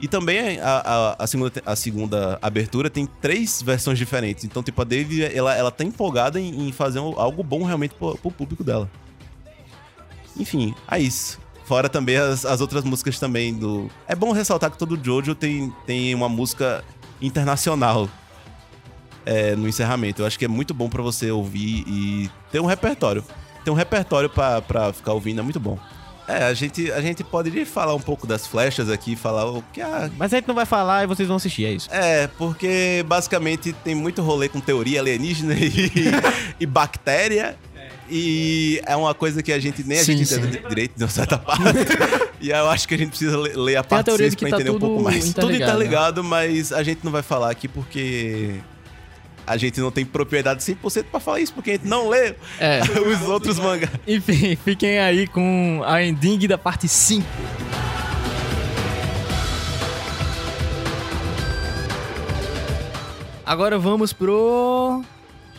E 0.00 0.06
também 0.06 0.60
a, 0.60 1.16
a, 1.18 1.24
a 1.24 1.26
segunda, 1.26 1.52
a 1.66 1.76
segunda 1.76 2.38
abertura 2.40 2.88
tem 2.88 3.06
três 3.20 3.60
versões 3.60 3.98
diferentes. 3.98 4.44
Então, 4.44 4.62
tipo, 4.62 4.80
a 4.80 4.84
Dave, 4.84 5.24
ela, 5.24 5.54
ela 5.54 5.70
tá 5.70 5.82
empolgada 5.82 6.40
em, 6.40 6.68
em 6.68 6.72
fazer 6.72 7.00
algo 7.00 7.42
bom 7.42 7.64
realmente 7.64 7.94
pro, 7.94 8.16
pro 8.16 8.30
público 8.30 8.62
dela. 8.62 8.88
Enfim, 10.36 10.74
é 10.88 11.00
isso. 11.00 11.40
Fora 11.64 11.88
também 11.88 12.16
as, 12.16 12.46
as 12.46 12.60
outras 12.60 12.84
músicas 12.84 13.18
também 13.18 13.52
do... 13.52 13.90
É 14.06 14.14
bom 14.14 14.32
ressaltar 14.32 14.70
que 14.70 14.78
todo 14.78 14.98
Jojo 15.02 15.34
tem, 15.34 15.72
tem 15.84 16.14
uma 16.14 16.28
música 16.28 16.84
internacional 17.20 18.08
é, 19.26 19.56
no 19.56 19.68
encerramento. 19.68 20.22
Eu 20.22 20.26
acho 20.26 20.38
que 20.38 20.44
é 20.44 20.48
muito 20.48 20.72
bom 20.72 20.88
pra 20.88 21.02
você 21.02 21.30
ouvir 21.30 21.84
e 21.86 22.30
ter 22.52 22.60
um 22.60 22.66
repertório. 22.66 23.24
Ter 23.64 23.70
um 23.70 23.74
repertório 23.74 24.30
pra 24.30 24.92
ficar 24.92 25.12
ouvindo 25.12 25.40
é 25.40 25.42
muito 25.42 25.58
bom. 25.58 25.76
É, 26.28 26.44
a 26.44 26.52
gente, 26.52 26.92
a 26.92 27.00
gente 27.00 27.24
pode 27.24 27.64
falar 27.64 27.94
um 27.94 28.00
pouco 28.00 28.26
das 28.26 28.46
flechas 28.46 28.90
aqui, 28.90 29.16
falar 29.16 29.46
o 29.50 29.62
que 29.72 29.80
a 29.80 30.10
Mas 30.18 30.32
a 30.32 30.36
gente 30.36 30.46
não 30.46 30.54
vai 30.54 30.66
falar 30.66 31.04
e 31.04 31.06
vocês 31.06 31.26
vão 31.26 31.38
assistir, 31.38 31.64
é 31.64 31.72
isso. 31.72 31.88
é, 31.90 32.26
porque 32.36 33.02
basicamente 33.08 33.72
tem 33.72 33.94
muito 33.94 34.20
rolê 34.20 34.48
com 34.48 34.60
teoria 34.60 35.00
alienígena 35.00 35.54
e, 35.58 35.90
e 36.60 36.66
bactéria. 36.66 37.56
E 38.10 38.80
é 38.86 38.96
uma 38.96 39.12
coisa 39.14 39.42
que 39.42 39.52
a 39.52 39.58
gente 39.58 39.82
nem 39.84 39.98
a 39.98 40.04
Sim, 40.04 40.16
gente 40.16 40.26
sim. 40.28 40.40
entende 40.40 40.62
direito 40.68 40.96
de 40.96 41.04
uma 41.04 41.10
certa 41.10 41.36
parte. 41.38 41.60
e 42.40 42.48
eu 42.50 42.68
acho 42.70 42.88
que 42.88 42.94
a 42.94 42.98
gente 42.98 43.10
precisa 43.10 43.36
le- 43.36 43.52
ler 43.54 43.76
a 43.76 43.80
a 43.80 43.84
parte 43.84 44.06
teoria 44.06 44.24
6 44.24 44.30
de 44.30 44.36
que 44.36 44.44
pra 44.46 44.50
tá 44.50 44.56
entender 44.62 44.70
um 44.76 44.78
pouco 44.78 45.02
mais. 45.02 45.16
Tudo 45.24 45.28
interligado, 45.30 45.72
interligado, 45.72 46.24
mas 46.24 46.72
a 46.72 46.82
gente 46.82 47.00
não 47.04 47.12
vai 47.12 47.22
falar 47.22 47.50
aqui 47.50 47.68
porque 47.68 48.54
a 49.48 49.56
gente 49.56 49.80
não 49.80 49.90
tem 49.90 50.04
propriedade 50.04 50.62
100% 50.62 51.04
pra 51.10 51.18
falar 51.20 51.40
isso, 51.40 51.52
porque 51.52 51.70
a 51.70 51.72
gente 51.74 51.86
não 51.86 52.08
lê 52.08 52.34
É. 52.60 52.80
os 53.06 53.22
outros 53.28 53.58
mangás. 53.58 53.90
Enfim, 54.06 54.56
fiquem 54.64 54.98
aí 54.98 55.26
com 55.26 55.82
a 55.84 56.02
ending 56.02 56.46
da 56.46 56.58
parte 56.58 56.86
5. 56.88 57.24
Agora 63.44 63.78
vamos 63.78 64.12
pro 64.12 65.02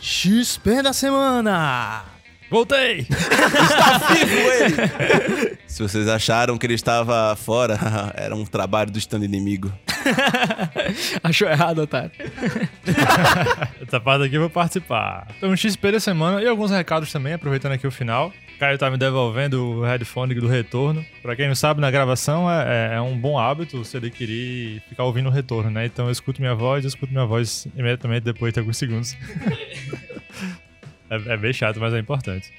XP 0.00 0.82
da 0.82 0.92
semana. 0.92 2.04
Voltei! 2.50 3.00
Está 3.10 3.98
vivo 4.12 4.36
ele! 4.36 5.58
Se 5.66 5.82
vocês 5.82 6.08
acharam 6.08 6.58
que 6.58 6.66
ele 6.66 6.74
estava 6.74 7.36
fora, 7.36 7.78
era 8.14 8.34
um 8.34 8.44
trabalho 8.44 8.90
do 8.90 8.98
stand 8.98 9.24
inimigo. 9.24 9.72
Achou 11.22 11.48
errado, 11.48 11.78
otário. 11.80 12.10
Essa 13.86 14.00
parte 14.00 14.24
aqui 14.24 14.34
eu 14.36 14.40
vou 14.40 14.50
participar. 14.50 15.26
Então, 15.36 15.50
um 15.50 15.56
XP 15.56 15.92
da 15.92 16.00
semana 16.00 16.42
e 16.42 16.46
alguns 16.46 16.70
recados 16.70 17.10
também, 17.12 17.32
aproveitando 17.34 17.72
aqui 17.72 17.86
o 17.86 17.90
final. 17.90 18.32
Caio 18.58 18.76
tá 18.76 18.90
me 18.90 18.98
devolvendo 18.98 19.64
o 19.78 19.82
headphone 19.84 20.34
do 20.34 20.46
retorno. 20.46 21.04
Pra 21.22 21.34
quem 21.34 21.48
não 21.48 21.54
sabe, 21.54 21.80
na 21.80 21.90
gravação 21.90 22.50
é, 22.50 22.92
é- 22.92 22.96
é 22.96 23.00
um 23.00 23.16
bom 23.18 23.38
hábito 23.38 23.78
você 23.82 23.96
adquirir 23.96 24.82
ficar 24.88 25.04
ouvindo 25.04 25.28
o 25.28 25.32
retorno, 25.32 25.70
né? 25.70 25.86
Então 25.86 26.06
eu 26.06 26.12
escuto 26.12 26.40
minha 26.42 26.54
voz, 26.54 26.84
eu 26.84 26.88
escuto 26.88 27.10
minha 27.12 27.24
voz 27.24 27.66
imediatamente 27.74 28.24
depois 28.24 28.52
de 28.52 28.60
alguns 28.60 28.76
segundos. 28.76 29.16
é, 31.08 31.32
é 31.32 31.36
bem 31.36 31.52
chato, 31.52 31.80
mas 31.80 31.94
é 31.94 31.98
importante. 31.98 32.52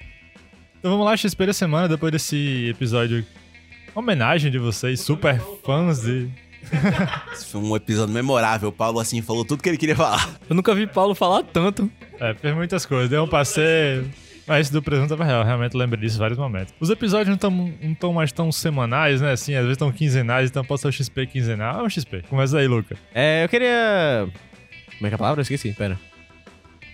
Então 0.79 0.89
vamos 0.91 1.05
lá, 1.05 1.15
XP 1.15 1.45
da 1.45 1.53
semana, 1.53 1.87
depois 1.87 2.11
desse 2.11 2.69
episódio. 2.69 3.23
Homenagem 3.93 4.49
de 4.49 4.57
vocês, 4.57 5.01
super 5.01 5.39
fãs 5.63 6.01
de. 6.01 6.27
Esse 7.33 7.47
foi 7.47 7.61
um 7.61 7.75
episódio 7.75 8.13
memorável. 8.13 8.69
O 8.69 8.71
Paulo, 8.71 8.99
assim, 8.99 9.21
falou 9.21 9.43
tudo 9.45 9.61
que 9.61 9.69
ele 9.69 9.77
queria 9.77 9.95
falar. 9.95 10.29
Eu 10.49 10.55
nunca 10.55 10.73
vi 10.75 10.87
Paulo 10.87 11.15
falar 11.15 11.43
tanto. 11.43 11.89
É, 12.19 12.33
fez 12.33 12.55
muitas 12.55 12.85
coisas. 12.85 13.09
Deu 13.09 13.23
um 13.23 13.27
passeio. 13.27 14.09
Mas 14.47 14.67
esse 14.67 14.73
do 14.73 14.81
presunto 14.81 15.09
tava 15.09 15.23
real, 15.23 15.43
realmente 15.43 15.77
lembro 15.77 15.99
disso 15.99 16.17
em 16.17 16.19
vários 16.19 16.37
momentos. 16.37 16.73
Os 16.79 16.89
episódios 16.89 17.27
não 17.27 17.35
estão 17.35 17.51
não 17.81 17.93
tão 17.93 18.13
mais 18.13 18.31
tão 18.31 18.51
semanais, 18.51 19.21
né? 19.21 19.31
Assim, 19.31 19.53
às 19.53 19.61
vezes 19.61 19.73
estão 19.73 19.91
quinzenais, 19.91 20.49
então 20.49 20.63
pode 20.65 20.81
ser 20.81 20.87
o 20.87 20.91
XP 20.91 21.27
quinzenal. 21.27 21.79
É 21.79 21.83
um 21.83 21.89
XP. 21.89 22.23
Começa 22.29 22.57
aí, 22.57 22.67
Luca. 22.67 22.97
É, 23.13 23.43
eu 23.45 23.49
queria. 23.49 24.27
Como 24.97 25.07
é 25.07 25.09
que 25.09 25.13
é 25.13 25.15
a 25.15 25.17
palavra? 25.17 25.39
Eu 25.39 25.43
esqueci, 25.43 25.71
pera. 25.73 25.99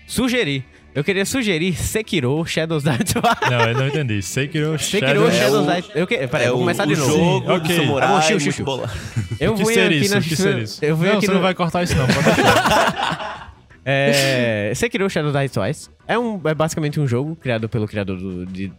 Sugerir. 0.06 0.64
Eu 0.98 1.04
queria 1.04 1.24
sugerir 1.24 1.74
Sekiro 1.76 2.44
Shadows 2.44 2.82
Die 2.82 2.98
Twice. 2.98 3.50
Não, 3.50 3.60
eu 3.68 3.74
não 3.74 3.86
entendi. 3.86 4.20
Sekiro 4.20 4.76
Sekiro 4.80 5.30
Shadow... 5.30 5.30
Shadows 5.30 5.66
o- 5.68 5.70
Die 5.72 5.90
Eu 5.94 6.06
que... 6.08 6.26
Pera, 6.26 6.42
é 6.42 6.46
eu 6.48 6.50
vou 6.52 6.56
o, 6.56 6.60
começar 6.62 6.84
o 6.84 6.86
de 6.88 6.96
novo. 6.96 7.12
jogo 7.12 7.52
Ok. 7.52 7.76
do 7.76 7.82
samurai. 7.84 8.08
Ah, 8.10 8.20
chiu, 8.20 8.40
chiu. 8.40 8.64
bola- 8.64 8.90
Eu 9.38 9.54
vou 9.54 9.66
ser 9.66 9.80
aqui 9.86 9.94
isso? 9.98 10.14
na... 10.16 10.20
Que 10.20 10.34
ser 10.36 10.58
isso? 10.58 10.84
Eu 10.84 10.96
vou 10.96 11.06
não, 11.06 11.12
aqui 11.18 11.26
você 11.26 11.28
na- 11.28 11.34
não 11.34 11.42
vai 11.42 11.54
cortar 11.54 11.84
isso 11.84 11.94
não. 11.96 12.06
É, 13.84 14.72
Sekiro 14.74 15.08
Shadows 15.08 15.32
Die 15.34 15.48
Twice 15.48 15.88
é, 16.06 16.18
um, 16.18 16.38
é 16.44 16.54
basicamente 16.54 17.00
um 17.00 17.06
jogo 17.06 17.34
criado 17.36 17.68
pelo 17.70 17.86
criador 17.88 18.18
do- 18.18 18.44
de, 18.44 18.70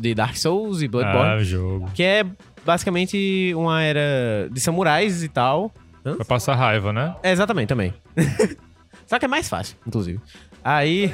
de 0.00 0.14
Dark 0.14 0.36
Souls 0.36 0.80
e 0.80 0.86
ah, 0.86 0.88
Bloodborne, 0.88 1.42
o 1.42 1.44
jogo. 1.44 1.90
que 1.92 2.02
é 2.02 2.24
basicamente 2.64 3.52
uma 3.54 3.82
era 3.82 4.48
de 4.50 4.60
samurais 4.60 5.22
e 5.22 5.28
tal. 5.28 5.70
Hã? 6.06 6.16
Vai 6.16 6.24
passar 6.24 6.54
raiva, 6.54 6.92
né? 6.94 7.14
É, 7.22 7.32
exatamente, 7.32 7.68
também. 7.68 7.92
Só 9.06 9.18
que 9.18 9.26
é 9.26 9.28
mais 9.28 9.48
fácil, 9.50 9.76
inclusive. 9.86 10.18
Aí. 10.62 11.12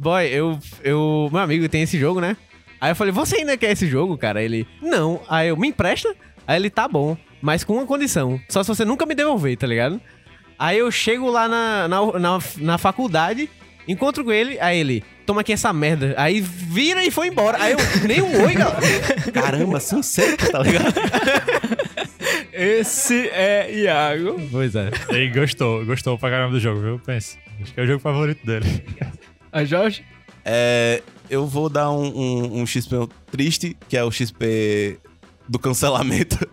Boy, 0.00 0.28
eu, 0.28 0.58
eu. 0.82 1.28
Meu 1.30 1.42
amigo 1.42 1.68
tem 1.68 1.82
esse 1.82 1.98
jogo, 1.98 2.22
né? 2.22 2.34
Aí 2.80 2.90
eu 2.90 2.96
falei, 2.96 3.12
você 3.12 3.36
ainda 3.36 3.54
quer 3.54 3.72
esse 3.72 3.86
jogo, 3.86 4.16
cara? 4.16 4.42
Ele, 4.42 4.66
não. 4.80 5.20
Aí 5.28 5.48
eu, 5.48 5.56
me 5.58 5.68
empresta? 5.68 6.16
Aí 6.46 6.56
ele, 6.56 6.70
tá 6.70 6.88
bom. 6.88 7.18
Mas 7.42 7.64
com 7.64 7.74
uma 7.74 7.84
condição. 7.84 8.40
Só 8.48 8.62
se 8.62 8.68
você 8.68 8.82
nunca 8.82 9.04
me 9.04 9.14
devolver, 9.14 9.58
tá 9.58 9.66
ligado? 9.66 10.00
Aí 10.58 10.78
eu 10.78 10.90
chego 10.90 11.28
lá 11.28 11.46
na, 11.46 11.86
na, 11.86 12.18
na, 12.18 12.38
na 12.56 12.78
faculdade, 12.78 13.50
encontro 13.86 14.24
com 14.24 14.32
ele, 14.32 14.58
aí 14.58 14.78
ele, 14.78 15.04
toma 15.26 15.42
aqui 15.42 15.52
essa 15.52 15.70
merda. 15.70 16.14
Aí 16.16 16.40
vira 16.40 17.04
e 17.04 17.10
foi 17.10 17.28
embora. 17.28 17.62
Aí 17.62 17.72
eu, 17.72 17.78
nem 18.08 18.22
um 18.22 18.42
oi, 18.42 18.54
galera. 18.54 18.80
Caramba, 19.34 19.76
assim, 19.76 20.02
sério, 20.02 20.38
tá 20.50 20.60
ligado? 20.60 20.94
Esse 22.54 23.28
é 23.28 23.70
Iago. 23.70 24.40
Pois 24.50 24.74
é. 24.74 24.90
E 25.10 25.28
gostou, 25.28 25.84
gostou 25.84 26.16
pra 26.16 26.30
caramba 26.30 26.52
do 26.52 26.60
jogo, 26.60 26.80
viu? 26.80 26.98
Pense. 26.98 27.36
Acho 27.60 27.74
que 27.74 27.80
é 27.80 27.82
o 27.82 27.86
jogo 27.86 28.00
favorito 28.00 28.46
dele. 28.46 28.82
A 29.52 29.64
Jorge? 29.64 30.04
É, 30.44 31.02
eu 31.28 31.46
vou 31.46 31.68
dar 31.68 31.90
um, 31.90 32.06
um- 32.06 32.60
um 32.60 32.66
XP 32.66 32.94
triste, 33.30 33.76
que 33.88 33.96
é 33.96 34.04
o 34.04 34.10
XP 34.10 34.98
do 35.48 35.58
cancelamento. 35.58 36.38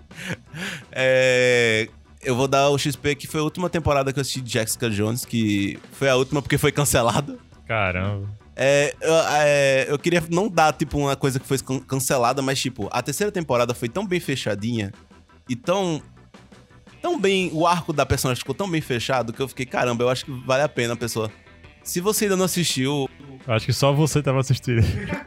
É, 0.91 1.87
eu 2.23 2.35
vou 2.35 2.47
dar 2.47 2.69
o 2.69 2.77
XP 2.77 3.15
que 3.15 3.27
foi 3.27 3.39
a 3.39 3.43
última 3.43 3.69
temporada 3.69 4.11
que 4.11 4.17
eu 4.17 4.21
assisti 4.21 4.41
de 4.41 4.51
Jessica 4.53 4.89
Jones, 4.89 5.23
que 5.25 5.77
foi 5.91 6.09
a 6.09 6.15
última 6.15 6.41
porque 6.41 6.57
foi 6.57 6.71
cancelada. 6.71 7.37
Caramba. 7.67 8.27
É, 8.55 8.95
eu, 8.99 9.13
é, 9.13 9.85
eu 9.89 9.99
queria 9.99 10.23
não 10.31 10.49
dar, 10.49 10.73
tipo, 10.73 10.97
uma 10.97 11.15
coisa 11.15 11.39
que 11.39 11.45
foi 11.45 11.59
can- 11.59 11.79
cancelada, 11.81 12.41
mas, 12.41 12.59
tipo, 12.59 12.89
a 12.91 13.03
terceira 13.03 13.31
temporada 13.31 13.75
foi 13.75 13.87
tão 13.87 14.05
bem 14.07 14.19
fechadinha 14.19 14.91
e 15.47 15.55
tão. 15.55 16.01
Tão 16.99 17.19
bem. 17.19 17.51
O 17.53 17.67
arco 17.67 17.93
da 17.93 18.03
personagem 18.05 18.39
ficou 18.39 18.55
tão 18.55 18.67
bem 18.69 18.81
fechado 18.81 19.31
que 19.31 19.39
eu 19.39 19.47
fiquei, 19.47 19.67
caramba, 19.67 20.03
eu 20.03 20.09
acho 20.09 20.25
que 20.25 20.31
vale 20.31 20.63
a 20.63 20.69
pena 20.69 20.95
a 20.95 20.97
pessoa. 20.97 21.31
Se 21.87 22.01
você 22.01 22.25
ainda 22.25 22.35
não 22.35 22.45
assistiu, 22.45 23.09
Acho 23.47 23.65
que 23.65 23.73
só 23.73 23.93
você 23.93 24.21
tava 24.21 24.39
assistindo. 24.41 24.81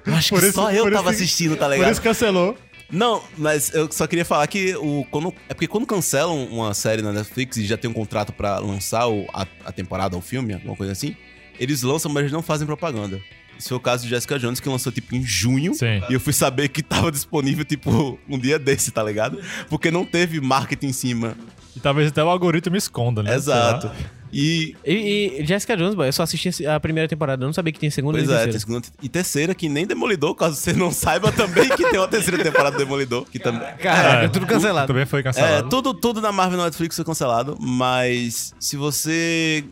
eu 0.07 0.15
acho 0.15 0.29
Por 0.31 0.41
que 0.41 0.47
isso- 0.47 0.55
só 0.55 0.71
eu 0.71 0.85
por 0.85 0.93
tava 0.93 1.11
isso- 1.11 1.23
assistindo, 1.23 1.57
tá 1.57 1.67
Por 1.67 1.73
ligado? 1.75 1.93
isso 1.93 2.03
cancelou. 2.03 2.57
Não, 2.93 3.23
mas 3.39 3.73
eu 3.73 3.91
só 3.91 4.07
queria 4.07 4.25
falar 4.25 4.47
que 4.49 4.75
o 4.77 5.07
quando, 5.11 5.33
é 5.49 5.55
porque 5.55 5.67
quando 5.69 5.87
cancelam 5.87 6.45
uma 6.47 6.75
série 6.75 7.03
na 7.03 7.13
Netflix 7.13 7.57
e 7.57 7.65
já 7.65 7.77
tem 7.79 7.89
um 7.89 7.95
contrato 7.95 8.33
pra 8.33 8.59
lançar 8.59 9.07
o- 9.09 9.27
a, 9.33 9.47
a 9.65 9.73
temporada 9.73 10.17
ou 10.17 10.21
o 10.21 10.23
filme, 10.25 10.53
alguma 10.55 10.75
coisa 10.77 10.93
assim, 10.93 11.17
eles 11.59 11.83
lançam, 11.83 12.11
mas 12.13 12.23
eles 12.23 12.33
não 12.33 12.43
fazem 12.43 12.67
propaganda. 12.67 13.21
Esse 13.59 13.69
foi 13.69 13.77
o 13.77 13.81
caso 13.81 14.03
de 14.05 14.11
Jessica 14.11 14.39
Jones, 14.39 14.59
que 14.61 14.69
lançou 14.69 14.91
tipo 14.91 15.15
em 15.15 15.23
junho. 15.23 15.73
Sim. 15.75 16.03
E 16.11 16.15
eu 16.15 16.21
fui 16.21 16.33
saber 16.33 16.69
que 16.69 16.83
tava 16.83 17.11
disponível, 17.13 17.65
tipo, 17.65 18.19
um 18.29 18.39
dia 18.39 18.59
desse, 18.59 18.91
tá 18.91 19.03
ligado? 19.03 19.39
Porque 19.69 19.91
não 19.91 20.05
teve 20.05 20.41
marketing 20.41 20.89
em 20.89 20.93
cima. 20.93 21.37
E 21.77 21.81
talvez 21.81 22.09
até 22.09 22.23
o 22.25 22.29
algoritmo 22.29 22.77
esconda, 22.77 23.23
né? 23.23 23.35
Exato. 23.35 23.91
E. 24.33 24.77
E, 24.87 25.39
e 25.41 25.45
Jessica 25.47 25.77
Jones, 25.77 25.95
boy, 25.95 26.07
eu 26.09 26.13
só 26.13 26.23
assisti 26.23 26.65
a 26.67 26.79
primeira 26.79 27.09
temporada, 27.09 27.43
eu 27.43 27.47
não 27.47 27.53
sabia 27.53 27.73
que 27.73 27.79
tinha 27.81 27.91
segunda 27.91 28.19
Pois 28.19 28.29
nem 28.29 28.37
é, 28.37 28.39
terceira. 28.45 28.53
tem 28.53 28.61
segunda 28.61 28.87
e 29.03 29.09
terceira, 29.09 29.55
que 29.55 29.69
nem 29.69 29.87
Demolidor, 29.87 30.35
caso 30.35 30.57
você 30.57 30.73
não 30.73 30.93
saiba 30.93 31.33
também 31.33 31.69
que 31.69 31.91
tem 31.91 31.99
uma 31.99 32.07
terceira 32.09 32.43
temporada 32.43 32.77
do 32.77 32.79
Demolidor. 32.85 33.25
Que 33.31 33.39
também. 33.39 33.61
Caraca, 33.79 34.25
É, 34.25 34.29
tudo 34.29 34.47
cancelado. 34.47 34.87
Também 34.87 35.05
foi 35.07 35.21
É, 35.21 35.23
cancelado. 35.25 35.69
tudo, 35.69 35.93
tudo 35.95 36.21
na 36.21 36.31
Marvel 36.31 36.61
e 36.61 36.63
Netflix 36.65 36.95
foi 36.97 37.05
cancelado, 37.05 37.57
mas 37.61 38.55
se 38.61 38.77
você. 38.77 39.65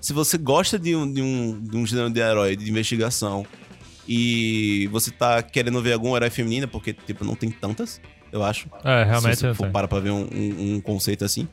Se 0.00 0.12
você 0.12 0.36
gosta 0.36 0.78
de 0.78 0.94
um, 0.94 1.10
de 1.10 1.22
um, 1.22 1.60
de 1.62 1.76
um 1.76 1.86
gênero 1.86 2.10
de 2.10 2.20
herói, 2.20 2.56
de 2.56 2.68
investigação, 2.68 3.46
e 4.06 4.86
você 4.92 5.10
tá 5.10 5.42
querendo 5.42 5.80
ver 5.80 5.92
algum 5.94 6.14
herói 6.14 6.28
feminina, 6.30 6.66
porque, 6.66 6.92
tipo, 6.92 7.24
não 7.24 7.34
tem 7.34 7.50
tantas, 7.50 8.00
eu 8.30 8.42
acho. 8.42 8.68
É, 8.84 9.04
realmente 9.04 9.36
se 9.36 9.40
você 9.40 9.46
não 9.46 9.54
for 9.54 9.62
tem. 9.64 9.72
parar 9.72 9.88
pra 9.88 10.00
ver 10.00 10.10
um, 10.10 10.28
um- 10.30 10.74
um 10.74 10.80
conceito 10.80 11.24
assim. 11.24 11.48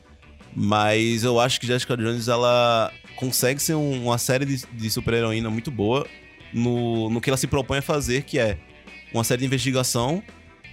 Mas 0.54 1.24
eu 1.24 1.40
acho 1.40 1.58
que 1.60 1.66
Jessica 1.66 1.96
Jones, 1.96 2.28
ela 2.28 2.92
consegue 3.16 3.60
ser 3.60 3.74
um- 3.74 4.04
uma 4.04 4.18
série 4.18 4.44
de, 4.44 4.64
de 4.72 4.90
super-heroína 4.90 5.48
muito 5.50 5.70
boa 5.70 6.06
no, 6.52 7.08
no 7.08 7.20
que 7.20 7.30
ela 7.30 7.36
se 7.36 7.46
propõe 7.46 7.78
a 7.78 7.82
fazer, 7.82 8.22
que 8.24 8.38
é 8.38 8.58
uma 9.14 9.24
série 9.24 9.40
de 9.40 9.46
investigação 9.46 10.22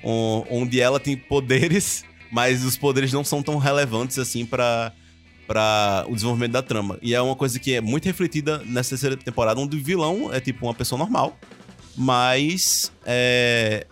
o- 0.03 0.45
onde 0.49 0.81
ela 0.81 0.99
tem 0.99 1.15
poderes, 1.15 2.03
mas 2.31 2.63
os 2.63 2.77
poderes 2.77 3.11
não 3.13 3.23
são 3.23 3.41
tão 3.41 3.57
relevantes 3.57 4.17
assim 4.19 4.45
pra 4.45 4.91
para 5.47 6.05
o 6.07 6.13
desenvolvimento 6.13 6.51
da 6.51 6.61
trama. 6.61 6.99
E 7.01 7.15
é 7.15 7.19
uma 7.19 7.35
coisa 7.35 7.57
que 7.57 7.73
é 7.73 7.81
muito 7.81 8.05
refletida 8.05 8.59
nessa 8.67 8.89
terceira 8.91 9.17
temporada, 9.17 9.59
onde 9.59 9.75
o 9.77 9.83
vilão 9.83 10.31
é 10.31 10.39
tipo 10.39 10.67
uma 10.67 10.75
pessoa 10.75 10.99
normal, 10.99 11.35
mas 11.97 12.91
é, 13.03 13.87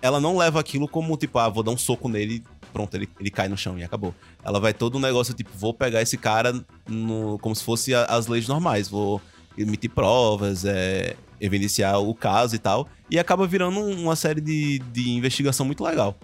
ela 0.00 0.18
não 0.18 0.34
leva 0.38 0.58
aquilo 0.58 0.88
como 0.88 1.14
tipo, 1.18 1.38
ah, 1.38 1.48
vou 1.50 1.62
dar 1.62 1.72
um 1.72 1.76
soco 1.76 2.08
nele, 2.08 2.42
pronto, 2.74 2.94
ele, 2.94 3.08
ele 3.18 3.30
cai 3.30 3.48
no 3.48 3.56
chão 3.56 3.78
e 3.78 3.82
acabou. 3.84 4.14
Ela 4.44 4.60
vai 4.60 4.74
todo 4.74 4.98
um 4.98 5.00
negócio 5.00 5.32
tipo, 5.32 5.50
vou 5.56 5.72
pegar 5.72 6.02
esse 6.02 6.18
cara 6.18 6.52
no- 6.86 7.38
como 7.38 7.54
se 7.54 7.64
fosse 7.64 7.94
a- 7.94 8.04
as 8.04 8.26
leis 8.26 8.46
normais, 8.46 8.88
vou 8.88 9.22
emitir 9.56 9.88
provas, 9.90 10.64
é, 10.66 11.14
evidenciar 11.40 12.00
o 12.00 12.14
caso 12.14 12.54
e 12.54 12.58
tal, 12.58 12.88
e 13.10 13.18
acaba 13.18 13.46
virando 13.46 13.78
um- 13.80 14.02
uma 14.02 14.16
série 14.16 14.40
de, 14.40 14.80
de 14.92 15.10
investigação 15.10 15.64
muito 15.64 15.82
legal. 15.84 16.18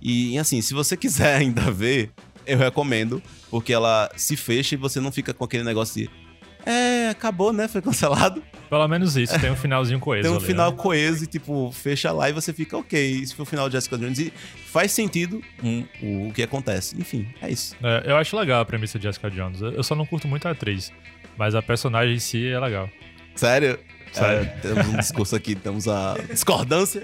E 0.00 0.38
assim, 0.38 0.62
se 0.62 0.72
você 0.72 0.96
quiser 0.96 1.34
ainda 1.36 1.70
ver, 1.70 2.10
eu 2.46 2.56
recomendo, 2.56 3.20
porque 3.50 3.72
ela 3.72 4.08
se 4.16 4.36
fecha 4.36 4.74
e 4.76 4.78
você 4.78 5.00
não 5.00 5.10
fica 5.10 5.34
com 5.34 5.44
aquele 5.44 5.64
negócio 5.64 6.02
de. 6.02 6.10
É, 6.66 7.10
acabou, 7.10 7.52
né? 7.52 7.68
Foi 7.68 7.80
cancelado. 7.80 8.42
Pelo 8.68 8.88
menos 8.88 9.16
isso, 9.16 9.38
tem 9.38 9.50
um 9.50 9.54
finalzinho 9.56 10.00
coeso 10.00 10.24
Tem 10.24 10.32
um 10.32 10.38
ali, 10.38 10.44
final 10.44 10.72
né? 10.72 10.76
coeso 10.76 11.22
e, 11.22 11.26
tipo, 11.28 11.70
fecha 11.70 12.10
lá 12.10 12.28
e 12.28 12.32
você 12.32 12.52
fica, 12.52 12.76
ok, 12.76 13.22
esse 13.22 13.32
foi 13.32 13.44
o 13.44 13.46
final 13.46 13.68
de 13.68 13.74
Jessica 13.74 13.96
Jones. 13.96 14.18
E 14.18 14.32
faz 14.66 14.90
sentido 14.90 15.40
hum, 15.62 15.84
o, 16.02 16.32
que 16.32 16.42
acontece. 16.42 16.96
Enfim, 16.98 17.28
é 17.40 17.48
isso. 17.48 17.76
É, 17.80 18.10
eu 18.10 18.16
acho 18.16 18.36
legal 18.36 18.60
a 18.60 18.64
premissa 18.64 18.98
de 18.98 19.04
Jessica 19.04 19.30
Jones. 19.30 19.60
Eu 19.60 19.76
eu 19.76 19.82
só 19.84 19.94
não 19.94 20.04
curto 20.04 20.26
muito 20.26 20.48
a 20.48 20.50
atriz. 20.50 20.92
Mas 21.36 21.54
a 21.54 21.62
personagem 21.62 22.16
em 22.16 22.18
si 22.18 22.48
é 22.48 22.58
legal. 22.58 22.88
Sério? 23.34 23.78
Sério. 24.10 24.46
É, 24.46 24.58
temos 24.60 24.86
um 24.88 24.96
discurso 24.96 25.36
aqui, 25.36 25.54
temos 25.54 25.86
a 25.86 26.16
discordância. 26.30 27.02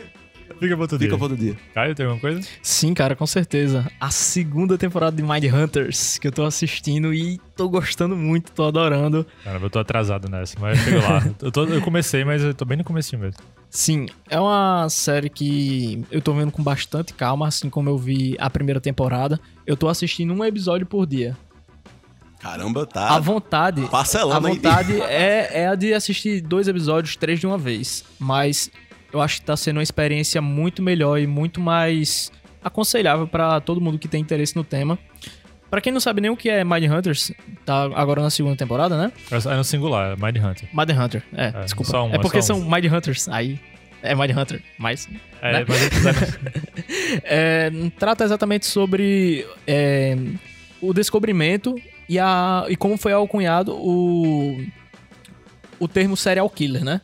Fica 0.59 0.75
pra 0.75 0.83
outro 0.83 0.99
dia. 0.99 1.07
Fica 1.09 1.17
para 1.19 1.25
outro 1.25 1.37
dia. 1.39 1.57
Caio, 1.75 1.95
tem 1.95 2.07
alguma 2.07 2.21
coisa? 2.21 2.47
Sim, 2.63 2.95
cara, 2.95 3.15
com 3.17 3.27
certeza. 3.27 3.91
A 4.01 4.11
segunda 4.11 4.77
temporada 4.79 5.17
de 5.17 5.23
Mind 5.23 5.45
Hunters 5.53 6.19
que 6.19 6.29
eu 6.29 6.33
tô 6.33 6.45
assistindo 6.45 7.13
e 7.13 7.41
tô 7.57 7.69
gostando 7.69 8.17
muito, 8.17 8.53
tô 8.53 8.65
adorando. 8.65 9.27
Caramba, 9.45 9.67
eu 9.67 9.71
tô 9.71 9.79
atrasado 9.79 10.29
nessa, 10.29 10.57
mas 10.61 10.79
eu 10.79 10.85
chego 10.85 11.03
lá. 11.07 11.27
eu, 11.43 11.51
tô- 11.53 11.65
eu 11.65 11.81
comecei, 11.83 12.25
mas 12.25 12.43
eu 12.43 12.55
tô 12.55 12.65
bem 12.65 12.79
no 12.79 12.85
comecinho 12.85 13.21
mesmo. 13.23 13.41
Sim, 13.71 14.07
é 14.29 14.39
uma 14.39 14.87
série 14.91 15.31
que 15.31 16.05
eu 16.11 16.21
tô 16.21 16.35
vendo 16.35 16.53
com 16.53 16.63
bastante 16.63 17.15
calma, 17.15 17.49
assim 17.49 17.71
como 17.71 17.89
eu 17.89 17.97
vi 17.97 18.37
a 18.39 18.51
primeira 18.51 18.81
temporada. 18.81 19.41
Eu 19.67 19.77
tô 19.77 19.89
assistindo 19.89 20.33
um 20.35 20.45
episódio 20.45 20.87
por 20.87 21.07
dia. 21.07 21.37
Caramba, 22.39 22.83
A 22.83 22.87
tá 22.87 23.19
vontade, 23.21 23.85
a 23.85 23.87
parcelando 23.89 24.49
aí. 24.49 24.55
vontade 24.57 25.01
é, 25.03 25.61
é 25.63 25.69
a 25.69 25.75
de 25.77 25.95
assistir 25.95 26.41
dois 26.41 26.67
episódios, 26.67 27.15
três 27.17 27.39
de 27.39 27.47
uma 27.47 27.57
vez. 27.57 28.05
Mas 28.19 28.69
eu 29.13 29.21
acho 29.21 29.41
que 29.41 29.47
tá 29.47 29.57
sendo 29.57 29.77
uma 29.77 29.83
experiência 29.83 30.41
muito 30.41 30.83
melhor 30.83 31.19
e 31.19 31.27
muito 31.27 31.61
mais 31.61 32.31
aconselhável 32.65 33.27
pra 33.27 33.61
todo 33.61 33.81
mundo 33.81 33.99
que 33.99 34.09
tem 34.09 34.21
interesse 34.21 34.57
no 34.57 34.65
tema. 34.65 34.99
Pra 35.71 35.81
quem 35.81 35.93
não 35.93 36.01
sabe 36.01 36.21
nem 36.21 36.31
o 36.31 36.37
que 36.37 36.51
é 36.51 36.63
Mind 36.65 36.85
Hunters, 36.85 37.33
tá 37.65 37.85
agora 37.95 38.21
na 38.21 38.29
segunda 38.31 38.55
temporada, 38.57 38.97
né? 38.97 39.11
É 39.31 39.57
no 39.57 39.65
singular, 39.65 40.13
é 40.13 40.17
Mind 40.17 40.37
Hunter. 40.45 40.69
Mind 40.73 40.91
Hunter, 40.91 41.23
é, 41.35 41.47
É, 41.47 41.65
desculpa. 41.65 41.99
um, 42.03 42.15
é 42.15 42.19
porque 42.19 42.43
só 42.43 42.55
um. 42.55 42.61
são 42.61 42.71
Mind 42.71 42.85
Hunters, 42.93 43.27
aí 43.29 43.59
é 44.03 44.15
Mind 44.15 44.37
Hunter, 44.37 44.63
mas 44.79 45.09
É, 45.41 45.53
Né? 45.53 45.65
mas 45.69 46.39
é, 47.25 47.71
trata 47.99 48.25
exatamente 48.25 48.67
sobre 48.67 49.47
é, 49.67 50.17
o 50.81 50.93
descobrimento 50.93 51.75
e, 52.09 52.19
a, 52.19 52.67
e 52.69 52.77
como 52.77 52.99
foi 52.99 53.13
alcunhado 53.15 53.73
o, 53.75 54.63
o 55.79 55.89
termo 55.89 56.17
serial 56.19 56.51
killer, 56.51 56.85
né? 56.85 57.01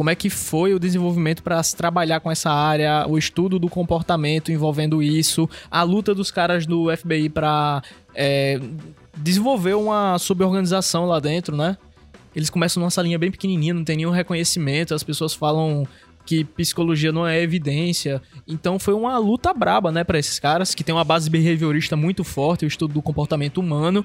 Como 0.00 0.08
é 0.08 0.14
que 0.14 0.30
foi 0.30 0.72
o 0.72 0.78
desenvolvimento 0.78 1.42
para 1.42 1.62
se 1.62 1.76
trabalhar 1.76 2.20
com 2.20 2.30
essa 2.30 2.50
área, 2.50 3.04
o 3.06 3.18
estudo 3.18 3.58
do 3.58 3.68
comportamento 3.68 4.50
envolvendo 4.50 5.02
isso, 5.02 5.46
a 5.70 5.82
luta 5.82 6.14
dos 6.14 6.30
caras 6.30 6.64
do 6.64 6.86
FBI 6.96 7.28
para 7.28 7.82
desenvolver 9.14 9.74
uma 9.74 10.18
suborganização 10.18 11.04
lá 11.04 11.20
dentro, 11.20 11.54
né? 11.54 11.76
Eles 12.34 12.48
começam 12.48 12.80
numa 12.80 12.88
salinha 12.88 13.18
bem 13.18 13.30
pequenininha, 13.30 13.74
não 13.74 13.84
tem 13.84 13.98
nenhum 13.98 14.10
reconhecimento, 14.10 14.94
as 14.94 15.02
pessoas 15.02 15.34
falam 15.34 15.86
que 16.24 16.44
psicologia 16.44 17.12
não 17.12 17.26
é 17.26 17.42
evidência. 17.42 18.22
Então 18.48 18.78
foi 18.78 18.94
uma 18.94 19.18
luta 19.18 19.52
braba, 19.52 19.92
né, 19.92 20.02
para 20.02 20.18
esses 20.18 20.38
caras 20.38 20.74
que 20.74 20.82
tem 20.82 20.94
uma 20.94 21.04
base 21.04 21.28
behaviorista 21.28 21.94
muito 21.94 22.24
forte, 22.24 22.64
o 22.64 22.68
estudo 22.68 22.94
do 22.94 23.02
comportamento 23.02 23.58
humano. 23.58 24.02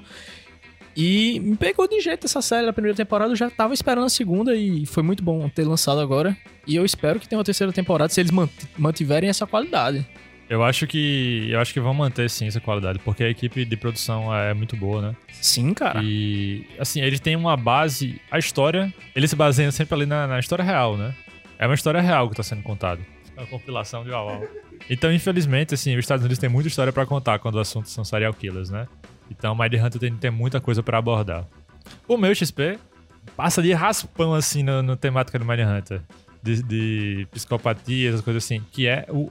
E 0.96 1.38
me 1.40 1.56
pegou 1.56 1.86
de 1.86 2.00
jeito 2.00 2.24
essa 2.24 2.40
série 2.40 2.64
da 2.64 2.72
primeira 2.72 2.96
temporada, 2.96 3.30
eu 3.32 3.36
já 3.36 3.50
tava 3.50 3.74
esperando 3.74 4.04
a 4.06 4.08
segunda 4.08 4.54
e 4.56 4.86
foi 4.86 5.02
muito 5.02 5.22
bom 5.22 5.46
ter 5.48 5.64
lançado 5.64 6.00
agora. 6.00 6.34
E 6.66 6.74
eu 6.74 6.84
espero 6.84 7.20
que 7.20 7.28
tenha 7.28 7.38
uma 7.38 7.44
terceira 7.44 7.72
temporada 7.72 8.08
se 8.12 8.20
eles 8.20 8.30
mant- 8.32 8.50
mantiverem 8.78 9.28
essa 9.28 9.46
qualidade. 9.46 10.06
Eu 10.48 10.62
acho 10.62 10.86
que. 10.86 11.48
Eu 11.50 11.60
acho 11.60 11.72
que 11.74 11.80
vão 11.80 11.92
manter 11.92 12.30
sim 12.30 12.46
essa 12.46 12.60
qualidade, 12.60 12.98
porque 13.00 13.24
a 13.24 13.28
equipe 13.28 13.64
de 13.64 13.76
produção 13.76 14.32
é 14.34 14.54
muito 14.54 14.76
boa, 14.76 15.02
né? 15.02 15.16
Sim, 15.32 15.74
cara. 15.74 16.00
E 16.02 16.64
assim, 16.78 17.02
eles 17.02 17.18
têm 17.20 17.34
uma 17.36 17.56
base. 17.56 18.20
A 18.30 18.38
história, 18.38 18.94
eles 19.14 19.28
se 19.30 19.34
baseiam 19.36 19.72
sempre 19.72 19.94
ali 19.96 20.06
na, 20.06 20.26
na 20.28 20.38
história 20.38 20.64
real, 20.64 20.96
né? 20.96 21.12
É 21.58 21.66
uma 21.66 21.74
história 21.74 22.00
real 22.00 22.30
que 22.30 22.36
tá 22.36 22.44
sendo 22.44 22.62
contada. 22.62 23.00
É 23.36 23.40
uma 23.40 23.46
compilação 23.48 24.04
de 24.04 24.10
uau, 24.10 24.26
uau. 24.38 24.44
Então, 24.88 25.12
infelizmente, 25.12 25.74
assim, 25.74 25.92
os 25.94 25.98
Estados 26.00 26.22
Unidos 26.24 26.38
têm 26.38 26.48
muita 26.48 26.68
história 26.68 26.92
pra 26.92 27.04
contar 27.04 27.38
quando 27.40 27.56
o 27.56 27.60
assunto 27.60 27.88
são 27.90 28.04
serial 28.04 28.32
killers, 28.32 28.70
né? 28.70 28.86
Então, 29.30 29.54
Mind 29.54 29.74
Hunter 29.74 30.00
tem, 30.00 30.14
tem 30.14 30.30
muita 30.30 30.60
coisa 30.60 30.82
pra 30.82 30.98
abordar. 30.98 31.46
O 32.08 32.16
meu 32.16 32.34
XP 32.34 32.78
passa 33.36 33.62
de 33.62 33.72
raspão, 33.72 34.34
assim, 34.34 34.62
no, 34.62 34.82
no 34.82 34.96
temática 34.96 35.38
do 35.38 35.44
Mind 35.44 35.60
Hunter. 35.60 36.00
De, 36.42 36.62
de 36.62 37.28
psicopatia, 37.32 38.08
essas 38.08 38.20
coisas 38.20 38.44
assim. 38.44 38.62
Que 38.70 38.86
é 38.86 39.06
o 39.08 39.30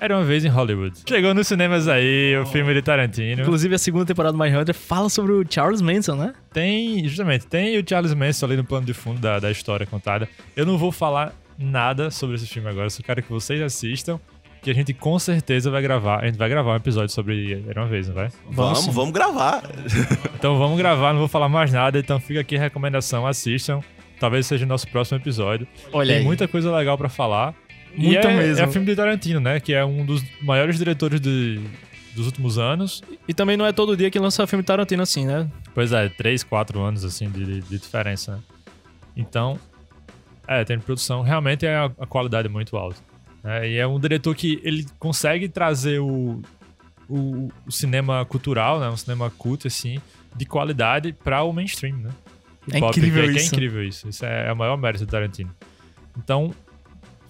Era 0.00 0.16
Uma 0.16 0.24
Vez 0.24 0.44
em 0.44 0.48
Hollywood. 0.48 1.02
Chegou 1.06 1.34
nos 1.34 1.46
cinemas 1.46 1.88
aí, 1.88 2.36
o 2.38 2.46
filme 2.46 2.72
de 2.72 2.82
Tarantino. 2.82 3.42
Inclusive, 3.42 3.74
a 3.74 3.78
segunda 3.78 4.06
temporada 4.06 4.36
do 4.36 4.42
My 4.42 4.50
Hunter 4.50 4.74
fala 4.74 5.08
sobre 5.08 5.32
o 5.32 5.44
Charles 5.48 5.82
Manson, 5.82 6.16
né? 6.16 6.32
Tem, 6.52 7.06
justamente, 7.06 7.46
tem 7.46 7.78
o 7.78 7.84
Charles 7.86 8.14
Manson 8.14 8.46
ali 8.46 8.56
no 8.56 8.64
plano 8.64 8.86
de 8.86 8.94
fundo 8.94 9.20
da, 9.20 9.38
da 9.38 9.50
história 9.50 9.86
contada. 9.86 10.28
Eu 10.56 10.64
não 10.64 10.78
vou 10.78 10.90
falar 10.90 11.34
nada 11.58 12.10
sobre 12.10 12.36
esse 12.36 12.46
filme 12.46 12.68
agora, 12.68 12.90
só 12.90 13.02
quero 13.02 13.22
que 13.22 13.30
vocês 13.30 13.60
assistam, 13.60 14.18
que 14.64 14.70
a 14.70 14.74
gente 14.74 14.92
com 14.94 15.18
certeza 15.18 15.70
vai 15.70 15.82
gravar. 15.82 16.22
A 16.22 16.26
gente 16.26 16.38
vai 16.38 16.48
gravar 16.48 16.72
um 16.72 16.76
episódio 16.76 17.10
sobre 17.10 17.62
Era 17.68 17.82
uma 17.82 17.86
vez, 17.88 18.08
não 18.08 18.14
vai? 18.14 18.30
Vamos, 18.50 18.78
sim. 18.80 18.90
vamos 18.90 19.12
gravar. 19.12 19.62
Então 20.34 20.58
vamos 20.58 20.78
gravar, 20.78 21.12
não 21.12 21.20
vou 21.20 21.28
falar 21.28 21.48
mais 21.48 21.70
nada, 21.72 21.98
então 21.98 22.18
fica 22.18 22.40
aqui 22.40 22.56
a 22.56 22.60
recomendação, 22.60 23.26
assistam. 23.26 23.80
Talvez 24.18 24.46
seja 24.46 24.64
o 24.64 24.68
nosso 24.68 24.88
próximo 24.88 25.18
episódio. 25.18 25.66
Olha 25.92 26.08
Tem 26.08 26.18
aí. 26.18 26.24
muita 26.24 26.48
coisa 26.48 26.74
legal 26.74 26.96
pra 26.96 27.08
falar. 27.08 27.54
Muita 27.94 28.30
é, 28.30 28.36
mesmo. 28.36 28.64
É 28.64 28.66
filme 28.68 28.86
de 28.86 28.96
Tarantino, 28.96 29.38
né? 29.38 29.60
Que 29.60 29.74
é 29.74 29.84
um 29.84 30.04
dos 30.04 30.22
maiores 30.40 30.78
diretores 30.78 31.20
de- 31.20 31.60
dos 32.14 32.26
últimos 32.26 32.58
anos. 32.58 33.02
E 33.28 33.34
também 33.34 33.56
não 33.56 33.66
é 33.66 33.72
todo 33.72 33.96
dia 33.96 34.10
que 34.10 34.18
lança 34.18 34.46
filme 34.46 34.62
Tarantino 34.64 35.02
assim, 35.02 35.26
né? 35.26 35.48
Pois 35.74 35.92
é, 35.92 36.08
3, 36.08 36.42
4 36.42 36.80
anos 36.80 37.04
assim 37.04 37.28
de, 37.28 37.60
de 37.60 37.78
diferença, 37.78 38.36
né? 38.36 38.38
Então, 39.16 39.58
é, 40.48 40.64
tem 40.64 40.78
produção, 40.78 41.22
realmente 41.22 41.66
é 41.66 41.74
a, 41.76 41.84
a 42.00 42.06
qualidade 42.06 42.48
é 42.48 42.50
muito 42.50 42.76
alta. 42.76 42.96
Né? 43.44 43.68
E 43.68 43.76
é 43.76 43.86
um 43.86 44.00
diretor 44.00 44.34
que 44.34 44.58
ele 44.64 44.86
consegue 44.98 45.48
trazer 45.48 46.00
o, 46.00 46.40
o, 47.08 47.50
o 47.66 47.70
cinema 47.70 48.24
cultural, 48.24 48.80
né? 48.80 48.88
Um 48.88 48.96
cinema 48.96 49.30
culto, 49.30 49.68
assim, 49.68 50.00
de 50.34 50.46
qualidade 50.46 51.12
para 51.12 51.42
o 51.42 51.52
mainstream, 51.52 51.98
né? 51.98 52.10
O 52.66 52.74
É 52.74 52.80
pop, 52.80 52.98
incrível 52.98 53.30
que. 53.30 53.38
É 53.38 53.44
incrível 53.44 53.84
isso. 53.84 54.08
Isso 54.08 54.24
é, 54.24 54.48
é 54.48 54.52
o 54.52 54.56
maior 54.56 54.78
mérito 54.78 55.04
do 55.04 55.10
Tarantino. 55.10 55.54
Então, 56.16 56.54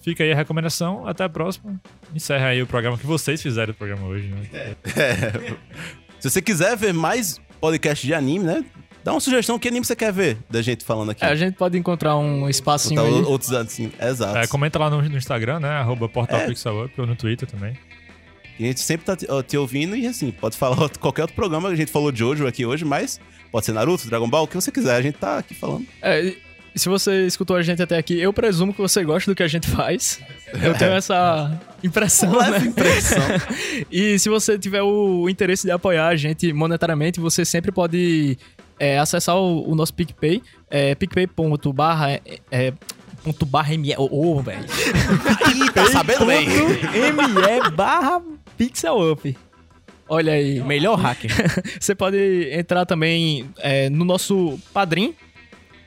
fica 0.01 0.23
aí 0.23 0.31
a 0.31 0.35
recomendação. 0.35 1.05
Até 1.05 1.25
a 1.25 1.29
próxima. 1.29 1.79
Encerra 2.13 2.47
aí 2.47 2.61
o 2.61 2.67
programa 2.67 2.97
que 2.97 3.05
vocês 3.05 3.41
fizeram 3.41 3.73
o 3.73 3.75
programa 3.75 4.07
hoje, 4.07 4.29
né? 4.29 4.75
Se 6.19 6.29
você 6.29 6.41
quiser 6.41 6.77
ver 6.77 6.93
mais 6.93 7.41
podcast 7.59 8.05
de 8.05 8.13
anime, 8.13 8.45
né? 8.45 8.65
Dá 9.05 9.11
uma 9.13 9.19
sugestão, 9.19 9.59
que 9.59 9.67
anime 9.67 9.85
você 9.85 9.95
quer 9.95 10.11
ver 10.11 10.35
da 10.49 10.63
gente 10.63 10.83
falando 10.83 11.11
aqui? 11.11 11.23
É, 11.23 11.27
a 11.27 11.35
gente 11.35 11.53
pode 11.53 11.77
encontrar 11.77 12.17
um 12.17 12.49
espacinho 12.49 12.99
Botar 13.03 13.15
aí. 13.15 13.23
outros 13.23 13.53
assim, 13.53 13.91
exato. 14.01 14.35
É, 14.39 14.47
comenta 14.47 14.79
lá 14.79 14.89
no, 14.89 14.99
no 14.99 15.15
Instagram, 15.15 15.59
né? 15.59 15.69
Arroba 15.69 16.09
Portal 16.09 16.39
É. 16.39 16.47
Pixel 16.47 16.85
Up, 16.85 16.99
ou 16.99 17.05
no 17.05 17.15
Twitter 17.15 17.47
também. 17.47 17.77
E 18.57 18.63
a 18.63 18.67
gente 18.67 18.79
sempre 18.79 19.05
tá 19.05 19.15
te, 19.15 19.27
ó, 19.29 19.43
te 19.43 19.55
ouvindo 19.57 19.95
e 19.95 20.07
assim, 20.07 20.31
pode 20.31 20.57
falar 20.57 20.79
outro- 20.81 20.99
qualquer 20.99 21.21
outro 21.21 21.35
programa. 21.35 21.69
A 21.69 21.75
gente 21.75 21.91
falou 21.91 22.11
de 22.11 22.17
Jojo 22.17 22.47
aqui 22.47 22.65
hoje, 22.65 22.83
mas 22.83 23.19
pode 23.51 23.67
ser 23.67 23.73
Naruto, 23.73 24.07
Dragon 24.07 24.27
Ball, 24.27 24.45
o 24.45 24.47
que 24.47 24.55
você 24.55 24.71
quiser. 24.71 24.95
A 24.95 25.01
gente 25.03 25.19
tá 25.19 25.37
aqui 25.37 25.53
falando. 25.53 25.85
É, 26.01 26.33
se 26.73 26.89
você 26.89 27.27
escutou 27.27 27.55
a 27.57 27.61
gente 27.61 27.81
até 27.83 27.97
aqui, 27.97 28.19
eu 28.19 28.33
presumo 28.33 28.73
que 28.73 28.81
você 28.81 29.03
gosta 29.03 29.29
do 29.29 29.35
que 29.35 29.43
a 29.43 29.47
gente 29.47 29.67
faz. 29.69 30.19
Eu 30.63 30.73
tenho 30.73 30.93
essa 30.93 31.61
impressão, 31.83 32.31
né? 32.31 32.57
Impressão. 32.65 33.21
E 33.91 34.17
se 34.17 34.29
você 34.29 34.57
tiver 34.57 34.81
o 34.81 35.29
interesse 35.29 35.63
de 35.63 35.71
apoiar 35.71 36.07
a 36.07 36.15
gente 36.15 36.51
monetariamente, 36.51 37.19
você 37.19 37.45
sempre 37.45 37.71
pode 37.71 38.37
é, 38.79 38.99
acessar 38.99 39.35
o, 39.37 39.69
o 39.69 39.75
nosso 39.75 39.93
PicPay, 39.93 40.41
é, 40.69 40.95
picpay.barra 40.95 42.11
é, 42.11 42.21
é, 42.51 42.73
ponto 43.23 43.45
barra 43.45 43.75
ME, 43.77 43.95
ô, 43.97 44.37
ô, 44.37 44.41
velho. 44.41 44.65
Ih, 45.55 45.71
tá 45.71 45.85
sabendo 45.87 46.25
bem? 46.25 46.47
ME 46.47 47.71
barra 47.71 48.21
Pixel 48.55 49.11
Up. 49.11 49.37
Olha 50.07 50.33
aí. 50.33 50.61
Melhor 50.61 50.95
hacker. 50.95 51.31
Você 51.79 51.95
pode 51.95 52.49
entrar 52.51 52.85
também 52.85 53.49
é, 53.57 53.89
no 53.89 54.05
nosso 54.05 54.59
Padrim, 54.71 55.15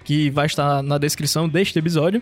que 0.04 0.30
vai 0.30 0.46
estar 0.46 0.82
na 0.82 0.98
descrição 0.98 1.48
deste 1.48 1.78
episódio. 1.78 2.20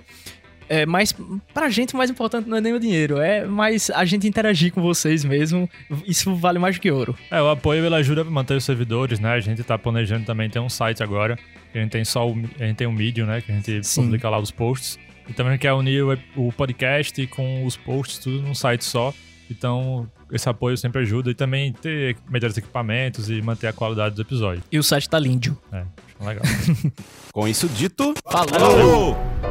É, 0.68 0.84
mas 0.84 1.14
pra 1.54 1.68
gente 1.68 1.94
o 1.94 1.96
mais 1.96 2.10
importante 2.10 2.48
não 2.48 2.56
é 2.56 2.60
nem 2.60 2.72
o 2.72 2.80
dinheiro, 2.80 3.18
é 3.18 3.44
mais 3.44 3.90
a 3.90 4.04
gente 4.04 4.26
interagir 4.26 4.72
com 4.72 4.82
vocês 4.82 5.24
mesmo. 5.24 5.68
Isso 6.06 6.34
vale 6.34 6.58
mais 6.58 6.76
do 6.76 6.80
que 6.80 6.90
ouro. 6.90 7.16
É, 7.30 7.40
o 7.40 7.48
apoio 7.48 7.84
ele 7.84 7.94
ajuda 7.94 8.22
a 8.22 8.24
manter 8.24 8.54
os 8.56 8.64
servidores, 8.64 9.20
né? 9.20 9.32
A 9.32 9.40
gente 9.40 9.62
tá 9.62 9.78
planejando 9.78 10.24
também 10.26 10.50
ter 10.50 10.58
um 10.58 10.68
site 10.68 11.02
agora. 11.02 11.38
A 11.74 11.78
gente 11.78 11.90
tem 11.90 12.04
só 12.04 12.28
o, 12.28 12.32
a 12.58 12.64
gente 12.64 12.76
tem 12.76 12.86
um 12.86 12.92
Medium, 12.92 13.26
né? 13.26 13.40
Que 13.40 13.52
a 13.52 13.54
gente 13.54 13.86
Sim. 13.86 14.04
publica 14.04 14.28
lá 14.28 14.38
os 14.38 14.50
posts. 14.50 14.98
E 15.28 15.32
também 15.32 15.50
a 15.50 15.52
gente 15.54 15.62
quer 15.62 15.72
unir 15.72 16.02
o, 16.04 16.18
o 16.36 16.52
podcast 16.52 17.26
com 17.28 17.64
os 17.64 17.76
posts, 17.76 18.18
tudo 18.18 18.42
num 18.42 18.54
site 18.54 18.84
só. 18.84 19.12
Então, 19.50 20.10
esse 20.32 20.48
apoio 20.48 20.76
sempre 20.76 21.02
ajuda. 21.02 21.30
E 21.30 21.34
também 21.34 21.72
ter 21.72 22.16
melhores 22.28 22.56
equipamentos 22.56 23.28
e 23.30 23.40
manter 23.42 23.68
a 23.68 23.72
qualidade 23.72 24.14
do 24.14 24.22
episódio. 24.22 24.62
E 24.70 24.78
o 24.78 24.82
site 24.82 25.08
tá 25.08 25.18
lindo. 25.18 25.56
É, 25.72 25.78
acho 25.78 26.28
legal. 26.28 26.44
Com 27.32 27.46
isso 27.46 27.68
dito, 27.68 28.14
Falou! 28.24 28.48
falou! 28.48 29.45